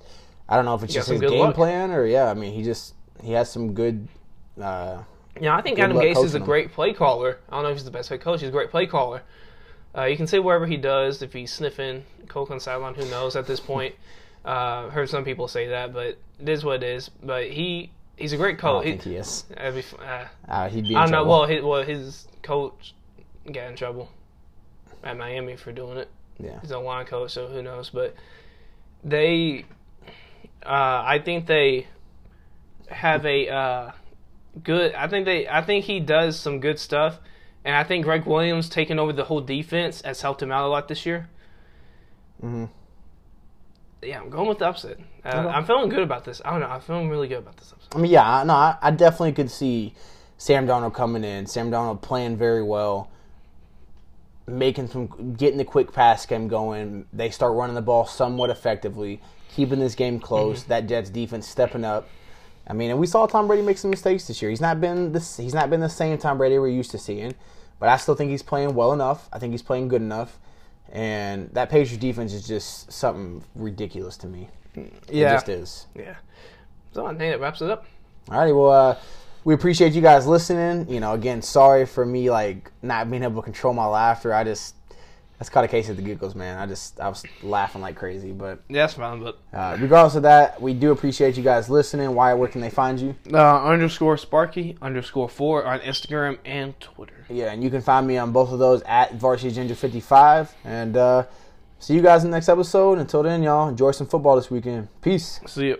I 0.48 0.56
don't 0.56 0.64
know 0.64 0.74
if 0.74 0.82
it's 0.82 0.92
just 0.94 1.08
his 1.08 1.20
game 1.20 1.38
luck. 1.38 1.54
plan 1.54 1.90
or 1.92 2.06
yeah. 2.06 2.30
I 2.30 2.34
mean, 2.34 2.52
he 2.52 2.62
just 2.62 2.94
he 3.22 3.32
has 3.32 3.50
some 3.50 3.74
good. 3.74 4.08
Uh, 4.60 5.02
yeah, 5.40 5.56
I 5.56 5.62
think 5.62 5.78
Adam 5.78 5.96
Gase 5.96 6.22
is 6.24 6.34
a 6.34 6.38
him. 6.38 6.44
great 6.44 6.72
play 6.72 6.92
caller. 6.92 7.38
I 7.48 7.56
don't 7.56 7.62
know 7.64 7.68
if 7.70 7.76
he's 7.76 7.84
the 7.84 7.90
best 7.90 8.08
head 8.08 8.20
coach. 8.20 8.40
He's 8.40 8.48
a 8.48 8.52
great 8.52 8.70
play 8.70 8.86
caller. 8.86 9.22
Uh, 9.96 10.04
you 10.04 10.16
can 10.16 10.26
say 10.26 10.38
wherever 10.38 10.66
he 10.66 10.76
does 10.76 11.22
if 11.22 11.32
he's 11.32 11.52
sniffing 11.52 12.04
coke 12.28 12.50
on 12.50 12.60
sideline. 12.60 12.94
Who 12.94 13.04
knows 13.10 13.36
at 13.36 13.46
this 13.46 13.60
point? 13.60 13.94
Uh, 14.42 14.88
heard 14.88 15.06
some 15.10 15.22
people 15.22 15.46
say 15.48 15.66
that, 15.66 15.92
but 15.92 16.16
it 16.40 16.48
is 16.48 16.64
what 16.64 16.82
it 16.82 16.86
is. 16.96 17.10
But 17.10 17.50
he 17.50 17.90
he's 18.16 18.32
a 18.32 18.38
great 18.38 18.56
I 18.56 18.60
coach. 18.60 18.84
think 18.84 19.02
he 19.02 19.16
is. 19.16 19.42
That'd 19.54 19.74
be 19.74 19.84
uh, 20.02 20.24
Uh, 20.48 20.68
he'd 20.70 20.84
be. 20.84 20.92
In 20.92 20.96
I 20.96 21.02
don't 21.02 21.10
know. 21.10 21.16
trouble. 21.18 21.30
Well, 21.30 21.46
his, 21.46 21.62
well, 21.62 21.82
his 21.82 22.28
coach 22.42 22.94
got 23.52 23.68
in 23.68 23.76
trouble 23.76 24.08
at 25.02 25.16
Miami 25.16 25.56
for 25.56 25.72
doing 25.72 25.96
it. 25.98 26.08
yeah. 26.38 26.60
He's 26.60 26.70
a 26.70 26.78
line 26.78 27.06
coach, 27.06 27.32
so 27.32 27.46
who 27.48 27.62
knows? 27.62 27.90
But 27.90 28.14
they, 29.04 29.64
uh, 30.64 31.02
I 31.06 31.20
think 31.24 31.46
they 31.46 31.86
have 32.88 33.24
a 33.26 33.48
uh, 33.48 33.92
good. 34.62 34.94
I 34.94 35.08
think 35.08 35.24
they. 35.24 35.48
I 35.48 35.62
think 35.62 35.84
he 35.84 36.00
does 36.00 36.38
some 36.38 36.60
good 36.60 36.78
stuff, 36.78 37.18
and 37.64 37.74
I 37.74 37.84
think 37.84 38.04
Gregg 38.04 38.26
Williams 38.26 38.68
taking 38.68 38.98
over 38.98 39.12
the 39.12 39.24
whole 39.24 39.40
defense 39.40 40.02
has 40.02 40.20
helped 40.22 40.42
him 40.42 40.52
out 40.52 40.64
a 40.64 40.68
lot 40.68 40.88
this 40.88 41.06
year. 41.06 41.28
hmm 42.40 42.66
Yeah, 44.02 44.20
I'm 44.20 44.30
going 44.30 44.48
with 44.48 44.58
the 44.58 44.66
upset. 44.66 44.98
Uh, 45.24 45.28
Okay. 45.28 45.48
I'm 45.48 45.64
feeling 45.66 45.88
good 45.90 46.02
about 46.02 46.24
this. 46.24 46.40
I 46.44 46.50
don't 46.50 46.60
know. 46.60 46.66
I'm 46.66 46.80
feeling 46.80 47.08
really 47.10 47.28
good 47.28 47.38
about 47.38 47.56
this 47.58 47.72
upset. 47.72 47.94
I 47.94 47.98
mean, 47.98 48.10
yeah, 48.10 48.22
I- 48.28 48.44
no, 48.44 48.54
I, 48.54 48.76
I 48.82 48.90
definitely 48.90 49.32
could 49.32 49.50
see 49.50 49.94
Sam 50.38 50.66
Darnold 50.66 50.94
coming 50.94 51.24
in. 51.24 51.46
Sam 51.46 51.70
Darnold 51.70 52.00
playing 52.00 52.36
very 52.36 52.62
well, 52.62 53.10
making 54.46 54.88
some, 54.88 55.34
getting 55.36 55.58
the 55.58 55.64
quick 55.64 55.92
pass 55.92 56.26
game 56.26 56.48
going. 56.48 57.06
They 57.12 57.30
start 57.30 57.54
running 57.54 57.74
the 57.74 57.82
ball 57.82 58.06
somewhat 58.06 58.50
effectively, 58.50 59.20
keeping 59.54 59.78
this 59.78 59.94
game 59.94 60.18
close. 60.20 60.64
That 60.64 60.86
Jets 60.86 61.10
defense 61.10 61.46
stepping 61.48 61.84
up. 61.84 62.08
I 62.66 62.72
mean, 62.72 62.90
and 62.90 63.00
we 63.00 63.06
saw 63.06 63.26
Tom 63.26 63.46
Brady 63.46 63.62
make 63.62 63.78
some 63.78 63.90
mistakes 63.90 64.26
this 64.28 64.40
year. 64.40 64.50
He's 64.50 64.60
not 64.60 64.80
been 64.80 65.12
this. 65.12 65.36
He's 65.36 65.54
not 65.54 65.70
been 65.70 65.80
the 65.80 65.88
same 65.88 66.18
Tom 66.18 66.38
Brady 66.38 66.58
we're 66.58 66.68
used 66.68 66.90
to 66.92 66.98
seeing, 66.98 67.34
but 67.78 67.88
I 67.88 67.96
still 67.96 68.14
think 68.14 68.30
he's 68.30 68.42
playing 68.42 68.74
well 68.74 68.92
enough. 68.92 69.28
I 69.32 69.38
think 69.38 69.52
he's 69.52 69.62
playing 69.62 69.88
good 69.88 70.02
enough. 70.02 70.38
and 70.92 71.50
that 71.54 71.70
Patriots 71.70 71.96
defense 72.00 72.32
is 72.32 72.46
just 72.46 72.90
something 72.92 73.42
ridiculous 73.54 74.16
to 74.18 74.26
me. 74.26 74.48
Yeah. 74.74 75.32
It 75.32 75.34
just 75.34 75.48
is. 75.48 75.86
Yeah. 75.94 76.16
So 76.92 77.06
I 77.06 77.10
think 77.10 77.32
that 77.32 77.40
wraps 77.40 77.62
it 77.62 77.70
up. 77.70 77.86
Alrighty, 78.28 78.54
well, 78.54 78.70
uh, 78.70 78.96
we 79.44 79.54
appreciate 79.54 79.92
you 79.92 80.02
guys 80.02 80.26
listening. 80.26 80.88
You 80.92 81.00
know, 81.00 81.12
again, 81.14 81.42
sorry 81.42 81.86
for 81.86 82.04
me 82.04 82.30
like 82.30 82.70
not 82.82 83.10
being 83.10 83.22
able 83.22 83.40
to 83.40 83.44
control 83.44 83.72
my 83.74 83.86
laughter. 83.86 84.32
I 84.34 84.44
just 84.44 84.74
that's 85.38 85.48
caught 85.48 85.64
a 85.64 85.68
case 85.68 85.88
of 85.88 85.96
the 85.96 86.02
giggles, 86.02 86.34
man. 86.34 86.58
I 86.58 86.66
just 86.66 87.00
I 87.00 87.08
was 87.08 87.24
laughing 87.42 87.80
like 87.80 87.96
crazy, 87.96 88.30
but 88.32 88.60
Yeah, 88.68 88.82
that's 88.82 88.94
fine, 88.94 89.22
but 89.22 89.38
uh, 89.54 89.76
regardless 89.80 90.14
of 90.14 90.22
that, 90.24 90.60
we 90.60 90.74
do 90.74 90.90
appreciate 90.92 91.36
you 91.38 91.42
guys 91.42 91.70
listening. 91.70 92.14
Why? 92.14 92.34
Where 92.34 92.48
can 92.48 92.60
they 92.60 92.68
find 92.68 93.00
you? 93.00 93.14
uh, 93.32 93.64
underscore 93.64 94.18
Sparky 94.18 94.76
underscore 94.82 95.30
four 95.30 95.64
on 95.64 95.80
Instagram 95.80 96.36
and 96.44 96.78
Twitter. 96.78 97.24
Yeah, 97.30 97.52
and 97.52 97.64
you 97.64 97.70
can 97.70 97.80
find 97.80 98.06
me 98.06 98.18
on 98.18 98.32
both 98.32 98.52
of 98.52 98.58
those 98.58 98.82
at 98.82 99.14
Varsity 99.14 99.54
Ginger 99.54 99.74
fifty 99.74 100.00
five. 100.00 100.54
And 100.64 100.98
uh, 100.98 101.24
see 101.78 101.94
you 101.94 102.02
guys 102.02 102.22
in 102.22 102.30
the 102.30 102.36
next 102.36 102.50
episode. 102.50 102.98
Until 102.98 103.22
then, 103.22 103.42
y'all 103.42 103.68
enjoy 103.70 103.92
some 103.92 104.06
football 104.08 104.36
this 104.36 104.50
weekend. 104.50 104.88
Peace. 105.00 105.40
See 105.46 105.68
you. 105.68 105.78